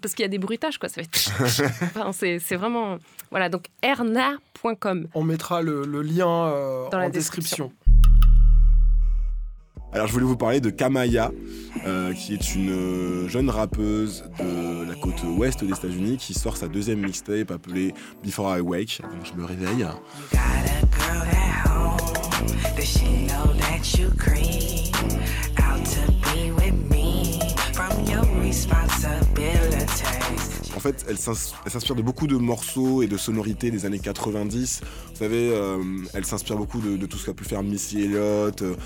parce 0.00 0.14
qu'il 0.14 0.22
y 0.22 0.26
a 0.26 0.30
des 0.30 0.38
bruitages, 0.38 0.78
quoi. 0.78 0.88
Ça 0.88 1.02
fait. 1.02 1.64
enfin, 1.82 2.12
c'est 2.12 2.56
vraiment. 2.56 2.96
Voilà, 3.30 3.50
donc 3.50 3.66
erna.com. 3.82 5.08
On 5.12 5.22
mettra 5.22 5.60
le, 5.60 5.84
le 5.84 6.00
lien 6.00 6.50
Dans 6.90 6.98
la 6.98 7.06
en 7.06 7.10
description. 7.10 7.72
Alors, 9.92 10.06
je 10.06 10.12
voulais 10.12 10.26
vous 10.26 10.36
parler 10.36 10.60
de 10.60 10.70
Kamaya, 10.70 11.32
euh, 11.86 12.12
qui 12.12 12.34
est 12.34 12.54
une 12.54 12.70
euh, 12.70 13.28
jeune 13.28 13.48
rappeuse 13.48 14.24
de 14.38 14.86
la 14.86 14.94
côte 14.94 15.22
ouest 15.36 15.64
des 15.64 15.72
États-Unis 15.72 16.18
qui 16.18 16.34
sort 16.34 16.56
sa 16.56 16.68
deuxième 16.68 17.00
mixtape 17.00 17.50
appelée 17.50 17.94
Before 18.22 18.56
I 18.56 18.60
Wake. 18.60 19.00
Donc, 19.02 19.24
je 19.24 19.40
me 19.40 19.44
réveille. 19.46 19.86
En 30.78 30.80
fait, 30.80 31.04
elle 31.08 31.18
s'ins- 31.18 31.56
elle 31.66 31.72
s'inspire 31.72 31.96
de 31.96 32.02
beaucoup 32.02 32.28
de 32.28 32.36
morceaux 32.36 33.02
et 33.02 33.08
de 33.08 33.16
sonorités 33.16 33.72
des 33.72 33.84
années 33.84 33.98
90. 33.98 34.80
Vous 35.10 35.16
savez, 35.16 35.50
euh, 35.52 35.82
elle 36.14 36.24
s'inspire 36.24 36.56
beaucoup 36.56 36.78
de, 36.80 36.96
de 36.96 37.04
tout 37.06 37.18
ce 37.18 37.26
qu'a 37.26 37.34
pu 37.34 37.42
faire 37.42 37.64
Missy 37.64 38.02
Elliott. 38.02 38.62
Euh, 38.62 38.76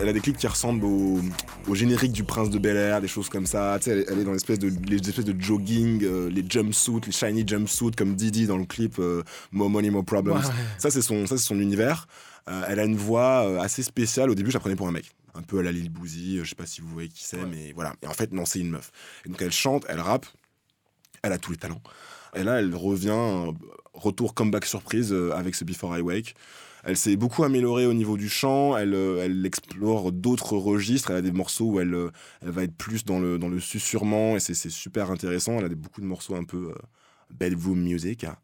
Elle 0.00 0.08
a 0.08 0.12
des 0.12 0.20
clips 0.20 0.36
qui 0.36 0.46
ressemblent 0.46 0.84
au, 0.84 1.18
au 1.66 1.74
générique 1.74 2.12
du 2.12 2.22
Prince 2.22 2.50
de 2.50 2.58
Bel 2.60 2.76
Air, 2.76 3.00
des 3.00 3.08
choses 3.08 3.28
comme 3.28 3.46
ça. 3.46 3.76
Tu 3.80 3.86
sais, 3.86 3.90
elle, 3.90 4.04
elle 4.08 4.18
est 4.20 4.24
dans 4.24 4.30
l'espèce 4.32 4.60
de, 4.60 4.70
les 4.88 4.98
espèces 4.98 5.24
de 5.24 5.34
jogging, 5.42 6.04
euh, 6.04 6.30
les 6.30 6.44
jumpsuits, 6.48 7.00
les 7.04 7.10
shiny 7.10 7.42
jumpsuits 7.44 7.90
comme 7.96 8.14
Didi 8.14 8.46
dans 8.46 8.56
le 8.56 8.64
clip 8.64 9.00
euh, 9.00 9.24
More 9.50 9.70
Money, 9.70 9.90
More 9.90 10.04
Problems. 10.04 10.36
Ouais. 10.38 10.44
Ça, 10.78 10.92
c'est 10.92 11.02
son, 11.02 11.26
ça, 11.26 11.36
son 11.36 11.58
univers. 11.58 12.06
Elle 12.68 12.78
a 12.78 12.84
une 12.84 12.96
voix 12.96 13.60
assez 13.60 13.82
spéciale. 13.82 14.30
Au 14.30 14.34
début, 14.36 14.50
je 14.50 14.54
la 14.56 14.60
prenais 14.60 14.76
pour 14.76 14.86
un 14.86 14.92
mec. 14.92 15.04
Un 15.34 15.42
peu 15.42 15.58
à 15.58 15.62
la 15.62 15.70
Lil 15.72 15.88
Bouzy, 15.88 16.38
je 16.42 16.48
sais 16.48 16.54
pas 16.56 16.66
si 16.66 16.80
vous 16.80 16.88
voyez 16.88 17.08
qui 17.08 17.22
c'est, 17.24 17.44
mais 17.48 17.72
voilà. 17.74 17.94
Et 18.02 18.06
en 18.08 18.12
fait, 18.12 18.32
non, 18.32 18.44
c'est 18.44 18.58
une 18.60 18.70
meuf. 18.70 18.90
Et 19.24 19.28
donc, 19.28 19.40
elle 19.42 19.52
chante, 19.52 19.84
elle 19.88 20.00
rappe, 20.00 20.26
elle 21.22 21.32
a 21.32 21.38
tous 21.38 21.52
les 21.52 21.58
talents. 21.58 21.82
Et 22.34 22.44
là, 22.44 22.60
elle 22.60 22.74
revient, 22.74 23.10
euh, 23.10 23.52
retour 23.94 24.34
comeback 24.34 24.64
surprise 24.64 25.12
euh, 25.12 25.32
avec 25.32 25.54
ce 25.54 25.64
Before 25.64 25.96
I 25.96 26.00
Wake. 26.00 26.34
Elle 26.82 26.96
s'est 26.96 27.16
beaucoup 27.16 27.44
améliorée 27.44 27.84
au 27.84 27.92
niveau 27.92 28.16
du 28.16 28.28
chant, 28.30 28.76
elle, 28.76 28.94
euh, 28.94 29.44
explore 29.44 30.12
d'autres 30.12 30.56
registres, 30.56 31.10
elle 31.10 31.18
a 31.18 31.22
des 31.22 31.32
morceaux 31.32 31.72
où 31.72 31.80
elle, 31.80 31.94
va 32.42 32.62
être 32.62 32.74
plus 32.74 33.04
dans 33.04 33.20
le, 33.20 33.38
dans 33.38 33.48
le 33.48 33.60
susurrement 33.60 34.36
et 34.36 34.40
c'est 34.40 34.54
super 34.70 35.10
intéressant. 35.10 35.58
Elle 35.58 35.66
a 35.66 35.68
beaucoup 35.68 36.00
de 36.00 36.06
morceaux 36.06 36.36
un 36.36 36.44
peu 36.44 36.70
euh, 36.70 36.74
bedroom 37.30 37.80
music. 37.80 38.24
hein. 38.24 38.36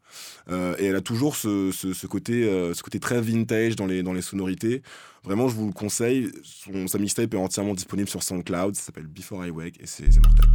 Et 0.77 0.85
elle 0.85 0.95
a 0.95 1.01
toujours 1.01 1.35
ce, 1.35 2.05
côté, 2.05 2.99
très 3.01 3.21
vintage 3.21 3.75
dans 3.75 3.87
les, 3.87 4.21
sonorités. 4.21 4.83
Vraiment, 5.23 5.49
je 5.49 5.55
vous 5.55 5.67
le 5.67 5.73
conseille. 5.73 6.31
Son, 6.43 6.87
sa 6.87 6.99
mixtape 6.99 7.33
est 7.33 7.37
entièrement 7.37 7.73
disponible 7.73 8.07
sur 8.07 8.21
SoundCloud, 8.21 8.75
ça 8.75 8.83
s'appelle 8.83 9.07
Before 9.07 9.45
I 9.45 9.49
Wake 9.49 9.81
et 9.81 9.87
c'est 9.87 10.05
mortel. 10.23 10.45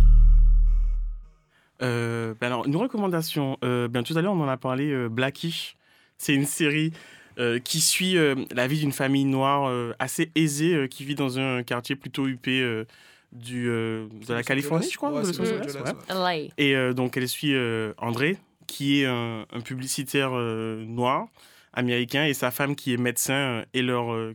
Euh, 1.82 2.34
ben 2.40 2.46
alors, 2.48 2.66
une 2.66 2.76
recommandation. 2.76 3.58
Euh, 3.64 3.88
ben, 3.88 4.02
tout 4.02 4.16
à 4.16 4.22
l'heure, 4.22 4.32
on 4.34 4.40
en 4.40 4.48
a 4.48 4.56
parlé, 4.56 4.90
euh, 4.90 5.08
Blackish. 5.08 5.76
C'est 6.18 6.34
une 6.34 6.46
série 6.46 6.92
euh, 7.38 7.58
qui 7.58 7.80
suit 7.80 8.16
euh, 8.16 8.34
la 8.54 8.66
vie 8.66 8.78
d'une 8.80 8.92
famille 8.92 9.24
noire 9.24 9.68
euh, 9.68 9.92
assez 9.98 10.30
aisée 10.34 10.74
euh, 10.74 10.86
qui 10.86 11.04
vit 11.04 11.14
dans 11.14 11.38
un 11.38 11.62
quartier 11.62 11.96
plutôt 11.96 12.26
huppé 12.26 12.60
euh, 12.60 12.84
du, 13.32 13.68
euh, 13.68 14.06
de 14.28 14.34
la 14.34 14.42
Californie, 14.42 14.88
je 14.90 14.96
crois. 14.96 15.10
Ouais, 15.12 15.22
de. 15.22 15.32
Et 16.58 16.76
euh, 16.76 16.92
donc, 16.92 17.16
elle 17.16 17.28
suit 17.28 17.54
euh, 17.54 17.92
André, 17.98 18.38
qui 18.66 19.00
est 19.02 19.06
un, 19.06 19.46
un 19.52 19.60
publicitaire 19.60 20.30
euh, 20.34 20.84
noir 20.84 21.26
américain, 21.72 22.26
et 22.26 22.34
sa 22.34 22.50
femme 22.50 22.76
qui 22.76 22.92
est 22.92 22.98
médecin, 22.98 23.34
euh, 23.34 23.64
et 23.72 23.82
leurs 23.82 24.34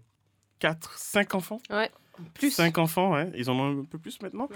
4, 0.60 0.98
5 0.98 1.36
enfants. 1.36 1.62
Ouais, 1.70 1.92
plus. 2.34 2.52
5 2.52 2.78
enfants, 2.80 3.14
ouais. 3.14 3.32
Ils 3.36 3.50
en 3.50 3.60
ont 3.60 3.82
un 3.82 3.86
peu 3.86 4.00
plus 4.00 4.20
maintenant. 4.22 4.50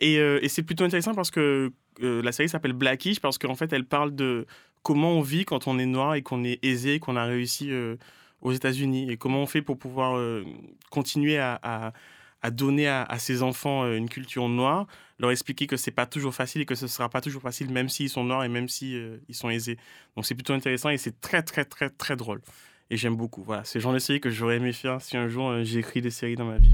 Et, 0.00 0.18
euh, 0.18 0.38
et 0.42 0.48
c'est 0.48 0.62
plutôt 0.62 0.84
intéressant 0.84 1.14
parce 1.14 1.30
que 1.30 1.72
euh, 2.02 2.22
la 2.22 2.32
série 2.32 2.48
s'appelle 2.48 2.72
Blackish, 2.72 3.20
parce 3.20 3.38
qu'en 3.38 3.54
fait, 3.54 3.72
elle 3.72 3.84
parle 3.84 4.14
de 4.14 4.46
comment 4.82 5.12
on 5.12 5.22
vit 5.22 5.44
quand 5.44 5.66
on 5.66 5.78
est 5.78 5.86
noir 5.86 6.14
et 6.14 6.22
qu'on 6.22 6.44
est 6.44 6.64
aisé, 6.64 7.00
qu'on 7.00 7.16
a 7.16 7.24
réussi 7.24 7.70
euh, 7.70 7.96
aux 8.40 8.52
États-Unis, 8.52 9.10
et 9.10 9.16
comment 9.16 9.42
on 9.42 9.46
fait 9.46 9.62
pour 9.62 9.78
pouvoir 9.78 10.20
continuer 10.90 11.38
à, 11.38 11.92
donner 12.52 12.86
à, 12.86 13.18
ses 13.18 13.42
enfants 13.42 13.92
une 13.92 14.08
culture 14.08 14.48
noire, 14.48 14.86
leur 15.18 15.30
expliquer 15.30 15.66
que 15.66 15.76
c'est 15.76 15.90
pas 15.90 16.06
toujours 16.06 16.34
facile 16.34 16.62
et 16.62 16.66
que 16.66 16.74
ce 16.74 16.86
sera 16.86 17.08
pas 17.08 17.20
toujours 17.20 17.42
facile, 17.42 17.70
même 17.70 17.88
s'ils 17.88 18.08
sont 18.08 18.24
noirs 18.24 18.44
et 18.44 18.48
même 18.48 18.68
si 18.68 18.94
euh, 18.94 19.18
ils 19.28 19.34
sont 19.34 19.50
aisés. 19.50 19.76
Donc 20.14 20.26
c'est 20.26 20.34
plutôt 20.34 20.52
intéressant 20.52 20.90
et 20.90 20.98
c'est 20.98 21.20
très 21.20 21.42
très 21.42 21.64
très 21.64 21.90
très 21.90 22.16
drôle. 22.16 22.40
Et 22.90 22.96
j'aime 22.96 23.16
beaucoup. 23.16 23.42
Voilà, 23.42 23.64
c'est 23.64 23.78
le 23.78 23.82
genre 23.82 23.92
de 23.92 23.98
série 23.98 24.20
que 24.20 24.30
j'aurais 24.30 24.56
aimé 24.56 24.72
faire 24.72 25.02
si 25.02 25.16
un 25.16 25.28
jour 25.28 25.54
écrit 25.56 26.00
des 26.00 26.10
séries 26.10 26.36
dans 26.36 26.46
ma 26.46 26.58
vie. 26.58 26.72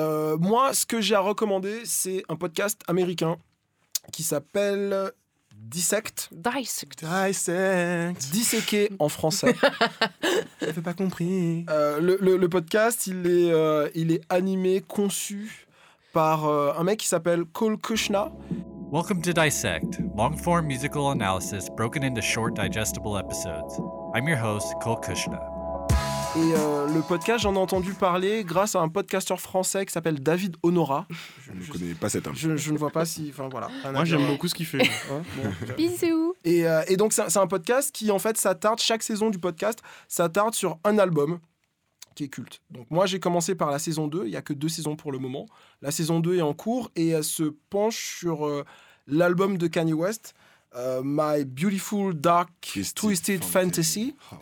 Euh, 0.00 0.36
moi, 0.38 0.72
ce 0.72 0.86
que 0.86 1.00
j'ai 1.00 1.14
à 1.14 1.20
recommander, 1.20 1.80
c'est 1.84 2.22
un 2.28 2.36
podcast 2.36 2.80
américain 2.88 3.36
qui 4.12 4.22
s'appelle 4.22 5.12
Dissect. 5.54 6.30
Dissect. 6.32 7.04
Dissect. 7.04 8.30
Disséqué 8.32 8.90
en 8.98 9.08
français. 9.10 9.54
J'avais 10.60 10.80
pas 10.80 10.94
compris. 10.94 11.66
Euh, 11.68 12.00
le, 12.00 12.16
le- 12.20 12.38
le 12.38 12.48
podcast, 12.48 13.06
il 13.06 13.26
est, 13.26 13.52
euh, 13.52 13.88
il 13.94 14.10
est 14.10 14.22
animé, 14.30 14.80
conçu 14.80 15.66
par 16.14 16.46
euh, 16.46 16.72
un 16.78 16.82
mec 16.84 16.98
qui 17.00 17.06
s'appelle 17.08 17.44
Cole 17.44 17.76
Kushna. 17.78 18.32
Welcome 18.90 19.20
to 19.22 19.32
Dissect, 19.32 20.00
long 20.16 20.36
form 20.36 20.66
musical 20.66 21.10
analysis 21.12 21.68
broken 21.76 22.02
into 22.02 22.20
short, 22.22 22.54
digestible 22.56 23.16
episodes. 23.18 23.78
I'm 24.16 24.26
your 24.26 24.38
host, 24.42 24.72
Cole 24.82 24.98
Kushna. 25.00 25.59
Et 26.36 26.54
euh, 26.54 26.86
le 26.86 27.02
podcast, 27.02 27.42
j'en 27.42 27.54
ai 27.54 27.58
entendu 27.58 27.92
parler 27.92 28.44
grâce 28.44 28.76
à 28.76 28.80
un 28.80 28.88
podcasteur 28.88 29.40
français 29.40 29.84
qui 29.84 29.92
s'appelle 29.92 30.20
David 30.20 30.56
Honora. 30.62 31.06
Je 31.44 31.52
ne 31.52 31.66
connais 31.72 31.94
pas 31.94 32.08
cet 32.08 32.26
homme. 32.28 32.36
Je, 32.36 32.56
je 32.56 32.72
ne 32.72 32.78
vois 32.78 32.90
pas 32.90 33.04
si. 33.04 33.30
Enfin 33.32 33.48
voilà. 33.50 33.68
Moi, 33.92 34.04
j'aime 34.04 34.24
beaucoup 34.26 34.46
ce 34.46 34.54
qu'il 34.54 34.66
fait. 34.66 34.78
Ouais, 34.78 35.22
bon. 35.36 35.74
Bisous. 35.76 36.34
Et, 36.44 36.68
euh, 36.68 36.82
et 36.86 36.96
donc, 36.96 37.12
c'est 37.12 37.36
un- 37.36 37.46
podcast 37.48 37.90
qui, 37.92 38.12
en 38.12 38.20
fait, 38.20 38.36
s'attarde, 38.36 38.78
chaque 38.80 39.02
saison 39.02 39.28
du 39.30 39.38
podcast, 39.40 39.80
s'attarde 40.06 40.54
sur 40.54 40.78
un 40.84 40.98
album 40.98 41.40
qui 42.14 42.24
est 42.24 42.28
culte. 42.28 42.60
Donc, 42.70 42.86
moi, 42.90 43.06
j'ai 43.06 43.18
commencé 43.18 43.56
par 43.56 43.70
la 43.72 43.80
saison 43.80 44.06
2. 44.06 44.22
Il 44.26 44.30
n'y 44.30 44.36
a 44.36 44.42
que 44.42 44.52
deux 44.52 44.68
saisons 44.68 44.94
pour 44.94 45.10
le 45.10 45.18
moment. 45.18 45.46
La 45.82 45.90
saison 45.90 46.20
2 46.20 46.36
est 46.36 46.42
en 46.42 46.54
cours 46.54 46.92
et 46.94 47.08
elle 47.08 47.24
se 47.24 47.54
penche 47.70 48.18
sur 48.20 48.46
euh, 48.46 48.64
l'album 49.08 49.58
de 49.58 49.66
Kanye 49.66 49.94
West, 49.94 50.34
euh, 50.76 51.02
My 51.04 51.44
Beautiful 51.44 52.14
Dark 52.14 52.78
Twisted, 52.94 53.42
Fantasy. 53.44 54.14
Et 54.30 54.34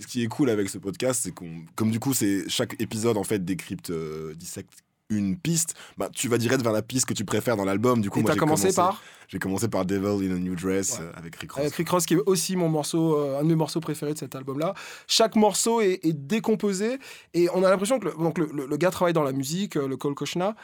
Ce 0.00 0.06
qui 0.06 0.22
est 0.22 0.28
cool 0.28 0.50
avec 0.50 0.68
ce 0.68 0.78
podcast, 0.78 1.20
c'est 1.22 1.32
qu'on, 1.32 1.62
comme 1.76 1.90
du 1.90 2.00
coup, 2.00 2.14
c'est 2.14 2.48
chaque 2.48 2.80
épisode 2.80 3.16
en 3.16 3.24
fait 3.24 3.44
décrypte, 3.44 3.90
euh, 3.90 4.34
dissecte 4.34 4.72
une 5.10 5.36
piste. 5.38 5.74
Bah, 5.98 6.08
tu 6.12 6.28
vas 6.28 6.38
direct 6.38 6.62
vers 6.62 6.72
la 6.72 6.80
piste 6.82 7.06
que 7.06 7.12
tu 7.14 7.24
préfères 7.26 7.56
dans 7.56 7.64
l'album. 7.66 8.00
Du 8.00 8.08
coup, 8.10 8.20
Et 8.20 8.22
moi, 8.22 8.32
j'ai 8.32 8.38
commencé 8.38 8.72
par 8.72 9.02
J'ai 9.28 9.38
commencé 9.38 9.68
par 9.68 9.84
Devil 9.84 10.26
in 10.30 10.34
a 10.34 10.38
New 10.38 10.56
Dress 10.56 10.98
euh, 11.00 11.12
avec 11.14 11.36
Rick 11.36 11.52
Ross. 11.52 11.60
Avec 11.60 11.74
Rick 11.74 11.88
Ross, 11.90 12.06
qui 12.06 12.14
est 12.14 12.22
aussi 12.26 12.56
mon 12.56 12.68
morceau, 12.70 13.18
euh, 13.18 13.38
un 13.38 13.42
de 13.42 13.48
mes 13.48 13.54
morceaux 13.54 13.80
préférés 13.80 14.14
de 14.14 14.18
cet 14.18 14.34
album-là. 14.34 14.74
Chaque 15.06 15.36
morceau 15.36 15.80
est, 15.82 16.00
est 16.04 16.14
décomposé 16.14 16.98
et 17.34 17.48
on 17.54 17.62
a 17.62 17.70
l'impression 17.70 17.98
que 17.98 18.06
le, 18.06 18.12
donc 18.12 18.38
le, 18.38 18.48
le- 18.52 18.66
le 18.66 18.76
gars 18.78 18.90
travaille 18.90 19.12
dans 19.12 19.22
la 19.22 19.32
musique, 19.32 19.76
euh, 19.76 19.86
le 19.86 19.96
Cole 19.98 20.14
Koshna. 20.14 20.56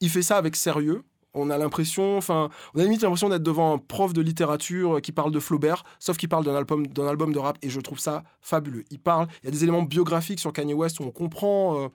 il 0.00 0.08
fait 0.10 0.22
ça 0.22 0.36
avec 0.36 0.56
sérieux. 0.56 1.02
On 1.38 1.50
a 1.50 1.58
l'impression, 1.58 2.16
enfin, 2.16 2.50
on 2.74 2.80
a 2.80 2.82
limite 2.82 3.02
l'impression 3.02 3.28
d'être 3.28 3.42
devant 3.42 3.74
un 3.74 3.78
prof 3.78 4.12
de 4.12 4.20
littérature 4.20 4.96
euh, 4.96 5.00
qui 5.00 5.12
parle 5.12 5.32
de 5.32 5.40
Flaubert, 5.40 5.84
sauf 5.98 6.16
qu'il 6.16 6.28
parle 6.28 6.44
d'un 6.44 6.54
album, 6.54 6.86
d'un 6.86 7.06
album 7.06 7.32
de 7.32 7.38
rap, 7.38 7.58
et 7.62 7.70
je 7.70 7.80
trouve 7.80 7.98
ça 7.98 8.24
fabuleux. 8.40 8.84
Il 8.90 8.98
parle, 8.98 9.28
il 9.42 9.46
y 9.46 9.48
a 9.48 9.52
des 9.52 9.62
éléments 9.62 9.82
biographiques 9.82 10.40
sur 10.40 10.52
Kanye 10.52 10.74
West 10.74 11.00
où 11.00 11.04
on 11.04 11.10
comprend 11.10 11.84
euh, 11.84 11.88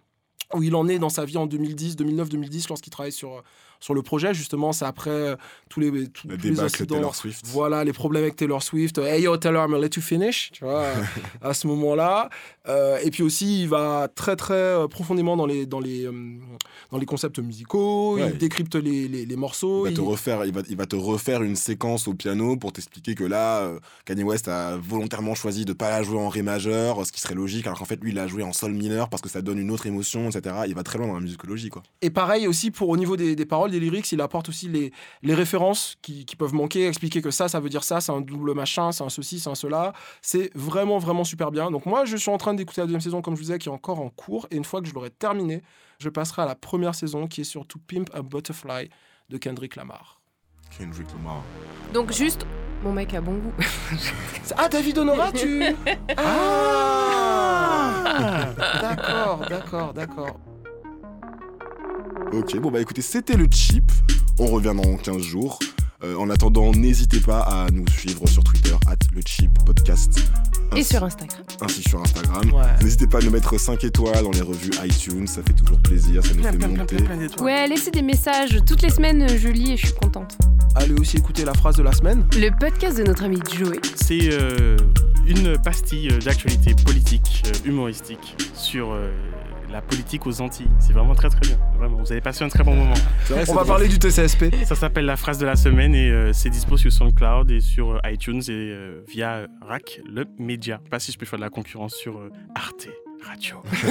où 0.54 0.64
il 0.64 0.76
en 0.76 0.88
est 0.88 1.00
dans 1.00 1.10
sa 1.10 1.26
vie 1.26 1.38
en 1.38 1.46
2010, 1.46 1.96
2009, 1.96 2.30
2010, 2.30 2.70
lorsqu'il 2.70 2.92
travaille 2.92 3.12
sur, 3.12 3.34
euh, 3.34 3.42
sur 3.84 3.94
le 3.94 4.02
projet. 4.02 4.34
Justement, 4.34 4.72
c'est 4.72 4.86
après 4.86 5.10
euh, 5.10 5.36
tous 5.70 5.82
les, 5.82 5.92
tous, 6.08 6.28
Le 6.28 6.38
tous 6.38 6.44
les 6.44 6.52
débâcle 6.52 6.66
incidents. 6.68 6.96
Taylor 6.96 7.16
Swift. 7.16 7.46
Voilà, 7.48 7.84
les 7.84 7.92
problèmes 7.92 8.24
avec 8.24 8.38
Taylor 8.38 8.64
Swift. 8.64 8.98
Hey 8.98 9.24
yo, 9.24 9.36
Taylor, 9.36 9.66
I'm 9.66 9.72
gonna 9.72 9.82
let 9.86 9.90
you 9.98 10.02
finish. 10.02 10.52
Tu 10.54 10.64
vois, 10.64 10.86
à 11.42 11.54
ce 11.54 11.68
moment-là. 11.68 12.30
Euh, 12.70 12.98
et 13.04 13.12
puis 13.12 13.24
aussi, 13.24 13.64
il 13.64 13.68
va 13.68 14.08
très, 14.16 14.38
très 14.38 14.54
euh, 14.54 14.88
profondément 14.88 15.36
dans 15.36 15.46
les, 15.46 15.66
dans 15.66 15.82
les, 15.82 16.08
dans 16.92 16.98
les 16.98 17.06
concepts 17.06 17.40
musicaux. 17.40 18.16
Ouais. 18.16 18.30
Il 18.32 18.38
décrypte 18.38 18.76
les, 18.76 19.10
les, 19.10 19.26
les 19.26 19.36
morceaux. 19.36 19.86
Il 19.86 19.90
va, 19.90 19.96
te 19.98 20.02
refaire, 20.02 20.46
il, 20.46 20.54
va, 20.54 20.62
il 20.70 20.78
va 20.78 20.86
te 20.86 20.96
refaire 20.96 21.44
une 21.44 21.58
séquence 21.58 22.08
au 22.08 22.14
piano 22.14 22.56
pour 22.56 22.72
t'expliquer 22.72 23.16
que 23.16 23.26
là, 23.26 23.70
Kanye 24.06 24.24
West 24.24 24.48
a 24.48 24.78
volontairement 24.78 25.36
choisi 25.36 25.66
de 25.66 25.74
pas 25.74 25.90
la 25.90 26.04
jouer 26.04 26.20
en 26.20 26.30
ré 26.30 26.42
majeur, 26.42 27.06
ce 27.06 27.12
qui 27.12 27.20
serait 27.20 27.36
logique, 27.36 27.68
alors 27.68 27.80
qu'en 27.80 27.86
fait, 27.86 28.02
lui, 28.02 28.12
il 28.12 28.16
l'a 28.16 28.28
joué 28.28 28.44
en 28.44 28.54
sol 28.54 28.72
mineur 28.72 29.10
parce 29.10 29.22
que 29.22 29.28
ça 29.28 29.42
donne 29.42 29.60
une 29.60 29.72
autre 29.72 29.88
émotion, 29.88 30.30
etc. 30.30 30.56
Il 30.68 30.76
va 30.76 30.84
très 30.84 30.98
loin 30.98 31.08
dans 31.08 31.16
la 31.16 31.20
musicologie, 31.20 31.68
quoi. 31.68 31.84
Et 32.02 32.10
pareil 32.10 32.48
aussi 32.48 32.72
pour 32.72 32.88
au 32.88 32.96
niveau 32.96 33.18
des, 33.18 33.36
des 33.36 33.46
paroles, 33.46 33.73
des 33.74 33.80
lyrics, 33.80 34.12
il 34.12 34.22
apporte 34.22 34.50
aussi 34.50 34.68
les, 34.70 34.92
les 35.22 35.34
références 35.34 35.98
qui, 36.02 36.26
qui 36.26 36.36
peuvent 36.36 36.54
manquer, 36.54 36.88
expliquer 36.88 37.22
que 37.22 37.32
ça, 37.32 37.48
ça 37.48 37.60
veut 37.60 37.70
dire 37.70 37.84
ça, 37.84 38.02
c'est 38.02 38.12
un 38.12 38.22
double 38.22 38.54
machin, 38.54 38.92
c'est 38.92 39.04
un 39.04 39.10
ceci, 39.10 39.40
c'est 39.40 39.50
un 39.50 39.56
cela. 39.56 39.94
C'est 40.22 40.52
vraiment, 40.56 41.00
vraiment 41.00 41.24
super 41.24 41.52
bien. 41.52 41.72
Donc 41.72 41.86
moi, 41.86 42.06
je 42.06 42.16
suis 42.16 42.32
en 42.32 42.38
train 42.38 42.54
d'écouter 42.54 42.82
la 42.82 42.86
deuxième 42.88 43.02
saison, 43.02 43.22
comme 43.22 43.36
je 43.36 43.40
vous 43.40 43.46
disais, 43.46 43.60
qui 43.60 43.70
est 43.70 43.72
encore 43.72 44.00
en 44.00 44.10
cours. 44.10 44.48
Et 44.52 44.56
une 44.56 44.64
fois 44.66 44.82
que 44.82 44.88
je 44.88 44.94
l'aurai 44.94 45.10
terminée, 45.10 45.62
je 46.00 46.10
passerai 46.10 46.44
à 46.44 46.46
la 46.46 46.56
première 46.56 46.96
saison 46.96 47.28
qui 47.28 47.42
est 47.42 47.46
sur 47.46 47.66
To 47.68 47.80
Pimp 47.88 48.10
a 48.14 48.22
Butterfly 48.22 48.90
de 49.30 49.38
Kendrick 49.38 49.76
Lamar. 49.76 50.22
Kendrick 50.78 51.08
Lamar. 51.14 51.44
Donc 51.94 52.12
juste, 52.12 52.46
mon 52.84 52.92
mec 52.92 53.14
a 53.14 53.22
bon 53.22 53.34
goût. 53.34 53.54
Ah, 54.58 54.68
David 54.70 54.98
Honora, 55.00 55.32
tu... 55.32 55.64
Ah 56.18 56.94
D'accord, 58.82 59.40
d'accord, 59.50 59.94
d'accord. 59.94 60.40
Ok, 62.34 62.58
bon 62.60 62.72
bah 62.72 62.82
écoutez, 62.82 63.02
c'était 63.02 63.36
le 63.36 63.48
chip. 63.50 63.92
On 64.40 64.48
revient 64.48 64.74
dans 64.76 64.98
15 64.98 65.22
jours. 65.22 65.60
Euh, 66.04 66.16
en 66.18 66.30
attendant, 66.30 66.72
n'hésitez 66.72 67.20
pas 67.20 67.40
à 67.40 67.70
nous 67.72 67.88
suivre 67.88 68.28
sur 68.28 68.44
Twitter, 68.44 68.76
at 68.88 68.98
le 69.14 69.22
chip 69.26 69.52
podcast. 69.66 70.20
Et 70.76 70.84
sur 70.84 71.04
Instagram. 71.04 71.44
Ainsi 71.62 71.82
sur 71.84 72.02
Instagram. 72.02 72.52
N'hésitez 72.82 73.08
pas 73.08 73.20
à 73.20 73.22
nous 73.22 73.32
mettre 73.32 73.58
5 73.58 73.84
étoiles 73.84 74.24
dans 74.24 74.32
les 74.32 74.42
revues 74.42 74.72
iTunes, 74.84 75.28
ça 75.28 75.42
fait 75.44 75.54
toujours 75.54 75.80
plaisir, 75.80 76.26
ça 76.26 76.34
nous 76.34 76.44
fait 76.44 76.68
monter. 76.68 76.98
Ouais, 77.42 77.68
laissez 77.68 77.92
des 77.92 78.02
messages. 78.02 78.60
Toutes 78.66 78.82
les 78.82 78.90
semaines, 78.90 79.28
je 79.38 79.48
lis 79.50 79.74
et 79.74 79.78
je 79.78 79.86
suis 79.86 79.96
contente. 79.96 80.38
Allez 80.76 80.94
aussi 81.00 81.18
écouter 81.18 81.46
la 81.46 81.54
phrase 81.54 81.78
de 81.78 81.84
la 81.84 81.92
semaine. 81.92 82.26
Le 82.36 82.50
podcast 82.50 82.98
de 82.98 83.04
notre 83.04 83.24
ami 83.24 83.40
Joey. 83.56 83.80
C'est 83.96 84.30
euh, 84.32 84.76
une 85.28 85.58
pastille 85.62 86.10
euh, 86.12 86.18
d'actualité 86.20 86.74
politique, 86.84 87.44
humoristique, 87.64 88.36
sur 88.56 88.92
euh, 88.92 89.12
la 89.74 89.82
politique 89.82 90.26
aux 90.28 90.40
Antilles. 90.40 90.70
C'est 90.80 90.94
vraiment 90.94 91.16
très 91.16 91.30
très 91.30 91.42
bien. 91.42 91.58
Vraiment, 91.78 91.98
vous 91.98 92.12
avez 92.12 92.22
passé 92.22 92.44
un 92.44 92.48
très 92.48 92.64
bon 92.64 92.76
moment. 92.76 92.94
On 93.50 93.54
va 93.54 93.66
parler 93.66 93.88
du 93.88 93.98
TCSP. 94.00 94.54
Ça 94.66 94.76
s'appelle 94.76 95.06
La 95.06 95.18
phrase 95.18 95.40
de 95.40 95.46
la 95.48 95.56
semaine 95.56 95.96
et 95.96 96.10
euh, 96.12 96.32
c'est 96.32 96.50
dispo 96.52 96.78
sur 96.78 96.92
SoundCloud 96.94 97.50
et 97.52 97.60
sur 97.60 97.96
euh, 97.96 98.00
iTunes 98.06 98.42
et 98.48 98.52
euh, 98.52 99.02
via 99.10 99.32
euh, 99.34 99.48
RAC, 99.68 100.00
le 100.08 100.26
média. 100.38 100.78
Je 100.80 100.84
sais 100.86 100.90
Pas 100.92 101.00
si 101.00 101.12
je 101.12 101.18
peux 101.18 101.26
faire 101.26 101.40
de 101.40 101.44
la 101.44 101.50
concurrence 101.50 101.96
sur 101.96 102.18
euh, 102.20 102.30
Arte 102.56 102.88
Radio. 103.28 103.58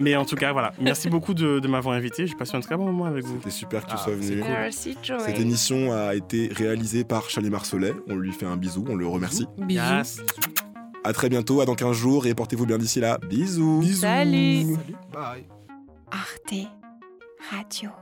Mais 0.00 0.16
en 0.16 0.24
tout 0.24 0.36
cas, 0.36 0.52
voilà. 0.52 0.72
Merci 0.80 1.10
beaucoup 1.10 1.34
de, 1.34 1.58
de 1.58 1.68
m'avoir 1.68 1.94
invité. 1.96 2.26
J'ai 2.26 2.34
passé 2.36 2.56
un 2.56 2.60
très 2.60 2.76
bon 2.76 2.86
moment 2.86 3.04
avec 3.04 3.24
vous. 3.24 3.36
C'était 3.38 3.50
super 3.50 3.84
que 3.84 3.90
tu 3.90 3.96
Ah, 3.98 4.02
sois 4.02 4.14
venu. 4.14 4.36
Merci, 4.40 4.96
Joey. 5.02 5.18
Cette 5.20 5.40
émission 5.40 5.92
a 5.92 6.14
été 6.14 6.48
réalisée 6.54 7.04
par 7.04 7.28
Charlie 7.28 7.50
Marcelet. 7.50 7.92
On 8.08 8.16
lui 8.16 8.32
fait 8.32 8.46
un 8.46 8.56
bisou, 8.56 8.84
on 8.88 8.94
le 8.94 9.06
remercie. 9.06 9.46
Bisous. 9.58 9.80
Yes. 9.82 10.20
À 11.04 11.12
très 11.12 11.28
bientôt, 11.28 11.60
à 11.60 11.66
dans 11.66 11.74
15 11.74 11.94
jours 11.94 12.26
et 12.26 12.34
portez-vous 12.34 12.64
bien 12.66 12.78
d'ici 12.78 12.98
là. 12.98 13.18
Bisous. 13.28 13.84
Salut. 14.00 14.76
Bye. 15.12 15.46
Arte 16.10 16.54
Radio.com 17.50 17.94